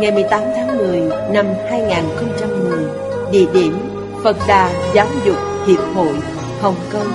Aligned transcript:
ngày 0.00 0.12
18 0.12 0.42
tháng 0.54 0.78
10 0.78 1.00
năm 1.32 1.46
2010 1.70 2.84
Địa 3.32 3.46
điểm 3.54 3.78
Phật 4.24 4.36
Đà 4.48 4.92
Giáo 4.94 5.06
dục 5.26 5.36
Hiệp 5.66 5.78
hội, 5.94 6.16
Hồng 6.60 6.76
Kông, 6.92 7.06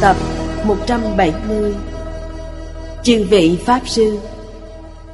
Tập 0.00 0.16
170 0.64 1.74
Chư 3.02 3.26
vị 3.30 3.58
Pháp 3.66 3.88
Sư, 3.88 4.18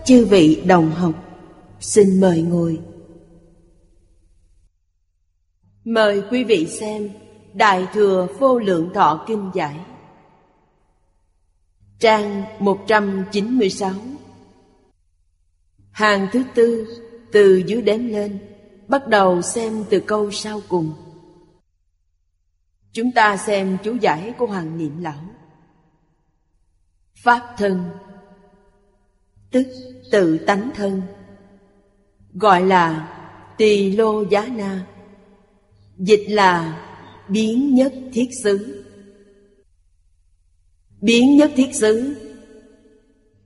Chư 0.05 0.27
vị 0.27 0.63
đồng 0.67 0.91
học, 0.91 1.13
Xin 1.81 2.21
mời 2.21 2.43
ngồi. 2.43 2.79
Mời 5.85 6.23
quý 6.31 6.45
vị 6.45 6.67
xem 6.67 7.11
Đại 7.55 7.87
Thừa 7.93 8.27
Vô 8.39 8.59
Lượng 8.59 8.91
Thọ 8.95 9.25
Kinh 9.27 9.51
Giải. 9.55 9.77
Trang 11.99 12.45
196 12.59 13.91
Hàng 15.97 16.29
thứ 16.33 16.43
tư, 16.55 16.87
từ 17.33 17.63
dưới 17.67 17.83
đếm 17.83 18.07
lên, 18.07 18.39
Bắt 18.89 19.09
đầu 19.09 19.43
xem 19.43 19.85
từ 19.91 20.01
câu 20.01 20.31
sau 20.31 20.61
cùng. 20.69 20.95
Chúng 22.93 23.13
ta 23.13 23.37
xem 23.37 23.79
chú 23.85 23.95
giải 24.01 24.35
của 24.39 24.47
Hoàng 24.47 24.79
Niệm 24.79 25.03
Lão. 25.03 25.21
Pháp 27.25 27.55
thân, 27.59 27.85
Tức 29.51 29.67
tự 30.11 30.39
tánh 30.39 30.71
thân, 30.75 31.03
Gọi 32.33 32.67
là 32.67 33.19
tỳ 33.59 33.93
lô 33.93 34.23
giá 34.23 34.47
na, 34.47 34.87
Dịch 35.97 36.27
là 36.29 36.83
biến 37.29 37.75
nhất 37.75 37.95
thiết 38.13 38.29
xứ. 38.43 38.85
Biến 41.01 41.37
nhất 41.37 41.51
thiết 41.57 41.75
xứ 41.75 42.17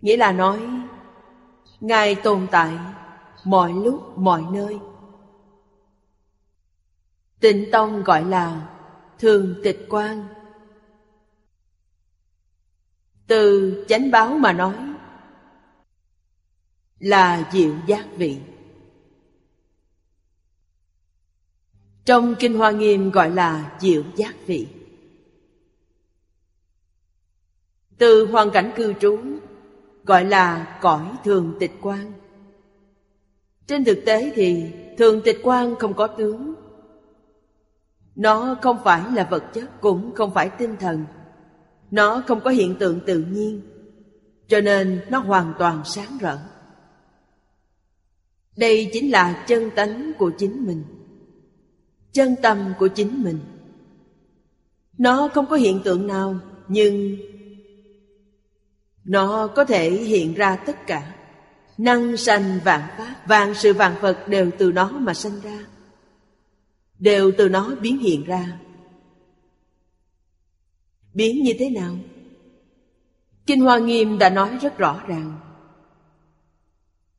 Nghĩa 0.01 0.17
là 0.17 0.33
nói 0.33 0.61
Ngài 1.81 2.15
tồn 2.15 2.47
tại 2.51 2.79
mọi 3.45 3.73
lúc, 3.73 4.19
mọi 4.19 4.45
nơi. 4.53 4.79
Tịnh 7.41 7.71
Tông 7.73 8.03
gọi 8.03 8.25
là 8.25 8.77
thường 9.19 9.55
tịch 9.65 9.87
quan 9.89 10.29
Từ 13.27 13.85
chánh 13.89 14.11
báo 14.11 14.35
mà 14.35 14.53
nói, 14.53 14.75
Là 16.99 17.49
diệu 17.53 17.75
giác 17.87 18.07
vị. 18.17 18.39
Trong 22.05 22.35
Kinh 22.39 22.59
Hoa 22.59 22.71
Nghiêm 22.71 23.11
gọi 23.11 23.31
là 23.31 23.77
diệu 23.81 24.03
giác 24.17 24.35
vị. 24.47 24.69
Từ 27.99 28.27
hoàn 28.27 28.51
cảnh 28.51 28.73
cư 28.77 28.95
trú 29.01 29.19
gọi 30.05 30.25
là 30.25 30.79
cõi 30.81 31.07
thường 31.25 31.57
tịch 31.61 31.73
quan. 31.83 32.13
Trên 33.67 33.85
thực 33.85 33.99
tế 34.07 34.33
thì 34.35 34.65
thường 34.99 35.21
tịch 35.25 35.39
quan 35.43 35.77
không 35.77 35.95
có 35.95 36.07
tướng. 36.07 36.55
Nó 38.17 38.57
không 38.63 38.79
phải 38.85 39.03
là 39.15 39.29
vật 39.31 39.45
chất, 39.55 39.81
cũng 39.81 40.15
không 40.15 40.35
phải 40.35 40.51
tinh 40.59 40.77
thần. 40.81 41.05
Nó 41.91 42.23
không 42.27 42.41
có 42.41 42.51
hiện 42.51 42.77
tượng 42.79 43.01
tự 43.07 43.19
nhiên, 43.19 43.61
cho 44.49 44.61
nên 44.61 45.01
nó 45.11 45.19
hoàn 45.19 45.53
toàn 45.59 45.83
sáng 45.85 46.19
rỡ. 46.21 46.39
Đây 48.57 48.91
chính 48.93 49.11
là 49.11 49.45
chân 49.49 49.71
tánh 49.71 50.13
của 50.19 50.31
chính 50.39 50.67
mình, 50.67 50.85
chân 52.13 52.35
tâm 52.43 52.73
của 52.79 52.89
chính 52.89 53.23
mình. 53.23 53.39
Nó 54.99 55.29
không 55.29 55.47
có 55.47 55.57
hiện 55.57 55.81
tượng 55.85 56.07
nào, 56.07 56.39
nhưng 56.69 57.17
nó 59.05 59.47
có 59.47 59.65
thể 59.65 59.91
hiện 59.91 60.35
ra 60.35 60.57
tất 60.57 60.87
cả. 60.87 61.15
Năng 61.79 62.17
sanh 62.17 62.61
vạn 62.65 62.81
pháp 62.99 63.15
Vạn 63.27 63.55
sự 63.55 63.73
vạn 63.73 63.95
vật 64.01 64.29
đều 64.29 64.51
từ 64.59 64.73
nó 64.73 64.89
mà 64.89 65.15
sanh 65.15 65.41
ra. 65.41 65.59
Đều 66.99 67.33
từ 67.39 67.49
nó 67.49 67.75
biến 67.81 67.99
hiện 67.99 68.25
ra. 68.25 68.59
Biến 71.15 71.43
như 71.43 71.53
thế 71.59 71.71
nào? 71.71 71.97
Kinh 73.47 73.61
Hoa 73.61 73.79
Nghiêm 73.79 74.19
đã 74.19 74.31
nói 74.31 74.59
rất 74.63 74.79
rõ 74.79 75.01
ràng. 75.07 75.41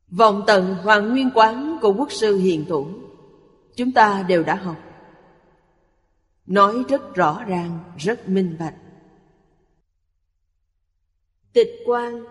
Vòng 0.08 0.44
tận 0.46 0.74
Hoàng 0.74 1.08
Nguyên 1.08 1.30
Quán 1.34 1.78
của 1.82 1.92
Quốc 1.92 2.12
sư 2.12 2.36
Hiền 2.36 2.64
Thủ 2.68 2.86
Chúng 3.76 3.92
ta 3.92 4.24
đều 4.28 4.42
đã 4.42 4.54
học. 4.54 4.76
Nói 6.46 6.84
rất 6.88 7.14
rõ 7.14 7.44
ràng, 7.46 7.78
rất 7.98 8.28
minh 8.28 8.56
bạch. 8.58 8.74
Tịch 11.52 11.70
quan 11.86 12.24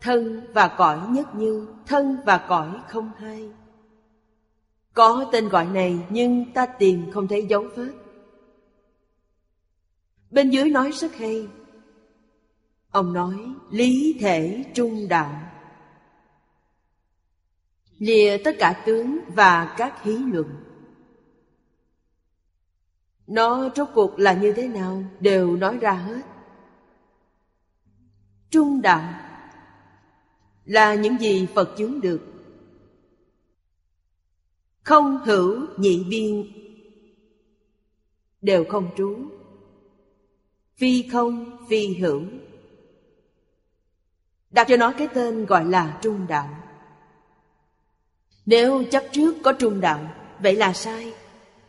Thân 0.00 0.46
và 0.54 0.74
cõi 0.78 1.00
nhất 1.08 1.34
như, 1.34 1.68
Thân 1.86 2.16
và 2.26 2.38
cõi 2.48 2.80
không 2.88 3.10
hai. 3.18 3.50
Có 4.94 5.28
tên 5.32 5.48
gọi 5.48 5.66
này 5.66 6.06
Nhưng 6.10 6.52
ta 6.52 6.66
tìm 6.66 7.10
không 7.10 7.28
thấy 7.28 7.46
dấu 7.46 7.64
vết. 7.76 7.92
Bên 10.30 10.50
dưới 10.50 10.70
nói 10.70 10.92
rất 10.92 11.14
hay. 11.14 11.48
Ông 12.90 13.12
nói, 13.12 13.36
lý 13.70 14.16
thể 14.20 14.64
trung 14.74 15.08
đạo. 15.08 15.40
Lìa 17.98 18.38
tất 18.44 18.56
cả 18.58 18.82
tướng 18.86 19.18
và 19.34 19.74
các 19.78 20.02
hí 20.02 20.16
luận. 20.16 20.48
Nó 23.26 23.68
rốt 23.76 23.88
cuộc 23.94 24.18
là 24.18 24.32
như 24.32 24.52
thế 24.52 24.68
nào 24.68 25.02
Đều 25.20 25.56
nói 25.56 25.78
ra 25.80 25.92
hết. 25.92 26.22
Trung 28.56 28.82
đạo 28.82 29.14
Là 30.64 30.94
những 30.94 31.18
gì 31.20 31.46
Phật 31.54 31.74
chứng 31.76 32.00
được. 32.00 32.20
Không 34.82 35.18
hữu 35.24 35.66
nhị 35.76 36.04
biên 36.04 36.52
Đều 38.42 38.64
không 38.64 38.90
trú. 38.96 39.16
Phi 40.76 41.08
không, 41.08 41.56
phi 41.68 41.94
hữu. 41.94 42.22
Đặt 44.50 44.66
cho 44.68 44.76
nó 44.76 44.92
cái 44.98 45.08
tên 45.14 45.46
gọi 45.46 45.64
là 45.64 45.98
trung 46.02 46.26
đạo 46.28 46.48
Nếu 48.46 48.84
chấp 48.90 49.04
trước 49.12 49.36
có 49.42 49.52
trung 49.52 49.80
đạo 49.80 50.14
Vậy 50.42 50.56
là 50.56 50.72
sai. 50.72 51.12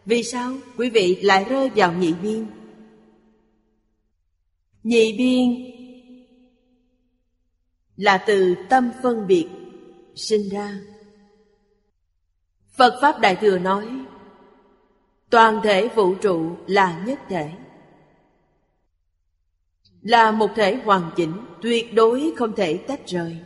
Vì 0.05 0.23
sao? 0.23 0.53
Quý 0.77 0.89
vị 0.89 1.15
lại 1.15 1.45
rơi 1.49 1.69
vào 1.75 1.93
nhị 1.93 2.13
biên 2.13 2.45
Nhị 4.83 5.17
biên 5.17 5.76
là 7.97 8.17
từ 8.17 8.55
tâm 8.69 8.91
phân 9.03 9.27
biệt, 9.27 9.47
sinh 10.15 10.49
ra. 10.49 10.79
Phật 12.77 12.99
pháp 13.01 13.19
đại 13.19 13.35
thừa 13.35 13.59
nói, 13.59 13.89
toàn 15.29 15.59
thể 15.63 15.87
vũ 15.87 16.15
trụ 16.15 16.51
là 16.67 17.03
nhất 17.05 17.19
thể. 17.29 17.51
Là 20.01 20.31
một 20.31 20.51
thể 20.55 20.75
hoàn 20.75 21.11
chỉnh, 21.15 21.33
tuyệt 21.61 21.93
đối 21.93 22.33
không 22.37 22.55
thể 22.55 22.77
tách 22.77 23.07
rời. 23.07 23.37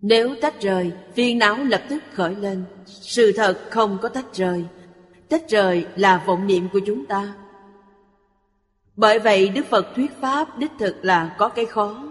Nếu 0.00 0.34
tách 0.40 0.60
rời, 0.60 0.92
phiền 1.14 1.38
não 1.38 1.56
lập 1.64 1.82
tức 1.88 2.02
khởi 2.12 2.34
lên. 2.34 2.64
Sự 2.86 3.32
thật 3.32 3.60
không 3.70 3.98
có 4.02 4.08
tách 4.08 4.34
rời. 4.34 4.64
Tách 5.28 5.48
rời 5.48 5.86
là 5.96 6.22
vọng 6.26 6.46
niệm 6.46 6.68
của 6.72 6.80
chúng 6.86 7.06
ta. 7.06 7.34
Bởi 8.96 9.18
vậy 9.18 9.48
đức 9.48 9.66
phật 9.66 9.86
thuyết 9.96 10.10
pháp 10.20 10.58
đích 10.58 10.72
thực 10.78 11.04
là 11.04 11.36
có 11.38 11.48
cái 11.48 11.66
khó 11.66 12.07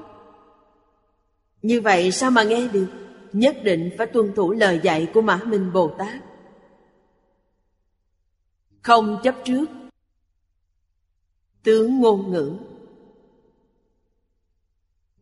như 1.62 1.82
vậy 1.82 2.12
sao 2.12 2.32
mà 2.32 2.44
nghe 2.44 2.68
được 2.68 2.88
nhất 3.34 3.58
định 3.64 3.90
phải 3.98 4.08
tuân 4.08 4.34
thủ 4.34 4.52
lời 4.52 4.80
dạy 4.84 5.12
của 5.14 5.22
Mã 5.22 5.40
Minh 5.46 5.74
Bồ 5.74 5.96
Tát. 5.98 6.24
Không 8.82 9.20
chấp 9.24 9.36
trước 9.46 9.66
tướng 11.64 12.00
ngôn 12.00 12.32
ngữ. 12.32 12.54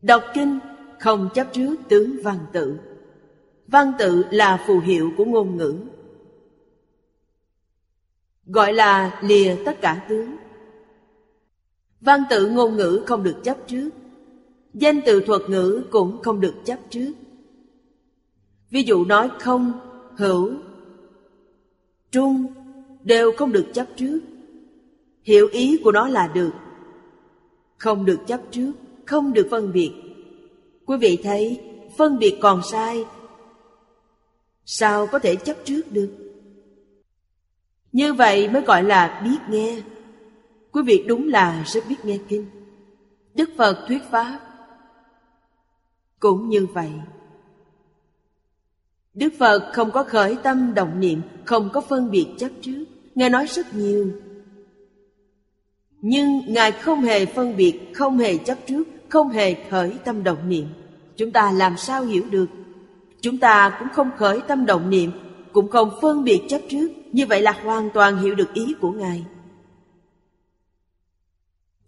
Đọc 0.02 0.24
kinh, 0.34 0.58
không 1.00 1.28
chấp 1.34 1.46
trước 1.52 1.76
tướng 1.88 2.22
văn 2.22 2.38
tự. 2.52 2.78
Văn 3.66 3.92
tự 3.98 4.24
là 4.30 4.64
phù 4.66 4.80
hiệu 4.80 5.12
của 5.16 5.24
ngôn 5.24 5.56
ngữ. 5.56 5.76
Gọi 8.46 8.72
là 8.72 9.20
lìa 9.22 9.56
tất 9.64 9.80
cả 9.80 10.06
tướng. 10.08 10.36
Văn 12.00 12.22
tự 12.30 12.48
ngôn 12.48 12.76
ngữ 12.76 13.02
không 13.06 13.22
được 13.22 13.40
chấp 13.44 13.56
trước. 13.66 13.90
Danh 14.78 15.00
từ 15.06 15.20
thuật 15.20 15.42
ngữ 15.48 15.84
cũng 15.90 16.22
không 16.22 16.40
được 16.40 16.54
chấp 16.64 16.78
trước. 16.90 17.12
Ví 18.70 18.82
dụ 18.82 19.04
nói 19.04 19.30
không, 19.40 19.72
hữu, 20.16 20.52
trung 22.10 22.46
đều 23.02 23.32
không 23.36 23.52
được 23.52 23.66
chấp 23.74 23.86
trước. 23.96 24.20
Hiểu 25.22 25.48
ý 25.52 25.80
của 25.84 25.92
nó 25.92 26.08
là 26.08 26.28
được. 26.34 26.50
Không 27.78 28.04
được 28.04 28.18
chấp 28.26 28.40
trước, 28.50 28.72
không 29.06 29.32
được 29.32 29.48
phân 29.50 29.72
biệt. 29.72 29.92
Quý 30.86 30.96
vị 30.96 31.18
thấy 31.22 31.60
phân 31.98 32.18
biệt 32.18 32.38
còn 32.40 32.62
sai. 32.62 33.04
Sao 34.64 35.06
có 35.06 35.18
thể 35.18 35.36
chấp 35.36 35.56
trước 35.64 35.92
được? 35.92 36.10
Như 37.92 38.14
vậy 38.14 38.48
mới 38.48 38.62
gọi 38.62 38.82
là 38.82 39.22
biết 39.24 39.38
nghe. 39.50 39.82
Quý 40.72 40.82
vị 40.86 41.04
đúng 41.08 41.28
là 41.28 41.64
rất 41.66 41.84
biết 41.88 42.04
nghe 42.04 42.18
kinh. 42.28 42.46
Đức 43.34 43.50
Phật 43.56 43.84
thuyết 43.88 44.02
pháp 44.10 44.40
cũng 46.20 46.48
như 46.48 46.66
vậy. 46.66 46.90
Đức 49.14 49.32
Phật 49.38 49.70
không 49.72 49.90
có 49.90 50.04
khởi 50.04 50.36
tâm 50.42 50.74
động 50.74 51.00
niệm, 51.00 51.22
không 51.44 51.70
có 51.72 51.80
phân 51.80 52.10
biệt 52.10 52.26
chấp 52.38 52.50
trước. 52.62 52.84
Ngài 53.14 53.30
nói 53.30 53.46
rất 53.46 53.74
nhiều. 53.74 54.12
Nhưng 56.00 56.40
Ngài 56.48 56.72
không 56.72 57.02
hề 57.02 57.26
phân 57.26 57.56
biệt, 57.56 57.80
không 57.94 58.18
hề 58.18 58.36
chấp 58.38 58.58
trước, 58.66 58.84
không 59.08 59.28
hề 59.28 59.54
khởi 59.70 59.92
tâm 60.04 60.24
động 60.24 60.48
niệm. 60.48 60.66
Chúng 61.16 61.30
ta 61.30 61.52
làm 61.52 61.76
sao 61.76 62.04
hiểu 62.04 62.24
được? 62.30 62.46
Chúng 63.20 63.38
ta 63.38 63.76
cũng 63.78 63.88
không 63.92 64.10
khởi 64.16 64.40
tâm 64.48 64.66
động 64.66 64.90
niệm, 64.90 65.10
cũng 65.52 65.70
không 65.70 65.90
phân 66.02 66.24
biệt 66.24 66.42
chấp 66.48 66.60
trước. 66.68 66.88
Như 67.12 67.26
vậy 67.26 67.42
là 67.42 67.52
hoàn 67.52 67.90
toàn 67.90 68.18
hiểu 68.18 68.34
được 68.34 68.54
ý 68.54 68.74
của 68.80 68.90
Ngài. 68.90 69.24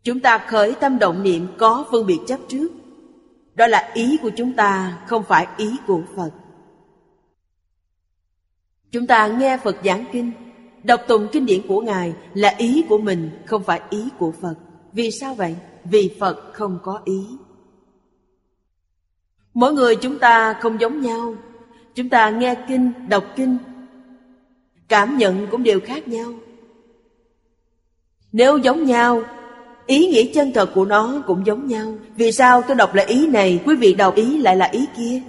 Chúng 0.02 0.20
ta 0.20 0.38
khởi 0.38 0.74
tâm 0.80 0.98
động 0.98 1.22
niệm 1.22 1.46
có 1.58 1.84
phân 1.90 2.06
biệt 2.06 2.20
chấp 2.26 2.38
trước. 2.48 2.68
Đó 3.58 3.66
là 3.66 3.90
ý 3.94 4.18
của 4.22 4.30
chúng 4.36 4.52
ta, 4.52 4.98
không 5.06 5.24
phải 5.28 5.46
ý 5.56 5.76
của 5.86 6.02
Phật. 6.16 6.30
Chúng 8.90 9.06
ta 9.06 9.26
nghe 9.26 9.56
Phật 9.56 9.76
giảng 9.84 10.04
kinh, 10.12 10.32
đọc 10.84 11.00
tụng 11.08 11.28
kinh 11.32 11.46
điển 11.46 11.60
của 11.68 11.80
Ngài 11.80 12.14
là 12.34 12.54
ý 12.58 12.84
của 12.88 12.98
mình, 12.98 13.30
không 13.46 13.62
phải 13.62 13.80
ý 13.90 14.08
của 14.18 14.32
Phật. 14.32 14.54
Vì 14.92 15.10
sao 15.10 15.34
vậy? 15.34 15.56
Vì 15.84 16.16
Phật 16.20 16.50
không 16.52 16.78
có 16.82 17.00
ý. 17.04 17.26
Mỗi 19.54 19.72
người 19.72 19.96
chúng 19.96 20.18
ta 20.18 20.54
không 20.60 20.80
giống 20.80 21.00
nhau. 21.00 21.34
Chúng 21.94 22.08
ta 22.08 22.30
nghe 22.30 22.54
kinh, 22.68 22.92
đọc 23.08 23.24
kinh, 23.36 23.58
cảm 24.88 25.18
nhận 25.18 25.46
cũng 25.50 25.62
đều 25.62 25.80
khác 25.80 26.08
nhau. 26.08 26.32
Nếu 28.32 28.58
giống 28.58 28.84
nhau, 28.84 29.22
ý 29.88 30.08
nghĩa 30.08 30.32
chân 30.34 30.52
thật 30.52 30.70
của 30.74 30.84
nó 30.84 31.22
cũng 31.26 31.46
giống 31.46 31.66
nhau. 31.66 31.94
Vì 32.16 32.32
sao 32.32 32.62
tôi 32.62 32.76
đọc 32.76 32.94
là 32.94 33.04
ý 33.04 33.26
này, 33.26 33.60
quý 33.66 33.76
vị 33.76 33.94
đọc 33.94 34.14
ý 34.14 34.38
lại 34.38 34.56
là 34.56 34.66
ý 34.66 34.86
kia? 34.96 35.22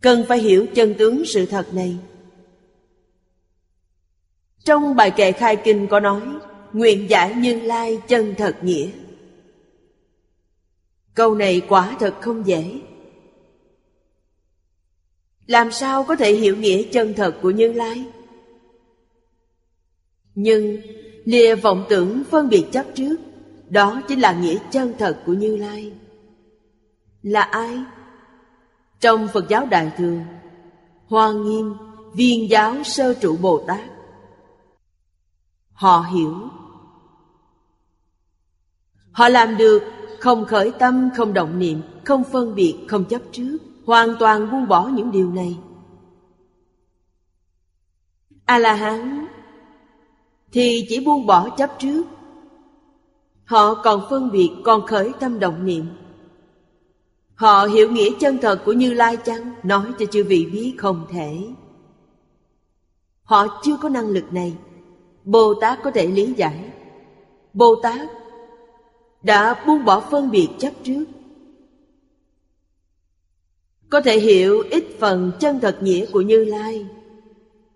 Cần 0.00 0.24
phải 0.28 0.38
hiểu 0.38 0.66
chân 0.74 0.94
tướng 0.98 1.24
sự 1.24 1.46
thật 1.46 1.74
này 1.74 1.96
Trong 4.64 4.96
bài 4.96 5.10
kệ 5.10 5.32
khai 5.32 5.56
kinh 5.64 5.86
có 5.86 6.00
nói 6.00 6.22
Nguyện 6.72 7.10
giải 7.10 7.34
như 7.34 7.60
lai 7.60 8.00
chân 8.08 8.34
thật 8.38 8.56
nghĩa 8.62 8.90
Câu 11.14 11.34
này 11.34 11.62
quả 11.68 11.96
thật 12.00 12.14
không 12.20 12.46
dễ 12.46 12.80
Làm 15.46 15.72
sao 15.72 16.04
có 16.04 16.16
thể 16.16 16.34
hiểu 16.34 16.56
nghĩa 16.56 16.82
chân 16.82 17.14
thật 17.14 17.38
của 17.42 17.50
Như 17.50 17.72
Lai? 17.72 18.04
Nhưng 20.34 20.76
lìa 21.28 21.54
vọng 21.54 21.84
tưởng 21.88 22.22
phân 22.30 22.48
biệt 22.48 22.66
chấp 22.72 22.86
trước 22.94 23.16
Đó 23.68 24.00
chính 24.08 24.20
là 24.20 24.32
nghĩa 24.32 24.58
chân 24.70 24.94
thật 24.98 25.22
của 25.26 25.32
Như 25.32 25.56
Lai. 25.56 25.92
Là 27.22 27.42
ai? 27.42 27.82
Trong 29.00 29.28
Phật 29.28 29.48
giáo 29.48 29.66
Đại 29.66 29.92
Thừa 29.98 30.18
Hoa 31.06 31.32
Nghiêm 31.32 31.74
Viên 32.14 32.50
giáo 32.50 32.74
Sơ 32.84 33.14
Trụ 33.14 33.36
Bồ 33.36 33.64
Tát 33.66 33.80
Họ 35.72 36.00
hiểu. 36.00 36.34
Họ 39.12 39.28
làm 39.28 39.56
được 39.56 39.82
không 40.20 40.44
khởi 40.44 40.72
tâm, 40.78 41.10
không 41.16 41.32
động 41.32 41.58
niệm, 41.58 41.82
không 42.04 42.24
phân 42.24 42.54
biệt, 42.54 42.76
không 42.88 43.04
chấp 43.04 43.22
trước 43.32 43.58
Hoàn 43.86 44.16
toàn 44.18 44.50
buông 44.50 44.68
bỏ 44.68 44.88
những 44.88 45.10
điều 45.10 45.30
này. 45.30 45.58
A-la-hán 48.44 49.26
thì 50.52 50.86
chỉ 50.88 51.00
buông 51.00 51.26
bỏ 51.26 51.50
chấp 51.50 51.78
trước 51.78 52.04
Họ 53.44 53.74
còn 53.74 54.06
phân 54.10 54.30
biệt, 54.30 54.50
còn 54.64 54.86
khởi 54.86 55.12
tâm 55.20 55.38
động 55.38 55.66
niệm 55.66 55.86
Họ 57.38 57.66
hiểu 57.66 57.90
nghĩa 57.90 58.10
chân 58.20 58.38
thật 58.38 58.62
của 58.64 58.72
Như 58.72 58.94
Lai 58.94 59.16
chăng? 59.16 59.54
Nói 59.62 59.84
cho 59.98 60.06
chư 60.06 60.24
vị 60.24 60.46
biết 60.52 60.74
không 60.78 61.06
thể. 61.10 61.38
Họ 63.22 63.60
chưa 63.62 63.76
có 63.76 63.88
năng 63.88 64.08
lực 64.08 64.32
này. 64.32 64.56
Bồ 65.24 65.54
Tát 65.54 65.78
có 65.82 65.90
thể 65.90 66.06
lý 66.06 66.32
giải. 66.36 66.70
Bồ 67.52 67.74
Tát 67.82 68.08
đã 69.22 69.64
buông 69.66 69.84
bỏ 69.84 70.00
phân 70.00 70.30
biệt 70.30 70.48
chấp 70.58 70.72
trước. 70.82 71.04
Có 73.90 74.00
thể 74.00 74.18
hiểu 74.18 74.62
ít 74.70 74.84
phần 74.98 75.32
chân 75.40 75.60
thật 75.60 75.78
nghĩa 75.82 76.06
của 76.12 76.20
Như 76.20 76.44
Lai, 76.44 76.86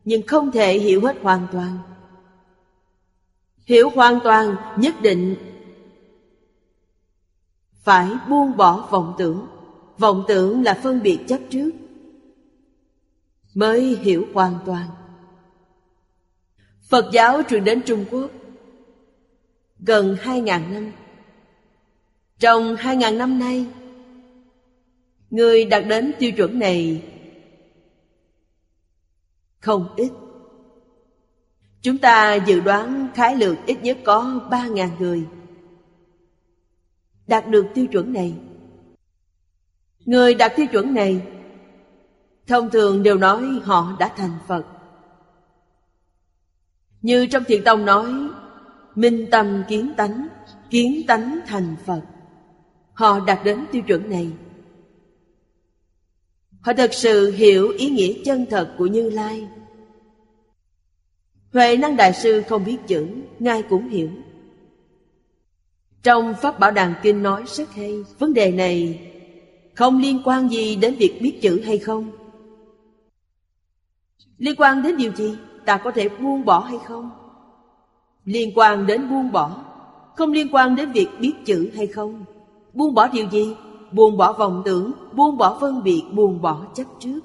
nhưng 0.05 0.23
không 0.27 0.51
thể 0.51 0.79
hiểu 0.79 1.01
hết 1.01 1.17
hoàn 1.23 1.47
toàn. 1.53 1.79
Hiểu 3.67 3.91
hoàn 3.91 4.19
toàn, 4.25 4.57
nhất 4.77 4.95
định. 5.03 5.37
Phải 7.73 8.11
buông 8.29 8.57
bỏ 8.57 8.89
vọng 8.91 9.15
tưởng. 9.19 9.47
Vọng 9.99 10.25
tưởng 10.29 10.63
là 10.63 10.81
phân 10.83 11.03
biệt 11.03 11.19
chấp 11.29 11.39
trước. 11.51 11.71
Mới 13.55 13.97
hiểu 13.97 14.27
hoàn 14.35 14.55
toàn. 14.67 14.89
Phật 16.89 17.11
giáo 17.13 17.43
truyền 17.49 17.65
đến 17.65 17.83
trung 17.87 18.05
quốc 18.11 18.31
gần 19.79 20.17
hai 20.21 20.41
ngàn 20.41 20.75
năm. 20.75 20.93
Trong 22.39 22.77
hai 22.77 22.97
ngàn 22.97 23.19
năm 23.19 23.39
nay, 23.39 23.67
người 25.31 25.65
đạt 25.65 25.85
đến 25.89 26.13
tiêu 26.19 26.33
chuẩn 26.33 26.59
này 26.59 27.03
không 29.61 29.95
ít 29.97 30.11
chúng 31.83 31.99
ta 31.99 32.35
dự 32.35 32.61
đoán 32.61 33.09
khái 33.15 33.37
lược 33.37 33.57
ít 33.67 33.83
nhất 33.83 33.99
có 34.05 34.49
ba 34.51 34.67
ngàn 34.67 34.91
người. 34.99 35.27
Đạt 37.27 37.49
được 37.49 37.67
tiêu 37.75 37.87
chuẩn 37.87 38.13
này. 38.13 38.35
Người 40.05 40.35
đạt 40.35 40.53
tiêu 40.57 40.67
chuẩn 40.67 40.95
này, 40.95 41.23
Thông 42.47 42.71
thường 42.71 43.03
đều 43.03 43.19
nói 43.19 43.45
họ 43.63 43.97
đã 43.99 44.13
thành 44.17 44.39
Phật. 44.49 44.65
Như 47.03 47.27
trong 47.27 47.45
thiền 47.45 47.65
tông 47.65 47.85
nói, 47.85 48.13
Minh 48.95 49.27
tâm 49.31 49.63
kiến 49.69 49.93
tánh 49.97 50.29
Kiến 50.71 51.03
tánh 51.07 51.41
thành 51.47 51.77
Phật. 51.87 52.01
Họ 52.93 53.21
đạt 53.21 53.39
đến 53.45 53.65
tiêu 53.73 53.83
chuẩn 53.83 54.11
này. 54.11 54.31
Họ 56.61 56.73
thật 56.73 56.95
sự 56.95 57.31
hiểu 57.31 57.69
ý 57.69 57.91
nghĩa 57.91 58.15
chân 58.25 58.47
thật 58.51 58.75
của 58.79 58.87
Như 58.87 59.11
Lai. 59.11 59.49
Huệ 61.53 61.77
năng 61.77 61.97
đại 61.97 62.13
sư 62.13 62.43
không 62.49 62.65
biết 62.65 62.79
chữ, 62.87 63.09
Ngài 63.39 63.63
cũng 63.63 63.89
hiểu. 63.89 64.11
Trong 66.03 66.35
Pháp 66.43 66.59
Bảo 66.61 66.71
Đàn 66.71 66.95
Kinh 67.03 67.23
nói 67.23 67.43
rất 67.47 67.75
hay, 67.75 68.05
Vấn 68.19 68.35
đề 68.35 68.53
này 68.53 69.09
không 69.75 70.01
liên 70.01 70.23
quan 70.25 70.49
gì 70.49 70.77
đến 70.77 70.95
việc 70.95 71.19
biết 71.23 71.39
chữ 71.43 71.63
hay 71.67 71.79
không? 71.79 72.11
Liên 74.39 74.55
quan 74.59 74.83
đến 74.83 74.97
điều 74.97 75.13
gì? 75.13 75.35
Ta 75.67 75.77
có 75.77 75.91
thể 75.91 76.09
buông 76.09 76.45
bỏ 76.45 76.59
hay 76.59 76.79
không? 76.87 77.11
Liên 78.25 78.53
quan 78.55 78.87
đến 78.87 79.11
buông 79.11 79.33
bỏ, 79.33 79.65
Không 80.17 80.33
liên 80.33 80.49
quan 80.53 80.77
đến 80.77 80.93
việc 80.93 81.09
biết 81.21 81.35
chữ 81.45 81.71
hay 81.77 81.87
không? 81.87 82.25
Buông 82.73 82.95
bỏ 82.95 83.09
điều 83.09 83.31
gì? 83.31 83.57
Buông 83.93 84.17
bỏ 84.17 84.33
vọng 84.33 84.63
tưởng, 84.65 84.93
Buông 85.13 85.37
bỏ 85.37 85.59
phân 85.61 85.83
biệt, 85.83 86.03
Buông 86.13 86.43
bỏ 86.43 86.67
chấp 86.75 86.85
trước. 87.01 87.21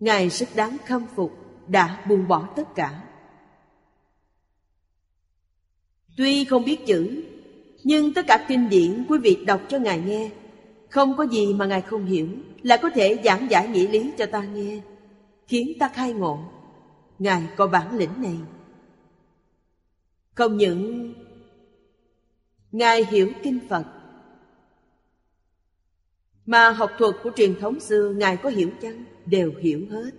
Ngài 0.00 0.28
rất 0.28 0.48
đáng 0.56 0.76
khâm 0.86 1.02
phục. 1.16 1.43
Đã 1.68 2.04
buông 2.08 2.28
bỏ 2.28 2.48
tất 2.56 2.74
cả. 2.74 3.00
Tuy 6.16 6.44
không 6.44 6.64
biết 6.64 6.86
chữ, 6.86 7.22
Nhưng 7.84 8.14
tất 8.14 8.26
cả 8.26 8.44
kinh 8.48 8.68
điển 8.68 9.04
quý 9.08 9.18
vị 9.18 9.44
đọc 9.46 9.60
cho 9.68 9.78
Ngài 9.78 10.00
nghe, 10.00 10.30
Không 10.90 11.16
có 11.16 11.26
gì 11.26 11.54
mà 11.54 11.66
Ngài 11.66 11.80
không 11.80 12.04
hiểu 12.04 12.28
Là 12.62 12.76
có 12.76 12.90
thể 12.90 13.20
giảng 13.24 13.50
giải 13.50 13.68
nghĩa 13.68 13.88
lý 13.88 14.12
cho 14.18 14.26
ta 14.26 14.42
nghe, 14.42 14.80
Khiến 15.46 15.72
ta 15.78 15.88
khai 15.88 16.12
ngộ. 16.12 16.38
Ngài 17.18 17.42
có 17.56 17.66
bản 17.66 17.96
lĩnh 17.96 18.22
này. 18.22 18.36
Không 20.34 20.56
những 20.56 21.14
Ngài 22.72 23.04
hiểu 23.04 23.32
kinh 23.42 23.58
Phật, 23.68 23.84
Mà 26.46 26.70
học 26.70 26.90
thuật 26.98 27.14
của 27.22 27.30
truyền 27.36 27.60
thống 27.60 27.80
xưa 27.80 28.14
Ngài 28.16 28.36
có 28.36 28.48
hiểu 28.48 28.70
chăng? 28.80 29.04
Đều 29.26 29.52
hiểu 29.60 29.86
hết. 29.90 30.10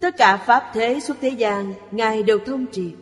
Tất 0.00 0.16
cả 0.16 0.36
Pháp 0.36 0.70
thế 0.74 1.00
suốt 1.00 1.14
thế 1.20 1.28
gian, 1.28 1.74
Ngài 1.90 2.22
đều 2.22 2.38
thông 2.46 2.66
triệt 2.72 2.92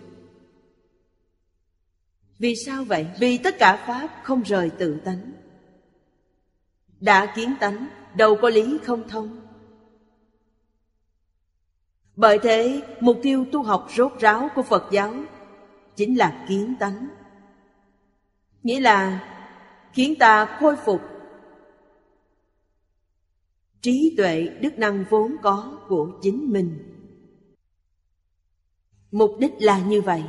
Vì 2.39 2.57
sao 2.57 2.85
vậy? 2.85 3.07
Vì 3.21 3.39
tất 3.39 3.59
cả 3.59 3.85
Pháp 3.87 4.21
không 4.23 4.43
rời 4.43 4.71
tự 4.71 5.01
tánh. 5.05 5.33
Đã 7.01 7.33
kiến 7.37 7.55
tánh, 7.61 7.87
Đâu 8.15 8.37
có 8.43 8.49
lý 8.49 8.79
không 8.85 9.09
thông. 9.09 9.41
Bởi 12.17 12.39
thế, 12.43 12.83
mục 13.01 13.17
tiêu 13.23 13.47
tu 13.53 13.63
học 13.63 13.89
rốt 13.97 14.13
ráo 14.21 14.49
của 14.55 14.63
Phật 14.63 14.89
giáo 14.93 15.15
Chính 15.97 16.19
là 16.19 16.47
kiến 16.49 16.75
tánh. 16.81 17.09
Nghĩa 18.63 18.81
là 18.81 19.25
khiến 19.93 20.15
ta 20.19 20.57
khôi 20.61 20.77
phục 20.77 21.01
trí 23.81 24.15
tuệ 24.17 24.49
đức 24.61 24.79
năng 24.79 25.05
vốn 25.11 25.37
có 25.43 25.79
của 25.89 26.19
chính 26.23 26.53
mình 26.53 26.88
mục 29.13 29.37
đích 29.39 29.53
là 29.59 29.79
như 29.79 30.01
vậy. 30.01 30.23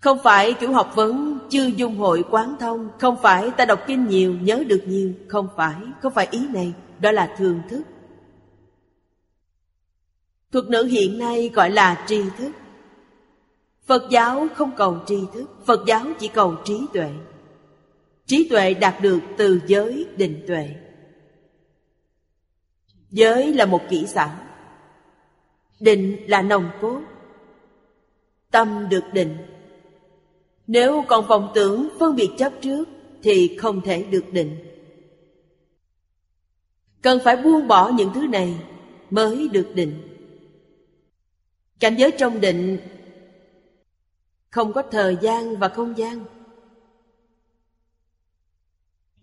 Không 0.00 0.18
phải 0.22 0.52
kiểu 0.52 0.72
học 0.72 0.92
vấn 0.94 1.38
chưa 1.50 1.66
dung 1.66 1.96
hội 1.96 2.24
quán 2.30 2.56
thông. 2.60 2.88
Không 2.98 3.16
phải 3.22 3.50
ta 3.50 3.64
đọc 3.64 3.80
kinh 3.86 4.06
nhiều 4.06 4.34
nhớ 4.34 4.64
được 4.66 4.82
nhiều. 4.86 5.12
Không 5.28 5.48
phải, 5.56 5.74
không 6.02 6.14
phải 6.14 6.28
ý 6.30 6.48
này. 6.48 6.72
Đó 7.00 7.12
là 7.12 7.34
thường 7.36 7.60
thức. 7.70 7.82
Thuật 10.52 10.64
ngữ 10.64 10.82
hiện 10.82 11.18
nay 11.18 11.50
gọi 11.54 11.70
là 11.70 12.04
tri 12.06 12.22
thức. 12.38 12.52
Phật 13.86 14.02
giáo 14.10 14.46
không 14.54 14.70
cầu 14.76 14.98
tri 15.06 15.18
thức. 15.32 15.50
Phật 15.66 15.80
giáo 15.86 16.06
chỉ 16.18 16.28
cầu 16.28 16.56
trí 16.64 16.86
tuệ. 16.92 17.10
Trí 18.26 18.48
tuệ 18.48 18.74
đạt 18.74 18.94
được 19.02 19.20
từ 19.36 19.60
giới 19.66 20.06
định 20.16 20.44
tuệ. 20.46 20.70
Giới 23.10 23.54
là 23.54 23.66
một 23.66 23.80
kỹ 23.88 24.06
xảo. 24.06 24.30
Định 25.80 26.16
là 26.26 26.42
nồng 26.42 26.70
cốt. 26.80 27.00
Tâm 28.50 28.86
được 28.90 29.04
định. 29.12 29.36
Nếu 30.66 31.04
còn 31.08 31.26
vọng 31.26 31.50
tưởng 31.54 31.88
phân 31.98 32.16
biệt 32.16 32.30
chấp 32.38 32.52
trước, 32.60 32.88
Thì 33.22 33.56
không 33.56 33.80
thể 33.80 34.02
được 34.02 34.24
định. 34.32 34.58
Cần 37.02 37.18
phải 37.24 37.36
buông 37.36 37.68
bỏ 37.68 37.88
những 37.88 38.10
thứ 38.14 38.26
này 38.26 38.54
Mới 39.10 39.48
được 39.48 39.72
định. 39.74 40.18
Cảnh 41.80 41.96
giới 41.98 42.10
trong 42.18 42.40
định 42.40 42.78
Không 44.50 44.72
có 44.72 44.82
thời 44.82 45.16
gian 45.20 45.56
và 45.56 45.68
không 45.68 45.98
gian. 45.98 46.24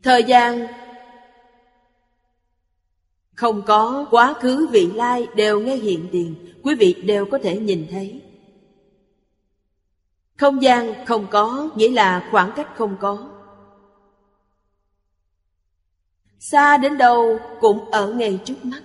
Thời 0.04 0.24
gian 0.24 0.68
không 3.42 3.62
có 3.62 4.08
quá 4.12 4.34
khứ 4.34 4.68
vị 4.72 4.92
lai 4.96 5.28
đều 5.36 5.60
ngay 5.60 5.78
hiện 5.78 6.08
tiền 6.12 6.36
Quý 6.64 6.76
vị 6.76 6.94
đều 6.94 7.26
có 7.26 7.40
thể 7.44 7.60
nhìn 7.60 7.88
thấy. 7.92 8.22
Không 10.38 10.62
gian 10.62 11.06
không 11.06 11.28
có, 11.32 11.70
Nghĩa 11.76 11.90
là 11.90 12.28
khoảng 12.32 12.52
cách 12.56 12.68
không 12.76 12.98
có. 13.00 13.30
Xa 16.40 16.78
đến 16.78 16.98
đâu 16.98 17.40
cũng 17.60 17.92
ở 17.92 18.14
ngay 18.14 18.40
trước 18.46 18.66
mắt. 18.66 18.82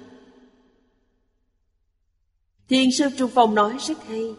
Thiên 2.68 2.92
sư 2.92 3.08
Trung 3.16 3.30
Phong 3.34 3.54
nói 3.54 3.76
rất 3.80 4.04
hay. 4.06 4.34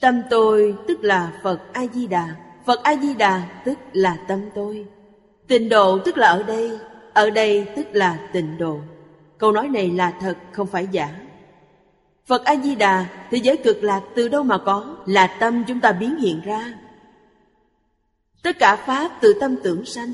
Tâm 0.00 0.22
tôi 0.30 0.76
tức 0.88 0.98
là 1.02 1.40
Phật 1.42 1.60
A-di-đà 1.72 2.36
Phật 2.66 2.82
A-di-đà 2.82 3.62
tức 3.64 3.78
là 3.92 4.24
tâm 4.28 4.40
tôi. 4.54 4.86
Tình 5.46 5.68
độ 5.68 5.98
tức 5.98 6.16
là 6.16 6.28
ở 6.28 6.42
đây 6.42 6.78
ở 7.14 7.30
đây 7.30 7.66
tức 7.76 7.86
là 7.92 8.28
tịnh 8.32 8.58
độ. 8.58 8.80
Câu 9.38 9.52
nói 9.52 9.68
này 9.68 9.90
là 9.90 10.12
thật, 10.20 10.36
không 10.52 10.66
phải 10.66 10.88
giả. 10.90 11.20
Phật 12.26 12.44
A-di-đà, 12.44 13.06
Thế 13.30 13.38
giới 13.38 13.56
cực 13.56 13.82
lạc 13.82 14.02
từ 14.14 14.28
đâu 14.28 14.42
mà 14.42 14.58
có? 14.58 14.96
Là 15.06 15.26
tâm 15.26 15.64
chúng 15.68 15.80
ta 15.80 15.92
biến 15.92 16.16
hiện 16.16 16.40
ra. 16.44 16.74
Tất 18.42 18.58
cả 18.58 18.76
Pháp 18.76 19.10
từ 19.20 19.34
tâm 19.40 19.56
tưởng 19.62 19.84
sanh. 19.84 20.12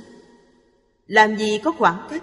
Làm 1.07 1.37
gì 1.37 1.61
có 1.65 1.73
khoảng 1.73 2.07
cách? 2.11 2.23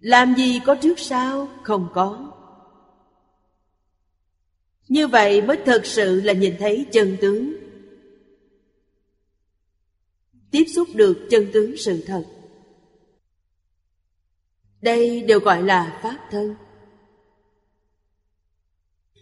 Làm 0.00 0.34
gì 0.34 0.60
có 0.66 0.74
trước 0.74 0.98
sau? 0.98 1.48
Không 1.62 1.88
có. 1.94 2.32
Như 4.88 5.06
vậy 5.06 5.42
mới 5.42 5.56
thật 5.66 5.86
sự 5.86 6.20
là 6.20 6.32
nhìn 6.32 6.56
thấy 6.58 6.86
chân 6.92 7.16
tướng 7.20 7.55
tiếp 10.56 10.64
xúc 10.74 10.88
được 10.94 11.26
chân 11.30 11.46
tướng 11.52 11.76
sự 11.76 12.02
thật. 12.06 12.24
Đây 14.82 15.22
đều 15.22 15.40
gọi 15.40 15.62
là 15.62 15.98
pháp 16.02 16.18
thân. 16.30 16.54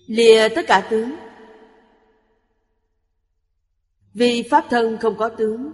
Lìa 0.06 0.48
tất 0.54 0.62
cả 0.66 0.86
tướng. 0.90 1.10
Vì 4.14 4.42
pháp 4.50 4.64
thân 4.70 4.98
không 5.00 5.16
có 5.18 5.28
tướng, 5.28 5.72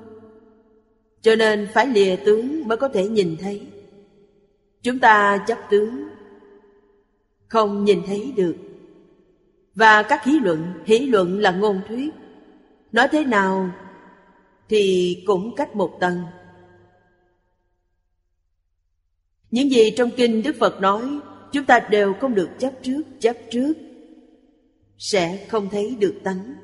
cho 1.21 1.37
nên 1.37 1.69
phải 1.75 1.87
lìa 1.87 2.17
tướng 2.17 2.69
mới 2.69 2.79
có 2.79 2.89
thể 2.89 3.09
nhìn 3.09 3.37
thấy. 3.41 3.67
Chúng 4.83 4.99
ta 4.99 5.45
chấp 5.47 5.59
tướng, 5.71 6.09
không 7.49 7.85
nhìn 7.85 8.03
thấy 8.07 8.33
được. 8.37 8.57
Và 9.75 10.03
các 10.03 10.21
khí 10.25 10.41
luận 10.41 10.73
hỷ 10.85 10.99
luận 10.99 11.39
là 11.39 11.51
ngôn 11.51 11.81
thuyết. 11.89 12.15
Nói 12.93 13.09
thế 13.13 13.25
nào 13.25 13.71
thì 14.71 15.23
cũng 15.27 15.55
cách 15.57 15.77
một 15.77 15.97
tầng. 16.01 16.23
Những 19.51 19.71
gì 19.71 19.91
trong 19.97 20.11
kinh 20.17 20.43
Đức 20.43 20.57
Phật 20.59 20.81
nói, 20.81 21.19
chúng 21.53 21.65
ta 21.65 21.81
đều 21.91 22.15
không 22.21 22.35
được 22.35 22.51
chấp 22.59 22.73
trước, 22.83 23.03
chấp 23.21 23.37
trước 23.51 23.73
sẽ 24.99 25.47
không 25.49 25.69
thấy 25.71 25.97
được 26.01 26.21
tánh. 26.25 26.55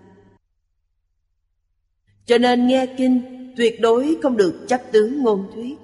Cho 2.26 2.38
nên 2.38 2.66
nghe 2.66 2.94
kinh 2.98 3.22
tuyệt 3.56 3.80
đối 3.80 4.16
không 4.22 4.36
được 4.36 4.64
chấp 4.68 4.82
tướng 4.92 5.22
ngôn 5.22 5.50
thuyết. 5.54 5.78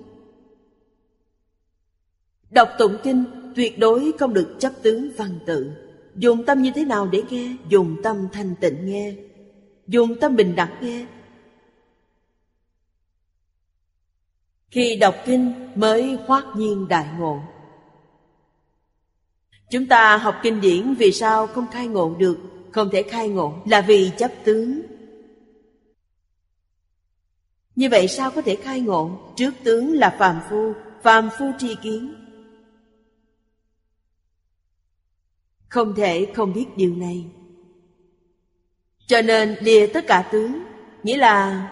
Đọc 2.50 2.68
tụng 2.78 2.96
kinh 3.02 3.24
tuyệt 3.56 3.78
đối 3.78 4.12
không 4.18 4.34
được 4.34 4.56
chấp 4.58 4.72
tướng 4.82 5.10
văn 5.16 5.38
tự. 5.46 5.72
Dùng 6.16 6.44
tâm 6.44 6.62
như 6.62 6.70
thế 6.74 6.84
nào 6.84 7.08
để 7.12 7.22
nghe? 7.30 7.56
Dùng 7.68 7.96
tâm 8.02 8.28
thanh 8.32 8.54
tịnh 8.60 8.86
nghe. 8.86 9.14
Dùng 9.86 10.20
tâm 10.20 10.36
bình 10.36 10.56
đẳng 10.56 10.76
nghe 10.80 11.06
Khi 14.72 14.96
đọc 14.96 15.14
kinh 15.24 15.52
mới 15.74 16.18
hoát 16.26 16.44
nhiên 16.56 16.88
đại 16.88 17.06
ngộ. 17.18 17.40
Chúng 19.70 19.86
ta 19.86 20.16
học 20.16 20.36
kinh 20.42 20.60
điển 20.60 20.94
vì 20.94 21.12
sao 21.12 21.46
không 21.46 21.66
khai 21.72 21.86
ngộ 21.86 22.14
được, 22.18 22.38
Không 22.72 22.88
thể 22.92 23.02
khai 23.02 23.28
ngộ 23.28 23.54
là 23.66 23.80
vì 23.80 24.10
chấp 24.18 24.30
tướng 24.44 24.82
Như 27.76 27.88
vậy 27.90 28.08
sao 28.08 28.30
có 28.30 28.42
thể 28.42 28.56
khai 28.56 28.80
ngộ? 28.80 29.32
Trước 29.36 29.54
tướng 29.64 29.92
là 29.92 30.16
phàm 30.18 30.40
phu 30.50 30.72
Phàm 31.02 31.28
phu 31.38 31.46
tri 31.58 31.74
kiến. 31.82 32.14
Không 35.68 35.94
thể 35.94 36.32
không 36.34 36.52
biết 36.52 36.66
điều 36.76 36.96
này. 36.96 37.24
Cho 39.06 39.22
nên 39.22 39.56
lìa 39.60 39.86
tất 39.86 40.04
cả 40.06 40.28
tướng, 40.32 40.62
Nghĩa 41.02 41.16
là 41.16 41.68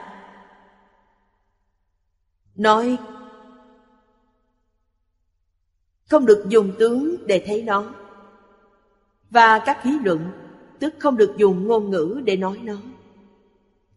nói, 2.60 2.98
không 6.08 6.26
được 6.26 6.44
dùng 6.48 6.72
tướng 6.78 7.26
để 7.26 7.42
thấy 7.46 7.62
nó. 7.62 7.94
Và 9.30 9.58
các 9.58 9.86
lý 9.86 9.98
luận, 10.04 10.30
tức 10.78 10.94
không 10.98 11.16
được 11.16 11.34
dùng 11.38 11.66
ngôn 11.66 11.90
ngữ 11.90 12.22
để 12.24 12.36
nói 12.36 12.58
nó. 12.62 12.76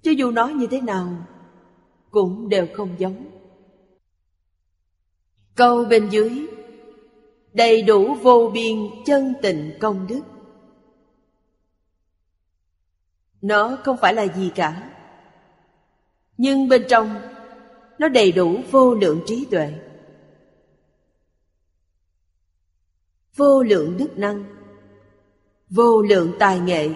Cho 0.01 0.11
dù 0.11 0.31
nói 0.31 0.53
như 0.53 0.67
thế 0.67 0.81
nào, 0.81 1.07
cũng 2.11 2.49
đều 2.49 2.67
không 2.73 2.89
giống. 2.97 3.25
Câu 5.55 5.85
bên 5.85 6.09
dưới, 6.09 6.47
đầy 7.53 7.81
đủ 7.81 8.15
vô 8.21 8.51
biên 8.53 8.75
chân 9.05 9.33
tình 9.41 9.77
công 9.79 10.07
đức. 10.07 10.21
Nó 13.41 13.77
không 13.83 13.97
phải 13.97 14.13
là 14.13 14.27
gì 14.27 14.51
cả. 14.55 14.89
Nhưng 16.37 16.67
bên 16.67 16.85
trong 16.89 17.32
nó 17.99 18.07
đầy 18.07 18.31
đủ 18.31 18.57
vô 18.71 18.93
lượng 18.93 19.21
trí 19.25 19.45
tuệ. 19.51 19.73
Vô 23.35 23.63
lượng 23.63 23.97
đức 23.97 24.17
năng. 24.17 24.43
Vô 25.69 26.01
lượng 26.01 26.31
tài 26.39 26.59
nghệ. 26.59 26.89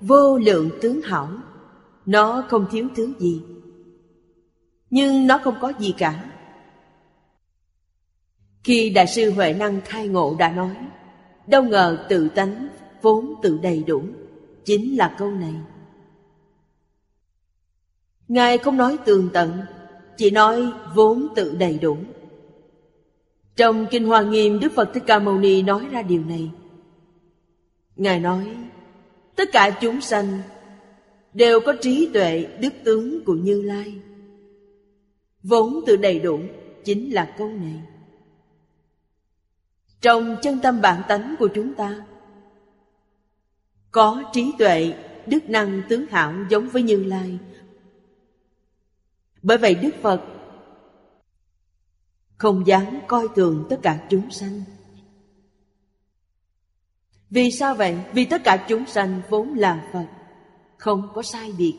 Vô 0.00 0.38
lượng 0.38 0.70
tướng 0.80 1.02
hảo. 1.02 1.28
Nó 2.06 2.44
không 2.48 2.66
thiếu 2.70 2.88
thứ 2.96 3.12
gì. 3.18 3.42
Nhưng 4.90 5.26
nó 5.26 5.38
không 5.38 5.54
có 5.60 5.72
gì 5.78 5.94
cả. 5.98 6.32
Khi 8.64 8.90
Đại 8.90 9.06
sư 9.06 9.30
Huệ 9.30 9.52
Năng 9.52 9.80
khai 9.80 10.08
ngộ 10.08 10.36
đã 10.38 10.50
nói, 10.50 10.76
Đâu 11.46 11.62
ngờ 11.62 12.06
tự 12.08 12.28
tánh 12.28 12.68
vốn 13.02 13.34
tự 13.42 13.58
đầy 13.62 13.82
đủ, 13.82 14.02
Chính 14.64 14.96
là 14.96 15.14
câu 15.18 15.30
này. 15.30 15.54
Ngài 18.28 18.58
không 18.58 18.76
nói 18.76 18.98
tường 19.04 19.28
tận 19.32 19.60
chỉ 20.22 20.30
nói 20.30 20.72
vốn 20.94 21.28
tự 21.34 21.56
đầy 21.58 21.78
đủ. 21.78 21.96
Trong 23.56 23.86
Kinh 23.90 24.06
Hoa 24.06 24.22
Nghiêm, 24.22 24.60
Đức 24.60 24.72
Phật 24.72 24.90
Thích 24.94 25.02
Ca 25.06 25.18
Mâu 25.18 25.38
Ni 25.38 25.62
nói 25.62 25.86
ra 25.90 26.02
điều 26.02 26.24
này. 26.24 26.50
Ngài 27.96 28.20
nói, 28.20 28.56
Tất 29.36 29.48
cả 29.52 29.78
chúng 29.80 30.00
sanh 30.00 30.38
Đều 31.34 31.60
có 31.60 31.74
trí 31.80 32.10
tuệ 32.12 32.46
đức 32.60 32.72
tướng 32.84 33.24
của 33.24 33.34
Như 33.34 33.62
Lai. 33.62 33.94
Vốn 35.42 35.80
tự 35.86 35.96
đầy 35.96 36.18
đủ 36.18 36.40
Chính 36.84 37.14
là 37.14 37.34
câu 37.38 37.48
này. 37.48 37.80
Trong 40.00 40.36
chân 40.42 40.58
tâm 40.62 40.80
bản 40.80 41.02
tánh 41.08 41.34
của 41.38 41.48
chúng 41.48 41.74
ta, 41.74 42.04
Có 43.90 44.22
trí 44.32 44.52
tuệ, 44.58 44.94
Đức 45.26 45.50
năng 45.50 45.82
tướng 45.88 46.06
hảo 46.10 46.34
giống 46.50 46.68
với 46.68 46.82
Như 46.82 47.04
Lai 47.04 47.38
bởi 49.42 49.58
vậy 49.58 49.74
Đức 49.74 49.90
Phật 50.02 50.24
Không 52.38 52.66
dám 52.66 53.00
coi 53.08 53.28
thường 53.36 53.66
tất 53.70 53.78
cả 53.82 54.06
chúng 54.10 54.30
sanh. 54.30 54.62
Vì 57.30 57.50
sao 57.50 57.74
vậy? 57.74 57.98
Vì 58.12 58.24
tất 58.24 58.44
cả 58.44 58.66
chúng 58.68 58.86
sanh 58.86 59.22
vốn 59.28 59.54
là 59.54 59.90
Phật, 59.92 60.06
Không 60.78 61.08
có 61.14 61.22
sai 61.22 61.52
biệt. 61.58 61.74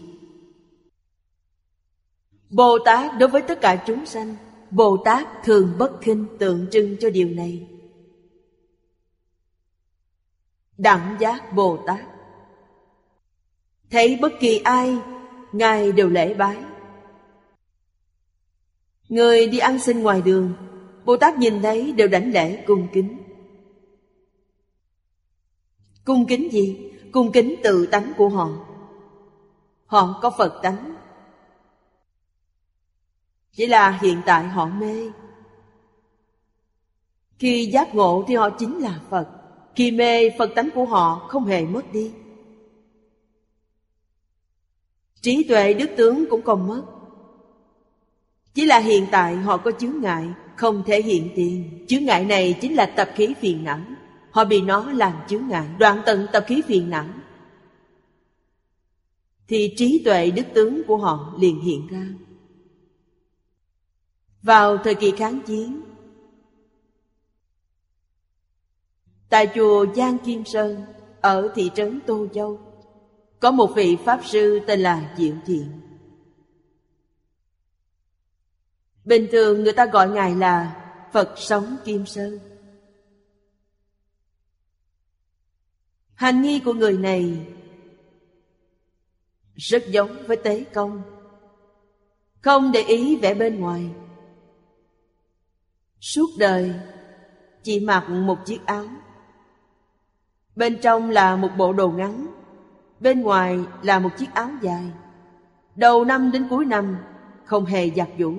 Bồ 2.50 2.77
Tát 2.86 3.17
đối 3.20 3.29
với 3.29 3.41
tất 3.41 3.62
cả 3.62 3.84
chúng 3.88 4.05
sanh, 4.05 4.36
Bồ 4.72 4.98
Tát 5.05 5.27
thường 5.43 5.75
bất 5.79 5.91
khinh 6.01 6.25
tượng 6.39 6.67
trưng 6.72 6.98
cho 7.00 7.10
điều 7.10 7.29
này. 7.29 7.67
Đẳng 10.77 11.17
giác 11.20 11.53
Bồ 11.55 11.84
Tát. 11.88 12.00
Thấy 13.89 14.17
bất 14.22 14.32
kỳ 14.39 14.58
ai, 14.58 14.98
Ngài 15.51 15.91
đều 15.91 16.10
lễ 16.10 16.34
bái. 16.34 16.58
Người 19.13 19.48
đi 19.48 19.58
ăn 19.58 19.79
xin 19.79 20.03
ngoài 20.03 20.22
đường, 20.22 20.53
Bồ 21.05 21.17
Tát 21.17 21.38
nhìn 21.38 21.62
thấy 21.62 21.91
đều 21.91 22.08
đảnh 22.08 22.32
lễ 22.32 22.63
cung 22.67 22.88
kính. 22.93 23.17
Cung 26.05 26.25
kính 26.25 26.51
gì? 26.51 26.91
Cung 27.12 27.32
kính 27.32 27.55
tự 27.63 27.86
tánh 27.86 28.13
của 28.17 28.29
họ. 28.29 28.50
Họ 29.86 30.20
có 30.22 30.29
Phật 30.29 30.60
tánh. 30.63 30.96
Chỉ 33.51 33.65
là 33.65 34.00
hiện 34.01 34.22
tại 34.25 34.43
họ 34.43 34.65
mê. 34.65 35.12
Khi 37.39 37.65
giác 37.65 37.96
ngộ 37.96 38.24
thì 38.27 38.36
họ 38.36 38.50
chính 38.50 38.79
là 38.79 39.01
Phật. 39.10 39.27
Khi 39.75 39.91
mê, 39.91 40.29
Phật 40.38 40.51
tánh 40.55 40.70
của 40.75 40.86
họ 40.86 41.27
không 41.29 41.46
hề 41.46 41.65
mất 41.65 41.91
đi. 41.91 42.12
Trí 45.22 45.43
tuệ 45.43 45.74
đức 45.74 45.89
tướng 45.98 46.25
cũng 46.29 46.41
không 46.41 46.67
mất. 46.67 46.84
Chỉ 48.53 48.65
là 48.65 48.79
hiện 48.79 49.05
tại 49.12 49.36
họ 49.36 49.57
có 49.57 49.72
chướng 49.72 50.01
ngại, 50.01 50.29
Không 50.55 50.83
thể 50.86 51.01
hiện 51.01 51.29
tiền. 51.36 51.86
Chướng 51.88 52.05
ngại 52.05 52.25
này 52.25 52.57
chính 52.62 52.75
là 52.75 52.86
tập 52.86 53.10
khí 53.15 53.33
phiền 53.39 53.63
não. 53.63 53.79
Họ 54.31 54.45
bị 54.45 54.62
nó 54.62 54.91
làm 54.91 55.13
chướng 55.27 55.48
ngại, 55.48 55.67
Đoạn 55.79 56.01
tận 56.05 56.27
tập 56.33 56.43
khí 56.48 56.62
phiền 56.62 56.89
não. 56.89 57.05
Thì 59.48 59.74
trí 59.77 60.01
tuệ 60.05 60.31
đức 60.31 60.45
tướng 60.53 60.83
của 60.83 60.98
họ 60.98 61.33
liền 61.39 61.62
hiện 61.62 61.88
ra. 61.88 62.07
Vào 64.44 64.77
thời 64.77 64.96
kỳ 64.96 65.11
kháng 65.11 65.39
chiến, 65.46 65.81
Tại 69.29 69.48
chùa 69.55 69.85
Giang 69.96 70.18
Kim 70.18 70.46
Sơn, 70.46 70.81
Ở 71.22 71.51
thị 71.55 71.72
trấn 71.75 72.00
Tô 72.07 72.27
Châu, 72.33 72.59
Có 73.39 73.51
một 73.51 73.72
vị 73.75 73.98
Pháp 74.05 74.20
Sư 74.25 74.59
tên 74.68 74.79
là 74.79 75.13
Diệu 75.18 75.35
Thiện. 75.46 75.72
Bình 79.05 79.27
thường 79.31 79.63
người 79.63 79.74
ta 79.74 79.85
gọi 79.85 80.09
Ngài 80.09 80.35
là 80.35 80.83
Phật 81.13 81.33
sống 81.35 81.77
Kim 81.85 82.05
Sơn. 82.05 82.39
Hành 86.13 86.42
nghi 86.42 86.59
của 86.59 86.74
người 86.74 86.98
này 86.98 87.48
rất 89.55 89.83
giống 89.87 90.18
với 90.27 90.37
tế 90.37 90.63
công. 90.74 91.01
Không 92.42 92.72
để 92.72 92.79
ý 92.79 93.16
vẻ 93.16 93.33
bên 93.33 93.59
ngoài. 93.59 93.89
Suốt 96.00 96.29
đời, 96.39 96.74
chỉ 97.63 97.79
mặc 97.79 98.09
một 98.09 98.37
chiếc 98.46 98.66
áo. 98.66 98.85
Bên 100.55 100.77
trong 100.81 101.09
là 101.09 101.35
một 101.35 101.50
bộ 101.57 101.74
đồ 101.74 101.89
ngắn, 101.89 102.27
Bên 103.03 103.22
ngoài 103.22 103.59
là 103.81 104.00
một 104.00 104.09
chiếc 104.18 104.33
áo 104.33 104.50
dài. 104.61 104.92
Đầu 105.75 106.05
năm 106.05 106.31
đến 106.31 106.48
cuối 106.50 106.66
năm 106.66 106.98
Không 107.46 107.66
hề 107.66 107.89
giặt 107.89 108.09
giũ. 108.20 108.33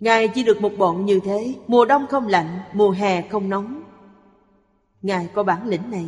Ngài 0.00 0.28
chỉ 0.28 0.42
được 0.42 0.60
một 0.60 0.72
bọn 0.78 1.04
như 1.04 1.20
thế, 1.24 1.54
Mùa 1.66 1.84
đông 1.84 2.06
không 2.06 2.26
lạnh, 2.26 2.58
Mùa 2.72 2.90
hè 2.90 3.28
không 3.28 3.48
nóng. 3.48 3.82
Ngài 5.02 5.28
có 5.34 5.42
bản 5.42 5.66
lĩnh 5.66 5.90
này. 5.90 6.06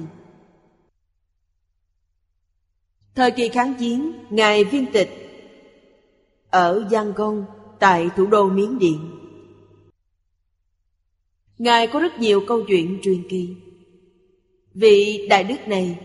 Thời 3.14 3.30
kỳ 3.30 3.48
kháng 3.48 3.74
chiến, 3.74 4.12
Ngài 4.30 4.64
viên 4.64 4.92
tịch. 4.92 5.10
Ở 6.50 6.88
Yangon 6.92 7.44
Tại 7.78 8.10
thủ 8.16 8.26
đô 8.26 8.48
Miến 8.48 8.78
Điện. 8.78 9.10
Ngài 11.58 11.86
có 11.86 12.00
rất 12.00 12.18
nhiều 12.18 12.42
câu 12.48 12.62
chuyện 12.68 13.00
truyền 13.02 13.28
kỳ. 13.28 13.56
Vị 14.74 15.26
Đại 15.30 15.44
Đức 15.44 15.68
này 15.68 15.98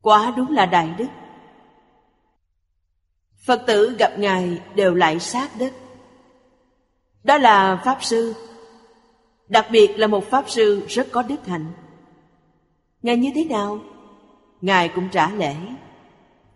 Quá 0.00 0.34
đúng 0.36 0.50
là 0.50 0.66
Đại 0.66 0.94
Đức. 0.98 1.06
Phật 3.44 3.62
tử 3.66 3.96
gặp 3.98 4.18
Ngài 4.18 4.60
đều 4.74 4.94
lại 4.94 5.20
sát 5.20 5.50
đất. 5.58 5.72
Đó 7.24 7.38
là 7.38 7.82
Pháp 7.84 7.98
Sư. 8.00 8.34
Đặc 9.48 9.66
biệt 9.70 9.98
là 9.98 10.06
một 10.06 10.30
Pháp 10.30 10.50
Sư 10.50 10.82
rất 10.88 11.08
có 11.12 11.22
đức 11.22 11.46
hạnh. 11.46 11.72
Ngài 13.02 13.16
như 13.16 13.30
thế 13.34 13.44
nào? 13.44 13.80
Ngài 14.60 14.88
cũng 14.88 15.08
trả 15.12 15.30
lễ. 15.30 15.54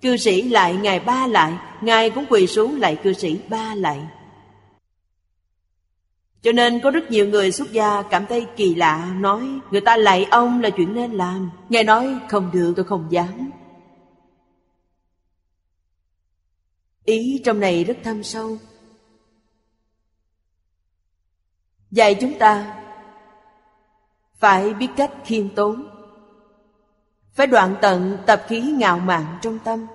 Cư 0.01 0.16
sĩ 0.16 0.42
lại 0.42 0.75
Ngài 0.75 1.01
ba 1.01 1.27
lại, 1.27 1.53
Ngài 1.81 2.11
cũng 2.11 2.25
quỳ 2.31 2.46
xuống 2.46 2.81
lại 2.81 2.96
cư 3.03 3.12
sĩ 3.12 3.40
ba 3.48 3.75
lại. 3.75 4.01
Cho 6.42 6.53
nên 6.53 6.81
có 6.81 6.90
rất 6.90 7.11
nhiều 7.11 7.29
người 7.29 7.53
xuất 7.53 7.72
gia 7.72 8.03
cảm 8.03 8.27
thấy 8.27 8.46
kỳ 8.57 8.75
lạ, 8.75 9.14
Nói, 9.20 9.42
người 9.70 9.81
ta 9.81 9.96
lạy 9.96 10.27
ông 10.31 10.61
là 10.61 10.70
chuyện 10.70 10.94
nên 10.94 11.12
làm. 11.12 11.51
Ngài 11.68 11.85
nói, 11.85 12.18
không 12.29 12.51
được, 12.53 12.72
tôi 12.77 12.85
không 12.85 13.07
dám. 13.11 13.51
Ý 17.05 17.40
trong 17.44 17.61
này 17.61 17.85
rất 17.85 17.96
thâm 18.05 18.22
sâu. 18.22 18.59
Dạy 21.92 22.16
chúng 22.20 22.38
ta 22.38 22.83
phải 24.35 24.74
biết 24.74 24.88
cách 24.96 25.12
khiêm 25.24 25.55
tốn, 25.55 25.87
phải 27.33 27.46
đoạn 27.46 27.76
tận 27.83 28.18
tập 28.26 28.42
khí 28.48 28.61
ngạo 28.61 28.98
mạn 28.98 29.38
trong 29.42 29.59
tâm. 29.59 29.87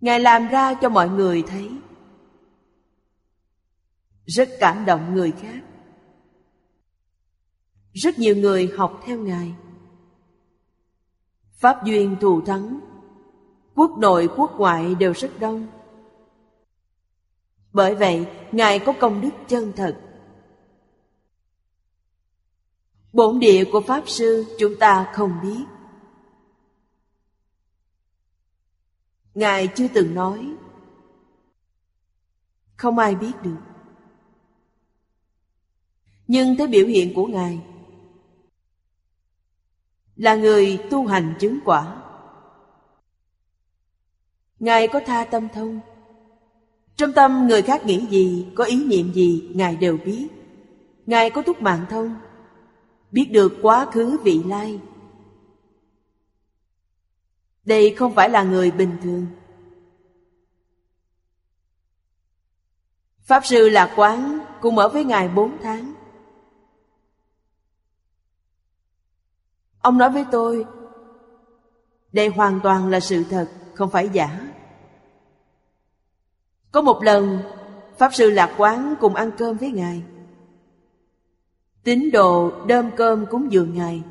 Ngài 0.00 0.20
làm 0.20 0.48
ra 0.48 0.74
cho 0.74 0.88
mọi 0.88 1.08
người 1.08 1.42
thấy 1.46 1.70
rất 4.26 4.48
cảm 4.60 4.84
động 4.84 5.14
người 5.14 5.32
khác. 5.32 5.62
Rất 7.92 8.18
nhiều 8.18 8.36
người 8.36 8.72
học 8.76 9.02
theo 9.04 9.18
ngài. 9.18 9.54
Pháp 11.52 11.84
duyên 11.84 12.16
thù 12.20 12.40
thắng, 12.40 12.80
quốc 13.74 13.98
nội 13.98 14.28
quốc 14.36 14.52
ngoại 14.58 14.94
đều 14.94 15.12
rất 15.12 15.30
đông 15.40 15.81
bởi 17.72 17.94
vậy, 17.94 18.26
ngài 18.52 18.78
có 18.78 18.92
công 19.00 19.20
đức 19.20 19.30
chân 19.48 19.72
thật. 19.76 20.00
Bổn 23.12 23.38
địa 23.38 23.64
của 23.72 23.80
Pháp 23.80 24.08
Sư 24.08 24.56
chúng 24.58 24.72
ta 24.80 25.12
không 25.14 25.38
biết. 25.42 25.64
Ngài 29.34 29.68
chưa 29.74 29.88
từng 29.94 30.14
nói. 30.14 30.54
Không 32.76 32.98
ai 32.98 33.14
biết 33.14 33.32
được. 33.42 33.60
Nhưng 36.26 36.56
thấy 36.56 36.66
biểu 36.66 36.86
hiện 36.86 37.14
của 37.14 37.26
Ngài, 37.26 37.60
Là 40.16 40.34
người 40.34 40.78
tu 40.90 41.06
hành 41.06 41.34
chứng 41.40 41.58
quả. 41.64 42.02
Ngài 44.58 44.88
có 44.88 45.00
tha 45.06 45.24
tâm 45.24 45.48
thông. 45.48 45.80
Trong 46.96 47.12
tâm 47.12 47.46
người 47.46 47.62
khác 47.62 47.86
nghĩ 47.86 48.06
gì 48.06 48.46
Có 48.54 48.64
ý 48.64 48.84
niệm 48.84 49.12
gì 49.12 49.50
Ngài 49.54 49.76
đều 49.76 49.96
biết 50.04 50.28
Ngài 51.06 51.30
có 51.30 51.42
túc 51.42 51.62
mạng 51.62 51.86
thông 51.90 52.16
biết 53.10 53.28
được 53.32 53.52
quá 53.62 53.86
khứ 53.92 54.18
vị 54.24 54.42
lai 54.46 54.80
Đây 57.64 57.94
không 57.98 58.14
phải 58.14 58.28
là 58.28 58.42
người 58.42 58.70
bình 58.70 58.96
thường. 59.02 59.26
Pháp 63.20 63.46
Sư 63.46 63.68
Lạc 63.68 63.92
Quán 63.96 64.38
cùng 64.60 64.78
ở 64.78 64.88
với 64.88 65.04
Ngài 65.04 65.28
bốn 65.28 65.58
tháng. 65.62 65.94
Ông 69.80 69.98
nói 69.98 70.10
với 70.10 70.24
tôi, 70.32 70.66
đây 72.12 72.28
hoàn 72.28 72.60
toàn 72.62 72.88
là 72.88 73.00
sự 73.00 73.24
thật, 73.30 73.48
không 73.74 73.90
phải 73.90 74.08
giả. 74.12 74.51
Có 76.72 76.82
một 76.82 77.02
lần, 77.02 77.38
Pháp 77.98 78.14
Sư 78.14 78.30
Lạc 78.30 78.54
Quán 78.56 78.94
cùng 79.00 79.14
ăn 79.14 79.30
cơm 79.38 79.56
với 79.56 79.70
Ngài. 79.70 80.02
Tín 81.84 82.10
đồ 82.12 82.52
đơm 82.66 82.90
cơm 82.96 83.26
cúng 83.26 83.52
dường 83.52 83.74
Ngài. 83.74 84.02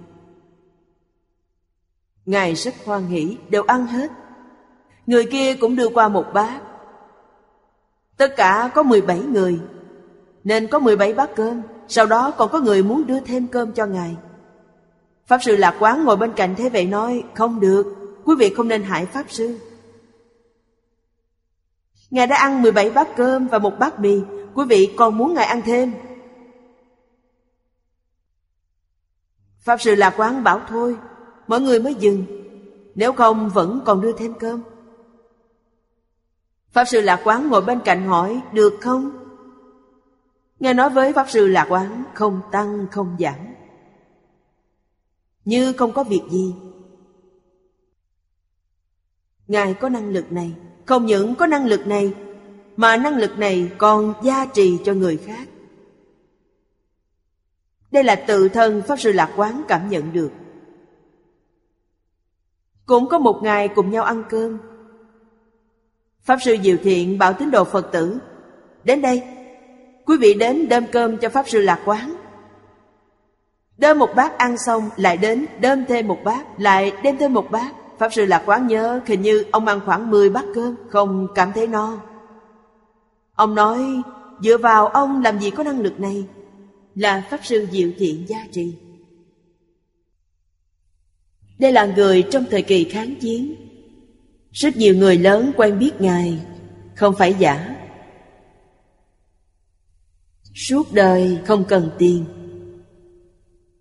Ngài 2.26 2.56
rất 2.56 2.74
hoan 2.86 3.06
hỷ, 3.06 3.38
đều 3.50 3.64
ăn 3.64 3.86
hết. 3.86 4.12
Người 5.06 5.26
kia 5.26 5.56
cũng 5.56 5.76
đưa 5.76 5.90
qua 5.90 6.10
một 6.10 6.26
bát. 6.34 6.62
Tất 8.18 8.34
cả 8.38 8.72
có 8.76 8.84
17 8.84 9.20
người, 9.20 9.60
nên 10.44 10.68
có 10.68 10.80
17 10.80 11.14
bát 11.14 11.30
cơm. 11.36 11.62
Sau 11.88 12.06
đó 12.06 12.32
còn 12.32 12.50
có 12.50 12.60
người 12.60 12.84
muốn 12.84 13.08
đưa 13.08 13.20
thêm 13.20 13.48
cơm 13.48 13.72
cho 13.72 13.86
Ngài. 13.86 14.16
Pháp 15.28 15.38
Sư 15.44 15.56
Lạc 15.56 15.76
Quán 15.80 16.04
ngồi 16.04 16.16
bên 16.16 16.34
cạnh 16.34 16.56
thế 16.58 16.70
vậy 16.70 16.86
nói, 16.86 17.24
không 17.34 17.60
được, 17.60 17.96
quý 18.26 18.36
vị 18.40 18.54
không 18.54 18.68
nên 18.68 18.84
hại 18.84 19.06
Pháp 19.06 19.26
Sư. 19.30 19.60
Ngài 22.12 22.28
đã 22.28 22.36
ăn 22.36 22.62
17 22.62 22.90
bát 22.90 23.08
cơm 23.16 23.48
và 23.48 23.60
một 23.60 23.80
bát 23.80 24.00
mì, 24.00 24.22
quý 24.54 24.66
vị 24.70 24.94
còn 24.98 25.18
muốn 25.18 25.34
Ngài 25.34 25.46
ăn 25.46 25.62
thêm. 25.66 25.94
Pháp 29.60 29.82
Sư 29.82 29.96
Lạc 29.96 30.14
Quán 30.18 30.44
bảo 30.44 30.62
thôi, 30.68 30.98
mọi 31.48 31.62
người 31.62 31.80
mới 31.80 31.96
dừng, 31.96 32.26
nếu 32.96 33.14
không 33.14 33.50
vẫn 33.50 33.82
còn 33.86 34.02
đưa 34.02 34.12
thêm 34.12 34.34
cơm. 34.40 34.64
Pháp 36.72 36.86
Sư 36.86 37.02
Lạc 37.02 37.22
Quán 37.24 37.50
ngồi 37.50 37.62
bên 37.62 37.80
cạnh 37.86 38.08
hỏi, 38.08 38.42
được 38.54 38.74
không? 38.82 39.12
Ngài 40.60 40.74
nói 40.74 40.90
với 40.90 41.14
Pháp 41.14 41.30
Sư 41.30 41.48
Lạc 41.48 41.66
Quán, 41.70 42.04
không 42.14 42.42
tăng 42.52 42.88
không 42.92 43.16
giảm. 43.20 43.56
Như 45.46 45.74
không 45.74 45.94
có 45.94 46.04
việc 46.04 46.22
gì. 46.32 46.56
Ngài 49.48 49.74
có 49.74 49.90
năng 49.90 50.10
lực 50.10 50.32
này, 50.32 50.54
không 50.86 51.06
những 51.06 51.36
có 51.36 51.48
năng 51.48 51.66
lực 51.66 51.88
này, 51.88 52.14
mà 52.78 52.98
năng 52.98 53.18
lực 53.18 53.38
này 53.38 53.72
còn 53.78 54.14
gia 54.24 54.46
trì 54.46 54.78
cho 54.86 54.94
người 54.94 55.18
khác. 55.18 55.48
Đây 57.92 58.04
là 58.04 58.16
tự 58.16 58.50
thân 58.50 58.82
Pháp 58.88 59.00
Sư 59.00 59.12
Lạc 59.12 59.32
Quán 59.36 59.64
cảm 59.68 59.90
nhận 59.90 60.14
được. 60.14 60.32
Cũng 62.86 63.10
có 63.10 63.20
một 63.20 63.40
ngày 63.44 63.68
cùng 63.68 63.92
nhau 63.92 64.04
ăn 64.04 64.24
cơm. 64.30 64.58
Pháp 66.22 66.38
Sư 66.42 66.58
Diệu 66.64 66.78
Thiện 66.84 67.18
bảo 67.18 67.34
tín 67.34 67.52
đồ 67.52 67.64
Phật 67.64 67.92
tử 67.92 68.20
Đến 68.84 69.02
đây, 69.02 69.24
quý 70.06 70.18
vị 70.18 70.34
đến 70.34 70.70
đơm 70.70 70.86
cơm 70.92 71.18
cho 71.18 71.30
Pháp 71.30 71.50
Sư 71.50 71.62
Lạc 71.62 71.82
Quán. 71.86 72.16
Đơm 73.78 74.00
một 74.00 74.10
bát 74.16 74.38
ăn 74.38 74.58
xong 74.58 74.90
lại 74.96 75.18
đến 75.18 75.46
đơm 75.60 75.86
thêm 75.86 76.08
một 76.08 76.18
bát, 76.24 76.46
lại 76.60 76.94
đem 77.04 77.18
thêm 77.18 77.34
một 77.34 77.52
bát. 77.52 77.72
Pháp 78.02 78.14
Sư 78.14 78.26
Lạc 78.26 78.44
Quán 78.46 78.68
nhớ 78.68 79.02
hình 79.06 79.22
như 79.22 79.46
ông 79.52 79.66
ăn 79.66 79.80
khoảng 79.86 80.12
10 80.12 80.30
bát 80.30 80.46
cơm, 80.56 80.76
không 80.90 81.28
cảm 81.36 81.52
thấy 81.56 81.68
no. 81.68 82.02
Ông 83.36 83.56
nói, 83.56 83.80
dựa 84.44 84.58
vào 84.58 84.88
ông 84.88 85.22
làm 85.22 85.40
gì 85.40 85.50
có 85.50 85.64
năng 85.64 85.80
lực 85.80 86.00
này, 86.00 86.26
là 86.96 87.28
Pháp 87.30 87.40
Sư 87.44 87.68
Diệu 87.72 87.90
Thiện 87.98 88.26
gia 88.28 88.48
trì. 88.52 88.74
Đây 91.60 91.72
là 91.72 91.86
người 91.86 92.24
trong 92.32 92.46
thời 92.52 92.62
kỳ 92.62 92.84
kháng 92.84 93.16
chiến. 93.16 93.56
Rất 94.52 94.78
nhiều 94.78 94.96
người 94.96 95.18
lớn 95.18 95.52
quen 95.58 95.80
biết 95.80 96.02
Ngài, 96.02 96.40
không 96.96 97.16
phải 97.18 97.36
giả. 97.40 97.76
Suốt 100.56 100.94
đời 100.94 101.40
không 101.46 101.64
cần 101.68 101.90
tiền. 101.98 102.26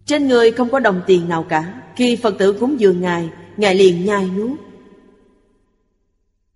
Trên 0.05 0.29
người 0.29 0.51
không 0.51 0.71
có 0.71 0.79
đồng 0.79 1.03
tiền 1.07 1.29
nào 1.29 1.43
cả. 1.49 1.83
Khi 1.97 2.17
Phật 2.17 2.35
tử 2.39 2.53
cúng 2.53 2.81
dường 2.81 3.01
Ngài, 3.01 3.31
Ngài 3.61 3.75
liền 3.75 4.05
nhai 4.05 4.27
nuốt. 4.37 4.59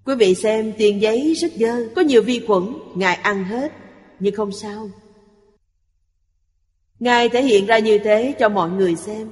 Quý 0.05 0.15
vị 0.15 0.35
xem 0.35 0.73
tiền 0.79 1.03
giấy 1.03 1.35
rất 1.35 1.53
dơ, 1.53 1.89
có 1.97 2.03
nhiều 2.03 2.23
vi 2.23 2.45
khuẩn, 2.47 2.75
Ngài 2.95 3.15
ăn 3.15 3.45
hết, 3.45 3.73
nhưng 4.21 4.35
không 4.35 4.53
sao. 4.53 4.91
Ngài 7.01 7.29
thể 7.29 7.43
hiện 7.43 7.67
ra 7.67 7.79
như 7.79 7.99
thế 7.99 8.35
cho 8.39 8.49
mọi 8.49 8.71
người 8.71 8.97
xem. 8.97 9.31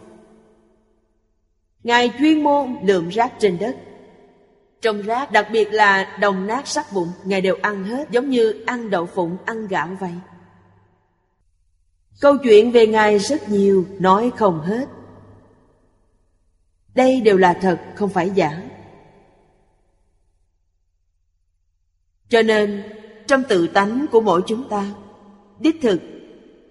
Ngài 1.83 2.13
chuyên 2.19 2.43
môn 2.43 2.77
lượm 2.85 3.09
rác 3.09 3.33
trên 3.41 3.59
đất. 3.59 3.77
Trong 4.81 5.03
rác, 5.03 5.33
đặc 5.33 5.49
biệt 5.53 5.73
là 5.73 6.19
đồng 6.21 6.47
nát 6.47 6.67
sắc 6.67 6.87
bụng, 6.95 7.09
Ngài 7.25 7.41
đều 7.41 7.57
ăn 7.63 7.85
hết, 7.85 8.11
giống 8.11 8.31
như 8.31 8.65
ăn 8.67 8.91
đậu 8.91 9.07
phụng, 9.07 9.37
ăn 9.45 9.67
gạo 9.67 9.89
vậy. 10.01 10.15
Câu 12.21 12.37
chuyện 12.39 12.73
về 12.73 12.87
Ngài 12.87 13.19
rất 13.19 13.49
nhiều, 13.49 13.87
nói 13.99 14.31
không 14.37 14.61
hết. 14.61 14.87
Đây 16.95 17.21
đều 17.21 17.37
là 17.37 17.59
thật, 17.61 17.81
không 17.95 18.09
phải 18.09 18.31
giả. 18.31 18.63
Cho 22.29 22.43
nên, 22.43 22.83
trong 23.27 23.43
tự 23.49 23.67
tánh 23.67 24.07
của 24.13 24.21
mỗi 24.21 24.43
chúng 24.47 24.69
ta, 24.69 24.95
đích 25.61 25.77
thực 25.83 26.01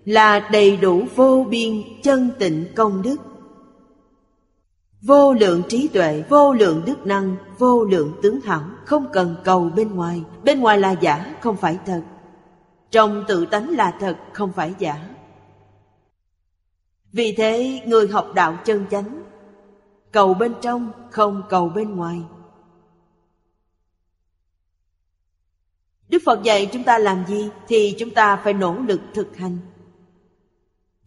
là 0.06 0.40
đầy 0.40 0.78
đủ 0.78 1.04
vô 1.16 1.46
biên 1.50 1.84
chân 2.04 2.30
tịnh 2.40 2.66
công 2.76 3.02
đức. 3.02 3.16
Vô 5.02 5.34
lượng 5.34 5.64
trí 5.70 5.88
tuệ, 5.88 6.24
vô 6.30 6.54
lượng 6.54 6.84
đức 6.86 7.06
năng, 7.06 7.36
vô 7.58 7.84
lượng 7.84 8.14
tướng 8.24 8.42
hảo, 8.42 8.64
không 8.86 9.08
cần 9.14 9.36
cầu 9.44 9.70
bên 9.76 9.96
ngoài. 9.96 10.24
Bên 10.44 10.60
ngoài 10.60 10.78
là 10.78 10.92
giả, 10.92 11.36
không 11.42 11.58
phải 11.58 11.78
thật. 11.86 12.02
Trong 12.92 13.24
tự 13.28 13.46
tánh 13.46 13.70
là 13.70 13.94
thật, 14.00 14.18
không 14.34 14.52
phải 14.52 14.74
giả. 14.80 15.10
Vì 17.12 17.36
thế, 17.38 17.82
người 17.86 18.08
học 18.08 18.28
đạo 18.36 18.58
chân 18.66 18.86
chánh, 18.92 19.24
cầu 20.12 20.34
bên 20.34 20.54
trong, 20.62 20.92
không 21.12 21.44
cầu 21.50 21.70
bên 21.70 21.96
ngoài. 21.96 22.22
Đức 26.10 26.22
Phật 26.26 26.44
dạy 26.44 26.70
chúng 26.74 26.84
ta 26.84 26.98
làm 26.98 27.26
gì 27.28 27.50
thì 27.68 27.96
chúng 28.00 28.10
ta 28.10 28.42
phải 28.44 28.54
nỗ 28.54 28.74
lực 28.74 29.02
thực 29.14 29.38
hành. 29.38 29.58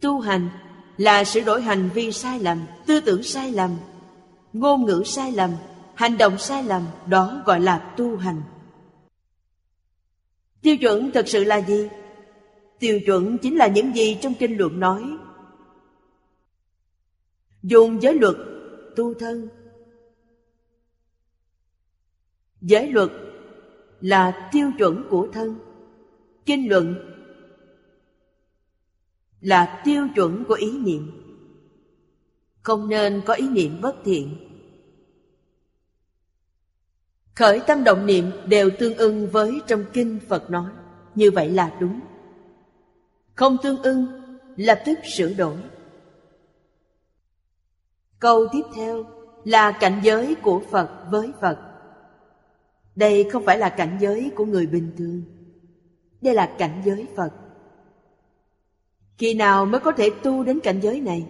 Tu 0.01 0.19
hành 0.19 0.49
là 0.97 1.23
sửa 1.23 1.41
đổi 1.41 1.61
hành 1.61 1.89
vi 1.93 2.11
sai 2.11 2.39
lầm, 2.39 2.65
tư 2.85 2.99
tưởng 2.99 3.23
sai 3.23 3.51
lầm, 3.51 3.77
ngôn 4.53 4.85
ngữ 4.85 5.03
sai 5.05 5.31
lầm, 5.31 5.51
hành 5.95 6.17
động 6.17 6.37
sai 6.37 6.63
lầm, 6.63 6.85
đó 7.05 7.41
gọi 7.45 7.59
là 7.59 7.93
tu 7.97 8.17
hành. 8.17 8.41
Tiêu 10.61 10.77
chuẩn 10.77 11.11
thực 11.11 11.27
sự 11.27 11.43
là 11.43 11.61
gì? 11.61 11.89
Tiêu 12.79 12.99
chuẩn 13.05 13.37
chính 13.37 13.55
là 13.55 13.67
những 13.67 13.95
gì 13.95 14.17
trong 14.21 14.33
kinh 14.33 14.57
luận 14.57 14.79
nói. 14.79 15.17
Dùng 17.63 18.01
giới 18.01 18.13
luật 18.13 18.35
tu 18.95 19.13
thân. 19.13 19.49
Giới 22.61 22.91
luật 22.91 23.09
là 24.01 24.49
tiêu 24.51 24.71
chuẩn 24.77 25.07
của 25.09 25.27
thân. 25.33 25.55
Kinh 26.45 26.69
luận 26.69 26.95
là 29.41 29.81
tiêu 29.85 30.07
chuẩn 30.15 30.43
của 30.47 30.53
ý 30.53 30.77
niệm. 30.77 31.11
Không 32.63 32.89
nên 32.89 33.21
có 33.25 33.33
ý 33.33 33.47
niệm 33.47 33.81
bất 33.81 33.95
thiện. 34.05 34.37
Khởi 37.35 37.61
tâm 37.67 37.83
động 37.83 38.05
niệm 38.05 38.31
đều 38.47 38.69
tương 38.79 38.97
ưng 38.97 39.29
với 39.29 39.61
trong 39.67 39.85
kinh 39.93 40.19
Phật 40.27 40.49
nói. 40.49 40.71
Như 41.15 41.31
vậy 41.31 41.49
là 41.49 41.77
đúng. 41.79 41.99
Không 43.35 43.57
tương 43.63 43.81
ưng, 43.81 44.05
lập 44.55 44.81
tức 44.85 44.99
sửa 45.17 45.33
đổi. 45.33 45.57
Câu 48.25 48.47
tiếp 48.51 48.61
theo 48.75 49.05
là 49.43 49.71
cảnh 49.71 49.99
giới 50.03 50.35
của 50.35 50.61
Phật 50.71 50.89
với 51.11 51.31
Phật. 51.41 51.59
Đây 52.95 53.29
không 53.31 53.45
phải 53.45 53.57
là 53.57 53.69
cảnh 53.69 53.97
giới 54.01 54.31
của 54.35 54.45
người 54.45 54.65
bình 54.67 54.91
thường. 54.97 55.21
Đây 56.21 56.33
là 56.33 56.55
cảnh 56.57 56.81
giới 56.85 57.07
Phật. 57.15 57.29
Khi 59.17 59.33
nào 59.33 59.65
mới 59.65 59.79
có 59.79 59.91
thể 59.91 60.09
tu 60.23 60.43
đến 60.43 60.59
cảnh 60.59 60.79
giới 60.81 61.01
này? 61.01 61.27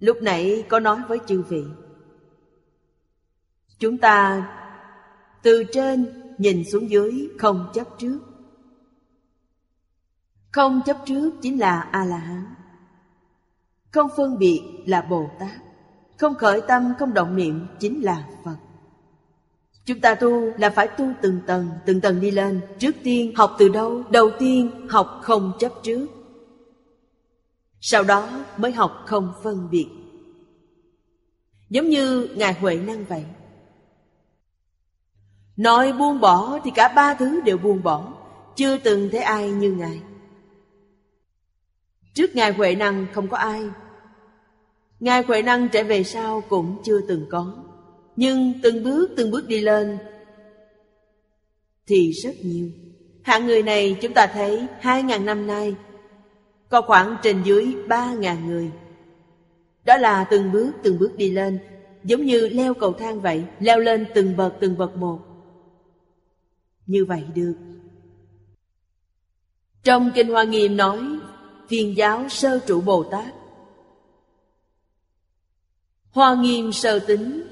Lúc 0.00 0.16
nãy 0.22 0.64
có 0.68 0.80
nói 0.80 1.00
với 1.08 1.18
chư 1.26 1.42
vị. 1.42 1.64
Chúng 3.78 3.98
ta 3.98 4.50
từ 5.42 5.64
trên 5.72 6.22
nhìn 6.38 6.64
xuống 6.64 6.90
dưới 6.90 7.28
không 7.38 7.70
chấp 7.74 7.86
trước. 7.98 8.18
Không 10.52 10.80
chấp 10.86 10.96
trước 11.06 11.30
chính 11.42 11.60
là 11.60 11.80
A-la-hán. 11.80 12.57
Không 13.90 14.10
phân 14.16 14.38
biệt 14.38 14.62
là 14.86 15.02
Bồ 15.02 15.30
Tát 15.40 15.56
Không 16.16 16.34
khởi 16.34 16.60
tâm, 16.60 16.92
không 16.98 17.14
động 17.14 17.36
niệm 17.36 17.66
chính 17.80 18.02
là 18.02 18.28
Phật 18.44 18.56
Chúng 19.84 20.00
ta 20.00 20.14
tu 20.14 20.52
là 20.58 20.70
phải 20.70 20.88
tu 20.88 21.12
từng 21.22 21.40
tầng, 21.46 21.68
từng 21.86 22.00
tầng 22.00 22.20
đi 22.20 22.30
lên 22.30 22.60
Trước 22.78 22.96
tiên 23.02 23.32
học 23.36 23.56
từ 23.58 23.68
đâu? 23.68 24.02
Đầu 24.10 24.30
tiên 24.38 24.88
học 24.88 25.20
không 25.22 25.52
chấp 25.58 25.72
trước 25.82 26.06
Sau 27.80 28.02
đó 28.02 28.44
mới 28.56 28.72
học 28.72 28.92
không 29.06 29.32
phân 29.42 29.70
biệt 29.70 29.88
Giống 31.70 31.88
như 31.88 32.28
Ngài 32.36 32.52
Huệ 32.52 32.76
Năng 32.76 33.04
vậy. 33.04 33.24
Nói 35.56 35.92
buông 35.92 36.20
bỏ 36.20 36.58
thì 36.64 36.70
cả 36.74 36.88
ba 36.88 37.14
thứ 37.14 37.40
đều 37.40 37.58
buông 37.58 37.82
bỏ, 37.82 38.12
chưa 38.56 38.78
từng 38.78 39.08
thấy 39.12 39.20
ai 39.20 39.50
như 39.50 39.72
Ngài. 39.72 40.00
Trước 42.18 42.36
Ngài 42.36 42.52
Huệ 42.52 42.74
Năng 42.74 43.06
không 43.12 43.28
có 43.28 43.36
ai. 43.36 43.62
Ngài 45.00 45.22
Huệ 45.22 45.42
Năng 45.42 45.68
trở 45.68 45.84
về 45.84 46.04
sau 46.04 46.42
cũng 46.48 46.76
chưa 46.84 47.00
từng 47.08 47.26
có. 47.30 47.64
Nhưng 48.16 48.52
từng 48.62 48.84
bước 48.84 49.10
từng 49.16 49.30
bước 49.30 49.48
đi 49.48 49.60
lên 49.60 49.98
thì 51.86 52.12
rất 52.12 52.34
nhiều. 52.42 52.70
Hạng 53.22 53.46
người 53.46 53.62
này 53.62 53.96
chúng 54.00 54.14
ta 54.14 54.26
thấy 54.26 54.66
hai 54.80 55.02
ngàn 55.02 55.26
năm 55.26 55.46
nay 55.46 55.74
có 56.68 56.82
khoảng 56.82 57.16
trên 57.22 57.42
dưới 57.42 57.74
ba 57.88 58.14
ngàn 58.14 58.46
người. 58.46 58.70
Đó 59.84 59.96
là 59.96 60.24
từng 60.24 60.52
bước 60.52 60.72
từng 60.82 60.98
bước 60.98 61.16
đi 61.16 61.30
lên, 61.30 61.58
giống 62.04 62.24
như 62.24 62.48
leo 62.48 62.74
cầu 62.74 62.92
thang 62.92 63.20
vậy, 63.20 63.44
leo 63.60 63.80
lên 63.80 64.06
từng 64.14 64.36
bậc 64.36 64.54
từng 64.60 64.78
bậc 64.78 64.96
một. 64.96 65.18
Như 66.86 67.04
vậy 67.04 67.24
được. 67.34 67.54
Trong 69.82 70.10
Kinh 70.14 70.28
Hoa 70.28 70.44
Nghiêm 70.44 70.76
nói, 70.76 70.98
thiên 71.68 71.96
giáo 71.96 72.28
sơ 72.28 72.60
trụ 72.66 72.80
Bồ 72.80 73.02
Tát. 73.02 73.34
Hoa 76.10 76.34
Nghiêm 76.34 76.72
sơ 76.72 76.98
tính 76.98 77.42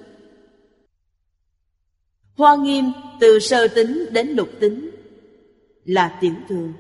Hoa 2.37 2.57
Nghiêm 2.57 2.85
từ 3.21 3.39
sơ 3.39 3.69
tính 3.69 4.07
đến 4.11 4.29
lục 4.29 4.49
tính 4.61 4.91
là 5.85 6.19
tiểu 6.21 6.35
thường, 6.49 6.73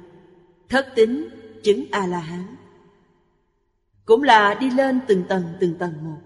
thất 0.68 0.86
tính 0.94 1.28
chứng 1.62 1.84
A-la-hán. 1.90 2.46
Cũng 4.04 4.22
là 4.22 4.54
đi 4.54 4.70
lên 4.70 5.00
từng 5.06 5.24
tầng 5.28 5.44
từng 5.60 5.74
tầng 5.78 5.92
một. 6.02 6.18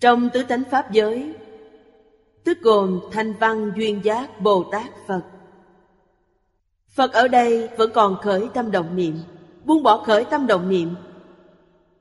Trong 0.00 0.28
tứ 0.32 0.42
tánh 0.42 0.62
Pháp 0.70 0.92
giới, 0.92 1.34
tức 2.44 2.58
gồm 2.60 3.00
thanh 3.12 3.32
văn 3.32 3.72
duyên 3.76 4.00
giác 4.04 4.40
Bồ 4.40 4.64
Tát 4.72 4.90
Phật. 5.06 5.22
Phật 6.94 7.12
ở 7.12 7.28
đây 7.28 7.68
vẫn 7.76 7.90
còn 7.94 8.16
khởi 8.16 8.48
tâm 8.54 8.70
động 8.70 8.96
niệm, 8.96 9.18
buông 9.64 9.82
bỏ 9.82 10.04
khởi 10.04 10.24
tâm 10.24 10.46
động 10.46 10.68
niệm. 10.68 10.94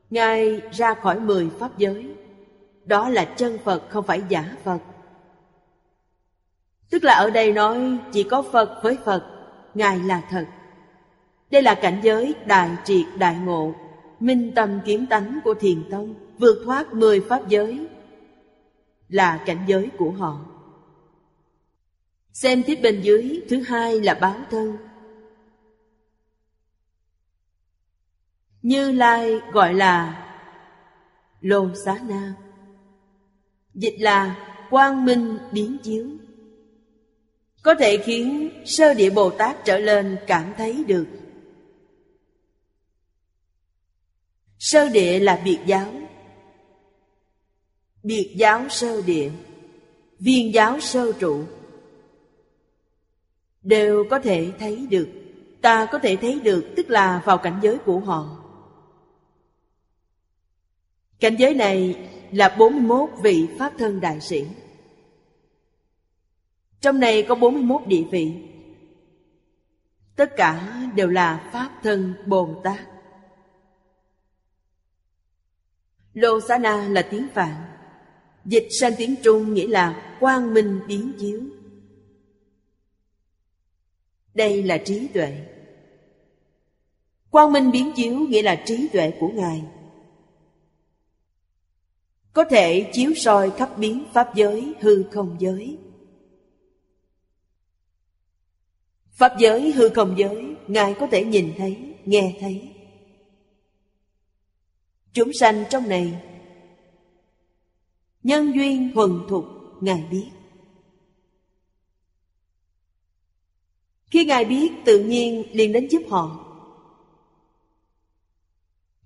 Ngài 0.10 0.62
ra 0.72 0.94
khỏi 0.94 1.20
mười 1.20 1.50
Pháp 1.60 1.78
giới. 1.78 2.10
Đó 2.86 3.10
là 3.10 3.26
chân 3.26 3.58
Phật 3.64 3.84
không 3.90 4.06
phải 4.06 4.22
giả 4.30 4.56
Phật. 4.64 4.80
Tức 6.90 7.04
là 7.04 7.14
ở 7.14 7.30
đây 7.30 7.54
nói 7.54 7.98
chỉ 8.12 8.24
có 8.24 8.42
Phật 8.42 8.80
với 8.84 8.98
Phật, 9.06 9.24
Ngài 9.74 10.00
là 10.00 10.22
thật. 10.30 10.46
Đây 11.52 11.62
là 11.62 11.76
cảnh 11.76 12.00
giới 12.04 12.34
đại 12.46 12.70
triệt 12.84 13.06
đại 13.18 13.36
ngộ, 13.36 13.74
minh 14.20 14.52
tâm 14.56 14.80
kiếm 14.86 15.06
tánh 15.06 15.40
của 15.44 15.54
thiền 15.54 15.90
tông, 15.92 16.14
vượt 16.38 16.62
thoát 16.66 16.94
mười 16.94 17.20
pháp 17.20 17.48
giới, 17.48 17.88
là 19.10 19.40
cảnh 19.46 19.64
giới 19.68 19.90
của 19.98 20.12
họ. 20.12 20.40
Xem 22.34 22.64
tiếp 22.64 22.76
bên 22.76 23.02
dưới, 23.02 23.42
thứ 23.50 23.62
hai 23.62 24.02
là 24.02 24.14
báo 24.14 24.36
thân. 24.52 24.78
Như 28.62 28.92
Lai 28.92 29.40
gọi 29.52 29.74
là 29.74 30.26
Lô 31.42 31.76
Xá 31.86 32.00
Na. 32.08 32.36
Dịch 33.74 33.96
là 34.00 34.36
quang 34.70 35.06
minh 35.06 35.38
biến 35.52 35.78
chiếu. 35.84 36.08
Có 37.62 37.76
thể 37.80 37.98
khiến 38.06 38.50
sơ 38.66 38.94
địa 38.94 39.10
Bồ 39.10 39.30
Tát 39.30 39.66
trở 39.66 39.78
lên 39.78 40.18
cảm 40.28 40.54
thấy 40.58 40.84
được 40.88 41.08
Sơ 44.60 44.90
địa 44.90 45.20
là 45.20 45.42
biệt 45.44 45.60
giáo 45.66 45.94
Biệt 48.04 48.34
giáo 48.38 48.70
sơ 48.70 49.02
địa 49.02 49.32
Viên 50.20 50.54
giáo 50.54 50.80
sơ 50.80 51.12
trụ 51.20 51.44
Đều 53.62 54.06
có 54.10 54.20
thể 54.20 54.52
thấy 54.60 54.88
được. 54.90 55.10
Ta 55.62 55.88
có 55.92 56.00
thể 56.00 56.16
thấy 56.16 56.40
được, 56.40 56.66
tức 56.78 56.90
là 56.90 57.22
vào 57.26 57.38
cảnh 57.38 57.60
giới 57.62 57.78
của 57.78 58.00
họ. 58.00 58.40
Cảnh 61.20 61.36
giới 61.40 61.54
này 61.54 62.08
là 62.32 62.56
41 62.60 63.10
vị 63.24 63.48
Pháp 63.60 63.74
thân 63.78 64.02
đại 64.02 64.22
sĩ. 64.22 64.46
Trong 66.82 67.00
này 67.00 67.24
có 67.24 67.36
41 67.36 67.88
địa 67.88 68.04
vị. 68.12 68.34
Tất 70.16 70.36
cả 70.36 70.82
đều 70.96 71.08
là 71.08 71.50
Pháp 71.54 71.70
thân 71.84 72.14
Bồ 72.26 72.62
Tát. 72.64 72.80
Lô 76.14 76.40
Xá 76.48 76.58
Na 76.58 76.88
là 76.90 77.02
tiếng 77.02 77.28
Phạn. 77.34 77.54
Dịch 78.46 78.68
sang 78.80 78.92
tiếng 78.98 79.16
Trung 79.24 79.54
nghĩa 79.54 79.68
là 79.68 80.16
quang 80.20 80.54
minh 80.54 80.80
biến 80.88 81.12
chiếu. 81.20 81.42
Đây 84.40 84.64
là 84.64 84.78
trí 84.78 85.08
tuệ. 85.08 85.38
Quang 87.30 87.52
minh 87.52 87.72
biến 87.72 87.92
chiếu 87.96 88.20
nghĩa 88.20 88.42
là 88.42 88.64
trí 88.66 88.88
tuệ 88.88 89.12
của 89.20 89.28
Ngài. 89.28 89.64
Có 92.34 92.44
thể 92.44 92.90
chiếu 92.94 93.14
soi 93.16 93.52
khắp 93.52 93.78
biến 93.78 94.04
Pháp 94.14 94.36
giới 94.36 94.74
hư 94.80 95.04
không 95.04 95.36
giới. 95.40 95.78
Pháp 99.12 99.34
giới 99.40 99.72
hư 99.72 99.90
không 99.90 100.16
giới 100.18 100.56
Ngài 100.68 100.94
có 101.00 101.08
thể 101.08 101.26
nhìn 101.26 101.54
thấy, 101.58 101.78
nghe 102.06 102.38
thấy. 102.40 102.70
Chúng 105.14 105.34
sanh 105.34 105.64
trong 105.70 105.90
này 105.90 106.22
Nhân 108.24 108.52
duyên 108.56 108.92
thuần 108.94 109.12
thục 109.30 109.46
Ngài 109.82 110.04
biết. 110.12 110.30
Khi 114.12 114.26
Ngài 114.26 114.46
biết, 114.46 114.72
tự 114.86 115.00
nhiên 115.00 115.44
liền 115.52 115.74
đến 115.74 115.88
giúp 115.88 116.02
họ. 116.10 116.46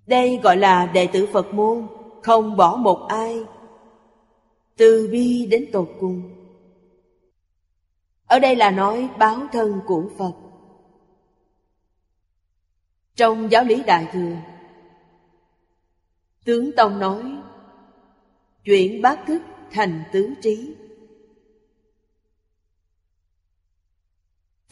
Đây 0.08 0.40
gọi 0.44 0.58
là 0.58 0.86
đệ 0.86 1.08
tử 1.08 1.28
Phật 1.34 1.54
môn, 1.54 1.88
Không 2.24 2.58
bỏ 2.58 2.76
một 2.76 3.06
ai. 3.08 3.40
Từ 4.78 5.10
bi 5.12 5.46
đến 5.46 5.66
tột 5.72 5.90
cùng. 6.00 6.22
Ở 8.26 8.40
đây 8.40 8.56
là 8.56 8.72
nói 8.72 9.10
báo 9.20 9.38
thân 9.52 9.80
của 9.86 10.10
Phật. 10.18 10.34
Trong 13.16 13.52
giáo 13.52 13.64
lý 13.64 13.84
Đại 13.84 14.08
Thừa, 14.14 14.36
Tướng 16.46 16.72
Tông 16.78 17.00
nói, 17.00 17.38
Chuyển 18.64 19.02
bát 19.02 19.20
thức 19.28 19.42
thành 19.72 20.04
tứ 20.14 20.34
trí. 20.42 20.76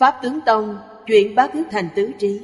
Pháp 0.01 0.19
tướng 0.21 0.41
Tông 0.45 0.77
chuyển 1.07 1.35
bát 1.35 1.51
thức 1.53 1.67
thành 1.71 1.89
tứ 1.95 2.11
trí. 2.17 2.41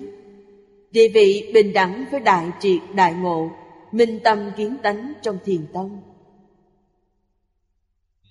Địa 0.92 1.08
vị 1.14 1.52
bình 1.54 1.74
đẳng 1.74 2.06
với 2.12 2.20
đại 2.20 2.52
triệt, 2.60 2.82
đại 2.96 3.14
ngộ, 3.14 3.50
Minh 3.92 4.20
tâm 4.24 4.52
kiến 4.58 4.78
tánh 4.84 5.14
trong 5.22 5.38
thiền 5.46 5.66
tông. 5.74 6.02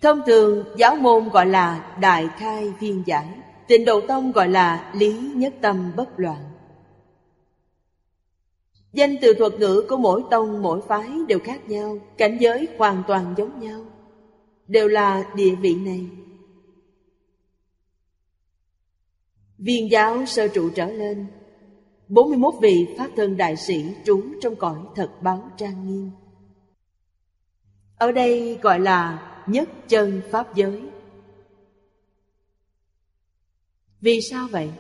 Thông 0.03 0.21
thường, 0.27 0.65
giáo 0.77 0.97
môn 0.97 1.29
gọi 1.29 1.47
là 1.47 1.97
đại 2.01 2.29
khai 2.37 2.73
viên 2.81 3.03
giải, 3.07 3.27
Tịnh 3.69 3.85
độ 3.85 4.01
tông 4.01 4.33
gọi 4.33 4.49
là 4.49 4.93
lý 4.95 5.31
nhất 5.35 5.55
tâm 5.61 5.93
bất 5.97 6.21
loạn. 6.21 6.43
Danh 8.93 9.17
từ 9.23 9.35
thuật 9.35 9.53
ngữ 9.55 9.85
của 9.89 9.97
mỗi 9.97 10.23
tông, 10.31 10.62
mỗi 10.62 10.81
phái 10.89 11.11
đều 11.29 11.39
khác 11.39 11.69
nhau, 11.69 11.99
Cảnh 12.17 12.37
giới 12.41 12.69
hoàn 12.79 13.03
toàn 13.09 13.35
giống 13.37 13.61
nhau, 13.61 13.81
Đều 14.67 14.89
là 14.89 15.25
địa 15.35 15.55
vị 15.55 15.75
này. 15.75 16.07
Viên 19.59 19.90
giáo 19.90 20.27
sơ 20.27 20.49
trụ 20.49 20.71
trở 20.75 20.87
lên. 20.87 21.27
41 22.09 22.55
vị 22.61 22.95
Pháp 22.99 23.09
thân 23.16 23.37
đại 23.37 23.57
sĩ 23.57 23.95
trú 24.05 24.23
trong 24.40 24.57
cõi 24.57 24.79
thật 24.95 25.11
báo 25.23 25.51
trang 25.57 25.88
nghiêm. 25.88 26.11
Ở 27.97 28.12
đây 28.12 28.59
gọi 28.62 28.81
là 28.81 29.23
nhất 29.47 29.69
chân 29.88 30.23
Pháp 30.31 30.55
giới. 30.55 30.83
Vì 34.01 34.21
sao 34.21 34.49
vậy? 34.51 34.71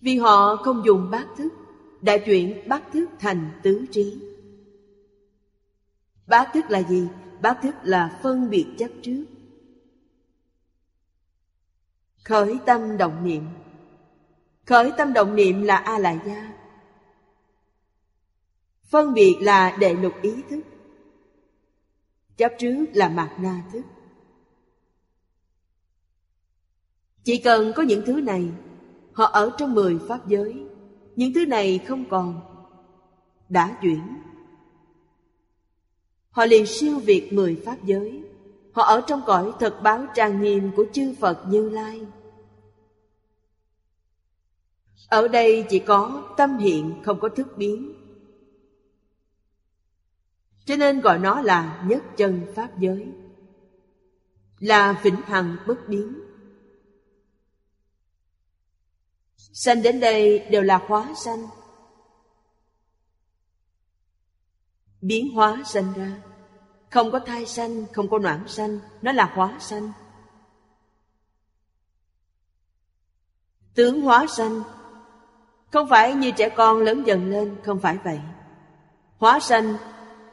Vì 0.00 0.16
họ 0.16 0.56
không 0.56 0.82
dùng 0.86 1.10
bát 1.10 1.26
thức, 1.36 1.52
đã 2.00 2.18
chuyển 2.18 2.68
bát 2.68 2.82
thức 2.92 3.06
thành 3.18 3.50
tứ 3.62 3.86
trí. 3.92 4.20
Bát 6.26 6.50
thức 6.54 6.64
là 6.68 6.82
gì? 6.82 7.08
Bát 7.42 7.58
thức 7.62 7.74
là 7.82 8.18
phân 8.22 8.50
biệt 8.50 8.66
chấp 8.78 8.90
trước. 9.02 9.24
Khởi 12.28 12.58
tâm 12.66 12.96
động 12.96 13.24
niệm. 13.24 13.44
Khởi 14.66 14.92
tâm 14.96 15.12
động 15.12 15.36
niệm 15.36 15.62
là 15.62 15.76
a 15.76 15.98
la 15.98 16.22
gia 16.26 16.52
Phân 18.82 19.14
biệt 19.14 19.38
là 19.40 19.76
đệ 19.80 19.94
lục 19.94 20.12
ý 20.22 20.34
thức. 20.50 20.60
Chấp 22.36 22.52
trước 22.58 22.86
là 22.92 23.08
mạt 23.08 23.30
na 23.40 23.64
thức. 23.72 23.82
Chỉ 27.24 27.38
cần 27.38 27.72
có 27.76 27.82
những 27.82 28.02
thứ 28.06 28.20
này, 28.20 28.48
Họ 29.12 29.24
ở 29.24 29.50
trong 29.58 29.74
mười 29.74 29.98
pháp 30.08 30.28
giới. 30.28 30.64
Những 31.16 31.34
thứ 31.34 31.46
này 31.46 31.78
không 31.78 32.04
còn, 32.10 32.40
Đã 33.48 33.78
chuyển. 33.82 34.02
Họ 36.30 36.46
liền 36.46 36.66
siêu 36.66 36.98
việt 36.98 37.32
mười 37.32 37.62
pháp 37.64 37.76
giới. 37.84 38.22
Họ 38.72 38.82
ở 38.82 39.00
trong 39.06 39.22
cõi 39.26 39.52
thật 39.60 39.80
báo 39.82 40.06
trang 40.14 40.42
nghiêm 40.42 40.70
của 40.76 40.84
chư 40.92 41.14
Phật 41.20 41.44
Như 41.48 41.68
Lai. 41.68 42.06
Ở 45.08 45.28
đây 45.28 45.66
chỉ 45.70 45.78
có 45.78 46.34
tâm 46.36 46.58
hiện 46.58 47.02
không 47.04 47.20
có 47.20 47.28
thức 47.28 47.48
biến. 47.56 47.94
Cho 50.64 50.76
nên 50.76 51.00
gọi 51.00 51.18
nó 51.18 51.40
là 51.40 51.84
nhất 51.86 52.02
chân 52.16 52.52
Pháp 52.54 52.78
giới. 52.78 53.12
Là 54.58 55.00
vĩnh 55.02 55.16
hằng 55.16 55.56
bất 55.66 55.88
biến. 55.88 56.20
Sanh 59.36 59.82
đến 59.82 60.00
đây 60.00 60.38
đều 60.38 60.62
là 60.62 60.84
hóa 60.86 61.14
sanh. 61.24 61.46
Biến 65.00 65.34
hóa 65.34 65.62
sanh 65.66 65.92
ra. 65.96 66.22
Không 66.90 67.12
có 67.12 67.18
thai 67.18 67.46
sanh, 67.46 67.86
không 67.92 68.10
có 68.10 68.18
noãn 68.18 68.48
sanh 68.48 68.80
Nó 69.02 69.12
là 69.12 69.32
hóa 69.34 69.56
sanh. 69.60 69.92
Tướng 73.74 74.00
hóa 74.00 74.26
sanh 74.36 74.62
không 75.70 75.88
phải 75.88 76.14
như 76.14 76.30
trẻ 76.30 76.48
con 76.48 76.78
lớn 76.78 77.02
dần 77.06 77.30
lên, 77.30 77.56
Không 77.62 77.78
phải 77.78 77.98
vậy. 78.04 78.20
Hóa 79.18 79.40
sanh 79.40 79.74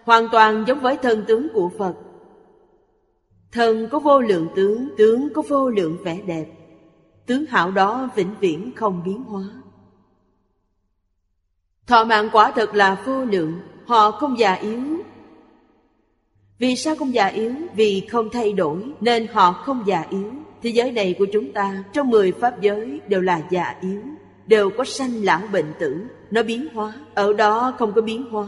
hoàn 0.04 0.28
toàn 0.32 0.63
giống 0.67 0.80
với 0.80 0.98
thân 0.98 1.24
tướng 1.28 1.48
của 1.54 1.69
Phật. 1.78 1.93
Thân 3.52 3.88
có 3.91 4.00
vô 4.00 4.19
lượng 4.19 4.48
tướng 4.56 4.89
Tướng 4.98 5.34
có 5.34 5.41
vô 5.41 5.69
lượng 5.69 5.98
vẻ 6.04 6.21
đẹp. 6.26 6.45
Tướng 7.26 7.45
hảo 7.45 7.71
đó 7.71 8.10
vĩnh 8.15 8.36
viễn 8.39 8.71
không 8.76 9.02
biến 9.06 9.24
hóa. 9.24 9.43
Thọ 11.88 12.04
mạng 12.04 12.30
quả 12.32 12.52
thật 12.52 12.76
là 12.76 13.04
vô 13.06 13.26
lượng, 13.26 13.60
Họ 13.86 14.12
không 14.12 14.39
già 14.39 14.54
yếu. 14.54 14.82
Vì 16.60 16.76
sao 16.76 16.95
không 16.95 17.13
già 17.13 17.26
yếu? 17.26 17.54
Vì 17.76 18.08
không 18.12 18.30
thay 18.30 18.54
đổi, 18.54 18.84
Nên 19.02 19.28
họ 19.28 19.52
không 19.52 19.84
già 19.86 20.06
yếu. 20.10 20.32
Thế 20.62 20.69
giới 20.69 20.91
này 20.91 21.15
của 21.19 21.26
chúng 21.34 21.54
ta, 21.54 21.84
Trong 21.93 22.10
mười 22.10 22.32
pháp 22.32 22.62
giới 22.62 23.00
đều 23.08 23.21
là 23.21 23.41
già 23.50 23.76
yếu. 23.82 24.02
Đều 24.48 24.70
có 24.78 24.84
sanh 24.84 25.24
lão 25.24 25.42
bệnh 25.52 25.74
tử. 25.80 26.06
Nó 26.32 26.44
biến 26.44 26.68
hóa 26.74 26.94
Ở 27.14 27.34
đó 27.34 27.74
không 27.78 27.94
có 27.94 28.02
biến 28.02 28.26
hóa. 28.32 28.48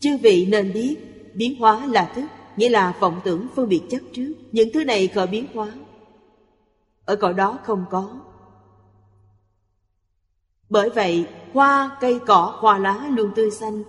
Chư 0.00 0.16
vị 0.22 0.46
nên 0.50 0.72
biết 0.72 0.96
Biến 1.34 1.58
hóa 1.58 1.86
là 1.86 2.12
thức 2.14 2.24
Nghĩa 2.56 2.68
là 2.68 2.96
vọng 3.00 3.20
tưởng 3.24 3.46
phân 3.54 3.68
biệt 3.68 3.82
chấp 3.90 3.98
trước. 4.12 4.32
Những 4.52 4.68
thứ 4.74 4.84
này 4.84 5.08
khởi 5.08 5.26
biến 5.26 5.46
hóa. 5.54 5.72
Ở 7.04 7.16
cõi 7.16 7.34
đó 7.34 7.58
không 7.64 7.84
có. 7.90 8.20
Bởi 10.68 10.90
vậy 10.90 11.26
Hoa, 11.52 11.96
cây 12.00 12.20
cỏ, 12.26 12.56
hoa 12.58 12.78
lá 12.78 13.08
luôn 13.10 13.30
tươi 13.36 13.50
xanh. 13.50 13.82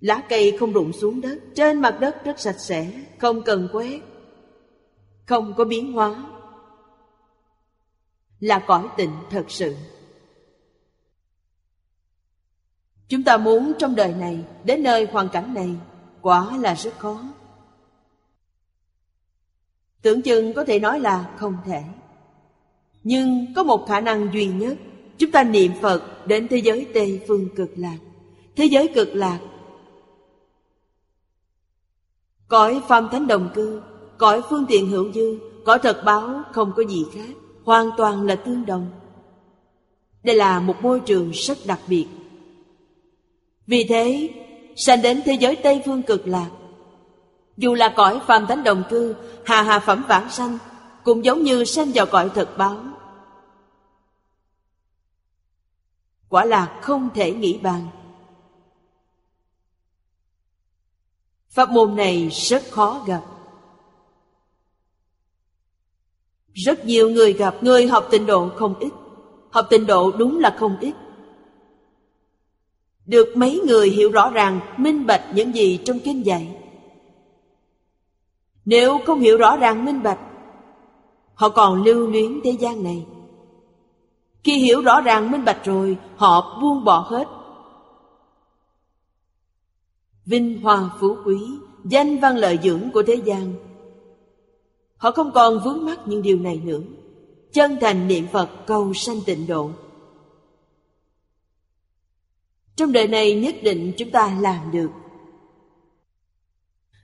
Lá 0.00 0.22
cây 0.28 0.56
không 0.60 0.72
rụng 0.72 0.92
xuống 0.92 1.20
đất 1.20 1.38
Trên 1.54 1.80
mặt 1.80 1.96
đất 2.00 2.24
rất 2.24 2.40
sạch 2.40 2.58
sẽ 2.58 2.92
Không 3.18 3.42
cần 3.42 3.68
quét 3.72 4.00
Không 5.26 5.54
có 5.56 5.64
biến 5.64 5.92
hóa. 5.92 6.33
Là 8.44 8.58
cõi 8.58 8.88
tịnh 8.96 9.10
thật 9.30 9.44
sự. 9.48 9.76
Chúng 13.08 13.24
ta 13.24 13.36
muốn 13.36 13.72
trong 13.78 13.94
đời 13.94 14.14
này, 14.14 14.44
Đến 14.64 14.82
nơi 14.82 15.06
hoàn 15.12 15.28
cảnh 15.28 15.54
này, 15.54 15.76
Quả 16.20 16.56
là 16.56 16.74
rất 16.74 16.98
khó. 16.98 17.22
Tưởng 20.02 20.22
chừng 20.22 20.52
có 20.54 20.64
thể 20.64 20.78
nói 20.78 21.00
là 21.00 21.34
không 21.36 21.56
thể. 21.64 21.82
Nhưng 23.02 23.54
có 23.56 23.62
một 23.62 23.86
khả 23.88 24.00
năng 24.00 24.32
duy 24.32 24.46
nhất, 24.46 24.78
Chúng 25.18 25.30
ta 25.30 25.44
niệm 25.44 25.72
Phật 25.82 26.26
đến 26.26 26.48
thế 26.48 26.56
giới 26.56 26.86
Tây 26.94 27.20
Phương 27.28 27.48
cực 27.56 27.70
lạc. 27.76 27.98
Thế 28.56 28.64
giới 28.64 28.88
cực 28.94 29.08
lạc, 29.14 29.38
Cõi 32.48 32.82
phàm 32.88 33.08
thánh 33.12 33.26
đồng 33.26 33.50
cư, 33.54 33.82
Cõi 34.18 34.42
phương 34.50 34.66
tiện 34.68 34.90
hữu 34.90 35.12
dư, 35.12 35.38
Cõi 35.64 35.78
thật 35.82 36.02
báo 36.04 36.42
không 36.52 36.72
có 36.76 36.82
gì 36.82 37.04
khác. 37.14 37.43
Hoàn 37.64 37.90
toàn 37.96 38.26
là 38.26 38.36
tương 38.36 38.66
đồng. 38.66 38.90
Đây 40.22 40.36
là 40.36 40.60
một 40.60 40.76
môi 40.82 41.00
trường 41.00 41.30
rất 41.30 41.58
đặc 41.66 41.80
biệt. 41.86 42.06
Vì 43.66 43.86
thế, 43.88 44.30
Sanh 44.76 45.02
đến 45.02 45.22
thế 45.24 45.32
giới 45.32 45.56
Tây 45.56 45.82
Phương 45.86 46.02
cực 46.02 46.26
lạc, 46.26 46.50
Dù 47.56 47.74
là 47.74 47.94
cõi 47.96 48.20
phàm 48.26 48.46
thánh 48.46 48.64
đồng 48.64 48.82
cư, 48.90 49.14
Hà 49.44 49.62
hà 49.62 49.78
phẩm 49.78 50.04
vãng 50.08 50.30
sanh, 50.30 50.58
Cũng 51.04 51.24
giống 51.24 51.42
như 51.42 51.64
sanh 51.64 51.90
vào 51.94 52.06
cõi 52.06 52.30
thật 52.34 52.58
báo. 52.58 52.76
Quả 56.28 56.44
là 56.44 56.78
không 56.82 57.08
thể 57.14 57.32
nghĩ 57.32 57.58
bàn. 57.58 57.86
Pháp 61.48 61.70
môn 61.70 61.96
này 61.96 62.28
rất 62.28 62.62
khó 62.70 63.02
gặp. 63.06 63.22
Rất 66.54 66.84
nhiều 66.84 67.10
người 67.10 67.32
gặp 67.32 67.54
Người 67.62 67.86
học 67.86 68.08
tịnh 68.10 68.26
độ 68.26 68.48
không 68.56 68.74
ít. 68.78 68.90
Học 69.50 69.66
tịnh 69.70 69.86
độ 69.86 70.12
đúng 70.18 70.38
là 70.38 70.56
không 70.58 70.76
ít. 70.80 70.94
Được 73.06 73.36
mấy 73.36 73.60
người 73.66 73.90
hiểu 73.90 74.10
rõ 74.10 74.30
ràng 74.30 74.60
Minh 74.78 75.06
bạch 75.06 75.24
những 75.34 75.54
gì 75.54 75.80
trong 75.84 75.98
kinh 75.98 76.26
dạy. 76.26 76.56
Nếu 78.64 78.98
không 79.06 79.20
hiểu 79.20 79.36
rõ 79.36 79.56
ràng 79.56 79.84
minh 79.84 80.02
bạch 80.02 80.18
Họ 81.34 81.48
còn 81.48 81.82
lưu 81.82 82.06
luyến 82.06 82.40
thế 82.44 82.50
gian 82.50 82.82
này. 82.82 83.06
Khi 84.44 84.58
hiểu 84.58 84.82
rõ 84.82 85.00
ràng 85.00 85.30
minh 85.30 85.44
bạch 85.44 85.64
rồi 85.64 85.96
Họ 86.16 86.58
buông 86.62 86.84
bỏ 86.84 87.06
hết. 87.10 87.28
Vinh 90.26 90.62
hoa 90.62 90.90
phú 91.00 91.16
quý, 91.24 91.38
danh 91.84 92.18
văn 92.18 92.36
lợi 92.36 92.58
dưỡng 92.62 92.90
của 92.94 93.02
thế 93.02 93.14
gian. 93.14 93.54
Họ 95.04 95.10
không 95.10 95.32
còn 95.32 95.60
vướng 95.64 95.84
mắc 95.84 95.98
những 96.06 96.22
điều 96.22 96.38
này 96.38 96.56
nữa. 96.64 96.80
Chân 97.52 97.76
thành 97.80 98.08
niệm 98.08 98.26
Phật 98.32 98.50
cầu 98.66 98.94
sanh 98.94 99.16
tịnh 99.26 99.46
độ. 99.46 99.70
Trong 102.76 102.92
đời 102.92 103.08
này 103.08 103.34
nhất 103.34 103.54
định 103.62 103.92
chúng 103.96 104.10
ta 104.10 104.38
làm 104.40 104.70
được. 104.70 104.90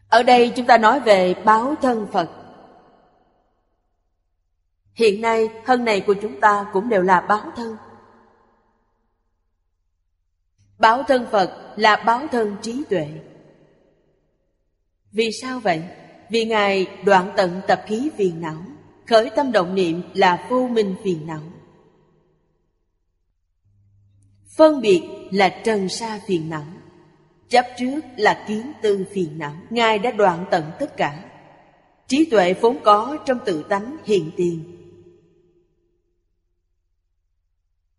Ở 0.09 0.23
đây 0.23 0.53
chúng 0.57 0.67
ta 0.67 0.79
nói 0.79 1.01
về 1.01 1.35
báo 1.45 1.75
thân 1.83 2.07
Phật. 2.13 2.31
Hiện 4.95 5.21
nay 5.21 5.49
thân 5.67 5.85
này 5.85 6.01
của 6.01 6.15
chúng 6.23 6.41
ta 6.41 6.71
cũng 6.73 6.89
đều 6.89 7.03
là 7.03 7.21
báo 7.21 7.53
thân. 7.57 7.77
Báo 10.79 11.03
thân 11.03 11.27
Phật 11.31 11.75
là 11.77 11.97
báo 12.07 12.27
thân 12.33 12.57
trí 12.63 12.85
tuệ. 12.91 13.09
Vì 15.13 15.31
sao 15.43 15.61
vậy? 15.61 15.83
Vì 16.31 16.45
Ngài 16.45 16.87
đoạn 17.05 17.33
tận 17.37 17.61
tập 17.69 17.83
khí 17.87 18.11
phiền 18.17 18.41
não, 18.41 18.63
khởi 19.07 19.31
tâm 19.37 19.53
động 19.53 19.75
niệm 19.75 20.03
là 20.15 20.47
vô 20.51 20.69
minh 20.69 20.95
phiền 21.05 21.27
não. 21.27 21.43
Phân 24.57 24.81
biệt 24.81 25.03
là 25.31 25.61
trần 25.65 25.89
sa 25.89 26.21
phiền 26.27 26.51
não, 26.51 26.65
chấp 27.49 27.67
trước 27.79 28.01
là 28.17 28.45
kiến 28.49 28.73
tư 28.83 29.05
phiền 29.13 29.39
não. 29.39 29.57
Ngài 29.71 29.99
đã 29.99 30.11
đoạn 30.11 30.45
tận 30.51 30.71
tất 30.79 30.97
cả. 30.97 31.25
Trí 32.07 32.25
tuệ 32.25 32.55
vốn 32.55 32.79
có 32.85 33.19
trong 33.27 33.39
tự 33.45 33.63
tánh 33.63 33.97
hiện 34.05 34.31
tiền. 34.37 34.77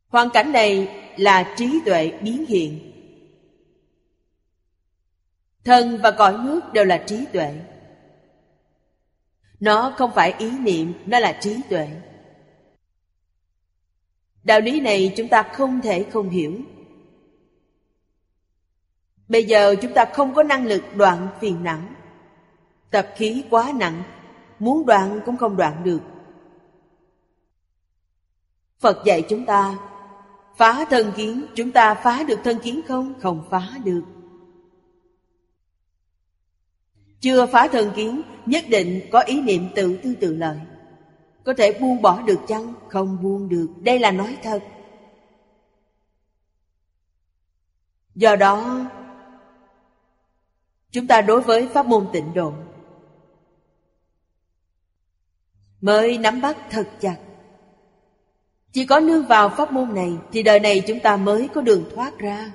Hoàn 0.07 0.29
cảnh 0.29 0.51
này 0.51 0.87
là 1.17 1.53
trí 1.57 1.79
tuệ 1.85 2.11
biến 2.21 2.45
hiện 2.45 2.91
Thân 5.63 5.99
và 6.03 6.11
cõi 6.11 6.37
nước 6.43 6.61
đều 6.73 6.85
là 6.85 7.03
trí 7.07 7.25
tuệ 7.33 7.53
nó 9.61 9.93
không 9.97 10.11
phải 10.15 10.33
ý 10.37 10.59
niệm, 10.59 10.93
nó 11.05 11.19
là 11.19 11.37
trí 11.41 11.61
tuệ. 11.69 11.87
Đạo 14.43 14.59
lý 14.59 14.79
này 14.79 15.13
chúng 15.17 15.27
ta 15.27 15.43
không 15.43 15.81
thể 15.81 16.05
không 16.11 16.29
hiểu. 16.29 16.57
Bây 19.27 19.45
giờ 19.45 19.75
chúng 19.81 19.93
ta 19.93 20.05
không 20.13 20.33
có 20.33 20.43
năng 20.43 20.65
lực 20.65 20.83
đoạn 20.95 21.27
phiền 21.41 21.63
não. 21.63 21.81
Tập 22.91 23.07
khí 23.15 23.43
quá 23.49 23.71
nặng 23.75 24.03
Muốn 24.59 24.85
đoạn 24.85 25.19
cũng 25.25 25.37
không 25.37 25.57
đoạn 25.57 25.83
được. 25.83 26.01
Phật 28.79 29.05
dạy 29.05 29.25
chúng 29.29 29.45
ta 29.45 29.77
Phá 30.55 30.85
thân 30.89 31.11
kiến 31.15 31.45
Chúng 31.55 31.71
ta 31.71 31.93
phá 31.93 32.23
được 32.23 32.39
thân 32.43 32.59
kiến 32.59 32.81
không? 32.87 33.13
Không 33.21 33.47
phá 33.49 33.69
được. 33.83 34.01
Chưa 37.21 37.45
phá 37.45 37.67
thân 37.71 37.91
kiến 37.95 38.21
Nhất 38.45 38.65
định 38.69 39.01
có 39.11 39.19
ý 39.19 39.41
niệm 39.41 39.69
tự 39.75 39.97
tư 40.03 40.15
tự 40.21 40.35
lợi. 40.35 40.57
Có 41.43 41.53
thể 41.57 41.79
buông 41.81 42.01
bỏ 42.01 42.21
được 42.21 42.39
chăng? 42.47 42.73
Không 42.89 43.23
buông 43.23 43.49
được. 43.49 43.67
Đây 43.81 43.99
là 43.99 44.11
nói 44.11 44.37
thật. 44.43 44.59
Do 48.15 48.35
đó 48.35 48.85
Chúng 50.91 51.07
ta 51.07 51.21
đối 51.21 51.41
với 51.41 51.67
pháp 51.67 51.85
môn 51.85 52.07
tịnh 52.13 52.33
độ 52.33 52.53
Mới 55.81 56.17
nắm 56.17 56.41
bắt 56.41 56.57
thật 56.69 56.87
chặt. 56.99 57.17
Chỉ 58.71 58.85
có 58.85 58.99
nương 58.99 59.25
vào 59.25 59.49
pháp 59.49 59.71
môn 59.71 59.95
này 59.95 60.17
Thì 60.31 60.43
đời 60.43 60.59
này 60.59 60.83
chúng 60.87 60.99
ta 60.99 61.17
mới 61.17 61.49
có 61.53 61.61
đường 61.61 61.89
thoát 61.95 62.17
ra 62.17 62.51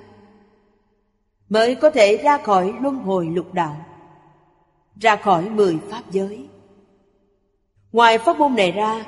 mới 1.49 1.75
có 1.75 1.89
thể 1.89 2.17
ra 2.17 2.37
khỏi 2.37 2.73
luân 2.81 2.95
hồi 2.95 3.25
lục 3.25 3.53
đạo, 3.53 3.85
ra 5.01 5.15
khỏi 5.15 5.49
mười 5.49 5.77
pháp 5.89 6.03
giới. 6.11 6.47
Ngoài 7.91 8.17
pháp 8.17 8.39
môn 8.39 8.55
này 8.55 8.71
ra, 8.71 9.05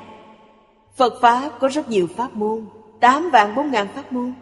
Phật 0.96 1.20
Pháp 1.20 1.50
có 1.60 1.68
rất 1.68 1.88
nhiều 1.88 2.06
pháp 2.06 2.36
môn, 2.36 2.66
tám 3.00 3.30
vạn 3.32 3.54
bốn 3.54 3.70
ngàn 3.70 3.88
pháp 3.94 4.12
môn. 4.12 4.32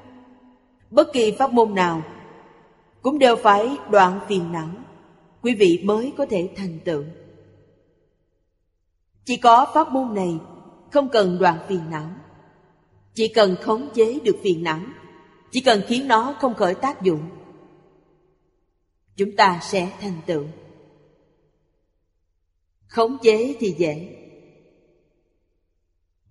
Bất 0.90 1.12
kỳ 1.12 1.30
pháp 1.38 1.53
môn 1.53 1.74
nào 1.74 2.03
cũng 3.03 3.18
đều 3.18 3.36
phải 3.36 3.76
đoạn 3.90 4.20
phiền 4.28 4.53
não, 4.53 4.68
quý 5.42 5.55
vị 5.55 5.82
mới 5.84 6.12
có 6.16 6.26
thể 6.26 6.51
thành 6.57 6.78
tựu. 6.84 7.05
Chỉ 9.24 9.36
có 9.36 9.66
pháp 9.74 9.92
môn 9.92 10.14
này 10.14 10.38
không 10.92 11.09
cần 11.09 11.38
đoạn 11.40 11.59
phiền 11.68 11.90
não, 11.90 12.11
chỉ 13.14 13.28
cần 13.28 13.57
khống 13.62 13.88
chế 13.94 14.18
được 14.24 14.36
phiền 14.42 14.62
não, 14.62 14.80
chỉ 15.51 15.61
cần 15.61 15.82
khiến 15.86 16.09
nó 16.09 16.34
không 16.40 16.55
khởi 16.55 16.74
tác 16.74 17.03
dụng, 17.03 17.22
chúng 19.16 19.36
ta 19.36 19.59
sẽ 19.62 19.92
thành 20.01 20.20
tựu. 20.26 20.44
Khống 22.99 23.18
chế 23.22 23.55
thì 23.61 23.74
dễ, 23.78 24.09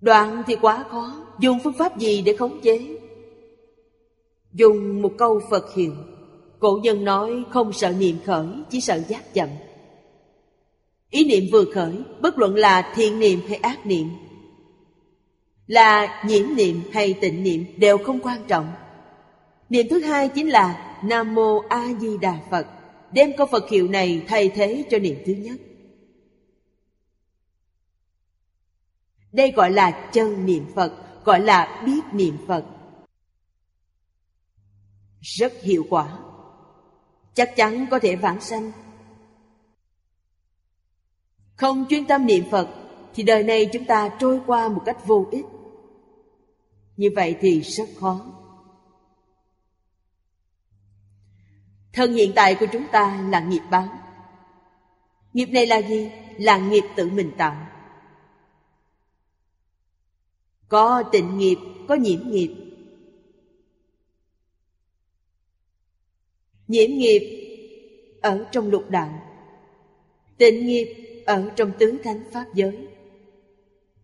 Đoạn 0.01 0.43
thì 0.47 0.55
quá 0.61 0.85
khó. 0.89 1.25
Dùng 1.39 1.59
phương 1.63 1.73
pháp 1.73 1.97
gì 1.97 2.21
để 2.21 2.35
khống 2.35 2.61
chế? 2.61 2.97
Dùng 4.53 5.01
một 5.01 5.11
câu 5.17 5.41
Phật 5.49 5.75
hiệu. 5.75 5.91
Cổ 6.59 6.79
nhân 6.83 7.03
nói 7.03 7.43
không 7.49 7.73
sợ 7.73 7.93
niệm 7.99 8.15
khởi 8.25 8.47
Chỉ 8.69 8.81
sợ 8.81 8.99
giác 9.07 9.33
chậm 9.33 9.49
Ý 11.09 11.25
niệm 11.25 11.43
vừa 11.51 11.65
khởi 11.73 11.93
Bất 12.21 12.37
luận 12.37 12.55
là 12.55 12.93
thiện 12.95 13.19
niệm 13.19 13.39
hay 13.47 13.57
ác 13.57 13.85
niệm 13.85 14.09
Là 15.67 16.23
nhiễm 16.27 16.45
niệm 16.55 16.81
hay 16.91 17.13
tịnh 17.13 17.43
niệm 17.43 17.65
Đều 17.77 17.97
không 17.97 18.19
quan 18.19 18.39
trọng. 18.47 18.71
Niệm 19.69 19.87
thứ 19.89 19.99
hai 19.99 20.29
chính 20.29 20.49
là 20.49 20.97
Nam 21.03 21.35
Mô 21.35 21.59
A 21.69 21.87
Di 21.99 22.17
Đà 22.17 22.39
Phật. 22.51 22.67
Đem 23.11 23.31
câu 23.37 23.47
Phật 23.47 23.69
hiệu 23.69 23.87
này 23.87 24.21
thay 24.27 24.49
thế 24.49 24.83
cho 24.89 24.99
niệm 24.99 25.15
thứ 25.25 25.33
nhất. 25.33 25.55
Đây 29.37 29.51
gọi 29.51 29.71
là 29.71 30.09
chân 30.11 30.45
niệm 30.45 30.65
Phật, 30.75 30.93
gọi 31.25 31.39
là 31.39 31.83
biết 31.85 32.01
niệm 32.11 32.37
Phật. 32.47 32.65
Rất 35.21 35.53
hiệu 35.61 35.85
quả. 35.89 36.19
Chắc 37.33 37.55
chắn 37.55 37.85
có 37.91 37.99
thể 37.99 38.15
vãng 38.15 38.41
sanh. 38.41 38.71
Không 41.55 41.85
chuyên 41.89 42.05
tâm 42.05 42.25
niệm 42.25 42.43
Phật 42.51 42.69
thì 43.13 43.23
đời 43.23 43.43
này 43.43 43.69
chúng 43.73 43.85
ta 43.85 44.09
trôi 44.19 44.41
qua 44.47 44.69
một 44.69 44.81
cách 44.85 45.07
vô 45.07 45.27
ích. 45.31 45.45
Như 46.97 47.09
vậy 47.15 47.37
thì 47.41 47.61
rất 47.61 47.89
khó. 47.99 48.25
Thân 51.93 52.13
hiện 52.13 52.31
tại 52.35 52.55
của 52.55 52.65
chúng 52.71 52.87
ta 52.91 53.27
là 53.29 53.39
nghiệp 53.39 53.63
báo. 53.71 53.89
Nghiệp 55.33 55.45
này 55.45 55.65
là 55.65 55.81
gì? 55.81 56.11
Là 56.37 56.57
nghiệp 56.57 56.83
tự 56.95 57.09
mình 57.09 57.31
tạo. 57.37 57.67
Có 60.69 61.03
tịnh 61.11 61.37
nghiệp, 61.37 61.57
có 61.87 61.95
nhiễm 61.95 62.19
nghiệp. 62.25 62.55
Nhiễm 66.67 66.89
nghiệp 66.89 67.21
ở 68.21 68.45
trong 68.51 68.69
lục 68.69 68.89
đạo. 68.89 69.21
Tịnh 70.37 70.67
nghiệp 70.67 71.21
ở 71.25 71.51
trong 71.55 71.71
tứ 71.79 71.97
thánh 72.03 72.23
pháp 72.31 72.45
giới. 72.53 72.87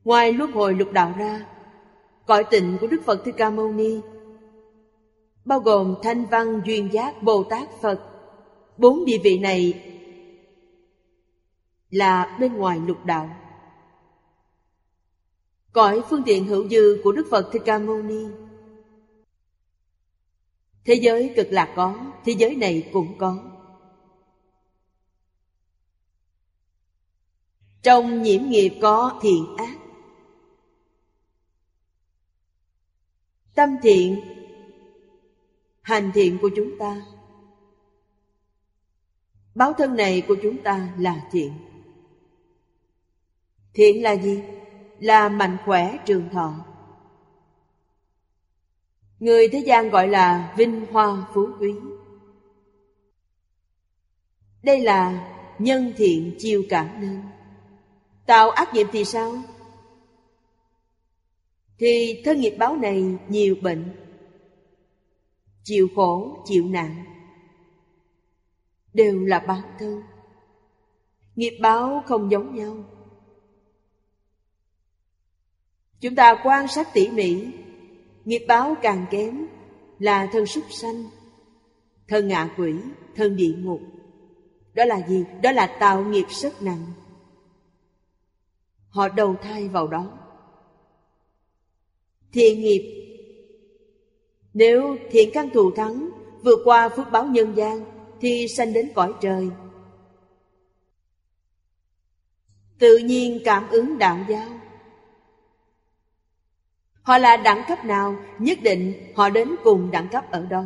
Ngoài 0.04 0.34
luân 0.34 0.52
hồi 0.52 0.74
lục 0.74 0.92
đạo 0.92 1.14
ra 1.18 1.46
Cõi 2.26 2.44
tịnh 2.52 2.78
của 2.82 2.88
Đức 2.88 3.02
Phật 3.06 3.22
Thích 3.26 3.36
Ca 3.38 3.50
Mâu 3.50 3.74
Ni 3.74 4.00
Bao 5.46 5.60
gồm 5.60 5.96
Thanh 6.04 6.26
Văn 6.26 6.62
Duyên 6.66 6.90
Giác 6.94 7.24
Bồ 7.24 7.44
Tát 7.44 7.70
Phật 7.82 8.00
Bốn 8.78 9.06
địa 9.06 9.18
vị 9.24 9.38
này 9.38 9.92
là 11.90 12.38
bên 12.40 12.54
ngoài 12.54 12.80
lục 12.88 13.06
đạo. 13.06 13.30
Cõi 15.74 16.02
phương 16.10 16.24
tiện 16.26 16.46
hữu 16.46 16.70
dư 16.70 17.02
của 17.04 17.12
Đức 17.12 17.28
Phật 17.32 17.50
Thích 17.52 17.62
Ca 17.66 17.80
Mâu 17.80 18.02
Ni. 18.02 18.26
Thế 20.86 20.94
giới 20.94 21.34
cực 21.36 21.48
lạc 21.52 21.74
có, 21.76 22.12
thế 22.26 22.36
giới 22.38 22.56
này 22.56 22.90
cũng 22.94 23.18
có. 23.18 23.44
Trong 27.82 28.22
nhiễm 28.22 28.42
nghiệp 28.44 28.80
có 28.82 29.20
thiện 29.22 29.56
ác. 29.58 29.78
Tâm 33.56 33.70
thiện 33.84 34.34
Hành 35.82 36.12
thiện 36.14 36.38
của 36.42 36.50
chúng 36.56 36.78
ta. 36.80 37.02
Báo 39.56 39.74
thân 39.74 39.96
này 39.96 40.24
của 40.28 40.36
chúng 40.44 40.64
ta 40.64 40.94
là 40.98 41.30
thiện. 41.32 41.54
Thiện 43.74 44.04
là 44.04 44.16
gì? 44.16 44.42
Là 45.04 45.30
mạnh 45.30 45.58
khỏe 45.66 45.98
trường 46.06 46.30
thọ. 46.30 46.54
Người 49.20 49.48
thế 49.48 49.60
gian 49.60 49.90
gọi 49.90 50.08
là 50.08 50.54
vinh 50.58 50.86
hoa 50.92 51.26
phú 51.34 51.48
quý. 51.60 51.74
Đây 54.64 54.82
là 54.82 55.30
nhân 55.60 55.94
thiện 55.98 56.36
chiêu 56.40 56.64
cảm 56.70 57.02
nên. 57.02 57.22
Tạo 58.26 58.50
ác 58.50 58.74
nghiệp 58.74 58.88
thì 58.92 59.06
sao? 59.06 59.34
Thì 61.78 62.22
thân 62.26 62.40
nghiệp 62.40 62.56
báo 62.60 62.76
này 62.76 63.04
nhiều 63.28 63.56
bệnh, 63.62 63.96
chịu 65.64 65.88
khổ, 65.96 66.44
chịu 66.46 66.66
nạn, 66.66 67.04
đều 68.94 69.20
là 69.20 69.40
báo 69.40 69.62
thân. 69.80 70.02
Nghiệp 71.36 71.58
báo 71.62 72.04
không 72.06 72.32
giống 72.32 72.56
nhau. 72.56 72.76
Chúng 76.04 76.16
ta 76.16 76.42
quan 76.44 76.68
sát 76.68 76.94
tỉ 76.94 77.10
mỉ. 77.10 77.48
Nghiệp 78.26 78.46
báo 78.48 78.76
càng 78.82 79.06
kém, 79.12 79.48
Là 80.00 80.30
thân 80.32 80.46
súc 80.46 80.64
sanh, 80.70 81.04
Thân 82.08 82.28
ngạ 82.28 82.50
quỷ, 82.58 82.74
Thân 83.16 83.36
địa 83.36 83.54
ngục. 83.58 83.82
Đó 84.74 84.86
là 84.86 85.08
gì? 85.08 85.26
Đó 85.44 85.52
là 85.52 85.78
tạo 85.80 86.06
nghiệp 86.06 86.26
rất 86.30 86.62
nặng. 86.62 86.86
Họ 88.90 89.10
đầu 89.10 89.36
thai 89.42 89.68
vào 89.68 89.88
đó. 89.88 90.12
Thiện 92.32 92.62
nghiệp. 92.62 93.14
Nếu 94.54 94.98
thiện 95.12 95.30
căn 95.34 95.50
thù 95.50 95.72
thắng, 95.72 96.10
Vượt 96.44 96.60
qua 96.66 96.90
phước 96.90 97.12
báo 97.12 97.26
nhân 97.26 97.54
gian, 97.56 97.86
Thì 98.22 98.48
sanh 98.48 98.74
đến 98.74 98.92
cõi 98.96 99.14
trời. 99.22 99.50
Tự 102.80 102.98
nhiên 102.98 103.40
cảm 103.46 103.70
ứng 103.70 103.98
đạo 103.98 104.20
giáo. 104.30 104.50
Họ 107.04 107.18
là 107.18 107.38
đẳng 107.38 107.64
cấp 107.68 107.86
nào, 107.86 108.16
nhất 108.40 108.58
định 108.62 109.14
họ 109.16 109.30
đến 109.30 109.56
cùng 109.64 109.92
đẳng 109.92 110.08
cấp 110.10 110.32
ở 110.32 110.46
đó. 110.46 110.64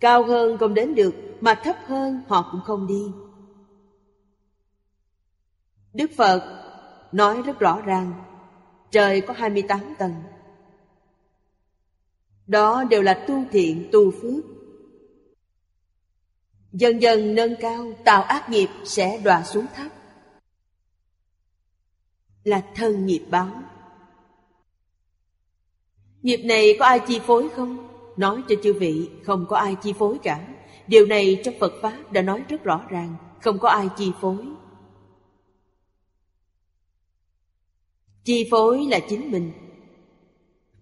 Cao 0.00 0.24
hơn 0.24 0.58
không 0.58 0.74
đến 0.74 0.94
được, 0.94 1.14
mà 1.40 1.54
thấp 1.54 1.76
hơn 1.86 2.22
họ 2.28 2.48
cũng 2.52 2.60
không 2.64 2.86
đi. 2.86 3.02
Đức 5.94 6.10
Phật 6.16 6.62
nói 7.12 7.42
rất 7.42 7.58
rõ 7.58 7.80
ràng, 7.80 8.12
trời 8.90 9.20
có 9.20 9.34
28 9.36 9.94
tầng. 9.98 10.14
Đó 12.46 12.84
đều 12.84 13.02
là 13.02 13.24
tu 13.28 13.44
thiện, 13.50 13.88
tu 13.92 14.10
phước. 14.10 14.44
Dần 16.72 17.02
dần 17.02 17.34
nâng 17.34 17.54
cao, 17.60 17.92
tạo 18.04 18.22
ác 18.22 18.50
nghiệp 18.50 18.68
sẽ 18.84 19.20
đọa 19.24 19.42
xuống 19.42 19.66
thấp. 19.74 19.92
Là 22.44 22.62
thân 22.74 23.06
nghiệp 23.06 23.26
báo. 23.30 23.48
Nghiệp 26.26 26.40
này 26.44 26.76
có 26.78 26.84
ai 26.84 27.00
chi 27.00 27.18
phối 27.18 27.48
không? 27.56 27.88
Nói 28.16 28.42
cho 28.48 28.54
chư 28.62 28.72
vị, 28.72 29.10
không 29.24 29.46
có 29.48 29.56
ai 29.56 29.76
chi 29.82 29.92
phối 29.92 30.18
cả. 30.22 30.46
Điều 30.86 31.06
này 31.06 31.40
trong 31.44 31.54
Phật 31.60 31.72
Pháp 31.82 32.12
đã 32.12 32.22
nói 32.22 32.42
rất 32.48 32.64
rõ 32.64 32.84
ràng, 32.88 33.14
Không 33.40 33.58
có 33.58 33.68
ai 33.68 33.88
chi 33.96 34.12
phối. 34.20 34.36
Chi 38.24 38.48
phối 38.50 38.86
là 38.90 39.00
chính 39.08 39.30
mình. 39.30 39.52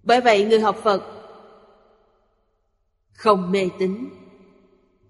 Bởi 0.02 0.20
vậy 0.20 0.44
người 0.44 0.60
học 0.60 0.76
Phật 0.82 1.02
Không 3.12 3.52
mê 3.52 3.68
tín. 3.78 4.08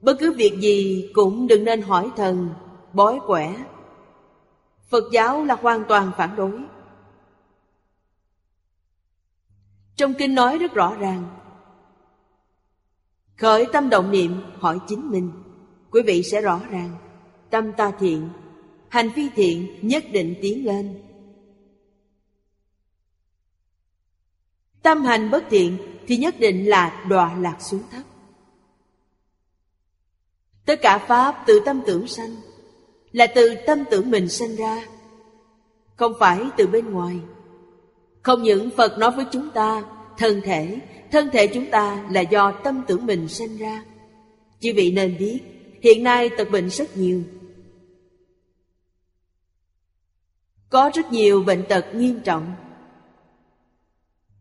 Bất 0.00 0.16
cứ 0.20 0.32
việc 0.32 0.58
gì 0.60 1.10
cũng 1.14 1.46
đừng 1.46 1.64
nên 1.64 1.82
hỏi 1.82 2.10
thần, 2.16 2.48
Bói 2.92 3.18
quẻ. 3.26 3.54
Phật 4.90 5.04
giáo 5.12 5.44
là 5.44 5.54
hoàn 5.54 5.84
toàn 5.88 6.10
phản 6.16 6.36
đối. 6.36 6.60
Trong 9.96 10.14
kinh 10.14 10.34
nói 10.34 10.58
rất 10.58 10.74
rõ 10.74 10.94
ràng. 10.94 11.24
Khởi 13.36 13.66
tâm 13.72 13.90
động 13.90 14.10
niệm, 14.10 14.42
hỏi 14.58 14.78
chính 14.88 15.10
mình. 15.10 15.32
Quý 15.90 16.02
vị 16.06 16.22
sẽ 16.22 16.40
rõ 16.40 16.60
ràng. 16.70 16.96
Tâm 17.50 17.72
ta 17.72 17.92
thiện, 17.98 18.28
Hành 18.88 19.10
vi 19.14 19.28
thiện 19.28 19.78
nhất 19.82 20.04
định 20.12 20.34
tiến 20.42 20.66
lên. 20.66 21.02
Tâm 24.82 25.02
hành 25.02 25.30
bất 25.30 25.44
thiện 25.50 25.78
Thì 26.06 26.16
nhất 26.16 26.34
định 26.38 26.68
là 26.68 27.04
đọa 27.08 27.34
lạc 27.34 27.56
xuống 27.60 27.82
thấp. 27.90 28.02
Tất 30.64 30.78
cả 30.82 30.98
Pháp 30.98 31.44
từ 31.46 31.60
tâm 31.64 31.80
tưởng 31.86 32.06
sanh 32.06 32.36
Là 33.12 33.26
từ 33.34 33.54
tâm 33.66 33.84
tưởng 33.90 34.10
mình 34.10 34.28
sanh 34.28 34.56
ra, 34.56 34.86
Không 35.96 36.12
phải 36.20 36.40
từ 36.56 36.66
bên 36.66 36.90
ngoài. 36.90 37.20
Không 38.24 38.42
những 38.42 38.70
Phật 38.70 38.98
nói 38.98 39.10
với 39.10 39.24
chúng 39.32 39.50
ta, 39.50 39.84
Thân 40.18 40.40
thể 40.44 40.80
Thân 41.10 41.28
thể 41.32 41.46
chúng 41.46 41.70
ta 41.70 42.08
là 42.10 42.20
do 42.20 42.52
tâm 42.52 42.82
tưởng 42.86 43.06
mình 43.06 43.28
sinh 43.28 43.56
ra. 43.56 43.84
Chỉ 44.60 44.72
vị 44.72 44.92
nên 44.92 45.16
biết, 45.18 45.40
Hiện 45.82 46.02
nay 46.04 46.30
tật 46.38 46.50
bệnh 46.50 46.70
rất 46.70 46.96
nhiều. 46.96 47.22
Có 50.68 50.90
rất 50.94 51.12
nhiều 51.12 51.42
bệnh 51.42 51.64
tật 51.68 51.86
nghiêm 51.94 52.20
trọng. 52.20 52.54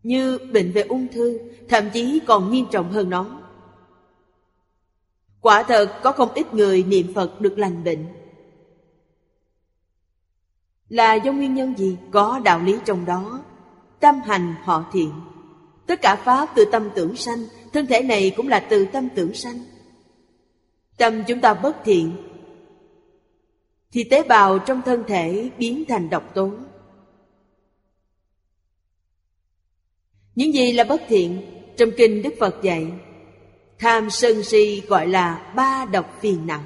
Như 0.03 0.37
bệnh 0.53 0.71
về 0.71 0.81
ung 0.81 1.07
thư, 1.07 1.39
Thậm 1.69 1.89
chí 1.93 2.19
còn 2.27 2.51
nghiêm 2.51 2.65
trọng 2.71 2.91
hơn 2.91 3.09
nó. 3.09 3.41
Quả 5.41 5.63
thật, 5.63 5.99
có 6.03 6.11
không 6.11 6.33
ít 6.33 6.53
người 6.53 6.83
niệm 6.83 7.13
Phật 7.13 7.41
được 7.41 7.57
lành 7.57 7.83
bệnh. 7.83 8.05
Là 10.89 11.13
do 11.13 11.31
nguyên 11.31 11.53
nhân 11.53 11.77
gì? 11.77 11.97
Có 12.11 12.39
đạo 12.43 12.59
lý 12.59 12.77
trong 12.85 13.05
đó. 13.05 13.43
Tâm 14.03 14.21
hành 14.25 14.55
họ 14.63 14.89
thiện. 14.93 15.11
Tất 15.87 16.01
cả 16.01 16.15
Pháp 16.15 16.49
từ 16.55 16.65
tâm 16.71 16.89
tưởng 16.95 17.15
sanh, 17.15 17.45
Thân 17.73 17.85
thể 17.85 18.01
này 18.01 18.33
cũng 18.37 18.47
là 18.47 18.59
từ 18.69 18.85
tâm 18.85 19.09
tưởng 19.15 19.33
sanh. 19.33 19.59
Tâm 20.97 21.23
chúng 21.27 21.41
ta 21.41 21.53
bất 21.53 21.77
thiện, 21.85 22.15
Thì 23.91 24.03
tế 24.03 24.23
bào 24.23 24.59
trong 24.59 24.81
thân 24.85 25.03
thể 25.07 25.49
biến 25.57 25.83
thành 25.87 26.09
độc 26.09 26.35
tố. 26.35 26.51
Những 30.35 30.53
gì 30.53 30.71
là 30.71 30.83
bất 30.83 31.01
thiện, 31.07 31.41
Trong 31.77 31.89
kinh 31.97 32.21
Đức 32.21 32.33
Phật 32.39 32.55
dạy, 32.63 32.91
Tham 33.79 34.09
sân 34.09 34.43
si 34.43 34.81
gọi 34.87 35.07
là 35.07 35.53
ba 35.55 35.85
độc 35.85 36.17
phiền 36.21 36.47
não. 36.47 36.63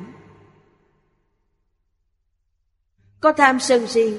Có 3.19 3.33
tham 3.33 3.59
sân 3.59 3.87
si 3.87 4.17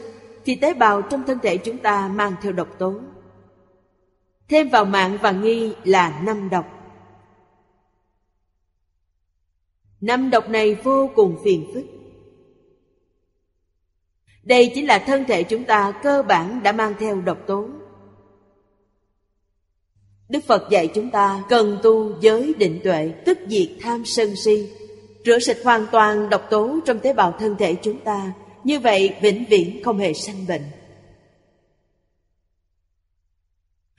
thì 0.48 0.54
tế 0.54 0.74
bào 0.74 1.02
trong 1.02 1.22
thân 1.26 1.38
thể 1.42 1.56
chúng 1.56 1.78
ta 1.78 2.08
mang 2.08 2.34
theo 2.42 2.52
độc 2.52 2.78
tố. 2.78 2.94
Thêm 4.48 4.68
vào 4.68 4.84
mạng 4.84 5.18
và 5.22 5.30
nghi 5.30 5.74
là 5.84 6.20
năm 6.22 6.48
độc. 6.50 6.66
Năm 10.00 10.30
độc 10.30 10.48
này 10.48 10.74
vô 10.74 11.10
cùng 11.14 11.38
phiền 11.44 11.70
phức. 11.74 11.84
Đây 14.42 14.72
chính 14.74 14.86
là 14.86 14.98
thân 14.98 15.24
thể 15.24 15.42
chúng 15.42 15.64
ta 15.64 15.92
cơ 16.02 16.22
bản 16.22 16.62
đã 16.62 16.72
mang 16.72 16.94
theo 16.98 17.20
độc 17.20 17.38
tố. 17.46 17.68
Đức 20.28 20.44
Phật 20.44 20.70
dạy 20.70 20.90
chúng 20.94 21.10
ta 21.10 21.44
cần 21.48 21.78
tu 21.82 22.20
giới 22.20 22.54
định 22.58 22.80
tuệ, 22.84 23.14
Tức 23.26 23.38
diệt 23.48 23.68
tham 23.80 24.04
sân 24.04 24.36
si, 24.44 24.72
Rửa 25.24 25.38
sạch 25.38 25.58
hoàn 25.64 25.86
toàn 25.92 26.28
độc 26.30 26.42
tố 26.50 26.78
trong 26.86 26.98
tế 26.98 27.12
bào 27.12 27.32
thân 27.38 27.56
thể 27.58 27.74
chúng 27.82 28.00
ta 28.00 28.32
như 28.68 28.80
vậy 28.80 29.14
vĩnh 29.20 29.44
viễn 29.44 29.82
không 29.84 29.98
hề 29.98 30.12
sanh 30.12 30.46
bệnh. 30.48 30.62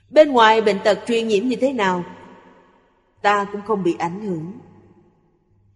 Bên 0.10 0.32
ngoài 0.32 0.62
bệnh 0.62 0.80
tật 0.84 1.00
truyền 1.08 1.28
nhiễm 1.28 1.48
như 1.48 1.56
thế 1.56 1.74
nào 1.74 2.04
Ta 3.22 3.48
cũng 3.52 3.62
không 3.68 3.84
bị 3.84 3.96
ảnh 4.00 4.22
hưởng. 4.22 4.52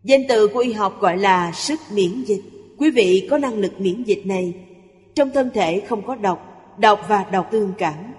Danh 0.04 0.22
từ 0.30 0.48
của 0.48 0.60
y 0.60 0.74
học 0.74 0.98
gọi 1.00 1.18
là 1.18 1.52
sức 1.52 1.80
miễn 1.91 2.24
dịch. 2.24 2.41
Quý 2.78 2.91
vị 2.91 3.28
có 3.32 3.38
năng 3.38 3.54
lực 3.54 3.82
miễn 3.82 4.04
dịch 4.04 4.26
này 4.26 4.54
Trong 5.16 5.30
thân 5.34 5.50
thể 5.54 5.84
không 5.88 6.06
có 6.06 6.16
độc 6.16 6.39
Độc 6.78 7.06
và 7.08 7.24
độc 7.32 7.48
tương 7.52 7.74
cảm. 7.78 8.14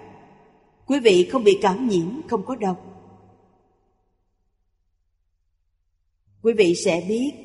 Quý 0.85 0.99
vị 0.99 1.29
không 1.31 1.43
bị 1.43 1.59
cảm 1.61 1.87
nhiễm, 1.87 2.27
không 2.27 2.45
có 2.45 2.55
độc. 2.55 2.77
Quý 6.41 6.53
vị 6.53 6.75
sẽ 6.75 7.05
biết 7.09 7.44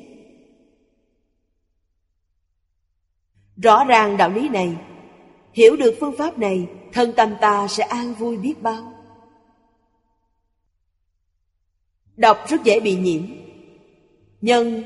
Rõ 3.61 3.83
ràng 3.83 4.17
đạo 4.17 4.29
lý 4.29 4.49
này. 4.49 4.77
Hiểu 5.53 5.75
được 5.75 5.95
phương 5.99 6.17
pháp 6.17 6.39
này, 6.39 6.67
Thân 6.93 7.13
tâm 7.13 7.35
ta 7.41 7.67
sẽ 7.67 7.83
an 7.83 8.13
vui 8.13 8.37
biết 8.37 8.61
bao. 8.61 8.93
Đọc 12.15 12.37
rất 12.49 12.63
dễ 12.63 12.79
bị 12.79 12.95
nhiễm. 12.95 13.21
Nhân 14.41 14.83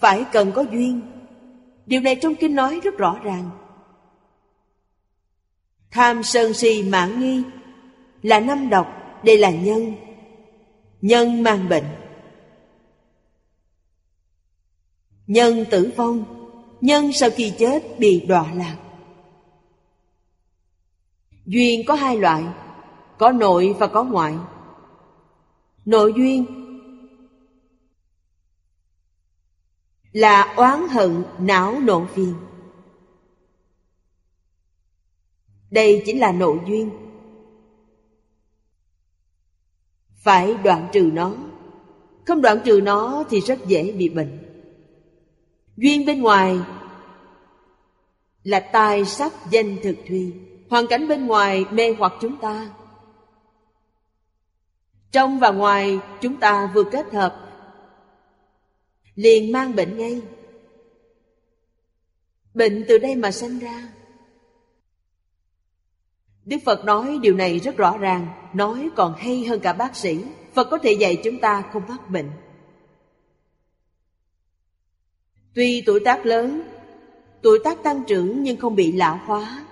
phải 0.00 0.24
cần 0.32 0.52
có 0.54 0.64
duyên. 0.72 1.00
Điều 1.86 2.00
này 2.00 2.16
trong 2.16 2.34
kinh 2.34 2.54
nói 2.54 2.80
rất 2.80 2.96
rõ 2.98 3.20
ràng. 3.22 3.50
Tham 5.90 6.22
sân 6.22 6.54
si 6.54 6.82
mãn 6.82 7.20
nghi 7.20 7.42
Là 8.22 8.40
năm 8.40 8.70
độc, 8.70 8.86
Đây 9.24 9.38
là 9.38 9.50
nhân. 9.50 9.94
Nhân 11.00 11.42
mang 11.42 11.68
bệnh. 11.68 11.84
Nhân 15.26 15.64
tử 15.70 15.92
vong. 15.96 16.39
Nhân 16.80 17.12
sau 17.12 17.30
khi 17.30 17.52
chết 17.58 17.98
bị 17.98 18.26
đọa 18.28 18.54
lạc. 18.54 18.76
Duyên 21.46 21.86
có 21.86 21.94
hai 21.94 22.16
loại, 22.16 22.44
Có 23.18 23.32
nội 23.32 23.74
và 23.78 23.86
có 23.86 24.04
ngoại. 24.04 24.34
Nội 25.84 26.12
duyên 26.16 26.60
Là 30.12 30.54
oán 30.56 30.88
hận, 30.88 31.24
não 31.38 31.80
nộ 31.80 32.06
phiền. 32.06 32.34
Đây 35.70 36.02
chính 36.06 36.20
là 36.20 36.32
nội 36.32 36.58
duyên. 36.66 36.90
Phải 40.16 40.54
đoạn 40.54 40.88
trừ 40.92 41.10
nó. 41.12 41.34
Không 42.26 42.42
đoạn 42.42 42.58
trừ 42.64 42.80
nó 42.80 43.24
thì 43.30 43.40
rất 43.40 43.66
dễ 43.66 43.92
bị 43.92 44.08
bệnh. 44.08 44.39
Duyên 45.80 46.06
bên 46.06 46.22
ngoài 46.22 46.58
Là 48.44 48.60
tài 48.60 49.04
sắc 49.04 49.32
danh 49.50 49.76
thực 49.82 49.96
thùy. 50.08 50.34
Hoàn 50.70 50.86
cảnh 50.86 51.08
bên 51.08 51.26
ngoài 51.26 51.64
mê 51.70 51.94
hoặc 51.98 52.12
chúng 52.20 52.36
ta. 52.36 52.70
Trong 55.12 55.38
và 55.38 55.50
ngoài 55.50 55.98
chúng 56.20 56.36
ta 56.36 56.70
vừa 56.74 56.84
kết 56.84 57.12
hợp, 57.12 57.46
Liền 59.14 59.52
mang 59.52 59.76
bệnh 59.76 59.98
ngay. 59.98 60.20
Bệnh 62.54 62.84
từ 62.88 62.98
đây 62.98 63.14
mà 63.14 63.30
sanh 63.30 63.58
ra. 63.58 63.88
Đức 66.44 66.58
Phật 66.64 66.84
nói 66.84 67.18
điều 67.22 67.34
này 67.34 67.58
rất 67.58 67.76
rõ 67.76 67.98
ràng, 67.98 68.26
Nói 68.54 68.88
còn 68.96 69.14
hay 69.14 69.44
hơn 69.44 69.60
cả 69.60 69.72
bác 69.72 69.96
sĩ. 69.96 70.24
Phật 70.54 70.68
có 70.70 70.78
thể 70.78 70.92
dạy 70.92 71.20
chúng 71.24 71.40
ta 71.40 71.62
không 71.72 71.82
mắc 71.88 72.10
bệnh. 72.10 72.30
Tuy 75.54 75.82
tuổi 75.86 76.00
tác 76.04 76.26
lớn, 76.26 76.62
Tuổi 77.42 77.58
tác 77.64 77.82
tăng 77.82 78.02
trưởng 78.06 78.42
nhưng 78.42 78.56
không 78.56 78.74
bị 78.74 78.92
lão 78.92 79.20
hóa 79.24 79.66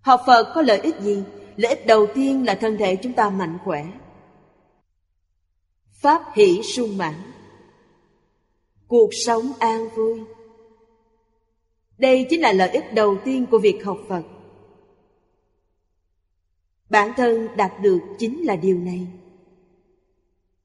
Học 0.00 0.20
Phật 0.26 0.52
có 0.54 0.62
lợi 0.62 0.80
ích 0.80 1.00
gì? 1.00 1.22
Lợi 1.56 1.74
ích 1.74 1.86
đầu 1.86 2.06
tiên 2.14 2.44
là 2.44 2.54
thân 2.54 2.76
thể 2.76 2.96
chúng 2.96 3.12
ta 3.12 3.30
mạnh 3.30 3.58
khỏe. 3.64 3.86
Pháp 5.92 6.22
hỷ 6.34 6.62
sung 6.62 6.98
mãn. 6.98 7.14
Cuộc 8.88 9.10
sống 9.12 9.52
an 9.58 9.88
vui. 9.96 10.20
Đây 11.98 12.26
chính 12.30 12.40
là 12.40 12.52
lợi 12.52 12.70
ích 12.70 12.94
đầu 12.94 13.16
tiên 13.24 13.46
của 13.50 13.58
việc 13.58 13.84
học 13.84 13.98
Phật. 14.08 14.22
Bản 16.90 17.12
thân 17.16 17.48
đạt 17.56 17.72
được 17.82 18.00
chính 18.18 18.42
là 18.42 18.56
điều 18.56 18.78
này. 18.78 19.06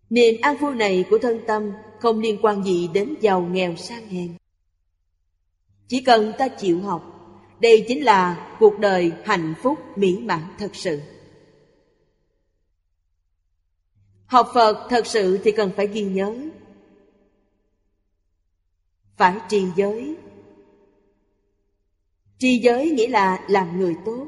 Niềm 0.10 0.36
an 0.42 0.58
vui 0.58 0.76
này 0.76 1.06
của 1.10 1.18
thân 1.18 1.40
tâm 1.48 1.72
không 2.00 2.20
liên 2.20 2.40
quan 2.42 2.64
gì 2.64 2.88
đến 2.94 3.16
giàu 3.22 3.42
nghèo 3.42 3.76
sang 3.76 4.08
hèn. 4.08 4.34
Chỉ 5.88 6.02
cần 6.02 6.34
ta 6.38 6.48
chịu 6.48 6.82
học 6.82 7.20
đây 7.60 7.86
chính 7.88 8.04
là 8.04 8.56
cuộc 8.60 8.80
đời 8.80 9.12
hạnh 9.26 9.54
phúc 9.62 9.80
mỹ 9.96 10.18
mãn 10.18 10.42
thật 10.58 10.76
sự. 10.76 11.02
Học 14.26 14.52
Phật 14.54 14.88
thật 14.90 15.08
sự 15.08 15.40
thì 15.44 15.52
cần 15.52 15.72
phải 15.76 15.88
ghi 15.88 16.04
nhớ. 16.04 16.36
Phải 19.18 19.38
trì 19.50 19.64
giới. 19.76 20.16
Trì 22.38 22.58
giới 22.58 22.90
nghĩa 22.90 23.08
là 23.08 23.46
làm 23.48 23.80
người 23.80 23.96
tốt. 24.06 24.28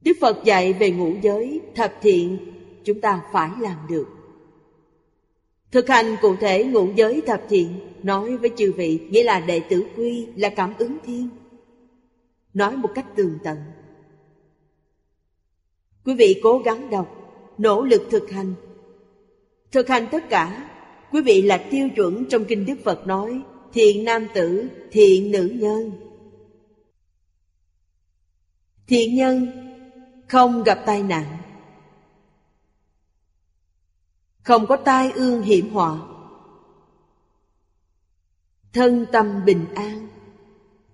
Đức 0.00 0.12
Phật 0.20 0.44
dạy 0.44 0.72
về 0.72 0.90
ngũ 0.90 1.12
giới, 1.22 1.60
thập 1.74 1.94
thiện, 2.00 2.52
chúng 2.84 3.00
ta 3.00 3.22
phải 3.32 3.50
làm 3.60 3.86
được. 3.88 4.15
Thực 5.70 5.88
hành 5.88 6.16
cụ 6.22 6.36
thể 6.36 6.64
ngũ 6.64 6.92
giới 6.96 7.22
thập 7.26 7.42
thiện 7.48 7.80
Nói 8.02 8.36
với 8.36 8.50
chư 8.56 8.72
vị 8.72 9.00
Nghĩa 9.10 9.22
là 9.22 9.40
đệ 9.40 9.60
tử 9.60 9.86
quy 9.96 10.26
là 10.36 10.48
cảm 10.48 10.74
ứng 10.78 10.96
thiên. 11.06 11.28
Nói 12.54 12.76
một 12.76 12.90
cách 12.94 13.06
tường 13.16 13.38
tận. 13.44 13.58
Quý 16.04 16.14
vị 16.14 16.40
cố 16.42 16.58
gắng 16.58 16.90
đọc 16.90 17.08
Nỗ 17.58 17.84
lực 17.84 18.02
thực 18.10 18.30
hành. 18.30 18.54
Thực 19.72 19.88
hành 19.88 20.06
tất 20.12 20.28
cả 20.28 20.70
Quý 21.12 21.22
vị 21.22 21.42
là 21.42 21.66
tiêu 21.70 21.88
chuẩn 21.96 22.24
trong 22.24 22.44
Kinh 22.44 22.66
Đức 22.66 22.76
Phật 22.84 23.06
nói 23.06 23.42
Thiện 23.72 24.04
nam 24.04 24.26
tử, 24.34 24.68
thiện 24.90 25.30
nữ 25.30 25.52
nhân. 25.54 25.92
Thiện 28.86 29.14
nhân 29.14 29.46
không 30.28 30.62
gặp 30.62 30.82
tai 30.86 31.02
nạn. 31.02 31.45
Không 34.46 34.66
có 34.66 34.76
tai 34.76 35.12
ương 35.12 35.42
hiểm 35.42 35.70
họa. 35.70 35.98
Thân 38.72 39.06
tâm 39.12 39.44
bình 39.44 39.64
an, 39.74 40.08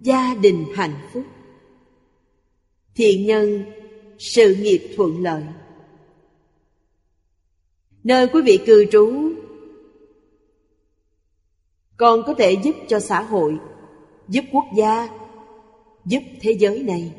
Gia 0.00 0.34
đình 0.34 0.66
hạnh 0.74 0.94
phúc. 1.12 1.24
Thiện 2.94 3.26
nhân, 3.26 3.64
Sự 4.18 4.54
nghiệp 4.54 4.94
thuận 4.96 5.22
lợi. 5.22 5.42
Nơi 8.04 8.28
quý 8.28 8.42
vị 8.42 8.58
cư 8.66 8.86
trú, 8.92 9.32
Còn 11.96 12.22
có 12.26 12.34
thể 12.34 12.56
giúp 12.64 12.76
cho 12.88 13.00
xã 13.00 13.22
hội, 13.22 13.58
Giúp 14.28 14.44
quốc 14.52 14.64
gia, 14.76 15.08
Giúp 16.04 16.22
thế 16.40 16.52
giới 16.52 16.82
này. 16.82 17.12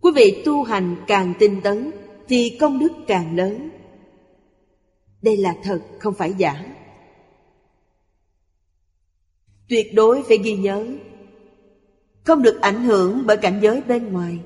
Quý 0.00 0.10
vị 0.14 0.42
tu 0.44 0.62
hành 0.62 0.96
càng 1.06 1.34
tinh 1.38 1.60
tấn 1.62 1.90
Thì 2.28 2.56
công 2.60 2.78
đức 2.78 2.92
càng 3.06 3.36
lớn. 3.36 3.70
Đây 5.26 5.36
là 5.36 5.54
thật, 5.62 5.80
không 5.98 6.14
phải 6.14 6.34
giả. 6.34 6.64
Tuyệt 9.68 9.86
đối 9.94 10.22
phải 10.22 10.38
ghi 10.38 10.56
nhớ. 10.56 10.86
Không 12.24 12.42
được 12.42 12.60
ảnh 12.60 12.84
hưởng 12.84 13.22
bởi 13.26 13.36
cảnh 13.36 13.58
giới 13.62 13.82
bên 13.82 14.12
ngoài. 14.12 14.38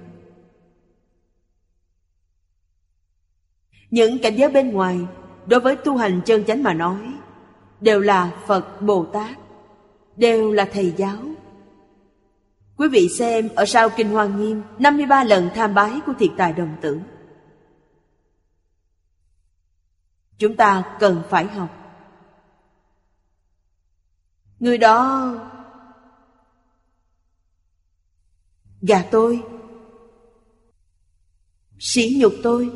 Những 3.90 4.18
cảnh 4.22 4.36
giới 4.36 4.50
bên 4.50 4.72
ngoài, 4.72 4.98
Đối 5.46 5.60
với 5.60 5.76
tu 5.76 5.96
hành 5.96 6.20
chân 6.24 6.44
chánh 6.44 6.62
mà 6.62 6.74
nói, 6.74 7.14
Đều 7.80 8.00
là 8.00 8.42
Phật, 8.46 8.82
Bồ 8.82 9.04
Tát, 9.04 9.38
Đều 10.16 10.52
là 10.52 10.64
thầy 10.72 10.92
giáo. 10.96 11.18
Quý 12.76 12.88
vị 12.88 13.08
xem 13.18 13.48
ở 13.54 13.66
sau 13.66 13.88
Kinh 13.90 14.08
Hoa 14.08 14.26
Nghiêm 14.26 14.62
53 14.78 15.24
lần 15.24 15.48
tham 15.54 15.74
bái 15.74 16.00
của 16.06 16.12
thiệt 16.18 16.30
tài 16.36 16.52
đồng 16.52 16.76
tử. 16.80 17.00
Chúng 20.40 20.56
ta 20.56 20.96
cần 21.00 21.22
phải 21.30 21.44
học. 21.44 21.70
Người 24.60 24.78
đó 24.78 25.34
Gà 28.80 29.08
tôi. 29.10 29.42
Sỉ 31.78 32.16
nhục 32.20 32.32
tôi. 32.42 32.70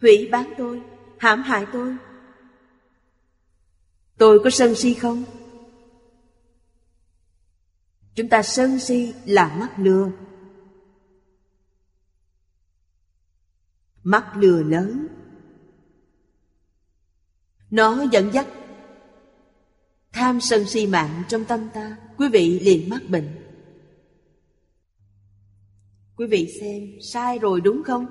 Hủy 0.00 0.28
bán 0.32 0.54
tôi. 0.58 0.82
Hãm 1.18 1.42
hại 1.42 1.66
tôi. 1.72 1.96
Tôi 4.16 4.40
có 4.44 4.50
sân 4.50 4.74
si 4.74 4.94
không? 4.94 5.24
Chúng 8.14 8.28
ta 8.28 8.42
sân 8.42 8.78
si 8.78 9.14
là 9.24 9.56
mắt 9.60 9.74
lừa. 9.78 10.10
Mắt 14.02 14.32
lừa 14.36 14.62
lớn. 14.62 15.15
Nó 17.76 18.04
dẫn 18.12 18.32
dắt. 18.32 18.46
Tham 20.12 20.40
sân 20.40 20.64
si 20.64 20.86
mạng 20.86 21.22
trong 21.28 21.44
tâm 21.44 21.60
ta, 21.74 21.96
Quý 22.18 22.28
vị 22.28 22.60
liền 22.60 22.88
mắc 22.90 23.00
bệnh. 23.08 23.28
Quý 26.16 26.26
vị 26.26 26.56
xem, 26.60 26.82
sai 27.12 27.38
rồi 27.38 27.60
đúng 27.60 27.82
không? 27.82 28.06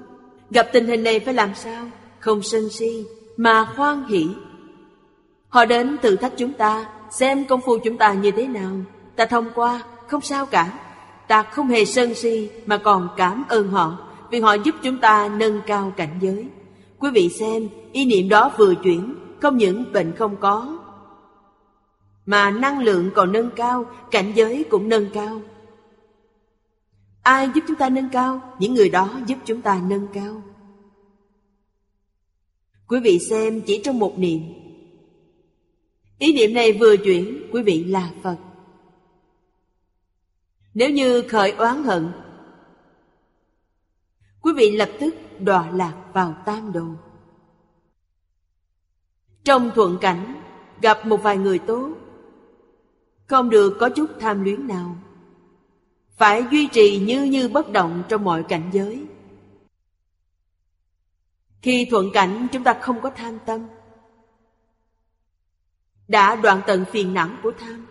Gặp 0.50 0.68
tình 0.74 0.88
hình 0.88 1.04
này 1.04 1.20
phải 1.20 1.34
làm 1.34 1.56
sao? 1.56 1.86
Không 2.20 2.44
sân 2.44 2.70
si, 2.70 3.06
Mà 3.38 3.74
khoan 3.76 4.08
hỷ. 4.08 4.28
Họ 5.50 5.66
đến 5.66 5.98
thử 6.02 6.16
thách 6.16 6.34
chúng 6.38 6.54
ta, 6.54 6.90
Xem 7.12 7.46
công 7.46 7.62
phu 7.62 7.78
chúng 7.78 7.98
ta 7.98 8.14
như 8.14 8.32
thế 8.32 8.48
nào. 8.48 8.72
Ta 9.16 9.26
thông 9.26 9.50
qua, 9.56 9.84
không 10.08 10.22
sao 10.22 10.46
cả. 10.46 10.80
Ta 11.28 11.44
không 11.44 11.68
hề 11.68 11.86
sân 11.86 12.14
si, 12.14 12.50
Mà 12.66 12.78
còn 12.78 13.10
cảm 13.18 13.46
ơn 13.50 13.70
họ, 13.70 14.10
Vì 14.32 14.40
họ 14.40 14.54
giúp 14.54 14.76
chúng 14.84 15.00
ta 15.00 15.30
nâng 15.38 15.62
cao 15.68 15.94
cảnh 15.98 16.20
giới. 16.22 16.48
Quý 17.00 17.10
vị 17.14 17.30
xem, 17.30 17.68
Ý 17.92 18.06
niệm 18.06 18.30
đó 18.30 18.52
vừa 18.58 18.74
chuyển 18.84 19.25
không 19.46 19.58
những 19.58 19.92
bệnh 19.94 20.16
không 20.16 20.38
có, 20.40 20.80
Mà 22.26 22.52
năng 22.52 22.80
lượng 22.80 23.12
còn 23.16 23.32
nâng 23.32 23.50
cao, 23.56 23.86
Cảnh 24.12 24.32
giới 24.36 24.66
cũng 24.70 24.90
nâng 24.90 25.10
cao. 25.14 25.42
Ai 27.22 27.50
giúp 27.56 27.62
chúng 27.68 27.78
ta 27.78 27.90
nâng 27.90 28.10
cao? 28.10 28.56
Những 28.60 28.74
người 28.74 28.90
đó 28.90 29.20
giúp 29.28 29.38
chúng 29.46 29.62
ta 29.62 29.82
nâng 29.88 30.08
cao. 30.14 30.42
Quý 32.88 33.00
vị 33.04 33.20
xem 33.20 33.62
chỉ 33.62 33.82
trong 33.84 34.00
một 34.00 34.20
niệm. 34.20 34.42
Ý 36.20 36.34
niệm 36.34 36.54
này 36.54 36.74
vừa 36.74 36.98
chuyển, 36.98 37.50
Quý 37.52 37.64
vị 37.64 37.84
là 37.84 38.12
Phật. 38.24 38.38
Nếu 40.74 40.90
như 40.90 41.22
khởi 41.22 41.52
oán 41.52 41.84
hận, 41.84 42.12
Quý 44.42 44.54
vị 44.56 44.72
lập 44.72 44.90
tức 45.00 45.16
đọa 45.40 45.72
lạc 45.72 45.96
vào 46.14 46.36
tam 46.46 46.72
đồ. 46.74 46.86
Trong 49.46 49.72
thuận 49.76 49.98
cảnh 50.02 50.42
Gặp 50.82 51.06
một 51.06 51.24
vài 51.24 51.38
người 51.38 51.60
tốt. 51.60 51.90
Không 53.28 53.50
được 53.50 53.78
có 53.80 53.90
chút 53.90 54.10
tham 54.20 54.44
luyến 54.44 54.68
nào. 54.68 54.96
Phải 56.18 56.46
duy 56.52 56.68
trì 56.68 57.00
như 57.00 57.24
như 57.24 57.48
bất 57.48 57.72
động 57.72 58.04
trong 58.10 58.24
mọi 58.24 58.44
cảnh 58.44 58.70
giới. 58.72 59.06
Khi 61.62 61.88
thuận 61.92 62.12
cảnh 62.14 62.48
chúng 62.52 62.64
ta 62.64 62.74
không 62.82 63.02
có 63.02 63.10
tham 63.10 63.38
tâm. 63.46 63.68
Đã 66.08 66.36
đoạn 66.36 66.62
tận 66.68 66.86
phiền 66.92 67.14
não 67.14 67.30
của 67.44 67.52
tham. 67.60 67.86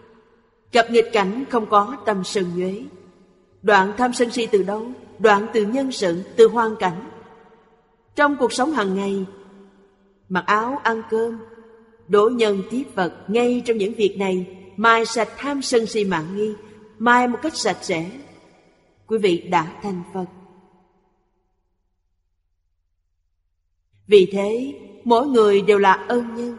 Gặp 0.73 0.91
nghịch 0.91 1.11
cảnh 1.13 1.45
không 1.51 1.67
có 1.71 1.97
tâm 2.05 2.25
sân 2.25 2.45
nhuế. 2.57 2.85
Đoạn 3.63 3.93
tham 3.97 4.13
sân 4.13 4.31
si 4.31 4.47
từ 4.47 4.63
đâu? 4.63 4.87
Đoạn 5.19 5.47
từ 5.53 5.67
nhân 5.67 5.93
sự, 5.93 6.23
từ 6.37 6.49
hoàn 6.49 6.77
cảnh. 6.77 7.11
Trong 8.15 8.37
cuộc 8.37 8.53
sống 8.53 8.73
hàng 8.73 8.95
ngày 8.95 9.27
Mặc 10.29 10.45
áo, 10.47 10.81
ăn 10.83 11.03
cơm 11.11 11.39
Đổ 12.09 12.29
nhân 12.29 12.63
tiếp 12.71 12.85
vật 12.95 13.25
Ngay 13.29 13.63
trong 13.67 13.77
những 13.77 13.95
việc 13.95 14.17
này. 14.19 14.61
Mai 14.77 15.07
sạch 15.07 15.29
tham 15.37 15.63
sân 15.63 15.87
si 15.87 16.05
mạng 16.05 16.37
nghi 16.37 16.55
Mai 16.99 17.29
một 17.29 17.39
cách 17.43 17.57
sạch 17.57 17.79
sẽ. 17.83 18.11
Quý 19.07 19.19
vị 19.19 19.39
đã 19.39 19.81
thành 19.83 20.03
Phật. 20.15 20.27
Vì 24.07 24.29
thế 24.33 24.81
Mỗi 25.05 25.27
người 25.27 25.63
đều 25.63 25.79
là 25.79 25.93
ân 25.93 26.35
nhân. 26.35 26.57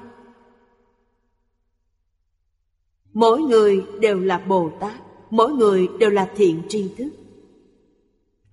Mỗi 3.14 3.42
người 3.42 3.84
đều 4.00 4.20
là 4.20 4.38
Bồ 4.38 4.72
Tát 4.80 5.02
Mỗi 5.30 5.52
người 5.52 5.88
đều 6.00 6.10
là 6.10 6.32
thiện 6.36 6.62
tri 6.70 6.94
thức. 6.98 7.10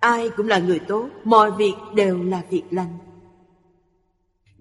Ai 0.01 0.31
cũng 0.37 0.49
là 0.49 0.59
người 0.59 0.79
tốt 0.79 1.09
Mọi 1.25 1.51
việc 1.51 1.75
đều 1.95 2.23
là 2.23 2.43
việc 2.51 2.65
lành. 2.71 2.99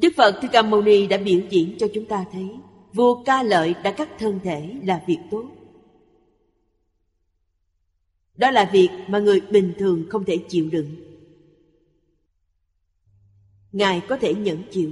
Đức 0.02 0.14
Phật 0.18 0.39
Thích 0.41 0.52
Ca 0.54 0.62
Mâu 0.62 0.82
Ni 0.82 1.08
đã 1.08 1.18
biểu 1.18 1.39
diễn 1.49 1.76
cho 1.80 1.88
chúng 1.93 2.06
ta 2.06 2.26
thấy 2.32 2.49
Vua 2.93 3.24
ca 3.24 3.43
lợi 3.43 3.76
đã 3.84 3.91
cắt 3.91 4.10
thân 4.20 4.39
thể 4.43 4.76
là 4.84 5.04
việc 5.08 5.20
tốt. 5.32 5.45
Đó 8.36 8.52
là 8.52 8.70
việc 8.74 8.89
mà 9.08 9.20
người 9.20 9.41
bình 9.41 9.74
thường 9.78 10.06
không 10.10 10.26
thể 10.26 10.38
chịu 10.49 10.70
đựng. 10.72 10.95
Ngài 13.72 14.02
có 14.10 14.18
thể 14.18 14.34
nhẫn 14.34 14.64
chịu. 14.72 14.91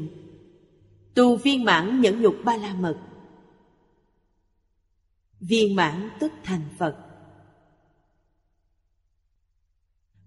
Tu 1.16 1.36
viên 1.36 1.64
mãn 1.64 2.02
nhẫn 2.02 2.22
nhục 2.22 2.36
ba 2.44 2.58
la 2.58 2.74
mật 2.74 2.98
viên 5.40 5.76
mãn 5.76 6.10
tức 6.20 6.32
thành 6.44 6.62
Phật. 6.78 6.96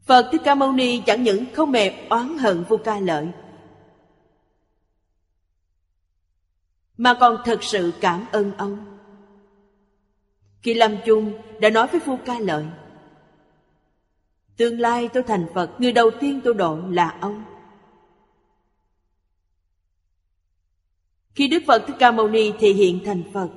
Phật 0.07 0.28
Thích 0.33 0.41
Ca 0.45 0.55
Mâu 0.55 0.72
Ni 0.72 1.03
chẳng 1.07 1.22
những 1.22 1.45
không 1.53 1.72
mềm 1.72 1.93
oán 2.09 2.39
hận 2.39 2.64
Vua 2.68 2.76
Ca 2.76 3.01
Lợi 3.01 3.28
Mà 6.97 7.14
còn 7.20 7.43
thật 7.45 7.62
sự 7.62 7.93
cảm 8.01 8.26
ơn 8.32 8.53
ông. 8.57 8.99
Khi 10.62 10.74
lâm 10.74 10.97
chung 11.07 11.32
đã 11.61 11.70
nói 11.70 11.86
với 11.86 12.01
Vua 12.01 12.16
Ca 12.24 12.38
Lợi, 12.38 12.64
Tương 14.57 14.80
lai 14.80 15.09
tôi 15.12 15.22
thành 15.22 15.47
Phật, 15.55 15.70
Người 15.80 15.93
đầu 15.93 16.11
tiên 16.20 16.40
tôi 16.45 16.55
độ 16.55 16.78
là 16.90 17.16
ông. 17.20 17.45
Khi 21.34 21.49
Đức 21.49 21.62
Phật 21.66 21.82
Thích 21.86 21.97
Ca 21.99 22.11
Mâu 22.11 22.28
Ni 22.28 22.53
thể 22.59 22.72
hiện 22.72 23.01
thành 23.05 23.22
Phật, 23.34 23.49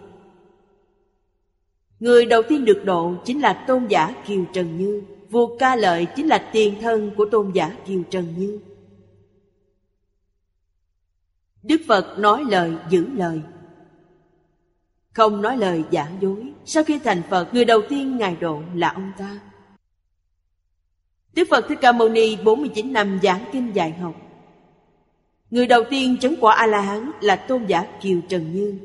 Người 1.99 2.25
đầu 2.25 2.41
tiên 2.49 2.65
được 2.65 2.81
độ 2.85 3.13
chính 3.25 3.41
là 3.41 3.65
tôn 3.67 3.87
giả 3.87 4.15
Kiều 4.27 4.45
Trần 4.53 4.77
Như 4.77 5.03
Vua 5.29 5.57
ca 5.57 5.75
lợi 5.75 6.07
chính 6.15 6.27
là 6.27 6.49
tiền 6.53 6.81
thân 6.81 7.11
của 7.17 7.25
tôn 7.31 7.51
giả 7.51 7.75
Kiều 7.87 8.03
Trần 8.09 8.25
Như. 8.37 8.59
Đức 11.65 11.81
Phật 11.87 12.19
nói 12.19 12.43
lời, 12.49 12.73
giữ 12.89 13.07
lời. 13.13 13.41
Không 15.13 15.41
nói 15.41 15.57
lời 15.57 15.83
giả 15.91 16.11
dối. 16.21 16.53
Sau 16.65 16.83
khi 16.83 16.99
thành 16.99 17.21
Phật, 17.29 17.53
Người 17.53 17.65
đầu 17.65 17.81
tiên 17.89 18.17
Ngài 18.17 18.35
độ 18.35 18.61
là 18.73 18.89
ông 18.89 19.11
ta. 19.17 19.39
Đức 21.33 21.47
Phật 21.49 21.65
Thích 21.69 21.77
Ca 21.81 21.91
Mâu 21.91 22.09
Ni 22.09 22.35
49 22.35 22.93
năm 22.93 23.19
giảng 23.23 23.45
kinh 23.51 23.75
dạy 23.75 23.91
học. 23.91 24.15
Người 25.51 25.67
đầu 25.67 25.83
tiên 25.89 26.17
chứng 26.21 26.35
quả 26.41 26.55
A-la-hán 26.55 27.11
là 27.21 27.35
tôn 27.35 27.65
giả 27.65 27.87
Kiều 28.01 28.19
Trần 28.29 28.53
Như. 28.53 28.79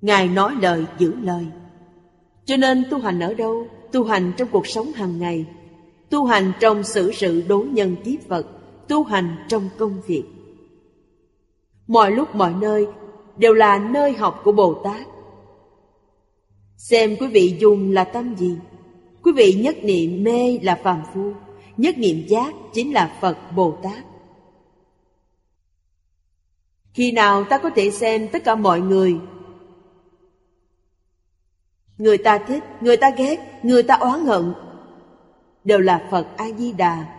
Ngài 0.00 0.28
nói 0.28 0.54
lời, 0.60 0.84
giữ 0.98 1.14
lời. 1.22 1.46
Cho 2.44 2.56
nên 2.56 2.84
tu 2.90 2.98
hành 2.98 3.20
ở 3.20 3.34
đâu? 3.34 3.66
Tu 3.92 4.04
hành 4.04 4.32
trong 4.36 4.48
cuộc 4.48 4.66
sống 4.66 4.92
hàng 4.92 5.18
ngày. 5.18 5.46
Tu 6.10 6.24
hành 6.24 6.52
trong 6.60 6.84
xử 6.84 7.12
sự 7.12 7.42
đối 7.48 7.66
nhân 7.66 7.96
tiếp 8.04 8.18
vật 8.28 8.57
tu 8.88 9.04
hành 9.04 9.36
trong 9.48 9.68
công 9.78 10.00
việc. 10.06 10.24
Mọi 11.86 12.10
lúc 12.10 12.34
mọi 12.34 12.54
nơi 12.60 12.86
đều 13.36 13.54
là 13.54 13.78
nơi 13.78 14.12
học 14.12 14.40
của 14.44 14.52
Bồ 14.52 14.74
Tát. 14.74 15.06
Xem 16.76 17.16
quý 17.20 17.26
vị 17.26 17.56
dùng 17.60 17.92
là 17.92 18.04
tâm 18.04 18.36
gì? 18.36 18.56
Quý 19.22 19.32
vị 19.32 19.52
nhất 19.52 19.76
niệm 19.82 20.24
mê 20.24 20.58
là 20.62 20.80
phàm 20.82 21.02
phu, 21.14 21.32
nhất 21.76 21.98
niệm 21.98 22.26
giác 22.28 22.54
chính 22.72 22.94
là 22.94 23.18
Phật 23.20 23.36
Bồ 23.56 23.78
Tát. 23.82 24.04
Khi 26.94 27.12
nào 27.12 27.44
ta 27.44 27.58
có 27.58 27.70
thể 27.70 27.90
xem 27.90 28.28
tất 28.32 28.44
cả 28.44 28.54
mọi 28.54 28.80
người 28.80 29.16
Người 31.98 32.18
ta 32.18 32.38
thích, 32.38 32.64
người 32.80 32.96
ta 32.96 33.10
ghét, 33.10 33.36
người 33.62 33.82
ta 33.82 33.94
oán 33.94 34.26
hận 34.26 34.52
Đều 35.64 35.78
là 35.78 36.08
Phật 36.10 36.26
A-di-đà 36.36 37.17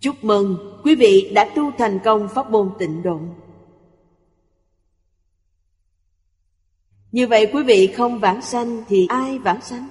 Chúc 0.00 0.24
mừng, 0.24 0.80
quý 0.84 0.94
vị 0.94 1.32
đã 1.34 1.50
tu 1.54 1.70
thành 1.78 1.98
công 2.04 2.28
pháp 2.28 2.50
môn 2.50 2.70
tịnh 2.78 3.02
độ. 3.02 3.20
Như 7.12 7.26
vậy 7.26 7.50
quý 7.52 7.62
vị 7.62 7.86
không 7.96 8.18
vãng 8.18 8.42
sanh 8.42 8.84
thì 8.88 9.06
ai 9.08 9.38
vãng 9.38 9.60
sanh? 9.60 9.88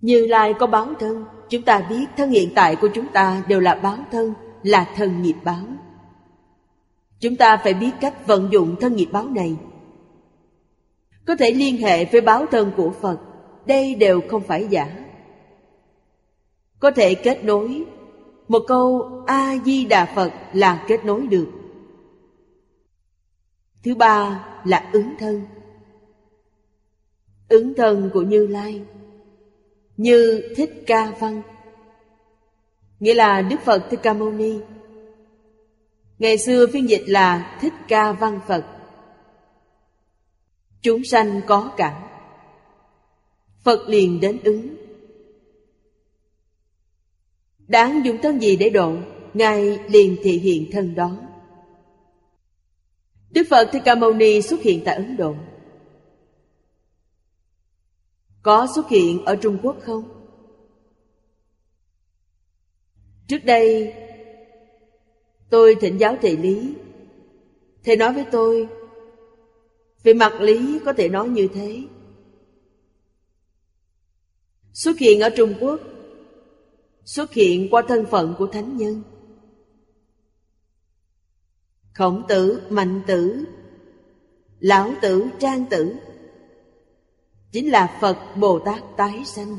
Như 0.00 0.26
Lai 0.26 0.54
có 0.58 0.66
báo 0.66 0.94
thân, 1.00 1.24
Chúng 1.48 1.62
ta 1.62 1.86
biết 1.88 2.04
thân 2.16 2.30
hiện 2.30 2.52
tại 2.54 2.76
của 2.76 2.88
chúng 2.94 3.06
ta 3.12 3.42
đều 3.48 3.60
là 3.60 3.74
báo 3.74 3.98
thân, 4.12 4.34
Là 4.62 4.92
thân 4.96 5.22
nghiệp 5.22 5.36
báo. 5.44 5.64
Chúng 7.20 7.36
ta 7.36 7.56
phải 7.56 7.74
biết 7.74 7.90
cách 8.00 8.26
vận 8.26 8.48
dụng 8.52 8.76
thân 8.80 8.96
nghiệp 8.96 9.08
báo 9.12 9.28
này. 9.28 9.56
Có 11.26 11.36
thể 11.36 11.50
liên 11.50 11.76
hệ 11.76 12.04
với 12.04 12.20
báo 12.20 12.46
thân 12.46 12.72
của 12.76 12.90
Phật, 13.00 13.20
Đây 13.66 13.94
đều 13.94 14.20
không 14.30 14.42
phải 14.42 14.66
giả. 14.70 15.03
Có 16.84 16.90
thể 16.90 17.14
kết 17.14 17.44
nối. 17.44 17.84
Một 18.48 18.64
câu 18.68 19.10
A-di-đà 19.26 20.12
Phật 20.14 20.32
là 20.52 20.84
kết 20.88 21.04
nối 21.04 21.26
được. 21.26 21.46
Thứ 23.82 23.94
ba 23.94 24.46
là 24.64 24.90
ứng 24.92 25.14
thân. 25.18 25.42
Ứng 27.48 27.74
thân 27.74 28.10
của 28.14 28.22
Như 28.22 28.46
Lai, 28.46 28.82
Như 29.96 30.42
Thích 30.56 30.84
Ca 30.86 31.12
Văn, 31.20 31.42
Nghĩa 33.00 33.14
là 33.14 33.42
Đức 33.42 33.60
Phật 33.64 33.86
Thích 33.90 34.00
Ca 34.02 34.12
Mâu 34.12 34.30
Ni. 34.32 34.58
Ngày 36.18 36.38
xưa 36.38 36.66
phiên 36.66 36.88
dịch 36.88 37.04
là 37.06 37.58
Thích 37.60 37.74
Ca 37.88 38.12
Văn 38.12 38.40
Phật. 38.46 38.64
Chúng 40.82 41.04
sanh 41.04 41.40
có 41.46 41.72
cảm 41.76 42.02
Phật 43.62 43.88
liền 43.88 44.20
đến 44.20 44.40
ứng. 44.44 44.83
Đáng 47.68 48.04
dùng 48.04 48.18
thân 48.22 48.42
gì 48.42 48.56
để 48.56 48.70
độ 48.70 48.96
Ngài 49.34 49.78
liền 49.88 50.16
thị 50.22 50.38
hiện 50.38 50.70
thân 50.72 50.94
đó. 50.94 51.16
Đức 53.30 53.46
Phật 53.50 53.68
Thích 53.72 53.82
Ca 53.84 53.94
Mâu 53.94 54.14
Ni 54.14 54.42
xuất 54.42 54.60
hiện 54.62 54.82
tại 54.84 54.96
Ấn 54.96 55.16
Độ. 55.16 55.34
Có 58.42 58.66
xuất 58.74 58.88
hiện 58.88 59.24
ở 59.24 59.36
Trung 59.36 59.58
Quốc 59.62 59.76
không? 59.82 60.04
Trước 63.28 63.44
đây, 63.44 63.94
Tôi 65.50 65.76
thỉnh 65.80 65.98
giáo 65.98 66.16
thầy 66.22 66.36
Lý. 66.36 66.74
Thầy 67.84 67.96
nói 67.96 68.12
với 68.12 68.24
tôi, 68.32 68.68
Về 70.02 70.14
mặt 70.14 70.40
lý 70.40 70.78
có 70.84 70.92
thể 70.92 71.08
nói 71.08 71.28
như 71.28 71.48
thế. 71.54 71.82
Xuất 74.72 74.98
hiện 74.98 75.20
ở 75.20 75.30
Trung 75.30 75.54
Quốc 75.60 75.80
Xuất 77.04 77.32
hiện 77.32 77.68
qua 77.70 77.82
thân 77.88 78.06
phận 78.10 78.34
của 78.38 78.46
thánh 78.46 78.76
nhân. 78.76 79.02
Khổng 81.92 82.22
tử, 82.28 82.62
mạnh 82.70 83.02
tử 83.06 83.44
Lão 84.58 84.92
tử, 85.02 85.26
trang 85.38 85.64
tử 85.70 85.96
Chính 87.52 87.70
là 87.70 87.98
Phật 88.00 88.18
Bồ 88.36 88.58
Tát 88.58 88.82
tái 88.96 89.22
sanh. 89.24 89.58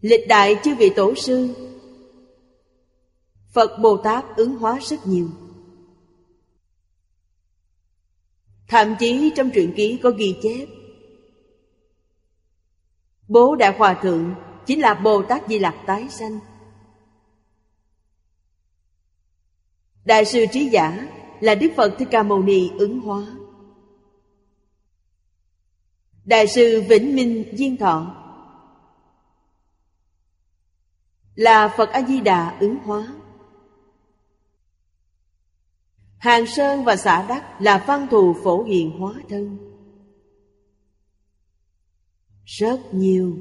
Lịch 0.00 0.28
đại 0.28 0.56
chư 0.64 0.74
vị 0.74 0.90
tổ 0.96 1.14
sư 1.14 1.48
Phật 3.52 3.78
Bồ 3.82 3.96
Tát 3.96 4.36
ứng 4.36 4.56
hóa 4.56 4.78
rất 4.82 5.06
nhiều. 5.06 5.28
Thậm 8.68 8.94
chí 8.98 9.32
trong 9.36 9.50
truyện 9.54 9.72
ký 9.76 10.00
có 10.02 10.10
ghi 10.10 10.36
chép 10.42 10.68
Bố 13.28 13.56
Đại 13.56 13.78
Hòa 13.78 13.98
Thượng 14.02 14.34
chính 14.68 14.80
là 14.80 14.94
Bồ 14.94 15.22
Tát 15.22 15.42
Di 15.48 15.58
Lặc 15.58 15.74
tái 15.86 16.08
sanh 16.10 16.38
Đại 20.04 20.24
sư 20.24 20.44
trí 20.52 20.68
giả 20.68 21.08
là 21.40 21.54
Đức 21.54 21.68
Phật 21.76 21.94
Thích 21.98 22.08
Ca 22.10 22.22
Mâu 22.22 22.42
Ni 22.42 22.70
ứng 22.78 23.00
hóa 23.00 23.26
Đại 26.24 26.46
sư 26.46 26.84
Vĩnh 26.88 27.16
Minh 27.16 27.44
Diên 27.52 27.76
Thọ 27.76 28.14
là 31.34 31.68
Phật 31.76 31.90
A 31.90 32.02
Di 32.02 32.20
Đà 32.20 32.58
ứng 32.60 32.78
hóa. 32.78 33.08
Hàng 36.18 36.46
Sơn 36.46 36.84
và 36.84 36.96
xã 36.96 37.26
Đắc 37.28 37.60
là 37.60 37.84
văn 37.86 38.06
thù 38.10 38.34
phổ 38.44 38.62
hiện 38.62 38.98
hóa 38.98 39.14
thân. 39.28 39.58
Rất 42.44 42.80
nhiều. 42.92 43.36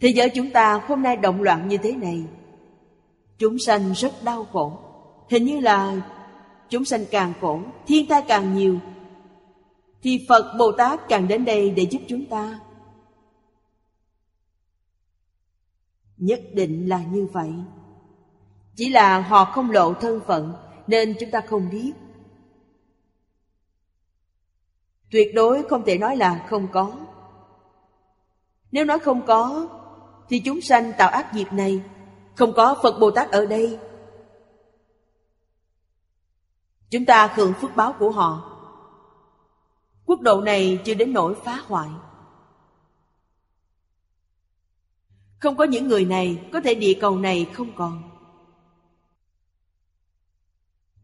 Thế 0.00 0.08
giới 0.08 0.30
chúng 0.30 0.50
ta 0.50 0.80
hôm 0.88 1.02
nay 1.02 1.16
động 1.16 1.42
loạn 1.42 1.68
như 1.68 1.76
thế 1.76 1.92
này. 1.92 2.24
Chúng 3.38 3.58
sanh 3.58 3.92
rất 3.92 4.12
đau 4.24 4.44
khổ. 4.44 4.78
Hình 5.30 5.44
như 5.44 5.60
là 5.60 6.00
chúng 6.68 6.84
sanh 6.84 7.04
càng 7.10 7.32
khổ, 7.40 7.60
thiên 7.86 8.06
tai 8.06 8.22
càng 8.28 8.54
nhiều. 8.54 8.78
Thì 10.02 10.26
Phật 10.28 10.56
Bồ 10.58 10.72
Tát 10.72 11.08
càng 11.08 11.28
đến 11.28 11.44
đây 11.44 11.70
để 11.70 11.86
giúp 11.90 12.02
chúng 12.08 12.26
ta. 12.26 12.60
Nhất 16.16 16.40
định 16.52 16.88
là 16.88 17.04
như 17.12 17.26
vậy. 17.32 17.52
Chỉ 18.74 18.88
là 18.88 19.20
họ 19.20 19.44
không 19.44 19.70
lộ 19.70 19.94
thân 19.94 20.20
phận 20.26 20.54
nên 20.86 21.14
chúng 21.20 21.30
ta 21.30 21.40
không 21.40 21.68
biết. 21.70 21.92
Tuyệt 25.10 25.34
đối 25.34 25.62
không 25.62 25.82
thể 25.86 25.98
nói 25.98 26.16
là 26.16 26.46
không 26.48 26.68
có. 26.72 26.92
Nếu 28.72 28.84
nói 28.84 28.98
không 28.98 29.26
có, 29.26 29.68
thì 30.28 30.38
chúng 30.44 30.60
sanh 30.60 30.92
tạo 30.98 31.08
ác 31.08 31.34
nghiệp 31.34 31.52
này, 31.52 31.82
không 32.34 32.52
có 32.56 32.76
Phật 32.82 32.98
Bồ 32.98 33.10
Tát 33.10 33.30
ở 33.30 33.46
đây. 33.46 33.78
Chúng 36.90 37.04
ta 37.04 37.32
hưởng 37.34 37.52
phước 37.52 37.76
báo 37.76 37.92
của 37.98 38.10
họ. 38.10 38.52
Quốc 40.06 40.20
độ 40.20 40.40
này 40.40 40.78
chưa 40.84 40.94
đến 40.94 41.12
nỗi 41.12 41.34
phá 41.44 41.60
hoại. 41.66 41.88
Không 45.38 45.56
có 45.56 45.64
những 45.64 45.88
người 45.88 46.04
này 46.04 46.48
Có 46.52 46.60
thể 46.60 46.74
địa 46.74 46.98
cầu 47.00 47.18
này 47.18 47.50
không 47.52 47.72
còn 47.76 48.02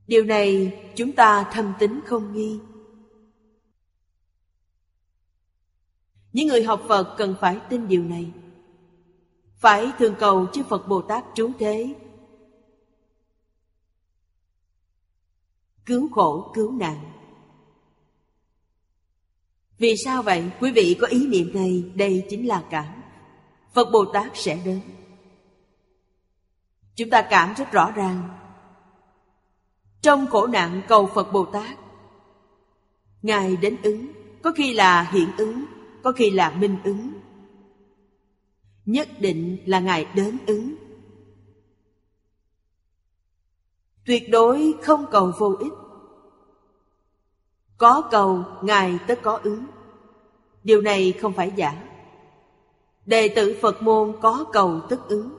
Điều 0.06 0.24
này 0.24 0.78
chúng 0.96 1.12
ta 1.12 1.50
thâm 1.52 1.72
tính 1.78 2.00
không 2.06 2.32
nghi 2.32 2.58
Những 6.32 6.48
người 6.48 6.62
học 6.62 6.82
Phật 6.88 7.14
cần 7.18 7.34
phải 7.40 7.60
tin 7.68 7.88
điều 7.88 8.02
này 8.02 8.30
phải 9.62 9.92
thường 9.98 10.14
cầu 10.18 10.46
chư 10.52 10.62
Phật 10.62 10.88
Bồ 10.88 11.02
Tát 11.02 11.24
trú 11.34 11.50
thế. 11.58 11.94
Cứu 15.86 16.08
khổ, 16.12 16.50
cứu 16.54 16.72
nạn. 16.72 17.12
Vì 19.78 19.96
sao 19.96 20.22
vậy? 20.22 20.50
Quý 20.60 20.72
vị 20.72 20.96
có 21.00 21.06
ý 21.06 21.26
niệm 21.26 21.50
này, 21.54 21.84
Đây 21.94 22.26
chính 22.30 22.46
là 22.46 22.64
cảm. 22.70 23.02
Phật 23.74 23.90
Bồ 23.92 24.04
Tát 24.04 24.30
sẽ 24.34 24.58
đến. 24.64 24.80
Chúng 26.96 27.10
ta 27.10 27.26
cảm 27.30 27.54
rất 27.54 27.72
rõ 27.72 27.90
ràng. 27.90 28.28
Trong 30.00 30.26
khổ 30.26 30.46
nạn 30.46 30.82
cầu 30.88 31.06
Phật 31.14 31.32
Bồ 31.32 31.44
Tát, 31.44 31.78
Ngài 33.22 33.56
đến 33.56 33.76
ứng, 33.82 34.06
Có 34.42 34.52
khi 34.52 34.74
là 34.74 35.02
hiện 35.02 35.28
ứng, 35.36 35.64
Có 36.02 36.12
khi 36.12 36.30
là 36.30 36.50
minh 36.50 36.76
ứng. 36.84 37.21
Nhất 38.86 39.08
định 39.18 39.58
là 39.66 39.80
Ngài 39.80 40.06
đến 40.14 40.38
ứng. 40.46 40.74
Tuyệt 44.04 44.30
đối 44.30 44.74
không 44.82 45.06
cầu 45.10 45.32
vô 45.38 45.56
ích. 45.60 45.72
Có 47.78 48.08
cầu, 48.10 48.44
Ngài 48.62 48.98
tất 49.06 49.18
có 49.22 49.40
ứng. 49.42 49.64
Điều 50.64 50.80
này 50.80 51.12
không 51.12 51.32
phải 51.32 51.52
giả. 51.56 51.88
Đệ 53.06 53.28
tử 53.36 53.58
Phật 53.62 53.82
môn 53.82 54.16
có 54.20 54.44
cầu 54.52 54.80
tức 54.88 55.08
ứng. 55.08 55.36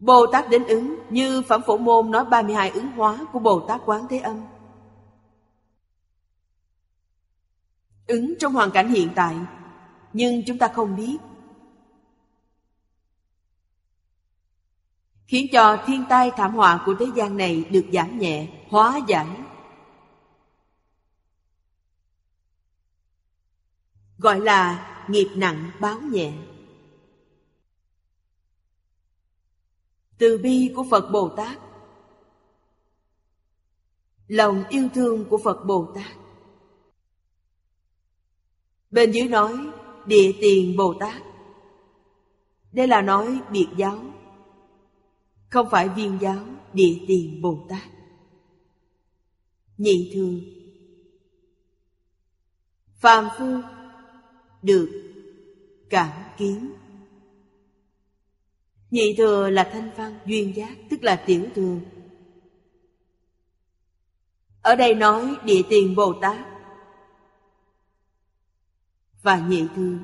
Bồ 0.00 0.26
Tát 0.26 0.50
đến 0.50 0.64
ứng, 0.64 0.98
như 1.10 1.42
Phẩm 1.42 1.62
Phổ 1.66 1.76
Môn 1.76 2.10
nói 2.10 2.24
32 2.24 2.70
ứng 2.70 2.86
hóa 2.86 3.26
của 3.32 3.38
Bồ 3.38 3.60
Tát 3.60 3.80
Quán 3.84 4.06
Thế 4.10 4.18
Âm. 4.18 4.42
Ứng 8.06 8.34
trong 8.38 8.52
hoàn 8.52 8.70
cảnh 8.70 8.88
hiện 8.88 9.08
tại 9.14 9.36
nhưng 10.12 10.42
chúng 10.46 10.58
ta 10.58 10.68
không 10.74 10.96
biết. 10.96 11.16
Khiến 15.26 15.46
cho 15.52 15.84
thiên 15.86 16.04
tai 16.08 16.30
thảm 16.36 16.54
họa 16.54 16.82
của 16.86 16.94
thế 16.98 17.06
gian 17.16 17.36
này 17.36 17.64
được 17.64 17.86
giảm 17.92 18.18
nhẹ, 18.18 18.48
hóa 18.68 19.00
giải. 19.08 19.26
Gọi 24.18 24.40
là 24.40 24.84
nghiệp 25.08 25.28
nặng 25.36 25.70
báo 25.80 26.00
nhẹ. 26.00 26.32
Từ 30.18 30.38
bi 30.38 30.72
của 30.76 30.84
Phật 30.90 31.10
Bồ 31.12 31.28
Tát. 31.36 31.58
Lòng 34.28 34.64
yêu 34.68 34.88
thương 34.94 35.24
của 35.24 35.38
Phật 35.44 35.64
Bồ 35.66 35.92
Tát. 35.94 36.12
Bên 38.90 39.12
dưới 39.12 39.28
nói 39.28 39.70
Địa 40.08 40.32
tiền 40.40 40.76
Bồ 40.76 40.94
Tát. 41.00 41.22
Đây 42.72 42.88
là 42.88 43.02
nói 43.02 43.40
biệt 43.52 43.68
giáo, 43.76 43.98
Không 45.50 45.68
phải 45.70 45.88
viên 45.88 46.18
giáo 46.20 46.44
Địa 46.72 46.98
tiền 47.08 47.42
Bồ 47.42 47.66
Tát. 47.68 47.82
Nhị 49.78 50.10
thường. 50.14 50.40
Phàm 52.98 53.28
phu 53.38 53.60
Được 54.62 55.12
Cảm 55.90 56.10
kiến. 56.38 56.72
Nhị 58.90 59.14
thừa 59.18 59.50
là 59.50 59.70
thanh 59.72 59.90
văn 59.96 60.18
duyên 60.26 60.56
giác, 60.56 60.76
Tức 60.90 61.04
là 61.04 61.16
tiểu 61.26 61.46
thừa. 61.54 61.76
Ở 64.62 64.74
đây 64.76 64.94
nói 64.94 65.36
địa 65.44 65.62
tiền 65.68 65.94
Bồ 65.96 66.12
Tát 66.12 66.57
và 69.22 69.38
nhị 69.38 69.68
thừa 69.76 69.98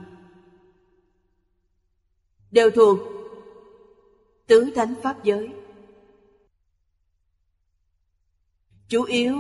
Đều 2.51 2.71
thuộc 2.71 2.99
Tứ 4.47 4.71
thánh 4.75 4.95
Pháp 5.03 5.25
giới. 5.25 5.55
Chủ 8.89 9.03
yếu 9.03 9.37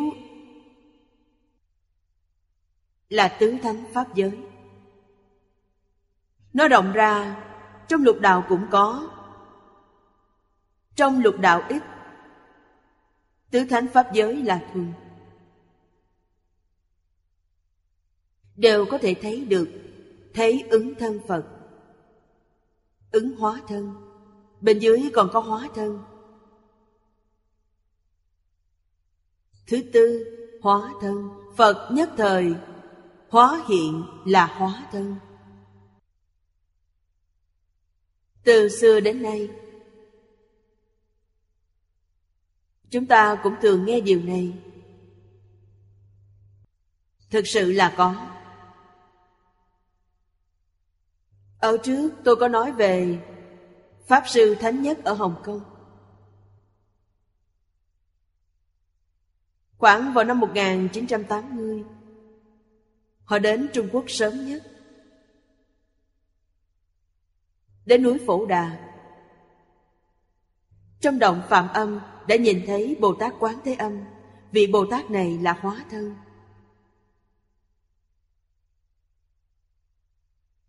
Là 3.09 3.37
tứ 3.41 3.57
thánh 3.63 3.85
Pháp 3.93 4.15
giới. 4.15 4.39
Nó 6.53 6.69
rộng 6.69 6.93
ra 6.93 7.45
Trong 7.89 8.03
lục 8.03 8.17
đạo 8.21 8.45
cũng 8.49 8.67
có. 8.71 9.11
Trong 10.97 11.21
lục 11.21 11.35
đạo 11.39 11.63
ít, 11.69 11.83
Tứ 13.51 13.65
thánh 13.65 13.87
pháp 13.89 14.13
giới 14.13 14.43
là 14.43 14.69
thường. 14.75 14.93
Đều 18.57 18.87
có 18.87 18.99
thể 18.99 19.15
thấy 19.23 19.45
được, 19.45 19.69
Thấy 20.35 20.65
ứng 20.71 20.95
thân 20.95 21.21
Phật. 21.29 21.45
Ứng 23.11 23.37
hóa 23.37 23.61
thân. 23.69 23.95
Bên 24.61 24.79
dưới 24.79 25.11
còn 25.15 25.31
có 25.33 25.41
hóa 25.41 25.69
thân. 25.75 26.03
Thứ 29.67 29.83
tư, 29.93 30.31
Hóa 30.63 30.93
thân. 31.01 31.29
Phật 31.57 31.89
nhất 31.93 32.11
thời. 32.17 32.55
Hóa 33.29 33.65
hiện 33.69 34.05
là 34.25 34.47
hóa 34.47 34.89
thân. 34.93 35.17
Từ 38.45 38.69
xưa 38.69 39.01
đến 39.01 39.23
nay, 39.23 39.51
Chúng 42.95 43.07
ta 43.07 43.41
cũng 43.43 43.55
thường 43.63 43.85
nghe 43.85 44.01
điều 44.01 44.23
này. 44.23 44.53
Thực 47.31 47.47
sự 47.47 47.73
là 47.73 47.95
có. 47.97 48.34
Ở 51.65 51.77
trước 51.83 52.11
tôi 52.25 52.37
có 52.37 52.49
nói 52.49 52.73
về 52.73 53.19
Pháp 54.07 54.23
Sư 54.27 54.55
Thánh 54.61 54.83
Nhất 54.83 55.05
ở 55.05 55.13
Hồng 55.13 55.35
Kông. 55.45 55.61
Khoảng 59.79 60.13
vào 60.15 60.25
năm 60.25 60.41
1980 60.41 61.85
Họ 63.25 63.39
đến 63.39 63.69
Trung 63.73 63.89
Quốc 63.93 64.05
sớm 64.09 64.47
nhất. 64.47 64.63
Đến 67.87 68.03
núi 68.03 68.19
Phổ 68.27 68.47
Đà. 68.47 68.93
Trong 71.01 71.19
động 71.19 71.43
Phạm 71.49 71.69
Âm 71.69 72.01
đã 72.29 72.37
nhìn 72.37 72.63
thấy 72.67 72.97
Bồ 73.01 73.15
Tát 73.15 73.35
Quán 73.39 73.55
Thế 73.65 73.75
Âm 73.75 74.05
Vị 74.53 74.67
Bồ 74.67 74.87
Tát 74.91 75.11
này 75.11 75.39
là 75.39 75.53
hóa 75.53 75.85
thân. 75.91 76.15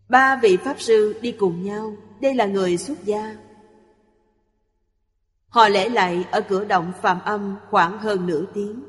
Ba 0.09 0.39
vị 0.41 0.57
Pháp 0.57 0.81
Sư 0.81 1.19
đi 1.21 1.31
cùng 1.31 1.63
nhau 1.63 1.95
Đây 2.21 2.35
là 2.35 2.45
người 2.45 2.77
xuất 2.77 3.03
gia 3.03 3.35
Họ 5.47 5.67
lễ 5.67 5.89
lại 5.89 6.25
ở 6.31 6.41
cửa 6.41 6.65
động 6.65 6.93
Phạm 7.01 7.19
Âm 7.21 7.55
khoảng 7.69 7.99
hơn 7.99 8.27
nửa 8.27 8.45
tiếng 8.53 8.83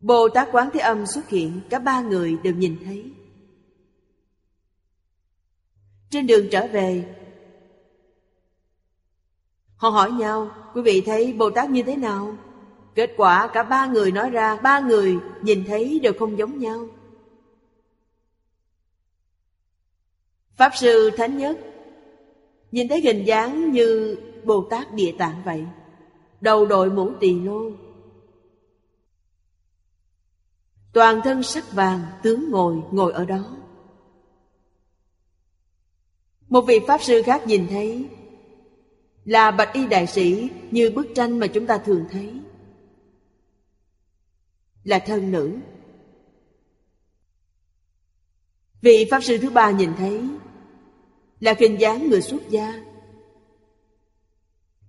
Bồ 0.00 0.28
Tát 0.28 0.48
Quán 0.52 0.68
Thế 0.72 0.80
Âm 0.80 1.06
xuất 1.06 1.28
hiện 1.28 1.60
Cả 1.70 1.78
ba 1.78 2.00
người 2.00 2.36
đều 2.42 2.54
nhìn 2.54 2.76
thấy 2.84 3.12
Trên 6.10 6.26
đường 6.26 6.46
trở 6.50 6.66
về 6.66 7.16
Họ 9.80 9.88
hỏi 9.88 10.12
nhau, 10.12 10.50
quý 10.74 10.82
vị 10.82 11.02
thấy 11.06 11.32
Bồ 11.32 11.50
Tát 11.50 11.70
như 11.70 11.82
thế 11.82 11.96
nào? 11.96 12.36
Kết 12.94 13.10
quả 13.16 13.46
cả 13.52 13.62
ba 13.62 13.86
người 13.86 14.12
nói 14.12 14.30
ra, 14.30 14.56
ba 14.56 14.80
người 14.80 15.18
nhìn 15.42 15.64
thấy 15.64 16.00
đều 16.02 16.12
không 16.18 16.38
giống 16.38 16.58
nhau. 16.58 16.86
Pháp 20.60 20.76
Sư 20.76 21.10
Thánh 21.16 21.38
Nhất. 21.38 21.58
Nhìn 22.72 22.88
thấy 22.88 23.00
hình 23.00 23.24
dáng 23.26 23.72
như 23.72 24.18
Bồ 24.44 24.66
Tát 24.70 24.94
Địa 24.94 25.14
Tạng 25.18 25.42
vậy, 25.44 25.64
Đầu 26.40 26.66
đội 26.66 26.90
mũ 26.90 27.12
tỳ 27.20 27.34
lô. 27.34 27.70
Toàn 30.92 31.20
thân 31.24 31.42
sắc 31.42 31.72
vàng, 31.72 32.00
tướng 32.22 32.50
ngồi 32.50 32.76
ngồi 32.90 33.12
ở 33.12 33.24
đó. 33.24 33.56
Một 36.48 36.60
vị 36.60 36.80
Pháp 36.86 37.02
Sư 37.02 37.22
khác 37.22 37.46
nhìn 37.46 37.66
thấy, 37.70 38.08
là 39.24 39.50
bạch 39.50 39.72
y 39.72 39.86
đại 39.86 40.06
sĩ 40.06 40.48
như 40.70 40.90
bức 40.90 41.06
tranh 41.14 41.38
mà 41.38 41.46
chúng 41.46 41.66
ta 41.66 41.78
thường 41.78 42.04
thấy. 42.10 42.40
Là 44.84 44.98
thân 44.98 45.32
nữ. 45.32 45.56
Vị 48.82 49.06
pháp 49.10 49.20
sư 49.24 49.38
thứ 49.38 49.50
ba 49.50 49.70
nhìn 49.70 49.90
thấy 49.98 50.22
là 51.40 51.54
hình 51.58 51.80
dáng 51.80 52.08
người 52.08 52.22
xuất 52.22 52.48
gia. 52.48 52.84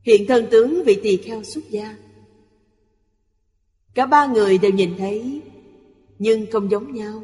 Hiện 0.04 0.26
thân 0.28 0.48
tướng 0.52 0.84
vị 0.86 1.00
tỳ 1.04 1.18
kheo 1.18 1.44
xuất 1.44 1.70
gia. 1.70 1.96
Cả 3.94 4.06
ba 4.06 4.26
người 4.26 4.58
đều 4.58 4.72
nhìn 4.72 4.96
thấy, 4.98 5.42
nhưng 6.20 6.46
không 6.52 6.72
giống 6.72 6.94
nhau. 6.94 7.24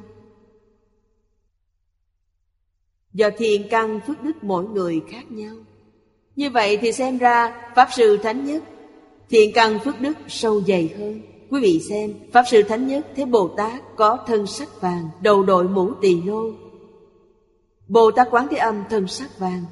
Do 3.13 3.29
thiền 3.37 3.67
căn 3.69 3.99
phước 4.07 4.23
đức 4.23 4.43
mỗi 4.43 4.65
người 4.65 5.01
khác 5.09 5.31
nhau. 5.31 5.55
Như 6.35 6.49
vậy 6.49 6.77
thì 6.77 6.91
xem 6.91 7.17
ra 7.17 7.71
Pháp 7.75 7.89
Sư 7.95 8.17
Thánh 8.17 8.45
Nhất 8.45 8.63
Thiện 9.29 9.51
căn 9.53 9.79
phước 9.79 10.01
đức 10.01 10.17
sâu 10.27 10.61
dày 10.67 10.93
hơn. 10.97 11.21
Quý 11.49 11.59
vị 11.61 11.79
xem, 11.89 12.13
Pháp 12.33 12.43
Sư 12.47 12.61
Thánh 12.61 12.87
Nhất 12.87 13.07
thế 13.15 13.25
Bồ 13.25 13.47
Tát 13.47 13.81
có 13.95 14.17
thân 14.27 14.47
sắc 14.47 14.81
vàng, 14.81 15.09
Đầu 15.21 15.43
đội 15.43 15.63
mũ 15.63 15.91
tỳ 16.01 16.21
lô 16.21 16.51
Bồ 17.87 18.11
Tát 18.11 18.27
Quán 18.31 18.47
Thế 18.51 18.57
Âm 18.57 18.83
thân 18.89 19.07
sắc 19.07 19.39
vàng 19.39 19.63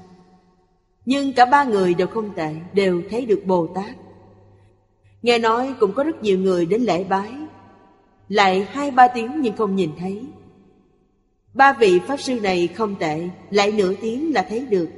Nhưng 1.05 1.33
cả 1.33 1.45
ba 1.45 1.63
người 1.63 1.93
đều 1.93 2.07
không 2.07 2.35
tệ, 2.35 2.55
Đều 2.73 3.01
thấy 3.09 3.25
được 3.25 3.41
Bồ 3.45 3.67
Tát 3.67 3.95
Nghe 5.25 5.39
nói 5.39 5.75
cũng 5.79 5.93
có 5.93 6.03
rất 6.03 6.23
nhiều 6.23 6.39
người 6.39 6.65
đến 6.65 6.81
lễ 6.81 7.03
bái. 7.03 7.33
Lại 8.29 8.67
hai 8.69 8.91
ba 8.91 9.07
tiếng 9.07 9.41
nhưng 9.41 9.55
không 9.55 9.75
nhìn 9.75 9.91
thấy. 9.99 10.25
Ba 11.53 11.73
vị 11.73 11.99
Pháp 12.07 12.17
Sư 12.17 12.39
này 12.39 12.67
không 12.67 12.95
tệ, 12.99 13.29
Lại 13.49 13.71
nửa 13.71 13.93
tiếng 14.01 14.33
là 14.33 14.45
thấy 14.49 14.65
được. 14.65 14.89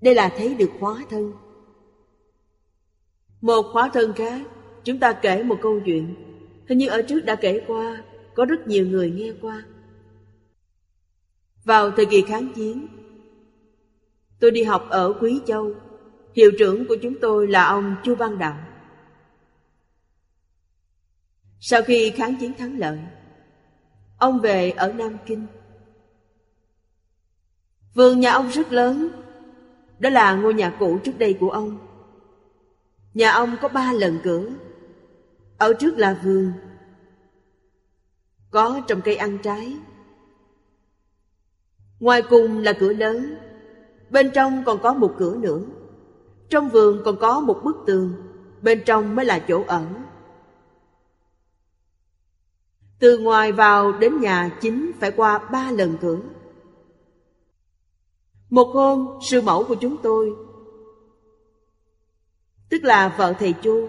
Đây 0.00 0.14
là 0.14 0.28
thấy 0.36 0.54
được 0.54 0.70
hóa 0.80 1.04
thân. 1.10 1.32
Một 3.40 3.66
hóa 3.72 3.90
thân 3.92 4.12
khác, 4.12 4.40
Chúng 4.84 4.98
ta 4.98 5.12
kể 5.12 5.42
một 5.42 5.58
câu 5.62 5.80
chuyện. 5.84 6.14
Hình 6.68 6.78
như 6.78 6.88
ở 6.88 7.02
trước 7.02 7.20
đã 7.20 7.34
kể 7.34 7.60
qua, 7.66 8.02
Có 8.34 8.44
rất 8.44 8.66
nhiều 8.66 8.86
người 8.86 9.10
nghe 9.10 9.32
qua. 9.42 9.64
Vào 11.70 11.90
thời 11.90 12.06
kỳ 12.06 12.22
kháng 12.22 12.52
chiến, 12.54 12.86
Tôi 14.40 14.50
đi 14.50 14.62
học 14.62 14.86
ở 14.90 15.14
Quý 15.20 15.40
Châu. 15.46 15.72
Hiệu 16.34 16.50
trưởng 16.58 16.86
của 16.88 16.96
chúng 17.02 17.14
tôi 17.20 17.46
là 17.48 17.64
ông 17.64 17.96
Chu 18.04 18.14
Văn 18.14 18.38
Đạo. 18.38 18.58
Sau 21.60 21.82
khi 21.82 22.10
kháng 22.10 22.34
chiến 22.40 22.52
thắng 22.54 22.78
lợi, 22.78 22.98
Ông 24.18 24.40
về 24.40 24.70
ở 24.70 24.92
Nam 24.92 25.16
Kinh. 25.26 25.46
Vườn 27.94 28.20
nhà 28.20 28.32
ông 28.32 28.48
rất 28.48 28.72
lớn, 28.72 29.08
đó 29.98 30.10
là 30.10 30.34
ngôi 30.34 30.54
nhà 30.54 30.76
cũ 30.78 30.98
trước 31.04 31.18
đây 31.18 31.36
của 31.40 31.50
ông. 31.50 31.78
Nhà 33.14 33.30
ông 33.30 33.56
có 33.60 33.68
ba 33.68 33.92
lần 33.92 34.18
cửa. 34.24 34.48
Ở 35.58 35.74
trước 35.74 35.98
là 35.98 36.20
vườn, 36.24 36.52
Có 38.50 38.80
trồng 38.88 39.00
cây 39.00 39.16
ăn 39.16 39.38
trái. 39.42 39.76
Ngoài 42.00 42.22
cùng 42.22 42.58
là 42.58 42.72
cửa 42.72 42.92
lớn, 42.92 43.36
Bên 44.10 44.30
trong 44.34 44.62
còn 44.64 44.82
có 44.82 44.94
một 44.94 45.14
cửa 45.18 45.36
nữa. 45.36 45.60
Trong 46.48 46.68
vườn 46.68 47.02
còn 47.04 47.16
có 47.20 47.40
một 47.40 47.60
bức 47.64 47.76
tường, 47.86 48.12
Bên 48.62 48.82
trong 48.86 49.16
mới 49.16 49.24
là 49.24 49.38
chỗ 49.48 49.64
ở. 49.66 49.86
Từ 52.98 53.18
ngoài 53.18 53.52
vào 53.52 53.92
đến 53.92 54.20
nhà 54.20 54.58
chính 54.60 54.92
phải 55.00 55.10
qua 55.10 55.38
ba 55.38 55.70
lần 55.70 55.96
cửa. 56.00 56.20
Một 58.50 58.70
hôm, 58.74 59.18
sư 59.30 59.40
mẫu 59.40 59.64
của 59.64 59.74
chúng 59.74 59.96
tôi, 60.02 60.34
Tức 62.68 62.84
là 62.84 63.14
vợ 63.18 63.32
thầy 63.38 63.52
Chu, 63.62 63.88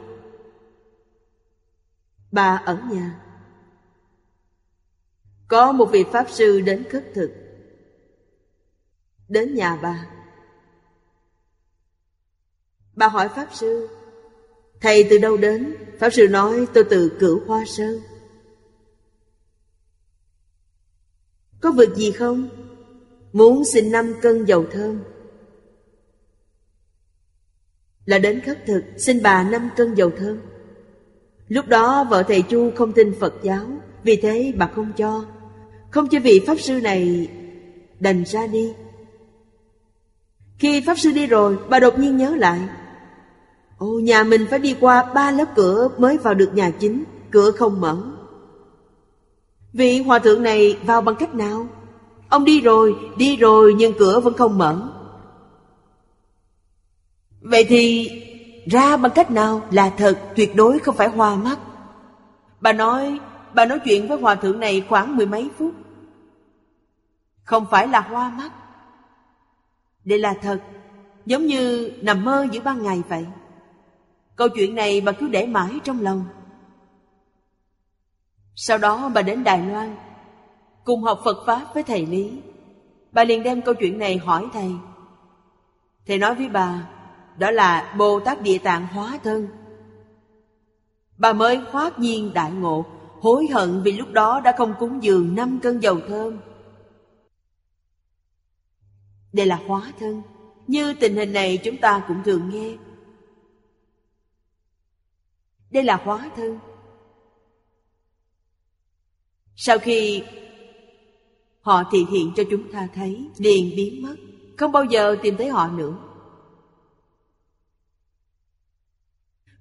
Bà 2.32 2.62
ở 2.66 2.78
nhà. 2.92 3.20
Có 5.48 5.72
một 5.72 5.86
vị 5.86 6.06
Pháp 6.12 6.30
Sư 6.30 6.62
đến 6.62 6.84
khất 6.90 7.12
thực. 7.14 7.41
Đến 9.32 9.56
nhà 9.56 9.80
bà. 9.82 10.08
Bà 12.94 13.08
hỏi 13.08 13.30
Pháp 13.36 13.48
Sư, 13.54 13.88
Thầy 14.82 15.08
từ 15.10 15.18
đâu 15.18 15.38
đến? 15.38 15.76
Pháp 16.00 16.10
Sư 16.10 16.28
nói, 16.28 16.68
tôi 16.74 16.84
từ 16.90 17.18
cửu 17.20 17.42
hoa 17.48 17.64
sơn. 17.68 18.00
Có 21.62 21.72
việc 21.72 21.90
gì 21.96 22.12
không? 22.12 22.50
Muốn 23.34 23.66
xin 23.66 23.92
năm 23.92 24.14
cân 24.22 24.46
dầu 24.46 24.66
thơm. 24.72 25.04
Là 28.06 28.20
đến 28.20 28.42
khất 28.42 28.66
thực, 28.66 28.84
Xin 28.98 29.24
bà 29.24 29.50
năm 29.50 29.70
cân 29.76 29.94
dầu 29.94 30.12
thơm. 30.18 30.42
Lúc 31.48 31.68
đó 31.68 32.08
vợ 32.10 32.24
thầy 32.24 32.42
Chu 32.42 32.72
không 32.76 32.94
tin 32.94 33.14
Phật 33.20 33.34
giáo, 33.44 33.68
Vì 34.04 34.16
thế 34.16 34.54
bà 34.58 34.68
không 34.68 34.94
cho. 34.98 35.26
Không 35.92 36.08
cho 36.10 36.20
vị 36.20 36.44
Pháp 36.48 36.60
Sư 36.60 36.80
này 36.82 37.30
Đành 38.00 38.24
ra 38.26 38.48
đi. 38.48 38.74
Khi 40.62 40.82
Pháp 40.82 41.00
Sư 41.00 41.12
đi 41.12 41.28
rồi, 41.28 41.58
Bà 41.70 41.80
đột 41.80 42.00
nhiên 42.00 42.18
nhớ 42.18 42.36
lại. 42.36 42.60
Ồ 43.78 43.88
nhà 43.88 44.24
mình 44.24 44.46
phải 44.50 44.60
đi 44.60 44.76
qua 44.80 45.04
ba 45.14 45.32
lớp 45.32 45.46
cửa 45.56 45.90
Mới 45.98 46.18
vào 46.18 46.34
được 46.34 46.52
nhà 46.54 46.72
chính, 46.80 47.04
Cửa 47.32 47.52
không 47.52 47.82
mở. 47.82 47.98
Vị 49.74 50.02
hòa 50.02 50.20
thượng 50.20 50.44
này 50.44 50.78
vào 50.86 51.02
bằng 51.02 51.16
cách 51.16 51.36
nào? 51.36 51.68
Ông 52.30 52.46
đi 52.46 52.62
rồi 52.62 52.96
Đi 53.18 53.38
rồi 53.38 53.76
nhưng 53.78 53.94
cửa 54.00 54.20
vẫn 54.20 54.34
không 54.34 54.58
mở. 54.58 54.90
Vậy 57.42 57.66
thì 57.70 58.10
ra 58.66 58.98
bằng 58.98 59.12
cách 59.16 59.32
nào 59.32 59.62
là 59.72 59.90
thật, 59.90 60.20
tuyệt 60.36 60.56
đối 60.56 60.80
không 60.80 60.96
phải 60.96 61.08
hoa 61.08 61.36
mắt. 61.36 61.60
Bà 62.60 62.74
nói 62.74 63.20
bà 63.54 63.66
nói 63.66 63.80
chuyện 63.86 64.08
với 64.08 64.18
hòa 64.18 64.36
thượng 64.36 64.60
này 64.60 64.86
khoảng 64.90 65.18
mười 65.18 65.26
mấy 65.26 65.50
phút. 65.58 65.72
Không 67.44 67.66
phải 67.72 67.88
là 67.88 68.00
hoa 68.00 68.30
mắt 68.30 68.52
đây 70.06 70.20
là 70.20 70.34
thật, 70.42 70.60
giống 71.26 71.46
như 71.46 71.92
nằm 72.02 72.26
mơ 72.26 72.48
giữa 72.52 72.62
ban 72.62 72.84
ngày 72.84 73.02
vậy. 73.10 73.26
Câu 74.36 74.50
chuyện 74.50 74.76
này 74.76 75.02
bà 75.02 75.12
cứ 75.12 75.28
để 75.28 75.48
mãi 75.48 75.80
trong 75.84 76.02
lòng. 76.02 76.26
Sau 78.56 78.78
đó 78.78 79.12
bà 79.16 79.22
đến 79.22 79.44
đài 79.44 79.68
loan, 79.68 79.96
cùng 80.84 81.04
học 81.04 81.22
phật 81.24 81.44
pháp 81.46 81.74
với 81.74 81.84
thầy 81.84 82.06
lý. 82.06 82.32
Bà 83.12 83.24
liền 83.24 83.44
đem 83.44 83.62
câu 83.62 83.74
chuyện 83.74 83.98
này 83.98 84.18
hỏi 84.18 84.50
thầy. 84.54 84.72
Thầy 86.08 86.18
nói 86.18 86.36
với 86.36 86.50
bà, 86.50 86.88
đó 87.38 87.52
là 87.52 87.96
Bồ 87.98 88.20
Tát 88.20 88.42
Địa 88.42 88.58
Tạng 88.58 88.88
hóa 88.88 89.20
thân. 89.24 89.48
Bà 91.18 91.34
mới 91.34 91.60
khoát 91.72 92.00
nhiên 92.00 92.34
đại 92.34 92.52
ngộ, 92.52 92.86
Hối 93.22 93.48
hận 93.54 93.82
vì 93.84 93.92
lúc 93.92 94.12
đó 94.12 94.42
đã 94.44 94.56
không 94.58 94.74
cúng 94.80 95.04
dường 95.04 95.36
năm 95.36 95.60
cân 95.64 95.80
dầu 95.80 95.98
thơm. 96.08 96.38
Đây 99.34 99.46
là 99.46 99.56
hóa 99.68 99.92
thân. 100.00 100.22
Như 100.68 100.94
tình 100.94 101.16
hình 101.16 101.34
này 101.34 101.58
chúng 101.64 101.78
ta 101.78 102.04
cũng 102.08 102.24
thường 102.26 102.50
nghe. 102.50 102.78
Đây 105.72 105.84
là 105.84 105.96
hóa 106.04 106.30
thân. 106.36 106.60
Sau 109.56 109.80
khi 109.80 110.24
họ 111.62 111.84
thị 111.92 112.06
hiện 112.12 112.34
cho 112.36 112.44
chúng 112.52 112.72
ta 112.72 112.88
thấy, 112.96 113.30
Liền 113.38 113.76
biến 113.76 114.02
mất. 114.02 114.16
Không 114.58 114.72
bao 114.72 114.84
giờ 114.84 115.16
tìm 115.22 115.38
thấy 115.38 115.50
họ 115.50 115.68
nữa. 115.68 115.98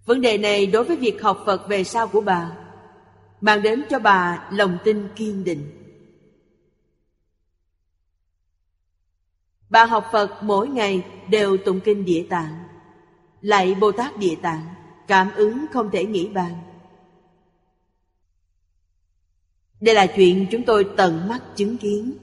Vấn 0.06 0.20
đề 0.20 0.38
này 0.38 0.66
đối 0.66 0.84
với 0.84 0.96
việc 0.96 1.22
học 1.22 1.42
Phật 1.46 1.68
về 1.68 1.84
sau 1.84 2.08
của 2.08 2.20
bà, 2.20 2.56
mang 3.40 3.62
đến 3.62 3.82
cho 3.90 3.98
bà 3.98 4.48
lòng 4.52 4.78
tin 4.84 5.08
kiên 5.16 5.44
định. 5.44 5.79
Bà 9.70 9.84
học 9.84 10.08
Phật 10.12 10.42
mỗi 10.42 10.68
ngày 10.68 11.06
đều 11.28 11.56
tụng 11.56 11.80
kinh 11.84 12.04
Địa 12.04 12.26
Tạng, 12.30 12.64
lại 13.40 13.74
Bồ 13.74 13.92
Tát 13.92 14.16
Địa 14.16 14.34
Tạng, 14.42 14.74
cảm 15.08 15.30
ứng 15.34 15.66
không 15.72 15.90
thể 15.90 16.04
nghĩ 16.04 16.28
bàn. 16.28 16.52
Đây 19.80 19.94
là 19.94 20.06
chuyện 20.06 20.46
chúng 20.50 20.64
tôi 20.64 20.86
tận 20.96 21.28
mắt 21.28 21.40
chứng 21.56 21.78
kiến. 21.78 22.16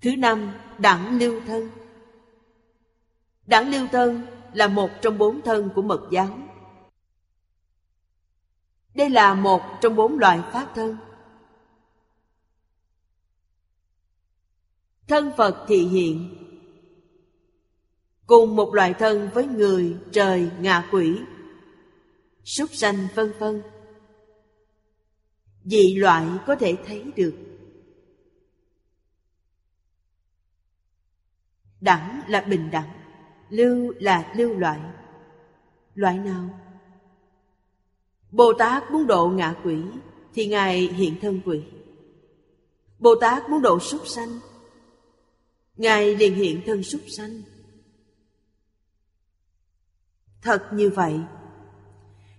Thứ 0.00 0.16
năm, 0.16 0.52
đẳng 0.78 1.18
lưu 1.18 1.40
thân. 1.46 1.70
Đẳng 3.46 3.70
lưu 3.70 3.86
thân 3.92 4.22
là 4.52 4.68
một 4.68 4.90
trong 5.02 5.18
bốn 5.18 5.42
thân 5.42 5.70
của 5.74 5.82
mật 5.82 6.08
giáo. 6.10 6.38
Đây 8.94 9.10
là 9.10 9.34
một 9.34 9.62
trong 9.80 9.96
bốn 9.96 10.18
loại 10.18 10.40
pháp 10.52 10.68
thân. 10.74 10.96
Thân 15.08 15.32
Phật 15.36 15.64
thị 15.68 15.76
hiện. 15.76 16.34
Cùng 18.26 18.56
một 18.56 18.74
loại 18.74 18.94
thân 18.94 19.30
với 19.34 19.46
người, 19.46 19.96
trời, 20.12 20.50
ngạ 20.60 20.88
quỷ. 20.92 21.18
Súc 22.44 22.74
sanh 22.74 23.08
vân 23.14 23.32
vân. 23.38 23.62
Dị 25.64 25.94
loại 25.94 26.26
có 26.46 26.56
thể 26.56 26.76
thấy 26.86 27.04
được. 27.16 27.34
Đẳng 31.80 32.20
là 32.28 32.40
bình 32.40 32.70
đẳng 32.70 32.92
Lưu 33.50 33.92
là 34.00 34.32
lưu 34.36 34.54
loại. 34.54 34.80
Loại 35.94 36.18
nào? 36.18 36.58
Bồ 38.30 38.52
Tát 38.52 38.90
muốn 38.90 39.06
độ 39.06 39.28
ngạ 39.28 39.54
quỷ 39.64 39.82
Thì 40.34 40.46
Ngài 40.46 40.80
hiện 40.80 41.16
thân 41.20 41.40
quỷ. 41.44 41.62
Bồ 42.98 43.14
Tát 43.14 43.50
muốn 43.50 43.62
độ 43.62 43.78
súc 43.78 44.06
sanh 44.06 44.38
Ngài 45.76 46.16
liền 46.16 46.34
hiện 46.34 46.62
thân 46.66 46.82
súc 46.82 47.00
sanh 47.08 47.42
Thật 50.42 50.68
như 50.72 50.90
vậy, 50.90 51.20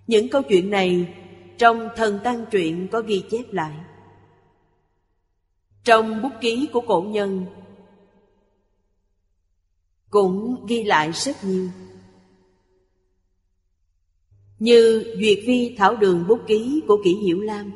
Những 0.06 0.28
câu 0.28 0.42
chuyện 0.42 0.70
này 0.70 1.14
Trong 1.58 1.88
thần 1.96 2.20
tăng 2.24 2.44
truyện 2.50 2.88
có 2.92 3.00
ghi 3.00 3.24
chép 3.30 3.52
lại 3.52 3.74
Trong 5.84 6.22
bút 6.22 6.32
ký 6.40 6.68
của 6.72 6.80
cổ 6.80 7.02
nhân 7.02 7.46
cũng 10.14 10.66
ghi 10.66 10.84
lại 10.84 11.12
rất 11.12 11.44
nhiều. 11.44 11.68
Như 14.58 15.04
Duyệt 15.20 15.38
Vi 15.46 15.74
Thảo 15.78 15.96
Đường 15.96 16.24
bút 16.28 16.40
ký 16.46 16.82
của 16.88 17.00
Kỷ 17.04 17.14
Hiểu 17.14 17.40
Lam 17.40 17.72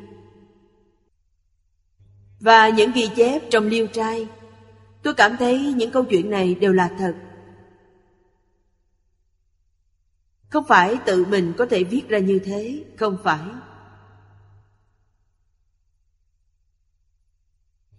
Và 2.39 2.69
những 2.69 2.91
ghi 2.95 3.09
chép 3.15 3.41
trong 3.49 3.67
liêu 3.67 3.87
trai 3.87 4.27
Tôi 5.03 5.13
cảm 5.13 5.35
thấy 5.39 5.73
những 5.75 5.91
câu 5.91 6.05
chuyện 6.05 6.29
này 6.29 6.55
đều 6.55 6.73
là 6.73 6.95
thật. 6.99 7.15
Không 10.49 10.63
phải 10.67 10.97
tự 11.05 11.25
mình 11.25 11.53
có 11.57 11.65
thể 11.65 11.83
viết 11.83 12.07
ra 12.07 12.19
như 12.19 12.39
thế, 12.39 12.83
Không 12.97 13.17
phải. 13.23 13.41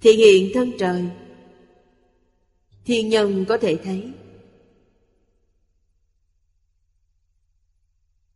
Thì 0.01 0.13
hiện 0.13 0.51
thân 0.55 0.73
trời 0.79 1.11
Thiên 2.85 3.09
nhân 3.09 3.45
có 3.49 3.59
thể 3.59 3.79
thấy. 3.85 4.13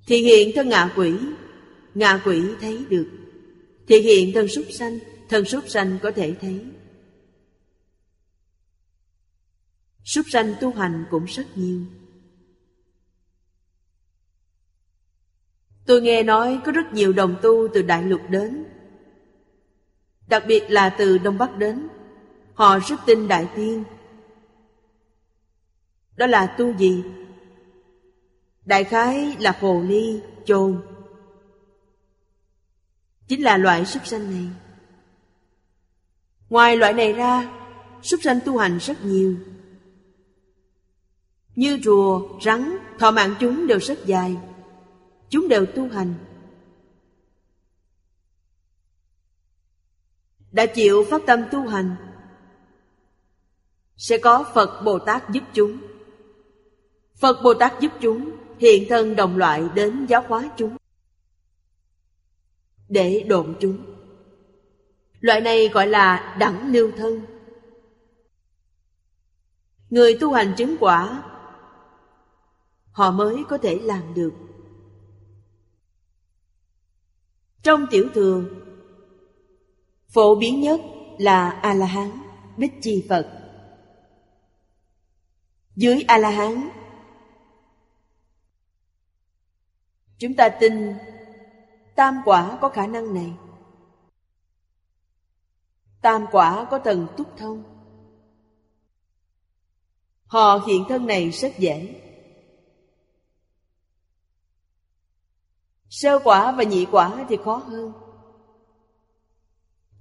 Thì 0.07 0.23
hiện 0.23 0.51
thân 0.55 0.69
ngạ 0.69 0.93
quỷ 0.97 1.15
Ngạ 1.95 2.23
quỷ 2.25 2.43
thấy 2.61 2.85
được. 2.89 3.09
Thì 3.89 4.01
hiện 4.01 4.33
thân 4.35 4.49
súc 4.49 4.65
sanh, 4.71 4.99
Thân 5.29 5.45
súc 5.45 5.69
sanh 5.69 5.99
có 6.03 6.11
thể 6.11 6.35
thấy. 6.41 6.61
Súc 10.05 10.27
sanh 10.29 10.55
tu 10.61 10.73
hành 10.73 11.05
cũng 11.11 11.25
rất 11.25 11.47
nhiều. 11.57 11.81
Tôi 15.87 16.03
nghe 16.03 16.23
nói 16.23 16.61
có 16.65 16.73
rất 16.73 16.93
nhiều 16.93 17.13
đồng 17.13 17.37
tu 17.43 17.69
từ 17.75 17.83
Đại 17.83 18.03
Lục 18.03 18.21
đến. 18.29 18.65
Đặc 20.27 20.45
biệt 20.47 20.63
là 20.69 20.91
từ 20.91 21.19
Đông 21.19 21.39
Bắc 21.39 21.57
đến 21.57 21.89
Họ 22.55 22.79
rất 22.79 22.97
tin 23.07 23.29
Đại 23.29 23.49
Tiên. 23.57 23.85
Đó 26.17 26.27
là 26.27 26.47
tu 26.47 26.77
gì? 26.77 27.05
Đại 28.65 28.85
khái 28.85 29.37
là 29.39 29.57
hồ 29.61 29.83
ly, 29.87 30.21
chồn 30.45 30.83
Chính 33.29 33.43
là 33.43 33.57
loại 33.57 33.85
súc 33.85 34.07
sanh 34.07 34.31
này. 34.31 34.49
Ngoài 36.49 36.77
loại 36.77 36.93
này 36.93 37.13
ra 37.13 37.53
Súc 38.03 38.21
sanh 38.23 38.41
tu 38.45 38.59
hành 38.59 38.79
rất 38.79 39.05
nhiều. 39.05 39.37
Như 41.57 41.79
rùa, 41.83 42.41
rắn, 42.41 42.77
thọ 42.99 43.11
mạng 43.11 43.35
chúng 43.41 43.67
đều 43.67 43.79
rất 43.79 44.07
dài. 44.07 44.37
Chúng 45.29 45.49
đều 45.49 45.67
tu 45.67 45.89
hành. 45.89 46.15
Đã 50.53 50.67
chịu 50.67 51.05
phát 51.11 51.23
tâm 51.27 51.41
tu 51.53 51.67
hành 51.67 51.97
Sẽ 53.97 54.19
có 54.19 54.45
Phật 54.55 54.83
Bồ 54.85 54.99
Tát 54.99 55.31
giúp 55.31 55.43
chúng. 55.55 55.79
Phật 57.17 57.41
Bồ 57.43 57.55
Tát 57.55 57.81
giúp 57.81 57.93
chúng 58.01 58.31
Hiện 58.59 58.89
thân 58.89 59.17
đồng 59.17 59.37
loại 59.37 59.63
đến 59.75 60.07
giáo 60.07 60.25
hóa 60.29 60.51
chúng 60.57 60.77
Để 62.89 63.25
độn 63.29 63.55
chúng. 63.61 63.79
Loại 65.21 65.41
này 65.41 65.69
gọi 65.69 65.87
là 65.87 66.37
đẳng 66.39 66.73
lưu 66.73 66.91
thân. 66.97 67.21
Người 69.91 70.19
tu 70.21 70.33
hành 70.33 70.55
chứng 70.57 70.77
quả 70.81 71.23
Họ 72.95 73.11
mới 73.11 73.45
có 73.49 73.59
thể 73.59 73.79
làm 73.79 74.15
được. 74.15 74.33
Trong 77.63 77.87
tiểu 77.91 78.09
thừa 78.15 78.45
Phổ 80.09 80.35
biến 80.35 80.61
nhất 80.61 80.81
là 81.19 81.51
A-la-hán, 81.51 82.11
Bích 82.57 82.73
Chi 82.83 83.07
Phật. 83.09 83.29
Dưới 85.77 86.03
A-la-hán 86.09 86.69
Chúng 90.19 90.35
ta 90.35 90.49
tin 90.49 90.95
Tam 91.95 92.21
quả 92.25 92.59
có 92.61 92.69
khả 92.69 92.87
năng 92.87 93.15
này. 93.15 93.33
Tam 96.01 96.27
quả 96.33 96.67
có 96.71 96.79
thần 96.79 97.07
túc 97.17 97.37
thông. 97.37 97.63
Họ 100.27 100.59
hiện 100.67 100.85
thân 100.89 101.07
này 101.07 101.31
rất 101.31 101.59
dễ. 101.59 102.04
Sơ 105.95 106.19
quả 106.19 106.53
và 106.53 106.63
nhị 106.63 106.87
quả 106.91 107.25
thì 107.29 107.37
khó 107.45 107.57
hơn. 107.57 107.93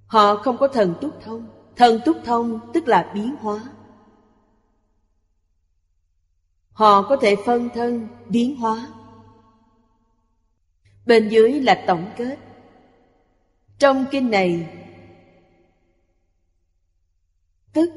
Họ 0.08 0.36
không 0.36 0.58
có 0.58 0.68
thần 0.68 0.96
túc 1.02 1.22
thông. 1.22 1.48
Thần 1.76 2.00
túc 2.06 2.18
thông 2.26 2.60
tức 2.74 2.88
là 2.88 3.12
biến 3.14 3.36
hóa. 3.39 3.64
Họ 6.72 7.02
có 7.10 7.18
thể 7.22 7.36
phân 7.46 7.70
thân, 7.70 8.08
biến 8.30 8.56
hóa. 8.56 8.88
Bên 11.06 11.30
dưới 11.30 11.62
là 11.62 11.84
tổng 11.88 12.06
kết. 12.18 12.38
Trong 13.80 14.06
kinh 14.12 14.30
này 14.30 14.78
Tức 17.74 17.89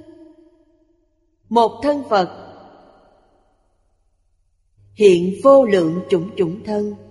Một 1.48 1.80
thân 1.82 2.02
Phật 2.10 2.56
Hiện 4.94 5.34
vô 5.44 5.64
lượng 5.64 6.02
chủng 6.10 6.30
chủng 6.36 6.64
thân. 6.64 7.05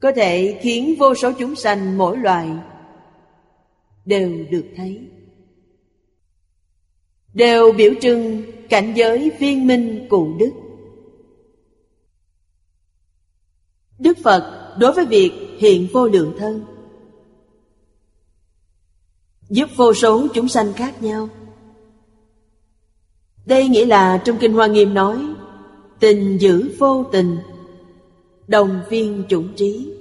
Có 0.00 0.12
thể 0.16 0.58
khiến 0.62 0.94
vô 0.98 1.14
số 1.14 1.32
chúng 1.38 1.54
sanh 1.54 1.98
mỗi 1.98 2.16
loài 2.16 2.48
Đều 4.04 4.44
được 4.50 4.64
thấy. 4.76 5.00
Đều 7.34 7.72
biểu 7.72 7.92
trưng 8.00 8.42
cảnh 8.68 8.92
giới 8.96 9.30
viên 9.38 9.66
minh 9.66 10.06
cụ 10.10 10.36
đức. 10.38 10.50
Đức 13.98 14.18
Phật 14.24 14.76
đối 14.78 14.92
với 14.92 15.06
việc 15.06 15.32
hiện 15.58 15.86
vô 15.92 16.06
lượng 16.06 16.34
thân, 16.38 16.64
Giúp 19.50 19.68
vô 19.76 19.94
số 19.94 20.26
chúng 20.34 20.48
sanh 20.48 20.72
khác 20.72 21.02
nhau. 21.02 21.28
Đây 23.46 23.68
nghĩa 23.68 23.86
là 23.86 24.22
trong 24.24 24.36
Kinh 24.40 24.52
Hoa 24.52 24.66
Nghiêm 24.66 24.94
nói, 24.94 25.26
Tình 26.00 26.38
giữ 26.40 26.76
vô 26.78 27.04
tình. 27.12 27.38
Đồng 28.50 28.82
viên 28.88 29.24
chủng 29.28 29.54
trí 29.56 29.94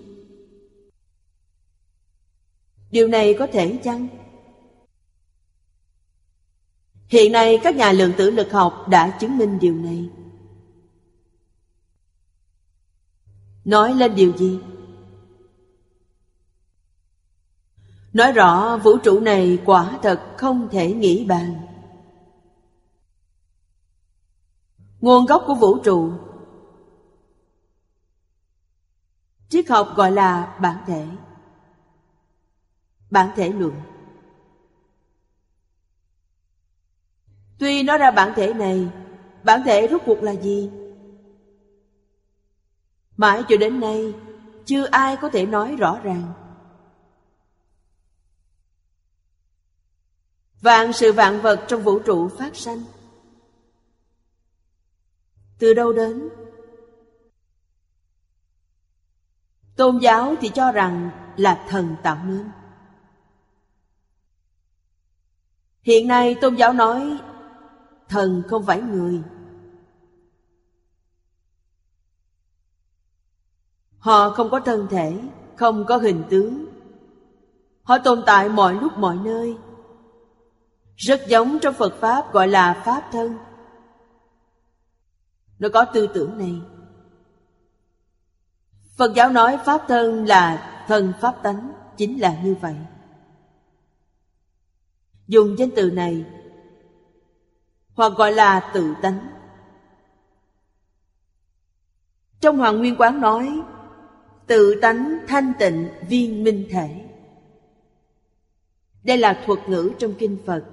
Điều 2.91 3.07
này 3.07 3.35
có 3.39 3.47
thể 3.47 3.79
chăng? 3.83 4.07
Hiện 7.07 7.31
nay 7.31 7.59
các 7.63 7.75
nhà 7.75 7.91
lượng 7.91 8.11
tử 8.17 8.31
lực 8.31 8.51
học 8.51 8.85
đã 8.89 9.17
chứng 9.19 9.37
minh 9.37 9.59
điều 9.59 9.75
này 9.75 10.09
Nói 13.65 13.93
lên 13.93 14.15
điều 14.15 14.37
gì? 14.37 14.59
Nói 18.13 18.31
rõ 18.31 18.77
vũ 18.77 18.97
trụ 18.97 19.19
này 19.19 19.57
quả 19.65 19.99
thật 20.01 20.21
không 20.37 20.67
thể 20.71 20.93
nghĩ 20.93 21.25
bàn 21.25 21.55
Nguồn 25.01 25.25
gốc 25.25 25.43
của 25.47 25.55
vũ 25.55 25.77
trụ 25.83 26.11
Triết 29.49 29.69
học 29.69 29.93
gọi 29.95 30.11
là 30.11 30.57
bản 30.61 30.83
thể 30.87 31.07
Bản 33.09 33.31
thể 33.35 33.49
luận 33.49 33.81
Tuy 37.59 37.83
nói 37.83 37.97
ra 37.97 38.11
bản 38.11 38.33
thể 38.35 38.53
này, 38.53 38.87
Bản 39.43 39.61
thể 39.65 39.87
rốt 39.91 40.01
cuộc 40.05 40.23
là 40.23 40.31
gì? 40.31 40.69
Mãi 43.17 43.43
cho 43.49 43.57
đến 43.57 43.79
nay, 43.79 44.13
Chưa 44.65 44.85
ai 44.85 45.17
có 45.17 45.29
thể 45.29 45.45
nói 45.45 45.75
rõ 45.75 45.99
ràng 46.03 46.33
Vạn 50.61 50.93
sự 50.93 51.13
vạn 51.13 51.41
vật 51.41 51.65
trong 51.67 51.83
vũ 51.83 51.99
trụ 51.99 52.27
phát 52.27 52.55
sanh 52.55 52.83
Từ 55.59 55.73
đâu 55.73 55.93
đến? 55.93 56.29
Tôn 59.80 59.97
giáo 59.97 60.36
thì 60.41 60.49
cho 60.49 60.71
rằng 60.71 61.09
là 61.38 61.65
thần 61.69 61.95
tạo 62.03 62.18
nên 62.26 62.49
Hiện 65.81 66.07
nay 66.07 66.35
tôn 66.41 66.56
giáo 66.56 66.73
nói 66.73 67.19
Thần 68.10 68.43
không 68.47 68.65
phải 68.65 68.81
người. 68.81 69.22
Họ 73.97 74.30
không 74.30 74.49
có 74.49 74.60
thân 74.60 74.88
thể, 74.89 75.22
Không 75.56 75.85
có 75.85 75.97
hình 75.97 76.23
tướng. 76.30 76.65
Họ 77.84 77.97
tồn 77.97 78.23
tại 78.26 78.49
mọi 78.49 78.73
lúc 78.73 78.97
mọi 78.97 79.18
nơi. 79.23 79.57
Rất 80.95 81.22
giống 81.27 81.60
trong 81.61 81.73
Phật 81.73 81.93
Pháp 81.99 82.34
gọi 82.34 82.47
là 82.47 82.81
Pháp 82.85 83.10
thân. 83.11 83.38
Nó 85.60 85.69
có 85.73 85.85
tư 85.85 86.07
tưởng 86.14 86.38
này. 86.38 86.61
Phật 88.99 89.13
giáo 89.15 89.30
nói 89.30 89.57
Pháp 89.65 89.81
thân 89.88 90.26
là 90.26 90.71
thân 90.88 91.13
Pháp 91.21 91.43
tánh, 91.43 91.71
Chính 91.97 92.21
là 92.21 92.38
như 92.43 92.55
vậy. 92.61 92.76
Dùng 95.27 95.55
danh 95.59 95.69
từ 95.76 95.91
này, 95.91 96.26
Hoặc 97.95 98.13
gọi 98.17 98.34
là 98.34 98.71
tự 98.73 98.93
tánh. 99.01 99.19
Trong 102.39 102.57
Hoàng 102.57 102.77
Nguyên 102.77 102.95
Quán 102.95 103.21
nói, 103.21 103.61
Tự 104.47 104.80
tánh 104.81 105.17
thanh 105.27 105.53
tịnh 105.59 105.89
viên 106.07 106.43
minh 106.43 106.67
thể. 106.71 107.05
Đây 109.03 109.17
là 109.17 109.43
thuật 109.45 109.59
ngữ 109.69 109.91
trong 109.99 110.13
Kinh 110.19 110.38
Phật. 110.45 110.65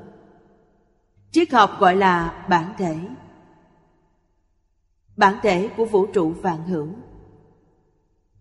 Triết 1.30 1.52
học 1.52 1.70
gọi 1.78 1.96
là 1.96 2.46
bản 2.48 2.74
thể. 2.78 2.96
Bản 5.16 5.38
thể 5.42 5.70
của 5.76 5.84
vũ 5.84 6.06
trụ 6.06 6.30
vạn 6.30 6.62
hữu. 6.62 6.88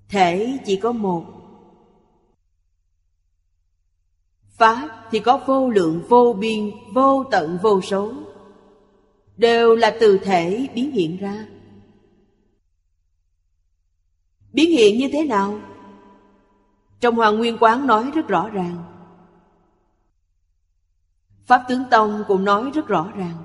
Thể 0.10 0.57
chỉ 0.65 0.76
có 0.76 0.91
một. 0.91 1.26
Pháp 4.49 5.07
thì 5.11 5.19
có 5.19 5.38
vô 5.45 5.69
lượng, 5.69 6.03
vô 6.10 6.34
biên, 6.40 6.72
Vô 6.94 7.23
tận, 7.32 7.57
vô 7.61 7.82
số. 7.82 8.14
Đều 9.38 9.76
là 9.76 9.98
từ 9.99 10.18
thể 10.18 10.68
biến 10.76 10.91
hiện 10.91 11.18
ra. 11.18 11.45
Biến 14.53 14.72
hiện 14.72 14.98
như 14.98 15.10
thế 15.14 15.23
nào? 15.23 15.60
Trong 16.99 17.15
Hoàng 17.15 17.38
Nguyên 17.38 17.57
Quán 17.60 17.88
nói 17.88 18.11
rất 18.15 18.27
rõ 18.27 18.49
ràng. 18.49 18.84
Pháp 21.45 21.65
Tướng 21.68 21.84
Tông 21.91 22.23
cũng 22.27 22.45
nói 22.45 22.72
rất 22.73 22.88
rõ 22.88 23.11
ràng. 23.15 23.38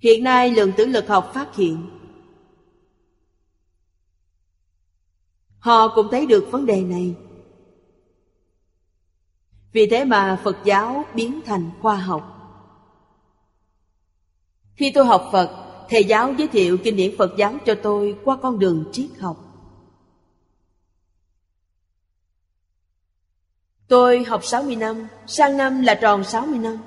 Hiện 0.00 0.24
nay 0.24 0.50
lượng 0.50 0.72
tử 0.76 0.86
lực 0.86 1.08
học 1.08 1.30
phát 1.34 1.56
hiện 1.56 1.90
Họ 5.62 5.88
cũng 5.94 6.08
thấy 6.10 6.26
được 6.26 6.48
vấn 6.50 6.66
đề 6.66 6.82
này. 6.82 7.14
Vì 9.72 9.86
thế 9.86 10.04
mà 10.04 10.40
Phật 10.44 10.56
giáo 10.64 11.04
biến 11.14 11.40
thành 11.44 11.70
khoa 11.82 11.96
học. 11.96 12.28
Khi 14.74 14.92
tôi 14.94 15.04
học 15.04 15.28
Phật, 15.32 15.50
thầy 15.88 16.04
giáo 16.04 16.34
giới 16.38 16.48
thiệu 16.48 16.78
kinh 16.84 16.96
điển 16.96 17.14
Phật 17.18 17.30
giáo 17.38 17.54
cho 17.66 17.74
tôi 17.82 18.18
qua 18.24 18.36
con 18.42 18.58
đường 18.58 18.84
triết 18.92 19.10
học. 19.20 19.36
Tôi 23.88 24.24
học 24.24 24.44
60 24.44 24.76
năm, 24.76 25.08
sang 25.26 25.56
năm 25.56 25.82
là 25.82 25.94
tròn 25.94 26.24
60 26.24 26.58
năm. 26.58 26.78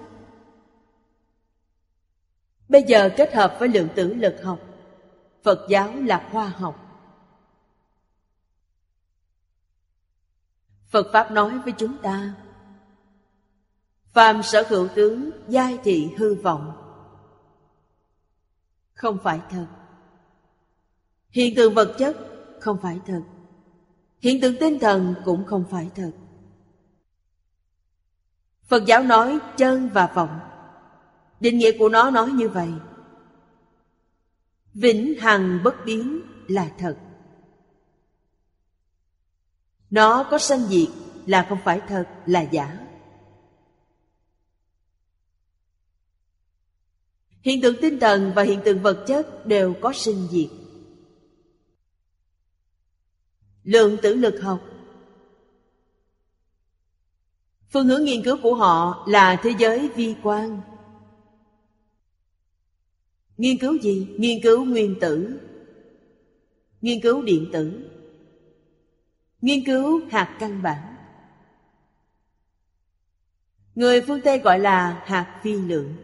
Bây 2.69 2.83
giờ 2.83 3.09
kết 3.17 3.33
hợp 3.33 3.55
với 3.59 3.69
lượng 3.69 3.87
tử 3.95 4.13
lực 4.13 4.35
học, 4.43 4.59
Phật 5.43 5.67
giáo 5.69 5.93
là 5.95 6.29
khoa 6.31 6.47
học. 6.47 6.84
Phật 10.95 11.11
Pháp 11.13 11.31
nói 11.31 11.59
với 11.59 11.73
chúng 11.77 11.97
ta, 11.97 12.33
Phàm 14.13 14.43
sở 14.43 14.63
hữu 14.69 14.87
tướng, 14.87 15.29
giai 15.47 15.77
thị 15.83 16.09
hư 16.17 16.35
vọng. 16.35 16.71
Không 18.93 19.17
phải 19.23 19.41
thật. 19.49 19.65
Hiện 21.29 21.55
tượng 21.55 21.73
vật 21.73 21.95
chất 21.97 22.17
không 22.59 22.77
phải 22.81 22.99
thật. 23.05 23.21
Hiện 24.19 24.41
tượng 24.41 24.55
tinh 24.59 24.79
thần 24.79 25.15
cũng 25.25 25.45
không 25.45 25.65
phải 25.71 25.89
thật. 25.95 26.11
Phật 28.63 28.85
giáo 28.85 29.03
nói 29.03 29.39
chân 29.57 29.89
và 29.93 30.11
vọng. 30.15 30.39
Định 31.39 31.57
nghĩa 31.57 31.77
của 31.79 31.89
nó 31.89 32.11
nói 32.11 32.29
như 32.29 32.49
vậy. 32.49 32.69
Vĩnh 34.73 35.19
hằng 35.19 35.59
bất 35.63 35.75
biến 35.85 36.21
là 36.47 36.71
thật. 36.77 36.97
Nó 39.89 40.27
có 40.31 40.37
sanh 40.37 40.67
diệt 40.67 40.87
là 41.25 41.45
không 41.49 41.59
phải 41.63 41.81
thật, 41.87 42.05
là 42.25 42.41
giả. 42.41 42.85
Hiện 47.41 47.61
tượng 47.61 47.75
tinh 47.81 47.99
thần 47.99 48.31
và 48.35 48.43
hiện 48.43 48.61
tượng 48.65 48.81
vật 48.81 49.03
chất 49.07 49.45
đều 49.45 49.73
có 49.81 49.93
sinh 49.93 50.27
diệt. 50.31 50.49
Lượng 53.63 53.97
tử 54.01 54.13
lực 54.13 54.41
học. 54.41 54.59
Phương 57.69 57.87
hướng 57.87 58.03
nghiên 58.03 58.23
cứu 58.23 58.37
của 58.43 58.55
họ 58.55 59.05
là 59.07 59.39
thế 59.43 59.53
giới 59.59 59.89
vi 59.95 60.15
quan 60.23 60.61
Nghiên 63.37 63.57
cứu 63.57 63.77
gì? 63.81 64.07
Nghiên 64.17 64.41
cứu 64.43 64.65
nguyên 64.65 64.99
tử. 64.99 65.39
Nghiên 66.81 67.01
cứu 67.01 67.21
điện 67.21 67.49
tử. 67.53 67.89
Nghiên 69.41 69.65
cứu 69.65 70.01
hạt 70.11 70.37
căn 70.39 70.61
bản. 70.61 70.95
Người 73.75 74.01
phương 74.01 74.21
Tây 74.21 74.39
gọi 74.39 74.59
là 74.59 75.03
hạt 75.05 75.39
vi 75.43 75.53
lượng. 75.53 75.95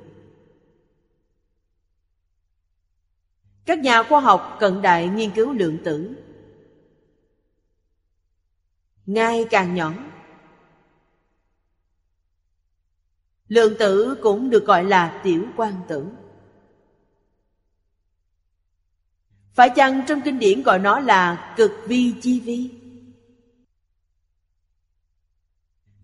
Các 3.65 3.79
nhà 3.79 4.03
khoa 4.03 4.19
học 4.21 4.57
cận 4.59 4.81
đại 4.81 5.07
nghiên 5.07 5.31
cứu 5.31 5.53
lượng 5.53 5.77
tử. 5.83 6.15
Ngày 9.05 9.45
càng 9.49 9.75
nhỏ. 9.75 9.93
Lượng 13.47 13.73
tử 13.79 14.15
cũng 14.21 14.49
được 14.49 14.65
gọi 14.65 14.83
là 14.83 15.21
tiểu 15.23 15.45
quan 15.57 15.73
tử. 15.87 16.07
Phải 19.53 19.69
chăng 19.75 20.03
trong 20.07 20.21
kinh 20.21 20.39
điển 20.39 20.61
gọi 20.61 20.79
nó 20.79 20.99
là 20.99 21.53
cực 21.57 21.71
vi 21.87 22.13
chi 22.21 22.39
vi? 22.39 22.80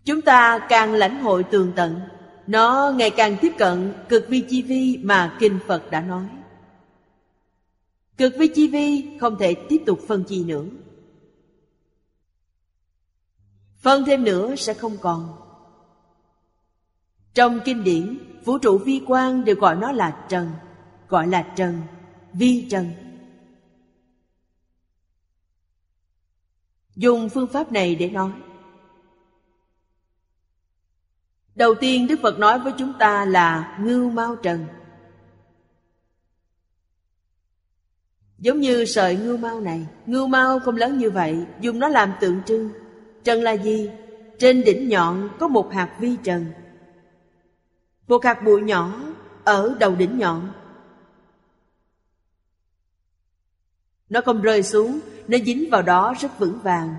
Chúng 0.08 0.22
ta 0.22 0.66
càng 0.68 0.92
lãnh 0.92 1.22
hội 1.22 1.44
tường 1.44 1.72
tận, 1.76 2.00
Nó 2.46 2.92
ngày 2.96 3.10
càng 3.10 3.36
tiếp 3.40 3.52
cận 3.58 3.94
cực 4.08 4.28
vi 4.28 4.44
chi 4.48 4.62
vi 4.62 4.98
mà 5.02 5.36
Kinh 5.40 5.58
Phật 5.66 5.90
đã 5.90 6.00
nói. 6.00 6.28
Cực 8.16 8.32
vi 8.38 8.48
chi 8.54 8.68
vi 8.68 9.18
không 9.20 9.38
thể 9.38 9.54
tiếp 9.68 9.82
tục 9.86 10.00
phân 10.08 10.24
chi 10.24 10.44
nữa. 10.44 10.64
Phân 13.78 14.04
thêm 14.04 14.24
nữa 14.24 14.54
sẽ 14.56 14.74
không 14.74 14.96
còn. 15.00 15.36
Trong 17.34 17.60
kinh 17.64 17.84
điển, 17.84 18.18
Vũ 18.44 18.58
trụ 18.58 18.78
vi 18.78 19.02
quan 19.06 19.44
đều 19.44 19.56
gọi 19.56 19.76
nó 19.76 19.92
là 19.92 20.26
trần, 20.28 20.50
Gọi 21.08 21.26
là 21.26 21.42
trần, 21.56 21.80
Vi 22.32 22.66
trần. 22.70 22.90
Dùng 26.96 27.28
phương 27.28 27.46
pháp 27.46 27.72
này 27.72 27.94
để 27.94 28.10
nói 28.10 28.30
Đầu 31.58 31.74
tiên 31.74 32.06
Đức 32.06 32.20
Phật 32.22 32.38
nói 32.38 32.58
với 32.58 32.72
chúng 32.78 32.92
ta 32.98 33.24
là 33.24 33.78
ngưu 33.80 34.10
mau 34.10 34.36
trần. 34.36 34.66
Giống 38.38 38.60
như 38.60 38.84
sợi 38.84 39.16
ngưu 39.16 39.36
mau 39.36 39.60
này, 39.60 39.86
Ngưu 40.06 40.26
mau 40.26 40.60
không 40.60 40.76
lớn 40.76 40.98
như 40.98 41.10
vậy, 41.10 41.46
Dùng 41.60 41.78
nó 41.78 41.88
làm 41.88 42.12
tượng 42.20 42.42
trưng. 42.46 42.70
Trần 43.24 43.42
là 43.42 43.52
gì? 43.52 43.90
Trên 44.38 44.64
đỉnh 44.64 44.88
nhọn 44.88 45.28
có 45.38 45.48
một 45.48 45.72
hạt 45.72 45.96
vi 46.00 46.16
trần. 46.22 46.46
Một 48.08 48.24
hạt 48.24 48.42
bụi 48.44 48.60
nhỏ 48.60 49.00
Ở 49.44 49.76
đầu 49.80 49.94
đỉnh 49.94 50.18
nhọn. 50.18 50.52
Nó 54.08 54.20
không 54.20 54.42
rơi 54.42 54.62
xuống, 54.62 55.00
Nó 55.28 55.38
dính 55.46 55.70
vào 55.70 55.82
đó 55.82 56.14
rất 56.20 56.38
vững 56.38 56.58
vàng. 56.62 56.94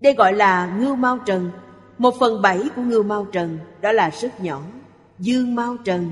Đây 0.00 0.14
gọi 0.14 0.32
là 0.32 0.66
ngưu 0.66 0.96
mau 0.96 1.18
trần. 1.18 1.50
Một 1.98 2.14
phần 2.20 2.42
bảy 2.42 2.62
của 2.76 2.82
ngưu 2.82 3.02
mau 3.02 3.24
trần 3.32 3.58
Đó 3.80 3.92
là 3.92 4.10
rất 4.10 4.40
nhỏ. 4.40 4.62
Dương 5.18 5.54
mau 5.54 5.76
trần. 5.76 6.10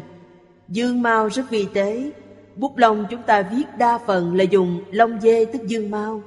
Dương 0.68 1.02
mau 1.02 1.28
rất 1.28 1.50
vi 1.50 1.66
tế. 1.74 2.12
Bút 2.56 2.76
lông 2.76 3.06
chúng 3.10 3.22
ta 3.22 3.42
viết 3.42 3.64
đa 3.78 3.98
phần 3.98 4.34
là 4.34 4.44
dùng 4.44 4.80
lông 4.90 5.20
dê 5.20 5.44
tức 5.44 5.62
dương 5.66 5.90
mau. 5.90 6.22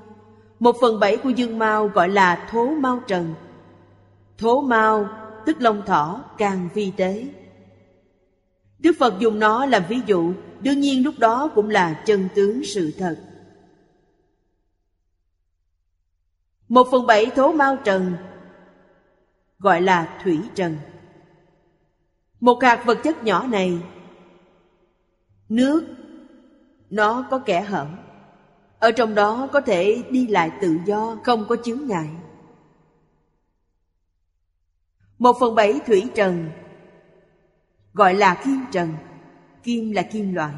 Một 0.59 0.75
phần 0.81 0.99
bảy 0.99 1.17
của 1.17 1.29
dương 1.29 1.59
mau 1.59 1.87
gọi 1.87 2.09
là 2.09 2.47
thố 2.51 2.65
mau 2.67 2.99
trần. 3.07 3.33
Thố 4.37 4.61
mau 4.61 5.09
tức 5.45 5.61
lông 5.61 5.81
thỏ 5.85 6.23
càng 6.37 6.69
vi 6.73 6.91
tế. 6.97 7.27
Đức 8.79 8.95
Phật 8.99 9.19
dùng 9.19 9.39
nó 9.39 9.65
làm 9.65 9.83
ví 9.89 9.99
dụ, 10.05 10.33
Đương 10.65 10.79
nhiên 10.79 11.03
lúc 11.03 11.13
đó 11.17 11.51
cũng 11.55 11.69
là 11.69 11.93
chân 11.93 12.27
tướng 12.35 12.63
sự 12.63 12.91
thật. 12.97 13.15
Một 16.69 16.87
phần 16.91 17.05
bảy 17.05 17.25
thố 17.25 17.51
mau 17.51 17.77
trần 17.83 18.13
Gọi 19.59 19.81
là 19.81 20.19
thủy 20.23 20.39
trần. 20.55 20.77
Một 22.39 22.63
hạt 22.63 22.83
vật 22.85 22.97
chất 23.03 23.23
nhỏ 23.23 23.47
này, 23.47 23.81
Nước, 25.49 25.85
Nó 26.89 27.27
có 27.31 27.39
kẻ 27.39 27.61
hở 27.61 27.87
Ở 28.79 28.91
trong 28.91 29.15
đó 29.15 29.47
có 29.53 29.61
thể 29.61 30.03
đi 30.09 30.27
lại 30.27 30.51
tự 30.61 30.77
do, 30.85 31.17
Không 31.23 31.45
có 31.49 31.55
chướng 31.63 31.87
ngại. 31.87 32.09
Một 35.19 35.35
phần 35.39 35.55
bảy 35.55 35.79
thủy 35.85 36.09
trần 36.15 36.49
Gọi 37.93 38.13
là 38.13 38.41
kim 38.43 38.59
trần. 38.71 38.93
Kim 39.63 39.91
là 39.91 40.01
kim 40.01 40.33
loại. 40.33 40.53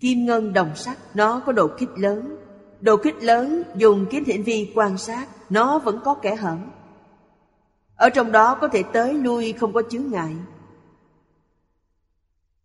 Kim 0.00 0.26
ngân 0.26 0.52
đồng 0.52 0.76
sắc 0.76 0.98
Nó 1.14 1.42
có 1.46 1.52
độ 1.52 1.68
kích 1.78 1.90
lớn 1.96 2.47
đồ 2.80 2.96
kích 2.96 3.22
lớn 3.22 3.62
dùng 3.76 4.06
kính 4.10 4.24
hiển 4.24 4.42
vi 4.42 4.72
quan 4.74 4.98
sát, 4.98 5.28
Nó 5.50 5.78
vẫn 5.78 6.00
có 6.04 6.14
kẻ 6.14 6.34
hở. 6.34 6.56
Ở 7.96 8.10
trong 8.10 8.32
đó 8.32 8.54
có 8.54 8.68
thể 8.68 8.82
tới 8.92 9.14
lui 9.14 9.52
không 9.52 9.72
có 9.72 9.82
chướng 9.90 10.10
ngại. 10.10 10.36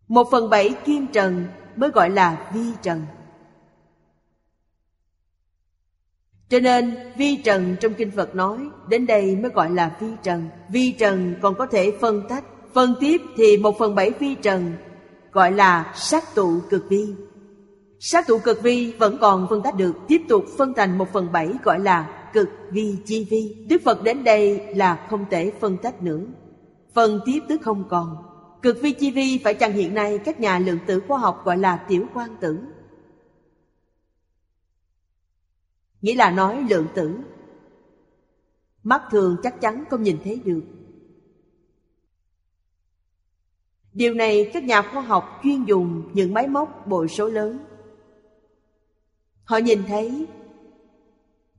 Một 0.08 0.28
phần 0.30 0.50
bảy 0.50 0.74
kim 0.84 1.06
trần 1.06 1.46
mới 1.76 1.90
gọi 1.90 2.10
là 2.10 2.50
vi 2.54 2.70
trần. 2.82 3.02
Cho 6.48 6.60
nên, 6.60 6.96
vi 7.16 7.36
trần 7.36 7.76
trong 7.80 7.94
kinh 7.94 8.10
Phật 8.10 8.34
nói, 8.34 8.58
Đến 8.88 9.06
đây 9.06 9.36
mới 9.36 9.50
gọi 9.50 9.70
là 9.70 9.96
vi 10.00 10.08
trần. 10.22 10.48
Vi 10.68 10.92
trần 10.92 11.34
còn 11.42 11.54
có 11.54 11.66
thể 11.66 11.96
phân 12.00 12.28
tách, 12.28 12.44
Phân 12.74 12.94
tiếp 13.00 13.22
thì 13.36 13.56
một 13.56 13.78
phần 13.78 13.94
bảy 13.94 14.10
vi 14.10 14.34
trần 14.34 14.72
Gọi 15.32 15.52
là 15.52 15.92
sát 15.96 16.34
tụ 16.34 16.60
cực 16.70 16.88
vi. 16.88 17.14
Sát 18.06 18.26
tụ 18.26 18.38
cực 18.38 18.62
vi 18.62 18.92
vẫn 18.92 19.18
còn 19.20 19.46
phân 19.50 19.62
tách 19.62 19.76
được, 19.76 19.92
Tiếp 20.08 20.22
tục 20.28 20.44
phân 20.58 20.74
thành 20.74 20.98
một 20.98 21.08
phần 21.12 21.32
bảy 21.32 21.50
gọi 21.62 21.80
là 21.80 22.30
cực 22.32 22.48
vi 22.70 22.96
chi 23.04 23.26
vi. 23.30 23.66
Đức 23.68 23.82
Phật 23.84 24.02
đến 24.02 24.24
đây 24.24 24.74
là 24.74 25.06
không 25.10 25.24
thể 25.30 25.52
phân 25.60 25.76
tách 25.76 26.02
nữa. 26.02 26.20
Phần 26.94 27.20
tiếp 27.24 27.40
tức 27.48 27.60
không 27.62 27.84
còn. 27.88 28.16
Cực 28.62 28.80
vi 28.80 28.92
chi 28.92 29.10
vi 29.10 29.40
phải 29.44 29.54
chăng 29.54 29.72
hiện 29.72 29.94
nay 29.94 30.18
các 30.18 30.40
nhà 30.40 30.58
lượng 30.58 30.78
tử 30.86 31.00
khoa 31.08 31.18
học 31.18 31.42
gọi 31.44 31.58
là 31.58 31.76
tiểu 31.76 32.06
quan 32.14 32.36
tử? 32.40 32.58
Nghĩa 36.02 36.14
là 36.14 36.30
nói 36.30 36.66
lượng 36.70 36.86
tử. 36.94 37.18
Mắt 38.82 39.02
thường 39.10 39.36
chắc 39.42 39.60
chắn 39.60 39.84
không 39.90 40.02
nhìn 40.02 40.18
thấy 40.24 40.40
được. 40.44 40.62
Điều 43.92 44.14
này 44.14 44.50
các 44.54 44.64
nhà 44.64 44.82
khoa 44.82 45.02
học 45.02 45.40
chuyên 45.42 45.64
dùng 45.64 46.10
những 46.14 46.34
máy 46.34 46.48
móc 46.48 46.86
bội 46.86 47.08
số 47.08 47.28
lớn. 47.28 47.58
Họ 49.44 49.56
nhìn 49.56 49.82
thấy 49.86 50.26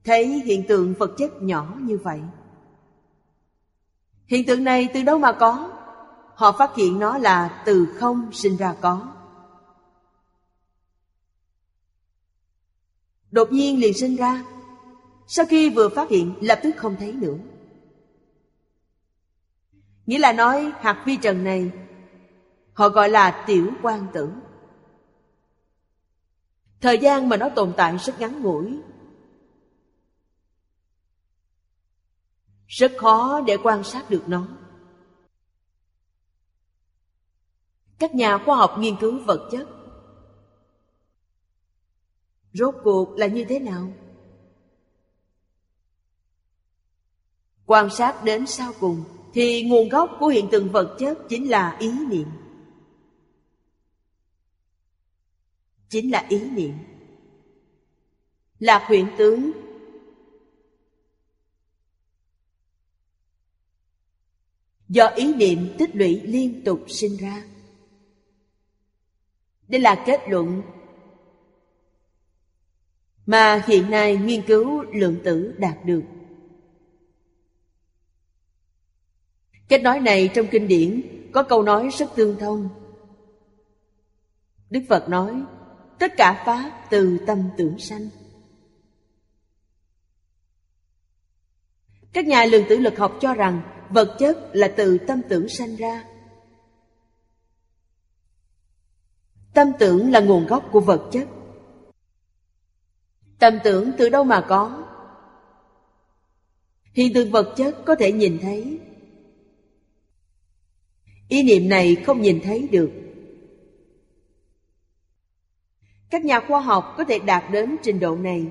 thấy 0.03 0.27
hiện 0.45 0.63
tượng 0.67 0.93
vật 0.93 1.11
chất 1.17 1.41
nhỏ 1.41 1.75
như 1.79 1.97
vậy. 1.97 2.21
Hiện 4.25 4.45
tượng 4.45 4.63
này 4.63 4.89
từ 4.93 5.03
đâu 5.03 5.17
mà 5.17 5.31
có? 5.31 5.71
Họ 6.35 6.51
phát 6.51 6.75
hiện 6.75 6.99
nó 6.99 7.17
là 7.17 7.63
từ 7.65 7.87
không 7.99 8.29
sinh 8.33 8.57
ra 8.57 8.75
có. 8.81 9.07
Đột 13.31 13.51
nhiên 13.51 13.79
liền 13.79 13.93
sinh 13.93 14.15
ra. 14.15 14.43
Sau 15.27 15.45
khi 15.45 15.69
vừa 15.69 15.89
phát 15.89 16.09
hiện, 16.09 16.35
lập 16.41 16.59
tức 16.63 16.75
không 16.77 16.95
thấy 16.99 17.13
nữa 17.13 17.37
Nghĩa 20.05 20.19
là 20.19 20.33
nói, 20.33 20.71
hạt 20.79 21.03
vi 21.05 21.17
trần 21.17 21.43
này, 21.43 21.71
Họ 22.73 22.89
gọi 22.89 23.09
là 23.09 23.43
tiểu 23.47 23.71
quan 23.81 24.07
tử 24.13 24.29
Thời 26.85 26.97
gian 26.97 27.29
mà 27.29 27.37
nó 27.37 27.49
tồn 27.49 27.73
tại 27.77 27.97
rất 27.97 28.19
ngắn 28.19 28.41
ngủi. 28.41 28.79
Rất 32.67 32.91
khó 32.97 33.41
để 33.41 33.57
quan 33.63 33.83
sát 33.83 34.09
được 34.09 34.23
nó. 34.27 34.47
Các 37.99 38.15
nhà 38.15 38.37
khoa 38.45 38.57
học 38.57 38.75
nghiên 38.79 38.95
cứu 38.99 39.19
vật 39.25 39.49
chất. 39.51 39.67
Rốt 42.53 42.75
cuộc 42.83 43.17
là 43.17 43.27
như 43.27 43.45
thế 43.49 43.59
nào? 43.59 43.93
Quan 47.65 47.89
sát 47.89 48.23
đến 48.23 48.47
sau 48.47 48.73
cùng 48.79 49.03
Thì 49.33 49.63
nguồn 49.63 49.89
gốc 49.89 50.09
của 50.19 50.27
hiện 50.27 50.47
tượng 50.51 50.69
vật 50.69 50.95
chất 50.99 51.17
chính 51.29 51.49
là 51.49 51.77
ý 51.79 51.91
niệm. 52.09 52.27
Chính 55.95 56.11
là 56.11 56.25
ý 56.29 56.49
niệm. 56.49 56.73
Là 58.59 58.85
huyện 58.87 59.07
tướng. 59.17 59.51
Do 64.89 65.07
ý 65.07 65.33
niệm 65.33 65.75
tích 65.77 65.95
lũy 65.95 66.21
liên 66.21 66.61
tục 66.65 66.85
sinh 66.87 67.17
ra. 67.17 67.45
Đây 69.67 69.81
là 69.81 70.03
kết 70.05 70.21
luận 70.29 70.61
Mà 73.25 73.63
hiện 73.67 73.89
nay 73.91 74.17
nghiên 74.17 74.41
cứu 74.47 74.81
lượng 74.81 75.19
tử 75.23 75.55
đạt 75.57 75.85
được. 75.85 76.03
Cách 79.67 79.81
nói 79.81 79.99
này 79.99 80.29
trong 80.33 80.47
kinh 80.51 80.67
điển 80.67 81.01
có 81.33 81.43
câu 81.43 81.63
nói 81.63 81.89
rất 81.97 82.15
tương 82.15 82.39
thông. 82.39 82.69
Đức 84.69 84.81
Phật 84.89 85.09
nói, 85.09 85.43
tất 85.99 86.13
cả 86.17 86.43
Pháp 86.45 86.87
từ 86.89 87.17
tâm 87.27 87.49
tưởng 87.57 87.79
sanh. 87.79 88.09
Các 92.13 92.25
nhà 92.25 92.45
lượng 92.45 92.65
tử 92.69 92.77
lực 92.77 92.97
học 92.97 93.17
cho 93.21 93.33
rằng 93.33 93.61
vật 93.89 94.15
chất 94.19 94.49
là 94.53 94.73
từ 94.77 94.97
tâm 94.97 95.21
tưởng 95.29 95.49
sanh 95.49 95.75
ra. 95.75 96.03
Tâm 99.53 99.71
tưởng 99.79 100.11
là 100.11 100.19
nguồn 100.19 100.47
gốc 100.47 100.69
của 100.71 100.79
vật 100.79 101.09
chất. 101.11 101.27
Tâm 103.39 103.59
tưởng 103.63 103.91
từ 103.97 104.09
đâu 104.09 104.23
mà 104.23 104.45
có? 104.49 104.83
Hiện 106.93 107.13
tượng 107.13 107.31
vật 107.31 107.53
chất 107.57 107.75
có 107.85 107.95
thể 107.95 108.11
nhìn 108.11 108.39
thấy 108.41 108.79
Ý 111.29 111.43
niệm 111.43 111.69
này 111.69 111.95
không 111.95 112.21
nhìn 112.21 112.39
thấy 112.43 112.67
được 112.71 112.91
các 116.09 116.25
nhà 116.25 116.39
khoa 116.39 116.59
học 116.59 116.93
có 116.97 117.03
thể 117.03 117.19
đạt 117.19 117.43
đến 117.51 117.75
trình 117.83 117.99
độ 117.99 118.15
này. 118.15 118.47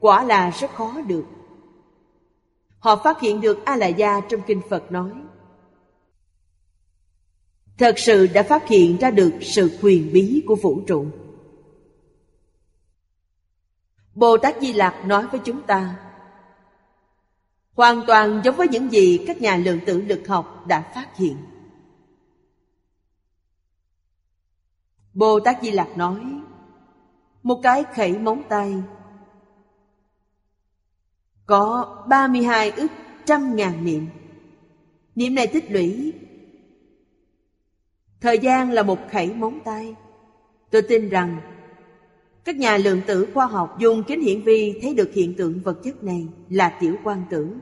Quả 0.00 0.24
là 0.24 0.50
rất 0.50 0.70
khó 0.74 1.00
được. 1.00 1.24
Họ 2.78 2.96
phát 3.04 3.20
hiện 3.20 3.40
được 3.40 3.64
A-la-gia 3.64 4.20
trong 4.20 4.40
Kinh 4.46 4.60
Phật 4.70 4.92
nói, 4.92 5.10
Thật 7.78 7.98
sự 7.98 8.26
đã 8.26 8.42
phát 8.42 8.68
hiện 8.68 8.96
ra 8.96 9.10
được 9.10 9.32
sự 9.40 9.78
quyền 9.82 10.12
bí 10.12 10.42
của 10.46 10.56
vũ 10.56 10.80
trụ. 10.86 11.06
Bồ 14.14 14.36
Tát 14.36 14.60
Di 14.60 14.72
Lặc 14.72 14.94
nói 15.04 15.26
với 15.26 15.40
chúng 15.44 15.62
ta, 15.62 15.96
Hoàn 17.72 18.02
toàn 18.06 18.40
giống 18.44 18.56
với 18.56 18.68
những 18.68 18.92
gì 18.92 19.24
các 19.26 19.40
nhà 19.40 19.56
lượng 19.56 19.80
tử 19.86 20.00
lực 20.00 20.28
học 20.28 20.66
đã 20.66 20.92
phát 20.94 21.16
hiện. 21.16 21.36
Bồ 25.14 25.40
Tát 25.40 25.62
Di 25.62 25.70
Lặc 25.70 25.96
nói 25.96 26.20
một 27.42 27.60
cái 27.62 27.84
khẩy 27.94 28.18
móng 28.18 28.42
tay. 28.48 28.74
Có 31.46 31.96
32 32.08 32.70
ức 32.70 32.90
trăm 33.24 33.56
ngàn 33.56 33.84
niệm. 33.84 34.06
Niệm 35.14 35.34
này 35.34 35.46
tích 35.46 35.70
lũy. 35.70 36.12
Thời 38.20 38.38
gian 38.38 38.70
là 38.70 38.82
một 38.82 38.98
khẩy 39.10 39.34
móng 39.34 39.60
tay. 39.64 39.94
Tôi 40.70 40.82
tin 40.82 41.08
rằng, 41.08 41.40
Các 42.44 42.56
nhà 42.56 42.76
lượng 42.76 43.00
tử 43.06 43.28
khoa 43.34 43.46
học 43.46 43.78
dùng 43.78 44.02
kính 44.02 44.20
hiển 44.20 44.42
vi 44.42 44.78
Thấy 44.82 44.94
được 44.94 45.10
hiện 45.14 45.34
tượng 45.34 45.60
vật 45.60 45.80
chất 45.84 46.04
này 46.04 46.28
là 46.48 46.78
tiểu 46.80 46.96
quan 47.04 47.22
tử 47.30 47.56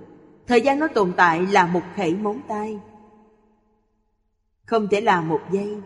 Thời 0.49 0.61
gian 0.61 0.79
nó 0.79 0.89
tồn 0.89 1.13
tại 1.17 1.47
là 1.47 1.67
một 1.67 1.83
khẩy 1.97 2.15
móng 2.15 2.41
tay. 2.49 2.79
Không 4.67 4.89
thể 4.89 5.01
là 5.01 5.21
một 5.21 5.41
giây 5.53 5.77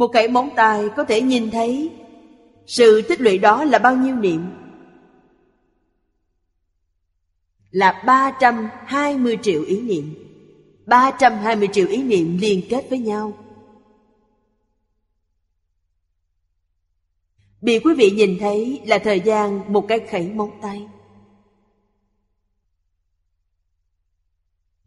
một 0.00 0.08
cái 0.08 0.28
móng 0.28 0.50
tay 0.56 0.88
có 0.96 1.04
thể 1.04 1.20
nhìn 1.20 1.50
thấy. 1.50 1.90
Sự 2.66 3.02
tích 3.08 3.20
lũy 3.20 3.38
đó 3.38 3.64
là 3.64 3.78
bao 3.78 3.96
nhiêu 3.96 4.16
niệm? 4.16 4.46
Là 7.70 8.02
320 8.06 9.38
triệu 9.42 9.62
ý 9.62 9.80
niệm. 9.80 10.14
320 10.86 11.68
triệu 11.72 11.88
ý 11.88 12.02
niệm 12.02 12.38
liên 12.40 12.62
kết 12.70 12.86
với 12.90 12.98
nhau. 12.98 13.32
Bị 17.60 17.78
quý 17.78 17.94
vị 17.94 18.10
nhìn 18.10 18.36
thấy 18.40 18.80
là 18.86 18.98
thời 18.98 19.20
gian 19.20 19.72
một 19.72 19.84
cái 19.88 20.00
khẩy 20.00 20.28
móng 20.28 20.58
tay. 20.62 20.88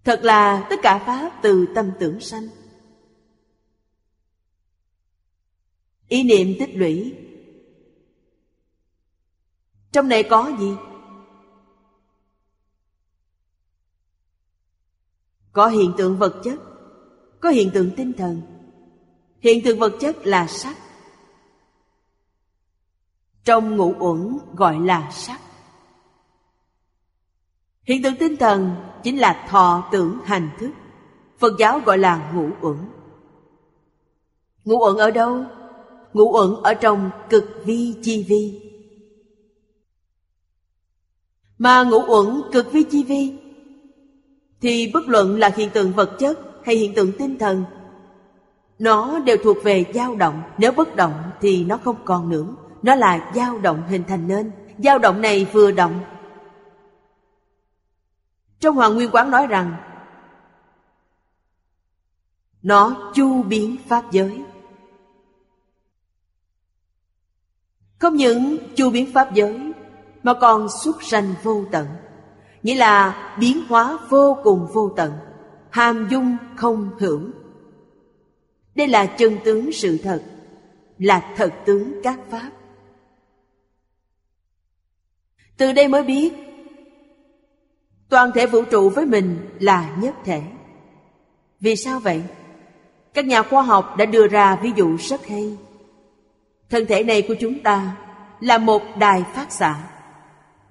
Thật 0.03 0.19
là 0.23 0.67
tất 0.69 0.79
cả 0.83 1.03
Pháp 1.05 1.39
từ 1.41 1.65
tâm 1.75 1.91
tưởng 1.99 2.19
sanh. 2.19 2.62
Ý 6.07 6.23
niệm 6.23 6.55
tích 6.59 6.69
lũy. 6.75 7.15
Trong 9.91 10.07
này 10.07 10.23
có 10.23 10.51
gì? 10.59 10.75
Có 15.51 15.67
hiện 15.67 15.93
tượng 15.97 16.17
vật 16.17 16.41
chất, 16.43 16.59
Có 17.39 17.49
hiện 17.49 17.71
tượng 17.73 17.91
tinh 17.97 18.13
thần. 18.13 18.41
Hiện 19.39 19.63
tượng 19.63 19.79
vật 19.79 19.93
chất 19.99 20.17
là 20.27 20.47
sắc. 20.47 20.77
Trong 23.43 23.77
ngũ 23.77 23.93
uẩn 23.99 24.37
gọi 24.55 24.79
là 24.79 25.11
sắc. 25.11 25.39
Hiện 27.83 28.03
tượng 28.03 28.15
tinh 28.19 28.37
thần 28.37 28.75
chính 29.03 29.17
là 29.17 29.47
thọ 29.49 29.89
tưởng 29.91 30.19
hành 30.23 30.49
thức. 30.59 30.71
Phật 31.37 31.53
giáo 31.59 31.79
gọi 31.79 31.97
là 31.97 32.31
ngũ 32.33 32.49
uẩn. 32.61 32.77
Ngũ 34.65 34.85
uẩn 34.85 34.97
ở 34.97 35.11
đâu? 35.11 35.45
Ngũ 36.13 36.31
uẩn 36.31 36.63
ở 36.63 36.73
trong 36.73 37.09
cực 37.29 37.61
vi 37.65 37.95
chi 38.01 38.25
vi. 38.29 38.61
Mà 41.57 41.83
ngũ 41.83 42.01
uẩn 42.07 42.41
cực 42.51 42.71
vi 42.71 42.83
chi 42.83 43.03
vi, 43.03 43.33
thì 44.61 44.91
bất 44.93 45.07
luận 45.07 45.39
là 45.39 45.51
hiện 45.55 45.69
tượng 45.69 45.91
vật 45.91 46.15
chất 46.19 46.39
hay 46.63 46.75
hiện 46.75 46.93
tượng 46.93 47.11
tinh 47.17 47.37
thần, 47.37 47.63
nó 48.79 49.19
đều 49.19 49.37
thuộc 49.43 49.57
về 49.63 49.85
dao 49.93 50.15
động. 50.15 50.41
Nếu 50.57 50.71
bất 50.71 50.95
động 50.95 51.31
thì 51.41 51.65
nó 51.65 51.77
không 51.77 51.95
còn 52.05 52.29
nữa. 52.29 52.47
Nó 52.81 52.95
là 52.95 53.31
dao 53.35 53.57
động 53.57 53.83
hình 53.87 54.03
thành 54.07 54.27
nên. 54.27 54.51
Dao 54.77 54.99
động 54.99 55.21
này 55.21 55.47
vừa 55.51 55.71
động. 55.71 55.99
Trong 58.59 58.75
hoàng 58.75 58.95
nguyên 58.95 59.09
quán 59.11 59.31
nói 59.31 59.47
rằng, 59.47 59.75
nó 62.61 63.11
chu 63.13 63.43
biến 63.43 63.75
pháp 63.87 64.11
giới. 64.11 64.43
Không 68.03 68.15
những 68.15 68.57
chu 68.75 68.89
biến 68.89 69.13
pháp 69.13 69.33
giới, 69.33 69.71
Mà 70.23 70.33
còn 70.33 70.67
xuất 70.83 71.03
sanh 71.03 71.33
vô 71.43 71.65
tận. 71.71 71.87
Nghĩa 72.63 72.75
là 72.75 73.35
biến 73.39 73.61
hóa 73.69 73.97
vô 74.09 74.37
cùng 74.43 74.67
vô 74.73 74.89
tận, 74.95 75.13
Hàm 75.69 76.07
dung 76.11 76.37
không 76.55 76.89
hưởng. 76.99 77.31
Đây 78.75 78.87
là 78.87 79.05
chân 79.05 79.37
tướng 79.43 79.71
sự 79.71 79.97
thật, 79.97 80.23
Là 80.97 81.33
thật 81.37 81.53
tướng 81.65 82.01
các 82.03 82.19
pháp. 82.29 82.51
Từ 85.57 85.71
đây 85.71 85.87
mới 85.87 86.03
biết, 86.03 86.33
Toàn 88.09 88.31
thể 88.35 88.45
vũ 88.45 88.63
trụ 88.63 88.89
với 88.89 89.05
mình 89.05 89.37
là 89.59 89.95
nhất 89.99 90.15
thể. 90.23 90.41
Vì 91.59 91.75
sao 91.75 91.99
vậy? 91.99 92.23
Các 93.13 93.25
nhà 93.25 93.43
khoa 93.43 93.61
học 93.61 93.97
đã 93.97 94.05
đưa 94.05 94.27
ra 94.27 94.55
ví 94.55 94.71
dụ 94.75 94.95
rất 94.95 95.27
hay. 95.27 95.57
Thân 96.73 96.85
thể 96.85 97.03
này 97.03 97.21
của 97.21 97.35
chúng 97.39 97.59
ta 97.59 97.97
là 98.39 98.57
một 98.57 98.83
đài 98.99 99.23
phát 99.33 99.51
xạ. 99.51 99.75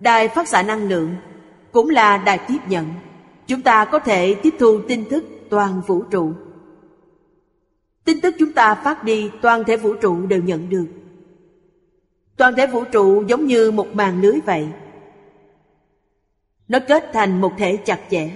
Đài 0.00 0.28
phát 0.28 0.48
xạ 0.48 0.62
năng 0.62 0.88
lượng 0.88 1.14
cũng 1.72 1.90
là 1.90 2.18
đài 2.18 2.38
tiếp 2.48 2.58
nhận. 2.68 2.86
Chúng 3.46 3.62
ta 3.62 3.84
có 3.84 3.98
thể 3.98 4.34
tiếp 4.34 4.54
thu 4.58 4.80
tin 4.88 5.04
tức 5.10 5.24
toàn 5.50 5.80
vũ 5.86 6.02
trụ. 6.02 6.32
Tin 8.04 8.20
tức 8.20 8.34
chúng 8.38 8.52
ta 8.52 8.74
phát 8.74 9.04
đi 9.04 9.30
toàn 9.42 9.64
thể 9.64 9.76
vũ 9.76 9.94
trụ 9.94 10.26
đều 10.26 10.42
nhận 10.42 10.68
được. 10.68 10.86
Toàn 12.36 12.54
thể 12.56 12.66
vũ 12.66 12.84
trụ 12.84 13.24
giống 13.26 13.46
như 13.46 13.70
một 13.70 13.86
màn 13.92 14.20
lưới 14.20 14.40
vậy. 14.46 14.68
Nó 16.68 16.78
kết 16.88 17.10
thành 17.12 17.40
một 17.40 17.52
thể 17.58 17.76
chặt 17.76 18.00
chẽ. 18.10 18.30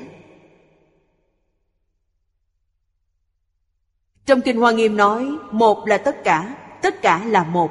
Trong 4.26 4.40
Kinh 4.40 4.56
Hoa 4.56 4.72
Nghiêm 4.72 4.96
nói, 4.96 5.28
một 5.50 5.88
là 5.88 5.98
tất 5.98 6.24
cả, 6.24 6.56
tất 6.86 7.02
cả 7.02 7.24
là 7.24 7.44
một. 7.44 7.70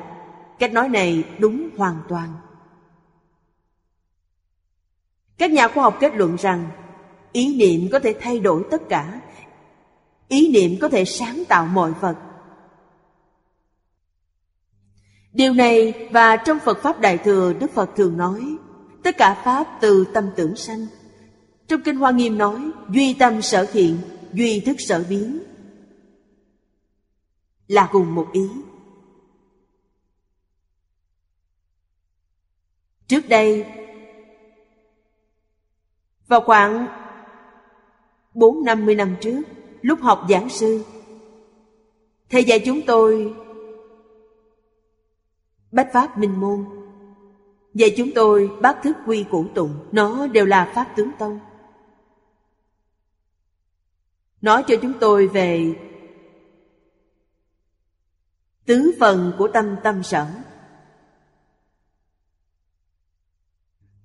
Cách 0.59 0.73
nói 0.73 0.89
này 0.89 1.23
đúng 1.39 1.69
hoàn 1.77 1.95
toàn. 2.09 2.29
Các 5.37 5.51
nhà 5.51 5.67
khoa 5.67 5.83
học 5.83 5.97
kết 5.99 6.15
luận 6.15 6.35
rằng 6.35 6.69
ý 7.31 7.57
niệm 7.57 7.89
có 7.91 7.99
thể 7.99 8.15
thay 8.21 8.39
đổi 8.39 8.63
tất 8.71 8.81
cả, 8.89 9.21
ý 10.27 10.51
niệm 10.53 10.79
có 10.81 10.89
thể 10.89 11.05
sáng 11.05 11.43
tạo 11.47 11.65
mọi 11.65 11.91
vật. 11.91 12.15
Điều 15.33 15.53
này 15.53 16.07
và 16.11 16.37
trong 16.37 16.59
Phật 16.59 16.81
Pháp 16.81 16.99
Đại 16.99 17.17
Thừa 17.17 17.53
Đức 17.53 17.71
Phật 17.71 17.89
thường 17.95 18.17
nói 18.17 18.57
Tất 19.03 19.17
cả 19.17 19.41
Pháp 19.45 19.77
từ 19.81 20.05
tâm 20.13 20.29
tưởng 20.35 20.55
sanh 20.55 20.87
Trong 21.67 21.81
Kinh 21.81 21.95
Hoa 21.95 22.11
Nghiêm 22.11 22.37
nói 22.37 22.71
Duy 22.89 23.13
tâm 23.13 23.41
sở 23.41 23.65
hiện, 23.73 23.97
duy 24.33 24.59
thức 24.59 24.75
sở 24.79 25.03
biến 25.09 25.39
Là 27.67 27.89
cùng 27.91 28.15
một 28.15 28.27
ý 28.33 28.49
Trước 33.07 33.29
đây, 33.29 33.65
Vào 36.27 36.41
khoảng 36.41 36.87
bốn 38.33 38.65
năm 38.65 38.85
mươi 38.85 38.95
năm 38.95 39.15
trước, 39.21 39.41
Lúc 39.81 39.99
học 40.01 40.25
giảng 40.29 40.49
sư, 40.49 40.83
Thầy 42.29 42.43
dạy 42.43 42.61
chúng 42.65 42.81
tôi 42.87 43.35
Bách 45.71 45.89
Pháp 45.93 46.17
Minh 46.17 46.39
Môn, 46.39 46.65
Dạy 47.73 47.93
chúng 47.97 48.09
tôi 48.15 48.51
bác 48.61 48.83
thức 48.83 48.97
quy 49.07 49.25
củ 49.31 49.45
tụng. 49.55 49.87
Nó 49.91 50.27
đều 50.27 50.45
là 50.45 50.71
Pháp 50.75 50.93
tướng 50.95 51.11
Tông. 51.19 51.39
Nói 54.41 54.63
cho 54.67 54.75
chúng 54.81 54.93
tôi 54.99 55.27
về 55.27 55.75
Tứ 58.65 58.95
phần 58.99 59.33
của 59.37 59.47
tâm 59.47 59.75
tâm 59.83 60.03
sở. 60.03 60.27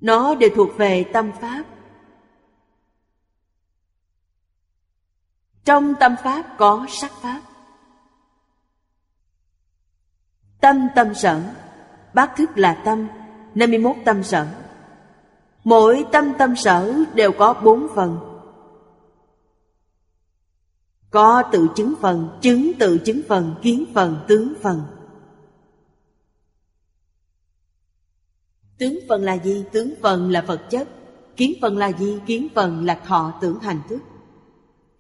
Nó 0.01 0.35
đều 0.35 0.51
thuộc 0.56 0.77
về 0.77 1.05
tâm 1.12 1.32
Pháp. 1.40 1.64
Trong 5.64 5.94
tâm 6.01 6.16
Pháp 6.22 6.55
có 6.59 6.86
sắc 6.89 7.12
Pháp. 7.12 7.40
Tâm 10.60 10.89
tâm 10.94 11.14
sở 11.14 11.43
Bát 12.14 12.32
thức 12.36 12.51
là 12.55 12.82
tâm 12.85 13.09
51 13.55 13.97
tâm 14.05 14.22
sở 14.22 14.47
Mỗi 15.64 16.05
tâm 16.12 16.32
tâm 16.39 16.56
sở 16.56 16.94
đều 17.14 17.32
có 17.32 17.55
bốn 17.55 17.86
phần. 17.94 18.18
Có 21.10 21.43
tự 21.52 21.68
chứng 21.77 21.94
phần, 22.01 22.39
chứng 22.40 22.72
tự 22.78 22.98
chứng 22.98 23.20
phần, 23.28 23.55
kiến 23.62 23.85
phần, 23.94 24.16
tướng 24.28 24.55
phần. 24.62 24.82
Tướng 28.81 28.98
phần 29.09 29.23
là 29.23 29.35
gì? 29.35 29.65
Tướng 29.73 29.94
phần 30.02 30.31
là 30.31 30.40
vật 30.40 30.70
chất, 30.70 30.89
Kiến 31.36 31.52
phần 31.62 31.78
là 31.78 31.93
gì? 31.93 32.19
Kiến 32.27 32.48
phần 32.55 32.85
là 32.85 32.94
thọ 32.94 33.39
tưởng 33.40 33.61
hành 33.61 33.81
thức 33.89 34.01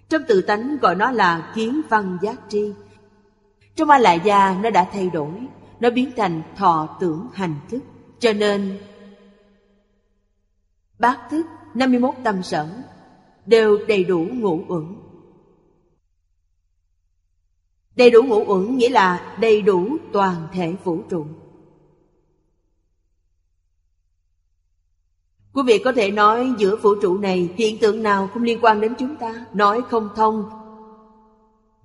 Trong 0.08 0.22
tự 0.28 0.42
tánh 0.42 0.76
gọi 0.80 0.94
nó 0.94 1.10
là 1.10 1.52
kiến 1.54 1.80
văn 1.88 2.18
giác 2.22 2.40
tri 2.48 2.72
Trong 3.76 3.90
A 3.90 3.98
Lại 3.98 4.20
Gia, 4.24 4.60
nó 4.62 4.70
đã 4.70 4.88
thay 4.92 5.10
đổi, 5.10 5.32
nó 5.80 5.90
biến 5.90 6.10
thành 6.16 6.42
thọ 6.56 6.96
tưởng 7.00 7.28
hành 7.32 7.54
thức. 7.68 7.80
Cho 8.18 8.32
nên, 8.32 8.78
bát 10.98 11.18
thức 11.30 11.46
51 11.74 12.14
tâm 12.24 12.42
sở, 12.42 12.68
đều 13.46 13.78
đầy 13.88 14.04
đủ 14.04 14.26
ngũ 14.32 14.64
uẩn. 14.68 14.96
Đầy 17.96 18.10
đủ 18.10 18.22
ngũ 18.22 18.44
uẩn 18.46 18.76
nghĩa 18.76 18.88
là 18.88 19.36
đầy 19.40 19.62
đủ 19.62 19.96
toàn 20.12 20.48
thể 20.52 20.74
vũ 20.84 21.02
trụ. 21.10 21.26
Quý 25.54 25.62
vị 25.66 25.78
có 25.84 25.92
thể 25.92 26.10
nói 26.10 26.52
giữa 26.58 26.76
vũ 26.76 26.94
trụ 27.02 27.18
này 27.18 27.48
hiện 27.56 27.78
tượng 27.78 28.02
nào 28.02 28.28
không 28.34 28.42
liên 28.42 28.58
quan 28.62 28.80
đến 28.80 28.94
chúng 28.98 29.16
ta, 29.16 29.46
nói 29.52 29.82
không 29.90 30.08
thông. 30.16 30.50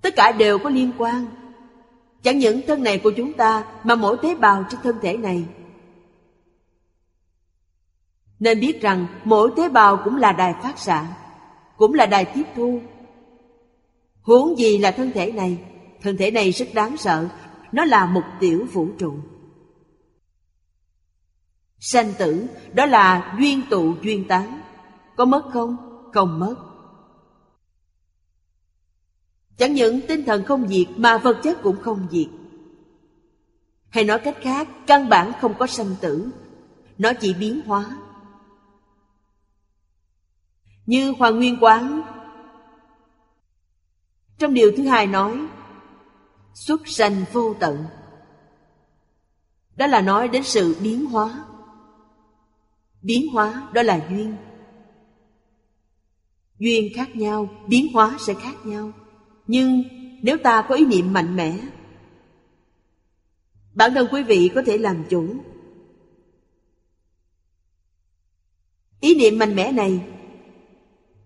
Tất 0.01 0.15
cả 0.15 0.31
đều 0.31 0.59
có 0.59 0.69
liên 0.69 0.91
quan. 0.97 1.25
Chẳng 2.23 2.37
những 2.37 2.61
thân 2.67 2.83
này 2.83 2.97
của 2.97 3.11
chúng 3.11 3.33
ta 3.33 3.63
Mà 3.83 3.95
mỗi 3.95 4.17
tế 4.21 4.35
bào 4.35 4.65
trên 4.69 4.79
thân 4.83 4.95
thể 5.01 5.17
này. 5.17 5.45
Nên 8.39 8.59
biết 8.59 8.81
rằng 8.81 9.07
mỗi 9.23 9.51
tế 9.55 9.69
bào 9.69 10.01
cũng 10.03 10.17
là 10.17 10.31
đài 10.31 10.53
phát 10.63 10.79
xạ 10.79 11.07
Cũng 11.77 11.93
là 11.93 12.05
đài 12.05 12.25
tiếp 12.25 12.43
thu. 12.55 12.79
Huống 14.21 14.57
gì 14.57 14.77
là 14.77 14.91
thân 14.91 15.11
thể 15.11 15.31
này? 15.31 15.57
Thân 16.01 16.17
thể 16.17 16.31
này 16.31 16.51
rất 16.51 16.65
đáng 16.73 16.97
sợ 16.97 17.27
Nó 17.71 17.85
là 17.85 18.05
một 18.05 18.23
tiểu 18.39 18.65
vũ 18.73 18.87
trụ. 18.97 19.13
Sanh 21.87 22.13
tử 22.17 22.47
Đó 22.73 22.85
là 22.85 23.35
duyên 23.39 23.61
tụ 23.69 23.95
duyên 24.01 24.27
tán 24.27 24.61
Có 25.15 25.25
mất 25.25 25.49
không? 25.53 25.77
Không 26.13 26.39
mất 26.39 26.55
Chẳng 29.57 29.73
những 29.73 30.01
tinh 30.07 30.25
thần 30.25 30.45
không 30.45 30.67
diệt 30.67 30.87
mà 30.95 31.17
vật 31.17 31.39
chất 31.43 31.57
cũng 31.63 31.81
không 31.81 32.07
diệt. 32.11 32.27
Hay 33.89 34.03
nói 34.03 34.19
cách 34.19 34.37
khác, 34.41 34.67
căn 34.87 35.09
bản 35.09 35.31
không 35.41 35.53
có 35.59 35.67
sanh 35.67 35.95
tử, 36.01 36.29
nó 36.97 37.13
chỉ 37.13 37.33
biến 37.33 37.61
hóa. 37.65 37.85
Như 40.85 41.13
Hoàng 41.19 41.35
Nguyên 41.35 41.57
Quán 41.61 42.01
Trong 44.37 44.53
điều 44.53 44.71
thứ 44.77 44.83
hai 44.83 45.07
nói 45.07 45.47
Xuất 46.53 46.81
sanh 46.87 47.25
vô 47.33 47.55
tận 47.59 47.85
Đó 49.75 49.87
là 49.87 50.01
nói 50.01 50.27
đến 50.27 50.43
sự 50.43 50.75
biến 50.81 51.05
hóa 51.05 51.45
Biến 53.05 53.27
hóa 53.33 53.69
đó 53.73 53.83
là 53.83 54.07
duyên. 54.09 54.35
Duyên 56.59 56.93
khác 56.95 57.15
nhau, 57.15 57.49
biến 57.67 57.93
hóa 57.93 58.17
sẽ 58.19 58.33
khác 58.33 58.65
nhau. 58.65 58.91
Nhưng 59.47 59.83
nếu 60.21 60.37
ta 60.43 60.65
có 60.69 60.75
ý 60.75 60.85
niệm 60.85 61.13
mạnh 61.13 61.35
mẽ 61.35 61.59
Bản 63.73 63.93
thân 63.93 64.07
quý 64.11 64.23
vị 64.23 64.51
có 64.55 64.61
thể 64.65 64.77
làm 64.77 65.03
chủ. 65.09 65.35
Ý 68.99 69.15
niệm 69.15 69.39
mạnh 69.39 69.55
mẽ 69.55 69.71
này 69.71 70.05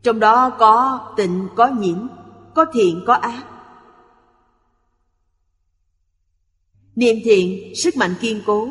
Trong 0.04 0.20
đó 0.20 0.56
có 0.60 1.00
tịnh, 1.18 1.48
có 1.56 1.68
nhiễm 1.68 2.08
Có 2.56 2.66
thiện, 2.74 3.04
có 3.08 3.14
ác. 3.14 3.46
Niệm 6.96 7.16
thiện, 7.24 7.76
sức 7.76 7.98
mạnh 7.98 8.16
kiên 8.22 8.42
cố. 8.46 8.70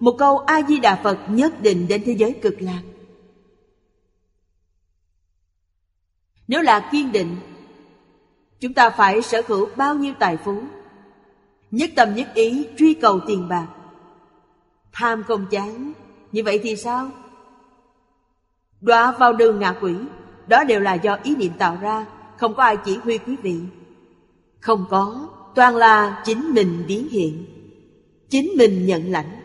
Một 0.00 0.14
câu 0.18 0.38
A-di-đà 0.38 1.00
Phật 1.02 1.18
nhất 1.28 1.62
định 1.62 1.88
đến 1.88 2.02
thế 2.06 2.12
giới 2.12 2.32
cực 2.42 2.62
lạc. 2.62 2.82
Nếu 6.48 6.62
là 6.62 6.88
kiên 6.92 7.12
định, 7.12 7.36
Chúng 8.60 8.74
ta 8.74 8.90
phải 8.90 9.22
sở 9.22 9.42
hữu 9.46 9.68
bao 9.76 9.94
nhiêu 9.94 10.14
tài 10.18 10.36
phú, 10.36 10.62
Nhất 11.70 11.90
tâm 11.96 12.14
nhất 12.14 12.28
ý 12.34 12.66
truy 12.78 12.94
cầu 12.94 13.20
tiền 13.26 13.48
bạc, 13.48 13.66
Tham 14.92 15.22
không 15.22 15.46
chán, 15.50 15.92
Như 16.32 16.42
vậy 16.44 16.60
thì 16.62 16.76
sao? 16.76 17.10
Đọa 18.80 19.12
vào 19.12 19.32
đường 19.32 19.58
ngạ 19.58 19.74
quỷ, 19.80 19.94
Đó 20.46 20.64
đều 20.64 20.80
là 20.80 20.94
do 20.94 21.18
ý 21.22 21.36
niệm 21.36 21.52
tạo 21.58 21.78
ra, 21.80 22.06
Không 22.36 22.54
có 22.54 22.62
ai 22.62 22.76
chỉ 22.84 22.96
huy 22.96 23.18
quý 23.18 23.36
vị. 23.42 23.60
Không 24.60 24.84
có, 24.90 25.28
Toàn 25.54 25.76
là 25.76 26.22
chính 26.24 26.54
mình 26.54 26.84
biến 26.88 27.08
hiện, 27.08 27.46
Chính 28.28 28.50
mình 28.56 28.86
nhận 28.86 29.10
lãnh. 29.10 29.39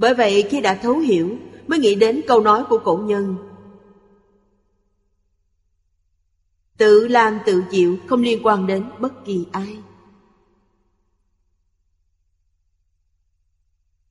Bởi 0.00 0.14
vậy 0.14 0.46
khi 0.50 0.60
đã 0.60 0.74
thấu 0.74 0.98
hiểu 0.98 1.36
Mới 1.66 1.78
nghĩ 1.78 1.94
đến 1.94 2.20
câu 2.26 2.40
nói 2.40 2.64
của 2.68 2.78
cổ 2.78 2.96
nhân 2.96 3.36
Tự 6.76 7.08
làm 7.08 7.38
tự 7.46 7.64
chịu 7.70 7.96
không 8.08 8.22
liên 8.22 8.40
quan 8.42 8.66
đến 8.66 8.84
bất 9.00 9.24
kỳ 9.24 9.46
ai 9.52 9.78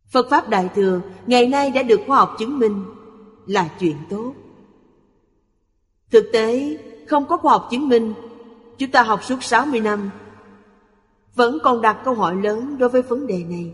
Phật 0.10 0.30
Pháp 0.30 0.50
Đại 0.50 0.70
Thừa 0.76 1.02
ngày 1.28 1.48
nay 1.48 1.72
đã 1.72 1.84
được 1.84 2.02
khoa 2.08 2.18
học 2.18 2.36
chứng 2.40 2.60
minh 2.60 2.84
là 3.48 3.70
chuyện 3.80 3.96
tốt. 4.10 4.34
Thực 6.12 6.26
tế, 6.34 6.78
không 7.08 7.26
có 7.26 7.38
khoa 7.38 7.52
học 7.52 7.68
chứng 7.72 7.90
minh, 7.90 8.14
chúng 8.78 8.92
ta 8.92 9.04
học 9.04 9.24
suốt 9.24 9.44
60 9.44 9.80
năm, 9.80 10.10
vẫn 11.36 11.58
còn 11.64 11.82
đặt 11.82 12.02
câu 12.06 12.14
hỏi 12.14 12.36
lớn 12.36 12.78
đối 12.78 12.90
với 12.90 13.02
vấn 13.02 13.28
đề 13.28 13.44
này. 13.44 13.74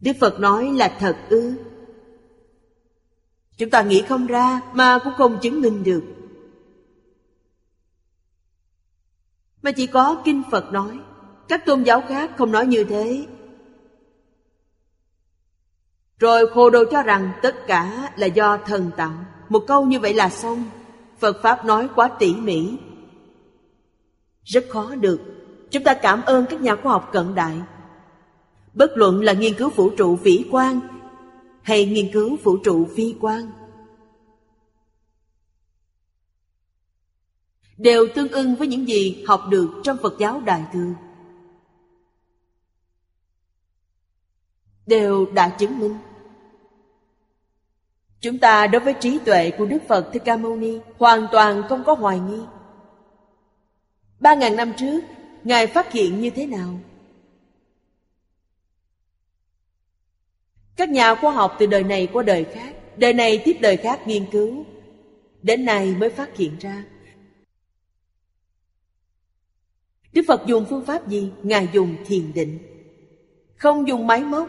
Đức 0.00 0.12
Phật 0.20 0.40
nói 0.40 0.70
là 0.72 0.96
thật 0.98 1.16
ư? 1.28 1.54
Chúng 3.56 3.70
ta 3.70 3.82
nghĩ 3.82 4.02
không 4.02 4.26
ra 4.26 4.60
mà 4.72 4.98
cũng 5.04 5.12
không 5.16 5.38
chứng 5.42 5.60
minh 5.60 5.82
được. 5.82 6.02
Mà 9.62 9.72
chỉ 9.72 9.86
có 9.86 10.22
Kinh 10.24 10.42
Phật 10.50 10.72
nói, 10.72 10.98
các 11.48 11.66
tôn 11.66 11.82
giáo 11.82 12.02
khác 12.08 12.30
không 12.38 12.52
nói 12.52 12.66
như 12.66 12.84
thế. 12.84 13.26
Rồi 16.18 16.46
khô 16.54 16.70
đồ 16.70 16.84
cho 16.90 17.02
rằng 17.02 17.32
tất 17.42 17.66
cả 17.66 18.12
là 18.16 18.26
do 18.26 18.56
thần 18.56 18.90
tạo. 18.96 19.24
Một 19.48 19.64
câu 19.66 19.84
như 19.84 20.00
vậy 20.00 20.14
là 20.14 20.30
xong. 20.30 20.64
Phật 21.18 21.42
Pháp 21.42 21.64
nói 21.64 21.88
quá 21.94 22.10
tỉ 22.18 22.34
mỉ. 22.34 22.78
Rất 24.44 24.64
khó 24.68 24.94
được. 24.94 25.20
Chúng 25.70 25.84
ta 25.84 25.94
cảm 25.94 26.22
ơn 26.22 26.46
các 26.50 26.60
nhà 26.60 26.76
khoa 26.76 26.92
học 26.92 27.08
cận 27.12 27.34
đại. 27.34 27.56
Bất 28.74 28.90
luận 28.94 29.20
là 29.20 29.32
nghiên 29.32 29.54
cứu 29.54 29.70
vũ 29.70 29.90
trụ 29.90 30.16
vĩ 30.16 30.44
quan 30.50 30.80
hay 31.62 31.86
nghiên 31.86 32.12
cứu 32.12 32.36
vũ 32.42 32.56
trụ 32.56 32.84
vi 32.84 33.16
quan 33.20 33.50
đều 37.80 38.06
tương 38.14 38.28
ưng 38.28 38.54
với 38.54 38.66
những 38.68 38.88
gì 38.88 39.24
học 39.28 39.42
được 39.48 39.70
trong 39.84 39.96
Phật 40.02 40.14
giáo 40.18 40.40
Đại 40.40 40.64
Thừa. 40.72 40.94
Đều 44.86 45.26
đã 45.34 45.48
chứng 45.48 45.78
minh. 45.78 45.96
Chúng 48.20 48.38
ta 48.38 48.66
đối 48.66 48.80
với 48.80 48.94
trí 49.00 49.18
tuệ 49.18 49.50
của 49.50 49.66
Đức 49.66 49.78
Phật 49.88 50.10
Thích 50.12 50.22
Ca 50.24 50.36
Mâu 50.36 50.56
Ni 50.56 50.78
hoàn 50.98 51.26
toàn 51.32 51.62
không 51.68 51.84
có 51.84 51.94
hoài 51.94 52.20
nghi. 52.20 52.40
Ba 54.20 54.34
ngàn 54.34 54.56
năm 54.56 54.72
trước, 54.76 55.00
Ngài 55.44 55.66
phát 55.66 55.92
hiện 55.92 56.20
như 56.20 56.30
thế 56.30 56.46
nào? 56.46 56.78
Các 60.80 60.90
nhà 60.90 61.14
khoa 61.14 61.32
học 61.32 61.56
từ 61.58 61.66
đời 61.66 61.84
này 61.84 62.08
qua 62.12 62.22
đời 62.22 62.44
khác, 62.54 62.74
đời 62.96 63.12
này 63.12 63.42
tiếp 63.44 63.56
đời 63.60 63.76
khác 63.76 64.06
nghiên 64.06 64.30
cứu, 64.30 64.64
đến 65.42 65.64
nay 65.64 65.94
mới 65.98 66.10
phát 66.10 66.36
hiện 66.36 66.58
ra. 66.60 66.84
Đức 70.12 70.22
Phật 70.28 70.42
dùng 70.46 70.66
phương 70.70 70.84
pháp 70.86 71.08
gì? 71.08 71.32
Ngài 71.42 71.68
dùng 71.72 71.96
thiền 72.06 72.32
định. 72.32 72.58
Không 73.56 73.88
dùng 73.88 74.06
máy 74.06 74.24
móc. 74.24 74.48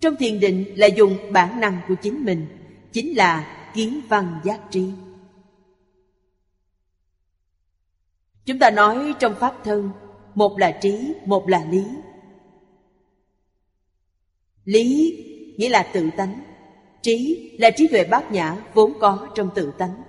Trong 0.00 0.16
thiền 0.16 0.40
định 0.40 0.64
là 0.76 0.86
dùng 0.86 1.32
bản 1.32 1.60
năng 1.60 1.80
của 1.88 1.94
chính 2.02 2.24
mình 2.24 2.46
Chính 2.92 3.16
là 3.16 3.56
kiến 3.74 4.00
văn 4.08 4.40
giác 4.44 4.60
trí. 4.70 4.90
Chúng 8.44 8.58
ta 8.58 8.70
nói 8.70 9.14
trong 9.18 9.34
Pháp 9.34 9.54
thân 9.64 9.90
Một 10.34 10.58
là 10.58 10.78
trí, 10.82 11.14
một 11.24 11.48
là 11.48 11.66
lý. 11.70 11.84
Lý 14.64 15.18
nghĩa 15.56 15.68
là 15.68 15.82
tự 15.82 16.10
tánh 16.16 16.40
Trí 17.02 17.50
là 17.58 17.70
trí 17.70 17.86
tuệ 17.86 18.04
bát 18.04 18.32
nhã 18.32 18.56
vốn 18.74 18.92
có 19.00 19.28
trong 19.34 19.50
tự 19.54 19.72
tánh 19.78 20.02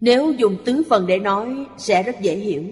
nếu 0.00 0.32
dùng 0.32 0.56
tứ 0.64 0.82
phần 0.88 1.06
để 1.06 1.18
nói 1.18 1.66
sẽ 1.78 2.02
rất 2.02 2.20
dễ 2.20 2.36
hiểu. 2.36 2.64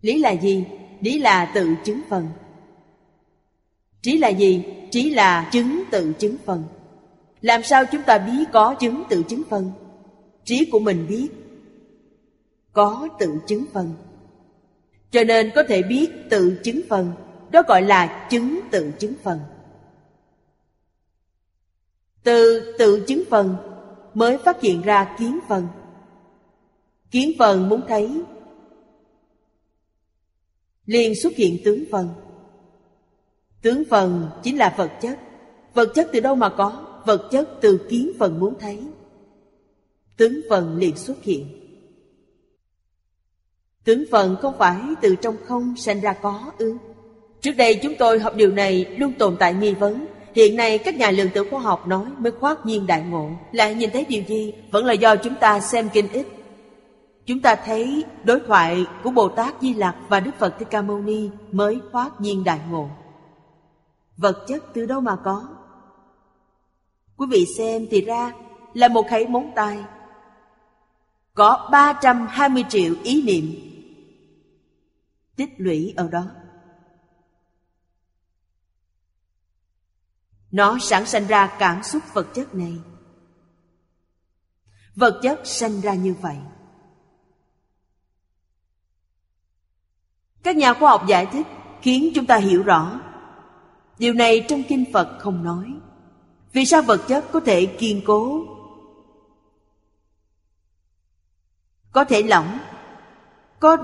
Lý 0.00 0.18
là 0.18 0.30
gì? 0.30 0.64
Lý 1.00 1.18
là 1.18 1.52
tự 1.54 1.74
chứng 1.84 2.00
phần. 2.08 2.28
Trí 4.02 4.18
là 4.18 4.28
gì? 4.28 4.64
Trí 4.90 5.10
là 5.10 5.48
chứng 5.52 5.82
tự 5.90 6.12
chứng 6.18 6.36
phần. 6.44 6.64
Làm 7.40 7.62
sao 7.62 7.84
chúng 7.92 8.02
ta 8.02 8.18
biết 8.18 8.44
có 8.52 8.74
chứng 8.80 9.02
tự 9.08 9.22
chứng 9.22 9.42
phần? 9.50 9.72
Trí 10.44 10.64
của 10.72 10.78
mình 10.78 11.06
biết 11.08 11.28
có 12.72 13.08
tự 13.18 13.38
chứng 13.46 13.64
phần. 13.72 13.92
Cho 15.10 15.24
nên 15.24 15.50
có 15.54 15.62
thể 15.68 15.82
biết 15.82 16.10
tự 16.30 16.60
chứng 16.64 16.80
phần, 16.88 17.12
đó 17.54 17.62
gọi 17.68 17.82
là 17.82 18.28
chứng 18.30 18.60
tự 18.70 18.92
chứng 18.98 19.14
phần. 19.22 19.40
Từ 22.22 22.74
tự 22.78 23.04
chứng 23.06 23.22
phần 23.30 23.56
mới 24.14 24.38
phát 24.38 24.60
hiện 24.60 24.82
ra 24.82 25.16
kiến 25.18 25.38
phần. 25.48 25.68
Kiến 27.10 27.32
phần 27.38 27.68
muốn 27.68 27.80
thấy. 27.88 28.22
Liền 30.86 31.14
xuất 31.22 31.32
hiện 31.32 31.58
tướng 31.64 31.84
phần. 31.90 32.08
Tướng 33.62 33.82
phần 33.90 34.30
chính 34.42 34.58
là 34.58 34.74
vật 34.76 34.92
chất. 35.00 35.18
Vật 35.74 35.92
chất 35.94 36.08
từ 36.12 36.20
đâu 36.20 36.34
mà 36.34 36.48
có? 36.48 37.00
Vật 37.06 37.28
chất 37.30 37.48
từ 37.60 37.86
kiến 37.90 38.12
phần 38.18 38.40
muốn 38.40 38.54
thấy. 38.60 38.82
Tướng 40.16 40.40
phần 40.50 40.76
liền 40.76 40.96
xuất 40.96 41.22
hiện. 41.22 41.46
Tướng 43.84 44.04
phần 44.10 44.36
không 44.42 44.58
phải 44.58 44.80
từ 45.02 45.16
trong 45.16 45.36
không 45.44 45.76
sanh 45.76 46.00
ra 46.00 46.12
có 46.12 46.52
ư? 46.58 46.76
Trước 47.44 47.56
đây 47.56 47.80
chúng 47.82 47.94
tôi 47.98 48.18
học 48.18 48.32
điều 48.36 48.50
này 48.50 48.86
luôn 48.98 49.12
tồn 49.12 49.36
tại 49.38 49.54
nghi 49.54 49.74
vấn 49.74 50.06
Hiện 50.34 50.56
nay 50.56 50.78
các 50.78 50.96
nhà 50.96 51.10
lượng 51.10 51.28
tử 51.34 51.44
khoa 51.50 51.60
học 51.60 51.86
nói 51.86 52.06
mới 52.18 52.32
khoát 52.32 52.66
nhiên 52.66 52.86
đại 52.86 53.02
ngộ 53.02 53.30
Lại 53.52 53.74
nhìn 53.74 53.90
thấy 53.90 54.04
điều 54.08 54.22
gì 54.22 54.52
Vẫn 54.70 54.84
là 54.84 54.92
do 54.92 55.16
chúng 55.16 55.34
ta 55.34 55.60
xem 55.60 55.88
kinh 55.92 56.08
ít 56.12 56.26
Chúng 57.26 57.40
ta 57.40 57.54
thấy 57.54 58.04
đối 58.24 58.40
thoại 58.40 58.86
của 59.02 59.10
Bồ 59.10 59.28
Tát 59.28 59.54
Di 59.60 59.74
Lặc 59.74 59.96
và 60.08 60.20
Đức 60.20 60.30
Phật 60.38 60.58
Thích 60.58 60.68
Ca 60.70 60.82
Mâu 60.82 60.98
Ni 60.98 61.30
mới 61.52 61.80
khoát 61.92 62.20
nhiên 62.20 62.44
đại 62.44 62.60
ngộ. 62.70 62.88
Vật 64.16 64.44
chất 64.48 64.64
từ 64.74 64.86
đâu 64.86 65.00
mà 65.00 65.16
có? 65.24 65.48
Quý 67.16 67.26
vị 67.30 67.46
xem 67.58 67.86
thì 67.90 68.00
ra 68.00 68.32
là 68.74 68.88
một 68.88 69.06
khẩy 69.10 69.26
móng 69.26 69.50
tay. 69.54 69.78
Có 71.34 71.68
320 71.72 72.64
triệu 72.68 72.94
ý 73.02 73.22
niệm 73.22 73.44
tích 75.36 75.50
lũy 75.58 75.94
ở 75.96 76.08
đó. 76.08 76.24
Nó 80.54 80.78
sản 80.80 81.06
sinh 81.06 81.26
ra 81.26 81.56
cảm 81.58 81.82
xúc 81.82 82.02
vật 82.12 82.26
chất 82.34 82.54
này. 82.54 82.78
Vật 84.94 85.20
chất 85.22 85.40
sanh 85.44 85.80
ra 85.80 85.94
như 85.94 86.14
vậy. 86.20 86.36
Các 90.42 90.56
nhà 90.56 90.74
khoa 90.74 90.90
học 90.90 91.04
giải 91.08 91.26
thích 91.26 91.46
khiến 91.82 92.12
chúng 92.14 92.26
ta 92.26 92.36
hiểu 92.36 92.62
rõ. 92.62 93.00
Điều 93.98 94.14
này 94.14 94.44
trong 94.48 94.62
kinh 94.68 94.84
Phật 94.92 95.18
không 95.18 95.44
nói. 95.44 95.74
Vì 96.52 96.64
sao 96.64 96.82
vật 96.82 97.00
chất 97.08 97.24
có 97.32 97.40
thể 97.40 97.66
kiên 97.66 98.00
cố? 98.06 98.44
Có 101.92 102.04
thể 102.04 102.22
lỏng, 102.22 102.58
có 103.60 103.76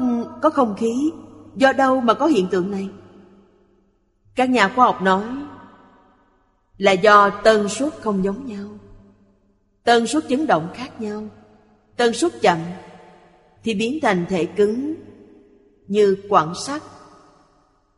có 0.43 0.51
không 0.51 0.75
khí, 0.79 1.13
do 1.57 1.73
đâu 1.73 2.01
mà 2.01 2.15
có 2.15 2.27
hiện 2.27 2.49
tượng 2.51 2.71
này? 2.71 2.89
Các 4.35 4.51
nhà 4.51 4.73
khoa 4.75 4.87
học 4.87 5.03
nói 5.03 5.25
là 6.81 6.93
do 6.93 7.31
tần 7.31 7.69
suất 7.69 7.93
không 8.01 8.25
giống 8.25 8.47
nhau. 8.47 8.69
Tần 9.85 10.07
suất 10.07 10.25
chấn 10.29 10.47
động 10.47 10.69
khác 10.75 11.01
nhau. 11.01 11.23
Tần 11.97 12.13
suất 12.13 12.33
chậm 12.41 12.59
thì 13.65 13.75
biến 13.75 13.99
thành 14.03 14.27
thể 14.29 14.45
cứng 14.45 14.95
như 15.87 16.17
quặng 16.29 16.55
sắt, 16.55 16.83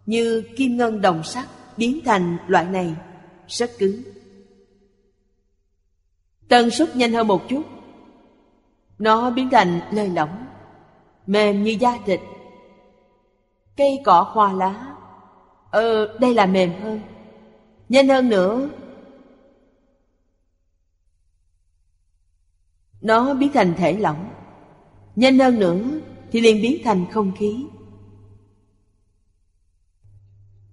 như 0.06 0.42
kim 0.56 0.76
ngân 0.76 1.00
đồng 1.00 1.22
sắt 1.22 1.46
biến 1.76 2.00
thành 2.04 2.36
loại 2.46 2.64
này 2.64 2.94
rất 3.48 3.70
cứng. 3.78 4.02
Tần 6.48 6.70
suất 6.70 6.96
nhanh 6.96 7.12
hơn 7.12 7.26
một 7.26 7.48
chút, 7.48 7.62
nó 8.98 9.30
biến 9.30 9.48
thành 9.50 9.80
lơi 9.92 10.08
lỏng, 10.08 10.46
mềm 11.26 11.62
như 11.62 11.70
da 11.80 11.98
thịt. 12.06 12.20
Cây 13.76 14.00
cỏ 14.04 14.22
hoa 14.32 14.52
lá, 14.52 14.94
ờ, 15.70 16.18
đây 16.18 16.34
là 16.34 16.46
mềm 16.46 16.72
hơn. 16.82 17.00
Nhanh 17.92 18.08
hơn 18.08 18.28
nữa, 18.28 18.68
nó 23.00 23.34
biến 23.34 23.52
thành 23.54 23.74
thể 23.76 23.92
lỏng. 23.92 24.30
Nhanh 25.16 25.38
hơn 25.38 25.58
nữa 25.58 25.80
thì 26.30 26.40
liền 26.40 26.62
biến 26.62 26.82
thành 26.84 27.06
không 27.12 27.32
khí. 27.36 27.66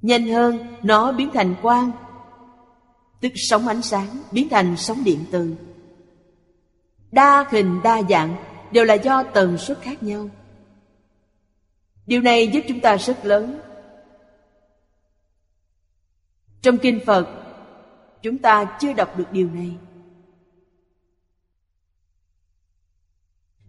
Nhanh 0.02 0.28
hơn, 0.28 0.78
nó 0.84 1.12
biến 1.12 1.30
thành 1.34 1.56
quang. 1.62 1.92
Tức 3.22 3.32
sóng 3.36 3.68
ánh 3.68 3.82
sáng 3.82 4.18
biến 4.32 4.50
thành 4.50 4.78
sóng 4.78 5.04
điện 5.04 5.20
từ. 5.32 5.56
Đa 7.12 7.46
hình 7.52 7.80
đa 7.84 8.02
dạng 8.10 8.36
đều 8.72 8.86
là 8.86 8.94
do 8.94 9.24
tần 9.24 9.58
suất 9.58 9.82
khác 9.82 10.04
nhau. 10.04 10.30
Điều 12.06 12.22
này 12.22 12.48
giúp 12.48 12.62
chúng 12.68 12.80
ta 12.80 12.98
rất 12.98 13.26
lớn. 13.26 13.60
Trong 16.62 16.78
Kinh 16.78 17.00
Phật 17.06 17.28
Chúng 18.22 18.38
ta 18.38 18.78
chưa 18.80 18.94
đọc 18.94 19.18
được 19.18 19.32
điều 19.32 19.50
này 19.50 19.78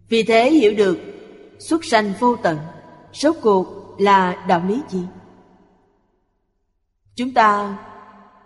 Vì 0.09 0.23
thế 0.23 0.51
hiểu 0.51 0.73
được 0.77 0.99
Xuất 1.59 1.85
sanh 1.85 2.13
vô 2.19 2.35
tận 2.35 2.57
Rốt 3.13 3.35
cuộc 3.41 3.95
là 3.99 4.45
đạo 4.47 4.63
lý 4.67 4.81
gì? 4.89 5.03
Chúng 7.15 7.33
ta 7.33 7.77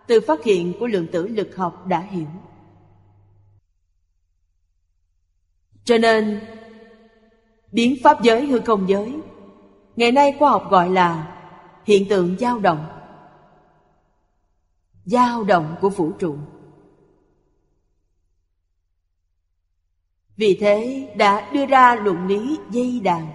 từ 0.07 0.22
phát 0.22 0.43
hiện 0.43 0.73
của 0.80 0.88
lượng 0.88 1.07
tử 1.11 1.27
lực 1.27 1.55
học 1.55 1.88
đã 1.88 1.99
hiểu. 1.99 2.27
Cho 5.84 5.97
nên, 5.97 6.39
biến 7.72 7.95
pháp 8.03 8.23
giới 8.23 8.45
hư 8.45 8.59
không 8.59 8.89
giới, 8.89 9.19
ngày 9.95 10.11
nay 10.11 10.35
khoa 10.39 10.51
học 10.51 10.67
gọi 10.69 10.89
là 10.89 11.38
hiện 11.85 12.09
tượng 12.09 12.38
dao 12.39 12.59
động 12.59 12.94
dao 15.06 15.44
động 15.44 15.76
của 15.82 15.90
vũ 15.90 16.11
trụ. 16.19 16.38
Vì 20.38 20.57
thế 20.60 21.07
đã 21.18 21.52
đưa 21.53 21.65
ra 21.65 21.95
luận 21.95 22.27
lý 22.27 22.60
dây 22.72 22.99
đàn 22.99 23.27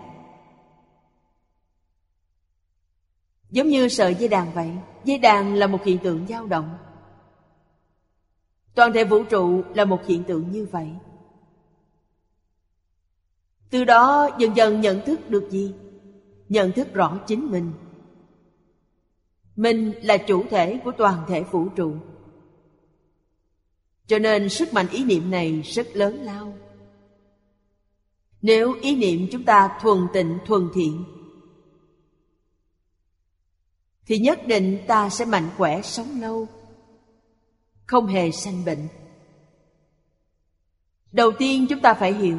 Giống 3.51 3.69
như 3.69 3.89
sợi 3.89 4.15
dây 4.15 4.29
đàn 4.29 4.53
vậy, 4.55 4.71
Dây 5.05 5.19
đàn 5.19 5.55
là 5.55 5.67
một 5.67 5.85
hiện 5.85 5.99
tượng 5.99 6.27
dao 6.27 6.47
động 6.47 6.77
Toàn 8.75 8.93
thể 8.93 9.05
vũ 9.05 9.25
trụ 9.25 9.63
là 9.75 9.85
một 9.85 10.07
hiện 10.07 10.25
tượng 10.25 10.51
như 10.51 10.67
vậy 10.73 10.89
Từ 13.71 13.85
đó 13.85 14.29
dần 14.39 14.57
dần 14.57 14.81
nhận 14.81 15.07
thức 15.07 15.31
được 15.31 15.49
gì? 15.51 15.75
Nhận 16.49 16.73
thức 16.73 16.95
rõ 16.95 17.19
chính 17.27 17.51
mình 17.51 17.73
mình 19.61 19.93
là 20.03 20.16
chủ 20.16 20.45
thể 20.51 20.81
của 20.85 20.93
toàn 20.99 21.24
thể 21.28 21.43
vũ 21.43 21.69
trụ. 21.69 21.95
Cho 24.07 24.19
nên 24.19 24.49
sức 24.49 24.73
mạnh 24.73 24.87
ý 24.93 25.05
niệm 25.05 25.31
này 25.31 25.61
rất 25.61 25.97
lớn 25.97 26.23
lao. 26.23 26.55
Nếu 28.43 28.74
ý 28.82 28.97
niệm 28.97 29.28
chúng 29.32 29.45
ta 29.45 29.78
thuần 29.82 29.99
tịnh, 30.12 30.39
thuần 30.47 30.69
thiện, 30.74 31.05
thì 34.07 34.19
nhất 34.19 34.41
định 34.47 34.78
ta 34.87 35.11
sẽ 35.11 35.24
mạnh 35.24 35.49
khỏe 35.57 35.82
sống 35.82 36.20
lâu, 36.20 36.47
không 37.87 38.07
hề 38.07 38.31
sanh 38.31 38.65
bệnh. 38.65 38.89
Đầu 41.12 41.32
tiên 41.39 41.66
chúng 41.69 41.81
ta 41.81 41.95
phải 41.95 42.12
hiểu, 42.12 42.39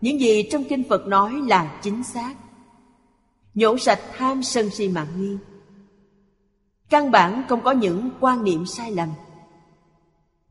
những 0.00 0.20
gì 0.20 0.48
trong 0.50 0.64
kinh 0.64 0.84
phật 0.88 1.06
nói 1.06 1.32
là 1.48 1.80
chính 1.82 2.04
xác. 2.04 2.34
Nhổ 3.54 3.78
sạch 3.78 4.00
tham 4.16 4.42
sân 4.42 4.70
si 4.70 4.88
mạng 4.88 5.08
nghi 5.16 5.36
căn 6.88 7.10
bản 7.10 7.44
không 7.48 7.62
có 7.62 7.70
những 7.70 8.10
quan 8.20 8.44
niệm 8.44 8.66
sai 8.66 8.90
lầm. 8.90 9.08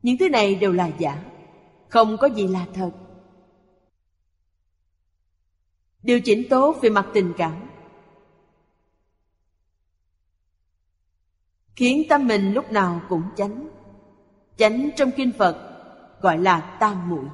Những 0.02 0.16
thứ 0.18 0.28
này 0.28 0.54
đều 0.54 0.72
là 0.72 0.90
giả, 0.98 1.24
không 1.88 2.16
có 2.20 2.26
gì 2.26 2.48
là 2.48 2.66
thật. 2.74 2.90
Điều 6.02 6.20
chỉnh 6.20 6.46
tốt 6.50 6.76
về 6.82 6.90
mặt 6.90 7.06
tình 7.14 7.32
cảm. 7.36 7.68
Khiến 11.76 12.02
tâm 12.08 12.26
mình 12.26 12.52
lúc 12.52 12.72
nào 12.72 13.00
cũng 13.08 13.22
chánh. 13.36 13.68
Chánh 14.56 14.90
trong 14.96 15.10
kinh 15.16 15.32
phật 15.38 15.66
gọi 16.20 16.38
là 16.38 16.76
tam 16.80 17.08
muội. 17.08 17.24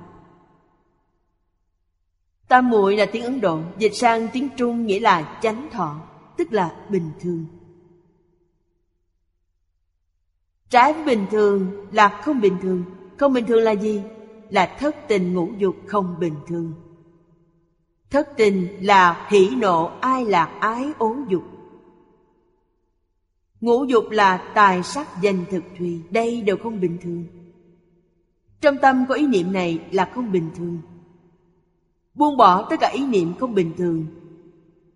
Tam 2.48 2.70
muội 2.70 2.96
là 2.96 3.06
tiếng 3.12 3.24
ấn 3.24 3.40
độ, 3.40 3.60
dịch 3.78 3.94
sang 3.94 4.28
tiếng 4.32 4.48
trung 4.56 4.86
nghĩa 4.86 5.00
là 5.00 5.38
chánh 5.42 5.68
thọ, 5.72 6.00
tức 6.36 6.52
là 6.52 6.86
bình 6.88 7.10
thường. 7.20 7.46
Trái 10.73 10.93
với 10.93 11.05
bình 11.05 11.27
thường 11.31 11.86
là 11.93 12.20
không 12.24 12.40
bình 12.40 12.57
thường. 12.62 12.85
Không 13.16 13.32
bình 13.32 13.44
thường 13.47 13.62
là 13.62 13.73
gì? 13.73 14.03
Là 14.51 14.77
thất 14.78 14.97
tình 15.09 15.35
ngũ 15.35 15.49
dục 15.59 15.77
không 15.86 16.16
bình 16.20 16.35
thường. 16.47 16.74
Thất 18.11 18.28
tình 18.36 18.86
là 18.86 19.27
hỷ 19.31 19.51
nộ, 19.57 19.90
ai 20.01 20.24
lạc 20.24 20.59
ái 20.61 20.89
ố 20.99 21.16
dục. 21.28 21.43
Ngũ 23.61 23.85
dục 23.85 24.05
là 24.11 24.53
tài 24.55 24.82
sắc 24.82 25.09
danh 25.23 25.44
thực 25.51 25.65
thùy, 25.78 26.03
Đây 26.11 26.40
đều 26.40 26.57
không 26.57 26.81
bình 26.81 26.99
thường. 27.03 27.24
Trong 28.61 28.77
tâm 28.82 29.05
có 29.09 29.15
ý 29.15 29.27
niệm 29.27 29.53
này 29.53 29.78
là 29.90 30.11
không 30.15 30.32
bình 30.32 30.51
thường. 30.57 30.78
Buông 32.15 32.36
bỏ 32.36 32.66
tất 32.70 32.77
cả 32.81 32.89
ý 32.89 33.07
niệm 33.07 33.35
không 33.40 33.55
bình 33.55 33.73
thường, 33.77 34.07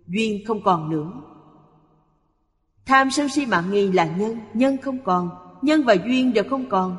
Duyên 0.07 0.47
không 0.47 0.63
còn 0.63 0.91
nữa. 0.91 1.13
Tham 2.87 3.11
sân 3.11 3.29
si 3.29 3.47
mạng 3.47 3.71
nghi 3.71 3.93
là 3.93 4.07
nhân 4.07 4.39
Nhân 4.55 4.77
không 4.83 4.99
còn. 5.05 5.46
Nhân 5.67 5.85
và 5.85 5.95
duyên 5.95 6.33
đều 6.33 6.45
không 6.51 6.69
còn 6.69 6.97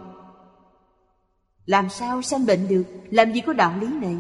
Làm 1.66 1.90
sao 1.90 2.22
sanh 2.22 2.46
bệnh 2.46 2.68
được 2.68 2.84
Làm 3.10 3.34
gì 3.34 3.42
có 3.42 3.54
đạo 3.54 3.74
lý 3.82 3.88
này 3.88 4.16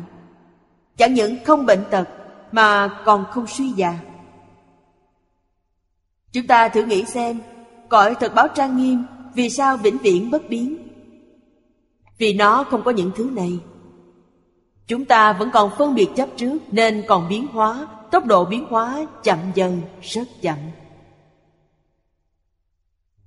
Chẳng 0.98 1.14
những 1.14 1.38
không 1.46 1.66
bệnh 1.66 1.84
tật 1.92 2.08
Mà 2.52 3.02
còn 3.06 3.26
không 3.32 3.48
suy 3.48 3.70
già 3.70 4.00
Chúng 6.32 6.48
ta 6.48 6.70
thử 6.70 6.84
nghĩ 6.84 7.06
xem, 7.06 7.40
cõi 7.90 8.16
thật 8.20 8.36
báo 8.36 8.48
trang 8.48 8.78
nghiêm 8.78 9.04
vì 9.34 9.50
sao 9.50 9.78
vĩnh 9.78 9.98
viễn 9.98 10.32
bất 10.32 10.50
biến? 10.50 10.78
Vì 12.18 12.34
nó 12.34 12.64
không 12.64 12.84
có 12.84 12.92
những 12.92 13.12
thứ 13.16 13.30
này. 13.34 13.60
Chúng 14.88 15.06
ta 15.06 15.34
vẫn 15.34 15.50
còn 15.54 15.72
phân 15.78 15.96
biệt 15.96 16.08
chấp 16.16 16.30
trước 16.38 16.58
nên 16.72 17.04
còn 17.08 17.30
biến 17.30 17.48
hóa, 17.48 17.88
tốc 18.12 18.26
độ 18.26 18.46
biến 18.46 18.66
hóa 18.70 19.06
chậm 19.24 19.38
dần, 19.56 19.82
rất 20.02 20.28
chậm. 20.42 20.58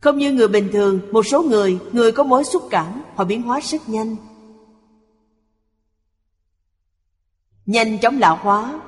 Không 0.01 0.18
như 0.18 0.32
người 0.32 0.48
bình 0.48 0.68
thường, 0.72 1.01
một 1.12 1.27
số 1.27 1.43
người, 1.43 1.78
người 1.93 2.12
có 2.12 2.24
mối 2.24 2.44
xúc 2.44 2.62
cảm, 2.70 3.02
họ 3.16 3.24
biến 3.24 3.43
hóa 3.43 3.60
rất 3.60 3.89
nhanh. 3.89 4.16
Nhanh 7.66 7.98
chóng 7.98 8.18
lão 8.18 8.36
hóa, 8.36 8.81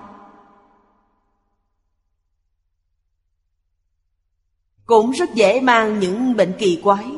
cũng 4.87 5.11
rất 5.11 5.35
dễ 5.35 5.61
mang 5.61 6.01
những 6.01 6.37
bệnh 6.37 6.53
kỳ 6.59 6.81
quái. 6.83 7.13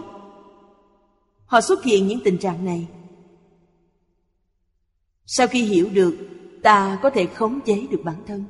Họ 1.47 1.61
xuất 1.61 1.85
hiện 1.85 2.09
những 2.09 2.21
tình 2.25 2.39
trạng 2.39 2.65
này. 2.65 2.89
Sau 5.27 5.47
khi 5.47 5.65
hiểu 5.65 5.89
được 5.93 6.17
ta 6.63 6.99
có 7.03 7.11
thể 7.11 7.27
khống 7.27 7.61
chế 7.61 7.87
được 7.91 8.01
bản 8.05 8.23
thân. 8.27 8.45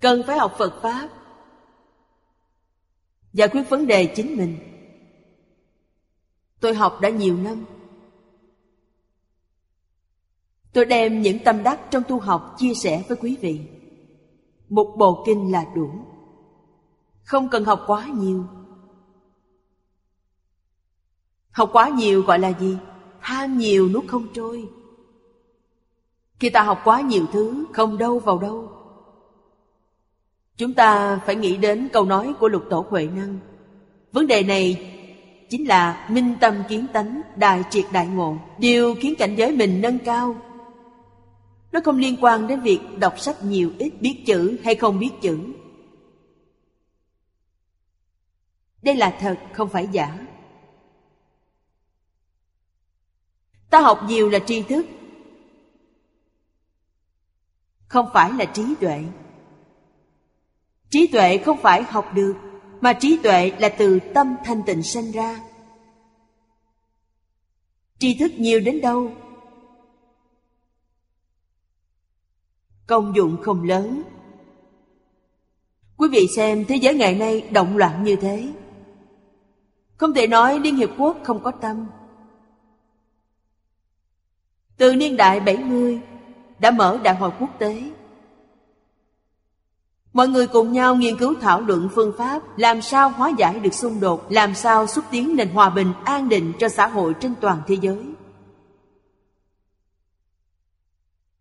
Cần 0.00 0.22
phải 0.26 0.38
học 0.38 0.54
phật 0.58 0.82
pháp 0.82 1.08
giải 3.34 3.48
quyết 3.48 3.62
vấn 3.68 3.86
đề 3.86 4.06
chính 4.06 4.36
mình. 4.36 4.58
Tôi 6.60 6.74
học 6.74 6.98
đã 7.00 7.08
nhiều 7.08 7.36
năm. 7.36 7.64
Tôi 10.72 10.84
đem 10.84 11.22
những 11.22 11.38
tâm 11.44 11.62
đắc 11.62 11.80
trong 11.90 12.02
tu 12.08 12.18
học 12.20 12.54
chia 12.58 12.74
sẻ 12.74 13.04
với 13.08 13.16
quý 13.20 13.36
vị. 13.40 13.60
Một 14.68 14.94
bộ 14.98 15.22
kinh 15.26 15.52
là 15.52 15.64
đủ. 15.74 15.90
Không 17.24 17.48
cần 17.48 17.64
học 17.64 17.84
quá 17.86 18.06
nhiều. 18.06 18.44
Học 21.50 21.70
quá 21.72 21.88
nhiều 21.88 22.22
gọi 22.22 22.38
là 22.38 22.52
gì? 22.60 22.76
Ham 23.20 23.58
nhiều 23.58 23.88
nuốt 23.88 24.06
không 24.08 24.26
trôi. 24.34 24.68
Khi 26.40 26.50
ta 26.50 26.62
học 26.62 26.80
quá 26.84 27.00
nhiều 27.00 27.26
thứ, 27.32 27.64
Không 27.72 27.98
đâu 27.98 28.18
vào 28.18 28.38
đâu. 28.38 28.73
Chúng 30.56 30.74
ta 30.74 31.20
phải 31.26 31.36
nghĩ 31.36 31.56
đến 31.56 31.88
câu 31.92 32.04
nói 32.04 32.34
của 32.40 32.48
lục 32.48 32.64
tổ 32.70 32.86
Huệ 32.88 33.06
Năng 33.06 33.38
Vấn 34.12 34.26
đề 34.26 34.42
này 34.42 34.90
chính 35.50 35.68
là 35.68 36.08
minh 36.10 36.34
tâm 36.40 36.62
kiến 36.68 36.86
tánh, 36.92 37.20
đại 37.36 37.62
triệt 37.70 37.84
đại 37.92 38.06
ngộ 38.06 38.36
Điều 38.58 38.94
khiến 39.00 39.14
cảnh 39.18 39.34
giới 39.36 39.56
mình 39.56 39.80
nâng 39.80 39.98
cao. 39.98 40.36
Nó 41.72 41.80
không 41.84 41.98
liên 41.98 42.16
quan 42.20 42.46
đến 42.46 42.60
việc 42.60 42.80
đọc 42.98 43.18
sách 43.18 43.44
nhiều 43.44 43.70
ít, 43.78 43.92
biết 44.00 44.22
chữ 44.26 44.58
hay 44.64 44.74
không 44.74 44.98
biết 44.98 45.10
chữ. 45.22 45.38
Đây 48.82 48.94
là 48.94 49.16
thật 49.20 49.38
không 49.52 49.68
phải 49.68 49.88
giả. 49.92 50.26
Ta 53.70 53.80
học 53.80 54.00
nhiều 54.06 54.28
là 54.28 54.38
tri 54.38 54.62
thức 54.62 54.86
Không 57.88 58.08
phải 58.12 58.32
là 58.32 58.44
trí 58.44 58.74
tuệ. 58.80 59.04
Trí 60.94 61.06
tuệ 61.06 61.38
không 61.38 61.56
phải 61.56 61.82
học 61.82 62.14
được, 62.14 62.34
Mà 62.80 62.92
trí 62.92 63.18
tuệ 63.22 63.52
là 63.58 63.68
từ 63.68 64.00
tâm 64.14 64.36
thanh 64.44 64.62
tịnh 64.62 64.82
sinh 64.82 65.12
ra. 65.12 65.40
Tri 67.98 68.18
thức 68.18 68.32
nhiều 68.36 68.60
đến 68.60 68.80
đâu? 68.80 69.12
Công 72.86 73.16
dụng 73.16 73.36
không 73.42 73.64
lớn. 73.64 74.02
Quý 75.96 76.08
vị 76.12 76.26
xem 76.36 76.64
thế 76.64 76.76
giới 76.76 76.94
ngày 76.94 77.14
nay 77.14 77.48
động 77.50 77.76
loạn 77.76 78.04
như 78.04 78.16
thế. 78.16 78.52
Không 79.96 80.14
thể 80.14 80.26
nói 80.26 80.60
Liên 80.60 80.76
Hiệp 80.76 80.90
Quốc 80.98 81.16
không 81.24 81.42
có 81.42 81.50
tâm. 81.50 81.86
Từ 84.76 84.94
niên 84.94 85.16
đại 85.16 85.40
70 85.40 86.00
Đã 86.58 86.70
mở 86.70 86.98
đại 87.02 87.14
hội 87.14 87.30
quốc 87.40 87.50
tế. 87.58 87.82
Mọi 90.14 90.28
người 90.28 90.46
cùng 90.46 90.72
nhau 90.72 90.96
nghiên 90.96 91.18
cứu 91.18 91.34
thảo 91.40 91.60
luận 91.60 91.88
phương 91.94 92.12
pháp 92.18 92.58
Làm 92.58 92.82
sao 92.82 93.08
hóa 93.08 93.32
giải 93.38 93.60
được 93.60 93.74
xung 93.74 94.00
đột 94.00 94.32
Làm 94.32 94.54
sao 94.54 94.86
xúc 94.86 95.04
tiến 95.10 95.36
nền 95.36 95.48
hòa 95.48 95.70
bình 95.70 95.92
an 96.04 96.28
định 96.28 96.52
cho 96.58 96.68
xã 96.68 96.86
hội 96.86 97.14
trên 97.20 97.34
toàn 97.40 97.62
thế 97.66 97.76
giới. 97.80 98.04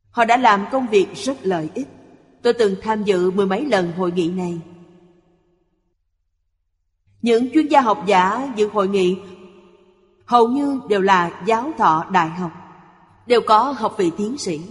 Họ 0.09 0.25
đã 0.25 0.37
làm 0.37 0.65
công 0.71 0.87
việc 0.87 1.07
rất 1.15 1.37
lợi 1.41 1.69
ích. 1.73 1.87
Tôi 2.41 2.53
từng 2.53 2.75
tham 2.81 3.03
dự 3.03 3.31
mười 3.31 3.45
mấy 3.45 3.65
lần 3.65 3.91
hội 3.97 4.11
nghị 4.11 4.29
này. 4.29 4.59
Những 7.21 7.53
chuyên 7.53 7.67
gia 7.67 7.81
học 7.81 8.03
giả 8.07 8.53
dự 8.55 8.67
hội 8.67 8.87
nghị 8.87 9.17
hầu 10.25 10.47
như 10.47 10.79
đều 10.89 11.01
là 11.01 11.41
giáo 11.45 11.71
thọ 11.77 12.05
đại 12.11 12.29
học, 12.29 12.51
đều 13.27 13.41
có 13.41 13.71
học 13.71 13.95
vị 13.97 14.11
tiến 14.17 14.37
sĩ. 14.37 14.61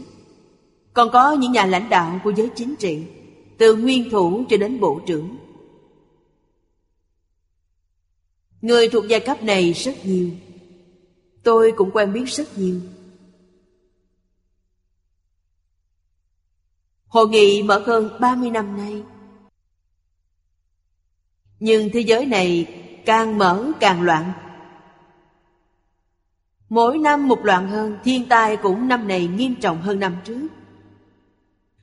Còn 0.93 1.11
có 1.13 1.33
những 1.33 1.53
nhà 1.53 1.67
lãnh 1.67 1.89
đạo 1.89 2.21
của 2.25 2.31
giới 2.31 2.51
chính 2.57 2.77
trị, 2.77 3.07
từ 3.63 3.77
nguyên 3.77 4.11
thủ 4.11 4.45
cho 4.49 4.57
đến 4.57 4.81
bộ 4.81 5.01
trưởng. 5.07 5.37
Người 8.63 8.89
thuộc 8.89 9.05
giai 9.09 9.21
cấp 9.21 9.43
này 9.43 9.73
rất 9.73 10.07
nhiều. 10.07 10.31
Tôi 11.43 11.73
cũng 11.77 11.91
quen 11.91 12.13
biết 12.13 12.25
rất 12.27 12.59
nhiều. 12.59 12.81
Hội 17.07 17.29
nghị 17.29 17.63
mở 17.63 17.83
hơn 17.87 18.11
30 18.21 18.51
năm 18.51 18.77
nay 18.77 19.03
Nhưng 21.61 21.91
thế 21.93 22.01
giới 22.01 22.27
này 22.27 22.67
càng 23.07 23.39
mở 23.39 23.73
càng 23.81 24.03
loạn 24.03 24.33
Mỗi 26.69 26.99
năm 26.99 27.29
một 27.29 27.45
loạn 27.45 27.69
hơn, 27.69 27.99
Thiên 28.05 28.29
tai 28.29 28.57
cũng 28.57 28.89
năm 28.89 29.09
này 29.09 29.27
nghiêm 29.27 29.55
trọng 29.55 29.83
hơn 29.83 30.01
năm 30.01 30.17
trước 30.25 30.49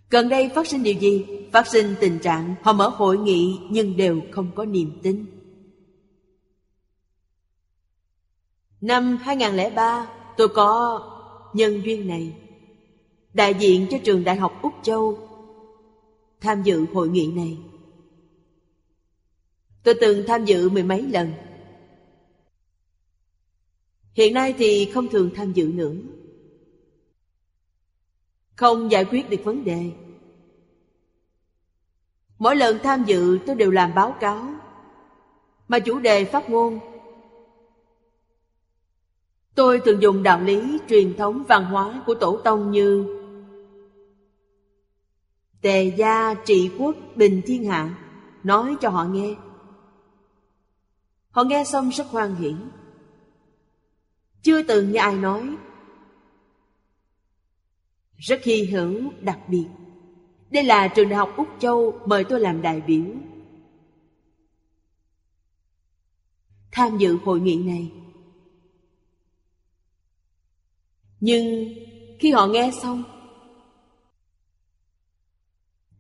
Gần 0.10 0.30
đây 0.30 0.50
phát 0.56 0.68
sinh 0.68 0.84
điều 0.84 0.94
gì? 0.94 1.26
Phát 1.52 1.68
sinh 1.68 1.96
tình 2.00 2.20
trạng 2.20 2.56
họ 2.62 2.74
mở 2.74 2.88
hội 2.88 3.18
nghị 3.18 3.60
nhưng 3.70 3.98
đều 3.98 4.22
không 4.32 4.52
có 4.56 4.66
niềm 4.66 5.00
tin. 5.04 5.26
Năm 8.82 9.18
2003 9.18 10.08
tôi 10.38 10.48
có 10.48 11.00
nhân 11.54 11.82
duyên 11.86 12.08
này 12.08 12.36
Đại 13.34 13.54
diện 13.54 13.88
cho 13.92 13.98
trường 14.04 14.24
Đại 14.24 14.36
học 14.36 14.60
Úc 14.62 14.74
Châu 14.84 15.18
Tham 16.42 16.64
dự 16.64 16.86
hội 16.94 17.10
nghị 17.10 17.28
này 17.28 17.58
Tôi 19.84 19.96
từng 20.02 20.24
tham 20.28 20.46
dự 20.46 20.70
mười 20.70 20.84
mấy 20.84 21.02
lần 21.02 21.34
Hiện 24.14 24.34
nay 24.34 24.54
thì 24.58 24.92
không 24.94 25.08
thường 25.08 25.30
tham 25.36 25.54
dự 25.54 25.68
nữa 25.68 25.94
không 28.60 28.92
giải 28.92 29.06
quyết 29.06 29.30
được 29.30 29.44
vấn 29.44 29.64
đề. 29.64 29.92
Mỗi 32.40 32.56
lần 32.56 32.80
tham 32.84 33.04
dự 33.04 33.40
tôi 33.46 33.56
đều 33.56 33.72
làm 33.72 33.94
báo 33.96 34.16
cáo. 34.20 34.48
Mà 35.68 35.80
chủ 35.80 36.00
đề 36.00 36.26
phát 36.26 36.50
ngôn 36.50 36.80
Tôi 39.56 39.80
thường 39.86 40.02
dùng 40.02 40.24
đạo 40.24 40.42
lý 40.42 40.80
truyền 40.90 41.18
thống 41.18 41.44
văn 41.48 41.66
hóa 41.66 42.04
của 42.06 42.16
Tổ 42.16 42.38
Tông 42.38 42.72
như 42.72 43.06
Tề 45.62 45.84
gia 45.98 46.34
trị 46.34 46.72
quốc 46.80 46.96
bình 47.16 47.42
thiên 47.46 47.66
hạ 47.66 47.96
Nói 48.44 48.76
cho 48.82 48.90
họ 48.90 49.04
nghe. 49.04 49.36
Họ 51.32 51.44
nghe 51.44 51.64
xong 51.64 51.90
rất 51.90 52.08
hoan 52.08 52.36
hỉ, 52.36 52.56
Chưa 54.42 54.64
từng 54.64 54.92
nghe 54.92 55.00
ai 55.00 55.16
nói 55.16 55.58
rất 58.20 58.44
hy 58.44 58.64
hữu 58.64 59.12
đặc 59.22 59.40
biệt. 59.48 59.68
Đây 60.50 60.64
là 60.64 60.88
trường 60.88 61.10
đại 61.10 61.18
học 61.18 61.34
Úc 61.38 61.48
Châu 61.60 62.00
Mời 62.06 62.24
tôi 62.24 62.40
làm 62.40 62.62
đại 62.62 62.82
biểu. 62.82 63.04
Tham 66.72 66.98
dự 66.98 67.18
hội 67.24 67.40
nghị 67.40 67.56
này. 67.56 67.92
Nhưng 71.20 71.74
khi 72.20 72.32
họ 72.32 72.48
nghe 72.48 72.72
xong, 72.82 73.04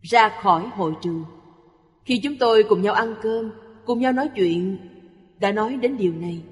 Ra 0.01 0.39
khỏi 0.41 0.67
hội 0.67 0.93
trường, 1.01 1.25
Khi 2.05 2.19
chúng 2.23 2.37
tôi 2.39 2.63
cùng 2.69 2.81
nhau 2.81 2.93
ăn 2.93 3.15
cơm, 3.21 3.51
Cùng 3.85 3.99
nhau 3.99 4.11
nói 4.11 4.29
chuyện, 4.35 4.77
Đã 5.39 5.51
nói 5.51 5.77
đến 5.77 5.97
điều 5.97 6.13
này. 6.13 6.43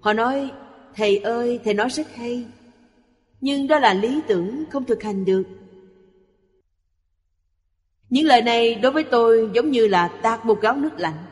Họ 0.00 0.12
nói, 0.12 0.50
Thầy 0.94 1.18
ơi, 1.18 1.60
thầy 1.64 1.74
nói 1.74 1.88
rất 1.88 2.14
hay. 2.14 2.46
Nhưng 3.40 3.66
đó 3.66 3.78
là 3.78 3.94
lý 3.94 4.20
tưởng 4.28 4.64
không 4.70 4.84
thực 4.84 5.02
hành 5.02 5.24
được. 5.24 5.42
Những 8.10 8.24
lời 8.24 8.42
này 8.42 8.74
đối 8.74 8.92
với 8.92 9.04
tôi 9.04 9.50
giống 9.54 9.70
như 9.70 9.86
là 9.86 10.08
tạt 10.08 10.46
một 10.46 10.60
gáo 10.60 10.76
nước 10.76 10.92
lạnh. 10.98 11.24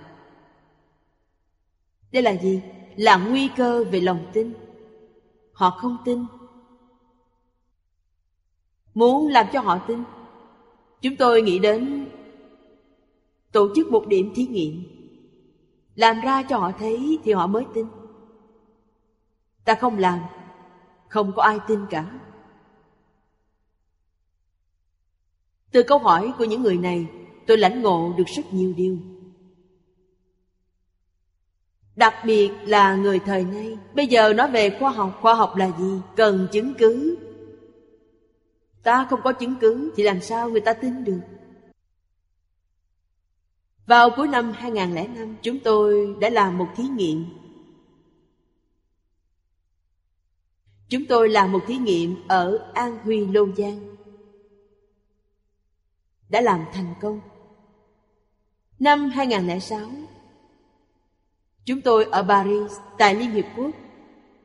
Đây 2.12 2.22
là 2.22 2.30
gì? 2.30 2.60
Là 2.96 3.16
nguy 3.16 3.48
cơ 3.56 3.84
về 3.84 4.00
lòng 4.00 4.26
tin. 4.32 4.52
Họ 5.52 5.70
không 5.70 5.96
tin. 6.04 6.24
Muốn 8.94 9.28
làm 9.28 9.46
cho 9.52 9.60
họ 9.60 9.78
tin, 9.88 10.02
Chúng 11.00 11.16
tôi 11.16 11.42
nghĩ 11.42 11.58
đến 11.58 12.08
Tổ 13.52 13.68
chức 13.76 13.90
một 13.90 14.06
điểm 14.06 14.32
thí 14.34 14.46
nghiệm. 14.46 14.82
Làm 15.94 16.20
ra 16.20 16.42
cho 16.42 16.58
họ 16.58 16.72
thấy 16.78 17.18
thì 17.24 17.32
họ 17.32 17.46
mới 17.46 17.64
tin. 17.74 17.86
Ta 19.64 19.74
không 19.74 19.98
làm. 19.98 20.18
Không 21.14 21.32
có 21.36 21.42
ai 21.42 21.58
tin 21.68 21.86
cả. 21.90 22.20
Từ 25.72 25.82
câu 25.82 25.98
hỏi 25.98 26.32
của 26.38 26.44
những 26.44 26.62
người 26.62 26.76
này, 26.76 27.06
Tôi 27.46 27.58
lãnh 27.58 27.82
ngộ 27.82 28.14
được 28.18 28.24
rất 28.26 28.42
nhiều 28.52 28.72
điều. 28.76 28.98
Đặc 31.96 32.14
biệt 32.24 32.50
là 32.64 32.94
người 32.94 33.18
thời 33.18 33.44
nay, 33.44 33.78
Bây 33.94 34.06
giờ 34.06 34.32
nói 34.32 34.50
về 34.50 34.76
khoa 34.80 34.90
học 34.90 35.18
Khoa 35.20 35.34
học 35.34 35.56
là 35.56 35.70
gì? 35.78 36.00
Cần 36.16 36.48
chứng 36.52 36.74
cứ. 36.78 37.18
Ta 38.82 39.06
không 39.10 39.20
có 39.24 39.32
chứng 39.32 39.54
cứ, 39.60 39.92
thì 39.96 40.02
làm 40.02 40.20
sao 40.20 40.50
người 40.50 40.60
ta 40.60 40.72
tin 40.72 41.04
được? 41.04 41.20
Vào 43.86 44.10
cuối 44.16 44.28
năm 44.28 44.52
2005 44.52 45.36
Chúng 45.42 45.58
tôi 45.58 46.16
đã 46.20 46.30
làm 46.30 46.58
một 46.58 46.68
thí 46.76 46.84
nghiệm. 46.84 47.43
Chúng 50.94 51.06
tôi 51.06 51.28
làm 51.28 51.52
một 51.52 51.60
thí 51.66 51.76
nghiệm 51.76 52.16
ở 52.28 52.70
An 52.74 52.98
Huy 53.04 53.26
Lô 53.26 53.46
Giang 53.56 53.96
Đã 56.28 56.40
làm 56.40 56.64
thành 56.72 56.94
công 57.00 57.20
Năm 58.78 59.10
2006 59.10 59.80
Chúng 61.64 61.80
tôi 61.80 62.04
ở 62.04 62.22
Paris 62.28 62.72
tại 62.98 63.14
Liên 63.14 63.30
Hiệp 63.30 63.44
Quốc 63.56 63.70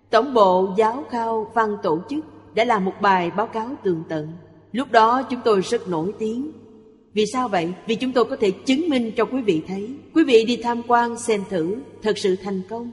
Tổng 0.09 0.33
bộ 0.33 0.73
Giáo 0.77 1.03
khao 1.09 1.51
văn 1.53 1.77
tổ 1.83 1.99
chức 2.09 2.25
đã 2.53 2.63
làm 2.63 2.85
một 2.85 2.93
bài 3.01 3.31
báo 3.31 3.47
cáo 3.47 3.69
tường 3.83 4.03
tận. 4.09 4.31
Lúc 4.71 4.91
đó 4.91 5.23
chúng 5.29 5.39
tôi 5.45 5.61
rất 5.61 5.87
nổi 5.87 6.13
tiếng. 6.19 6.51
Vì 7.13 7.25
sao 7.25 7.47
vậy? 7.47 7.73
Vì 7.87 7.95
chúng 7.95 8.11
tôi 8.11 8.25
có 8.25 8.35
thể 8.35 8.51
chứng 8.51 8.89
minh 8.89 9.11
cho 9.17 9.25
quý 9.25 9.41
vị 9.41 9.63
thấy. 9.67 9.95
Quý 10.13 10.23
vị 10.23 10.45
đi 10.45 10.57
tham 10.63 10.81
quan 10.87 11.17
xem 11.17 11.43
thử, 11.49 11.75
thật 12.01 12.17
sự 12.17 12.35
thành 12.35 12.61
công, 12.69 12.91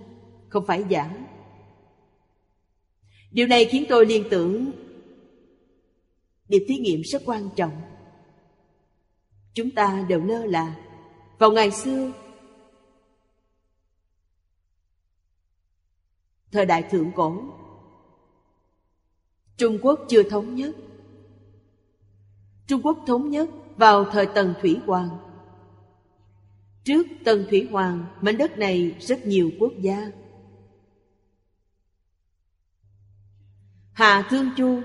không 0.48 0.66
phải 0.66 0.84
giả. 0.88 1.25
Điều 3.36 3.46
này 3.46 3.64
khiến 3.64 3.84
tôi 3.88 4.06
liên 4.06 4.24
tưởng 4.30 4.70
Điểm 6.48 6.62
thí 6.68 6.76
nghiệm 6.76 7.00
rất 7.02 7.22
quan 7.26 7.48
trọng. 7.56 7.80
Chúng 9.54 9.70
ta 9.70 10.04
đều 10.08 10.24
lơ 10.24 10.46
là 10.46 10.76
Vào 11.38 11.52
ngày 11.52 11.70
xưa 11.70 12.12
Thời 16.52 16.66
đại 16.66 16.82
thượng 16.90 17.12
cổ 17.16 17.42
Trung 19.56 19.78
Quốc 19.82 20.00
chưa 20.08 20.22
thống 20.22 20.54
nhất. 20.54 20.76
Trung 22.66 22.82
Quốc 22.82 22.98
thống 23.06 23.30
nhất 23.30 23.50
vào 23.76 24.04
thời 24.04 24.26
Tần 24.34 24.54
Thủy 24.60 24.80
Hoàng. 24.86 25.08
Trước 26.84 27.06
Tần 27.24 27.46
Thủy 27.50 27.68
Hoàng, 27.70 28.06
mảnh 28.20 28.38
đất 28.38 28.58
này 28.58 28.96
rất 29.00 29.26
nhiều 29.26 29.50
quốc 29.58 29.72
gia. 29.80 30.10
Hà 33.96 34.26
Thương 34.30 34.50
Chu 34.56 34.80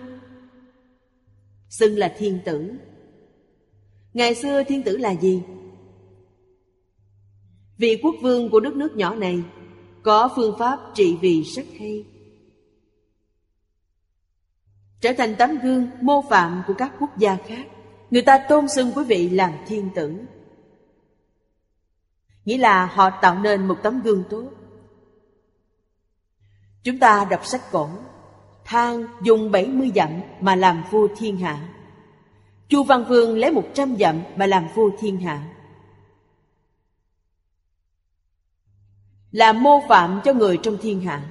Xưng 1.69 1.97
là 1.97 2.13
thiên 2.17 2.39
tử 2.45 2.71
Ngày 4.13 4.35
xưa 4.35 4.63
thiên 4.63 4.83
tử 4.83 4.97
là 4.97 5.11
gì? 5.11 5.43
Vị 7.77 7.99
quốc 8.03 8.15
vương 8.21 8.49
của 8.49 8.59
đất 8.59 8.73
nước 8.73 8.95
nhỏ 8.95 9.15
này 9.15 9.43
Có 10.03 10.29
phương 10.35 10.55
pháp 10.59 10.79
trị 10.95 11.17
vì 11.21 11.43
rất 11.43 11.65
hay 11.79 12.05
trở 15.01 15.13
thành 15.17 15.35
tấm 15.35 15.57
gương 15.59 15.87
mô 16.01 16.21
phạm 16.29 16.63
của 16.67 16.73
các 16.73 16.93
quốc 16.99 17.17
gia 17.17 17.37
khác. 17.47 17.65
Người 18.11 18.21
ta 18.21 18.45
tôn 18.49 18.67
xưng 18.69 18.91
quý 18.95 19.03
vị 19.03 19.29
làm 19.29 19.53
thiên 19.67 19.89
tử. 19.95 20.15
Nghĩa 22.45 22.57
là 22.57 22.85
họ 22.85 23.09
tạo 23.21 23.39
nên 23.39 23.67
một 23.67 23.77
tấm 23.83 24.01
gương 24.01 24.23
tốt. 24.29 24.49
Chúng 26.83 26.99
ta 26.99 27.27
đọc 27.29 27.45
sách 27.45 27.61
cổ, 27.71 27.89
Thang 28.71 29.05
dùng 29.21 29.51
70 29.51 29.91
dặm 29.95 30.09
mà 30.39 30.55
làm 30.55 30.83
vua 30.91 31.07
thiên 31.17 31.37
hạ. 31.37 31.69
Chu 32.69 32.83
Văn 32.83 33.05
Vương 33.09 33.37
lấy 33.37 33.51
100 33.51 33.95
dặm 33.99 34.21
mà 34.35 34.45
làm 34.45 34.67
vua 34.75 34.89
thiên 34.99 35.19
hạ. 35.19 35.43
Là 39.31 39.53
mô 39.53 39.81
phạm 39.89 40.21
cho 40.23 40.33
người 40.33 40.59
trong 40.63 40.77
thiên 40.81 41.01
hạ. 41.01 41.29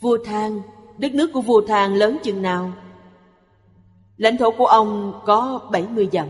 Vua 0.00 0.18
Thang 0.24 0.62
Đất 0.98 1.14
nước 1.14 1.30
của 1.32 1.40
vua 1.40 1.66
Thang 1.66 1.94
lớn 1.94 2.18
chừng 2.22 2.42
nào? 2.42 2.72
Lãnh 4.16 4.36
thổ 4.36 4.50
của 4.50 4.66
ông 4.66 5.20
có 5.26 5.68
70 5.72 6.08
dặm. 6.12 6.28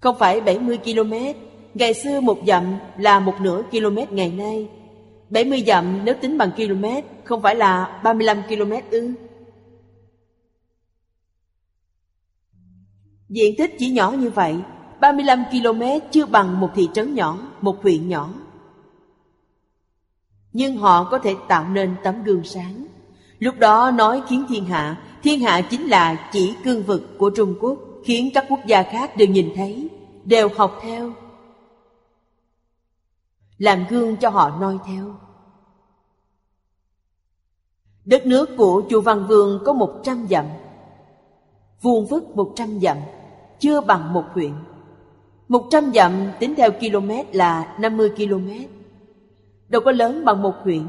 Không 0.00 0.18
phải 0.18 0.40
70 0.40 0.78
km, 0.78 1.14
ngày 1.74 1.94
xưa 1.94 2.20
một 2.20 2.38
dặm 2.46 2.78
là 2.98 3.20
một 3.20 3.34
nửa 3.40 3.62
km 3.62 4.16
ngày 4.16 4.32
nay. 4.32 4.68
70 5.32 5.64
dặm 5.66 6.04
nếu 6.04 6.14
tính 6.20 6.38
bằng 6.38 6.50
km, 6.56 6.84
không 7.24 7.42
phải 7.42 7.54
là 7.56 8.00
35 8.04 8.42
km 8.48 8.72
ư? 8.90 9.12
Diện 13.28 13.54
tích 13.58 13.74
chỉ 13.78 13.90
nhỏ 13.90 14.10
như 14.10 14.30
vậy, 14.30 14.56
35 15.00 15.44
km 15.50 15.82
chưa 16.10 16.26
bằng 16.26 16.60
một 16.60 16.70
thị 16.74 16.88
trấn 16.94 17.14
nhỏ, 17.14 17.38
một 17.60 17.82
huyện 17.82 18.08
nhỏ. 18.08 18.34
Nhưng 20.52 20.76
họ 20.76 21.08
có 21.10 21.18
thể 21.18 21.34
tạo 21.48 21.68
nên 21.68 21.94
tấm 22.02 22.24
gương 22.24 22.44
sáng. 22.44 22.86
Lúc 23.38 23.58
đó 23.58 23.90
nói 23.90 24.22
khiến 24.28 24.44
thiên 24.48 24.64
hạ 24.64 25.02
thiên 25.22 25.40
hạ 25.40 25.60
chính 25.60 25.86
là 25.86 26.28
chỉ 26.32 26.54
cương 26.64 26.82
vực 26.82 27.18
của 27.18 27.30
trung 27.30 27.54
quốc 27.60 27.78
khiến 28.04 28.30
các 28.34 28.44
quốc 28.48 28.60
gia 28.66 28.82
khác 28.82 29.16
đều 29.16 29.28
nhìn 29.28 29.52
thấy 29.56 29.88
đều 30.24 30.48
học 30.56 30.78
theo 30.82 31.12
làm 33.62 33.84
gương 33.90 34.16
cho 34.16 34.30
họ 34.30 34.56
noi 34.60 34.78
theo. 34.86 35.14
Đất 38.04 38.26
nước 38.26 38.50
của 38.56 38.82
chùa 38.90 39.00
văn 39.00 39.26
vương 39.28 39.62
có 39.64 39.72
một 39.72 40.00
trăm 40.04 40.26
dặm, 40.30 40.46
vuông 41.82 42.06
vức 42.06 42.36
một 42.36 42.52
trăm 42.56 42.80
dặm, 42.80 42.96
chưa 43.58 43.80
bằng 43.80 44.12
một 44.12 44.24
huyện. 44.32 44.52
Một 45.48 45.66
trăm 45.70 45.92
dặm 45.94 46.12
tính 46.40 46.54
theo 46.56 46.70
km 46.70 47.10
là 47.32 47.76
50 47.80 48.10
km, 48.16 48.50
đâu 49.68 49.82
có 49.84 49.92
lớn 49.92 50.24
bằng 50.24 50.42
một 50.42 50.54
huyện. 50.62 50.86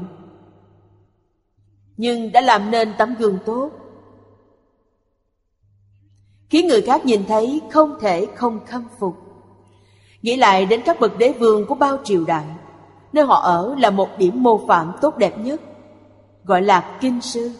Nhưng 1.96 2.32
đã 2.32 2.40
làm 2.40 2.70
nên 2.70 2.92
tấm 2.98 3.14
gương 3.18 3.38
tốt. 3.46 3.70
Khiến 6.50 6.66
người 6.66 6.82
khác 6.82 7.06
nhìn 7.06 7.24
thấy 7.28 7.60
không 7.70 7.98
thể 8.00 8.26
không 8.34 8.60
khâm 8.66 8.84
phục. 8.98 9.14
Nghĩ 10.22 10.36
lại 10.36 10.66
đến 10.66 10.82
các 10.84 11.00
bậc 11.00 11.18
đế 11.18 11.32
vương 11.32 11.66
của 11.66 11.74
bao 11.74 11.98
triều 12.04 12.24
đại 12.24 12.44
nơi 13.14 13.24
họ 13.24 13.34
ở 13.34 13.74
là 13.78 13.90
một 13.90 14.08
điểm 14.18 14.42
mô 14.42 14.66
phạm 14.68 14.92
tốt 15.00 15.16
đẹp 15.18 15.38
nhất, 15.38 15.60
gọi 16.44 16.62
là 16.62 16.98
kinh 17.00 17.20
sư. 17.20 17.50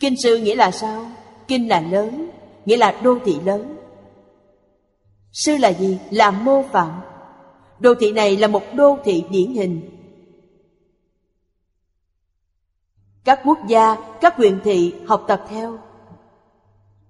Kinh 0.00 0.14
sư 0.22 0.36
nghĩa 0.36 0.56
là 0.56 0.70
sao? 0.70 1.06
Kinh 1.48 1.68
là 1.68 1.80
lớn, 1.80 2.30
nghĩa 2.64 2.76
là 2.76 3.00
đô 3.02 3.18
thị 3.24 3.40
lớn. 3.44 3.76
Sư 5.32 5.56
là 5.56 5.72
gì? 5.72 5.98
Là 6.10 6.30
mô 6.30 6.62
phạm. 6.62 7.00
Đô 7.78 7.94
thị 7.94 8.12
này 8.12 8.36
là 8.36 8.48
một 8.48 8.62
đô 8.74 8.98
thị 9.04 9.24
điển 9.30 9.52
hình. 9.52 9.90
Các 13.24 13.40
quốc 13.44 13.58
gia, 13.68 13.96
các 14.20 14.34
quyền 14.38 14.60
thị 14.64 14.94
học 15.06 15.24
tập 15.28 15.44
theo. 15.48 15.78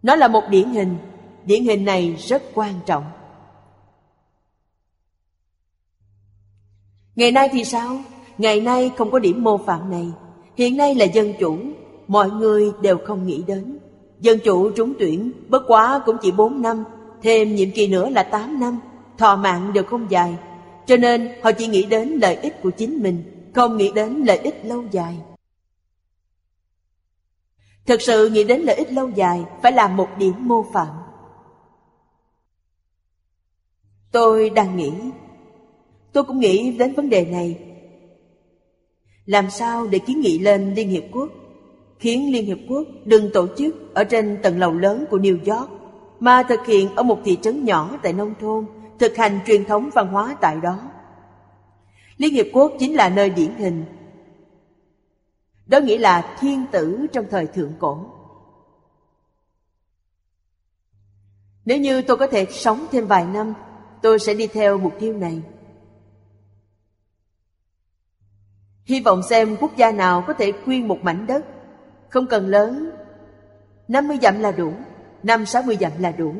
Nó 0.02 0.16
là 0.16 0.28
một 0.28 0.42
điển 0.50 0.68
hình. 0.70 0.98
Điển 1.44 1.64
hình 1.64 1.84
này 1.84 2.14
rất 2.14 2.42
quan 2.54 2.74
trọng. 2.86 3.04
Ngày 7.18 7.32
nay 7.32 7.48
thì 7.52 7.64
sao? 7.64 8.00
Ngày 8.38 8.60
nay 8.60 8.90
không 8.96 9.10
có 9.10 9.18
điểm 9.18 9.44
mô 9.44 9.58
phạm 9.58 9.90
này. 9.90 10.12
Hiện 10.56 10.76
nay 10.76 10.94
là 10.94 11.04
dân 11.04 11.34
chủ. 11.40 11.58
Mọi 12.08 12.30
người 12.30 12.72
đều 12.80 12.98
không 13.06 13.26
nghĩ 13.26 13.42
đến. 13.46 13.78
Dân 14.20 14.38
chủ 14.44 14.70
trúng 14.70 14.94
tuyển 14.98 15.32
bất 15.48 15.62
quá 15.66 16.02
cũng 16.06 16.16
chỉ 16.22 16.30
4 16.30 16.62
năm. 16.62 16.84
Thêm 17.22 17.54
nhiệm 17.54 17.70
kỳ 17.70 17.88
nữa 17.88 18.10
là 18.10 18.22
8 18.22 18.60
năm. 18.60 18.80
Thọ 19.18 19.36
mạng 19.36 19.72
đều 19.72 19.84
không 19.84 20.10
dài. 20.10 20.36
Cho 20.86 20.96
nên 20.96 21.28
họ 21.42 21.52
chỉ 21.52 21.66
nghĩ 21.66 21.82
đến 21.82 22.08
lợi 22.08 22.36
ích 22.36 22.62
của 22.62 22.70
chính 22.70 23.02
mình 23.02 23.50
không 23.54 23.76
nghĩ 23.76 23.92
đến 23.92 24.24
lợi 24.26 24.38
ích 24.38 24.64
lâu 24.64 24.84
dài. 24.90 25.16
Thực 27.86 28.02
sự 28.02 28.28
nghĩ 28.28 28.44
đến 28.44 28.60
lợi 28.60 28.76
ích 28.76 28.92
lâu 28.92 29.08
dài 29.08 29.44
phải 29.62 29.72
là 29.72 29.88
một 29.88 30.08
điểm 30.18 30.34
mô 30.38 30.64
phạm. 30.72 30.94
Tôi 34.12 34.50
đang 34.50 34.76
nghĩ, 34.76 34.92
tôi 36.12 36.24
cũng 36.24 36.38
nghĩ 36.38 36.76
đến 36.78 36.94
vấn 36.94 37.08
đề 37.08 37.24
này. 37.24 37.58
Làm 39.26 39.50
sao 39.50 39.86
để 39.86 39.98
kiến 39.98 40.20
nghị 40.20 40.38
lên 40.38 40.74
Liên 40.74 40.88
Hiệp 40.88 41.04
Quốc, 41.12 41.28
khiến 41.98 42.32
Liên 42.32 42.46
Hiệp 42.46 42.58
Quốc 42.68 42.82
đừng 43.04 43.30
tổ 43.32 43.46
chức 43.58 43.94
ở 43.94 44.04
trên 44.04 44.38
tầng 44.42 44.58
lầu 44.58 44.72
lớn 44.72 45.04
của 45.10 45.18
New 45.18 45.56
York, 45.56 45.70
mà 46.20 46.42
thực 46.42 46.66
hiện 46.66 46.94
ở 46.96 47.02
một 47.02 47.18
thị 47.24 47.38
trấn 47.42 47.64
nhỏ 47.64 47.98
tại 48.02 48.12
nông 48.12 48.34
thôn, 48.40 48.66
thực 48.98 49.16
hành 49.16 49.38
truyền 49.46 49.64
thống 49.64 49.90
văn 49.94 50.06
hóa 50.06 50.36
tại 50.40 50.56
đó. 50.62 50.90
Liên 52.18 52.34
Hiệp 52.34 52.46
Quốc 52.52 52.72
chính 52.78 52.94
là 52.94 53.08
nơi 53.08 53.30
điển 53.30 53.54
hình 53.54 53.84
đó 55.68 55.80
nghĩa 55.80 55.98
là 55.98 56.36
thiên 56.40 56.64
tử 56.72 57.06
trong 57.12 57.26
thời 57.30 57.46
thượng 57.46 57.72
cổ 57.78 58.06
Nếu 61.64 61.78
như 61.78 62.02
tôi 62.02 62.16
có 62.16 62.26
thể 62.26 62.46
sống 62.50 62.86
thêm 62.90 63.06
vài 63.06 63.26
năm 63.26 63.54
Tôi 64.02 64.18
sẽ 64.18 64.34
đi 64.34 64.46
theo 64.46 64.78
mục 64.78 64.92
tiêu 65.00 65.14
này 65.14 65.42
Hy 68.88 69.00
vọng 69.00 69.22
xem 69.22 69.56
quốc 69.60 69.76
gia 69.76 69.92
nào 69.92 70.24
có 70.26 70.32
thể 70.32 70.52
quyên 70.52 70.88
một 70.88 70.98
mảnh 71.02 71.26
đất. 71.26 71.44
Không 72.08 72.26
cần 72.26 72.46
lớn. 72.46 72.90
50 73.88 74.18
dặm 74.22 74.40
là 74.40 74.52
đủ. 74.52 74.72
5-60 75.22 75.76
dặm 75.76 75.92
là 75.98 76.12
đủ. 76.12 76.34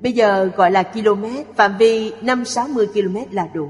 Bây 0.00 0.12
giờ 0.12 0.44
gọi 0.44 0.70
là 0.70 0.82
km, 0.82 1.24
Phạm 1.56 1.78
vi 1.78 2.12
5-60 2.12 2.86
km 2.86 3.34
là 3.34 3.48
đủ. 3.54 3.68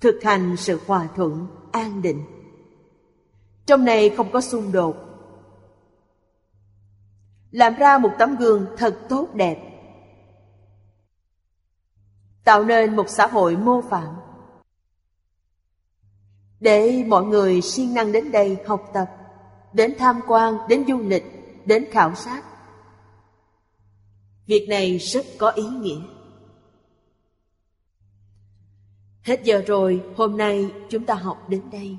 Thực 0.00 0.22
hành 0.22 0.56
sự 0.56 0.80
hòa 0.86 1.08
thuận, 1.16 1.46
an 1.72 2.02
định. 2.02 2.24
Trong 3.66 3.84
này 3.84 4.10
không 4.10 4.32
có 4.32 4.40
xung 4.40 4.72
đột. 4.72 4.96
Làm 7.50 7.74
ra 7.74 7.98
một 7.98 8.10
tấm 8.18 8.36
gương 8.36 8.66
thật 8.76 8.98
tốt 9.08 9.28
đẹp. 9.34 9.58
Tạo 12.44 12.64
nên 12.64 12.96
một 12.96 13.08
xã 13.08 13.26
hội 13.26 13.56
mô 13.56 13.80
phạm 13.80 14.14
để 16.62 17.04
mọi 17.06 17.24
người 17.24 17.60
siêng 17.60 17.94
năng 17.94 18.12
đến 18.12 18.32
đây 18.32 18.56
học 18.66 18.90
tập 18.94 19.06
đến 19.72 19.94
tham 19.98 20.20
quan 20.26 20.54
đến 20.68 20.84
du 20.88 20.98
lịch 20.98 21.24
đến 21.66 21.84
khảo 21.90 22.14
sát. 22.14 22.44
Việc 24.46 24.66
này 24.68 24.98
rất 24.98 25.26
có 25.38 25.50
ý 25.50 25.62
nghĩa. 25.62 26.00
Hết 29.22 29.40
giờ 29.44 29.62
rồi, 29.66 30.02
hôm 30.16 30.36
nay 30.36 30.70
chúng 30.90 31.04
ta 31.04 31.14
học 31.14 31.48
đến 31.48 31.62
đây. 31.72 31.96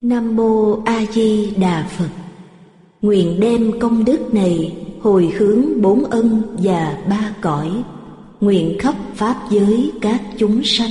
Nam 0.00 0.36
Mô 0.36 0.82
A 0.84 1.04
Di 1.12 1.54
Đà 1.56 1.88
Phật. 1.90 2.10
Nguyện 3.00 3.40
đem 3.40 3.80
công 3.80 4.04
đức 4.04 4.34
này 4.34 4.86
hồi 5.02 5.26
hướng 5.38 5.82
bốn 5.82 6.04
ân 6.04 6.56
và 6.62 7.04
ba 7.08 7.34
cõi 7.42 7.84
Nguyện 8.40 8.76
khắp 8.78 8.94
Pháp 9.14 9.46
giới 9.50 9.92
các 10.00 10.22
chúng 10.38 10.60
sanh. 10.64 10.90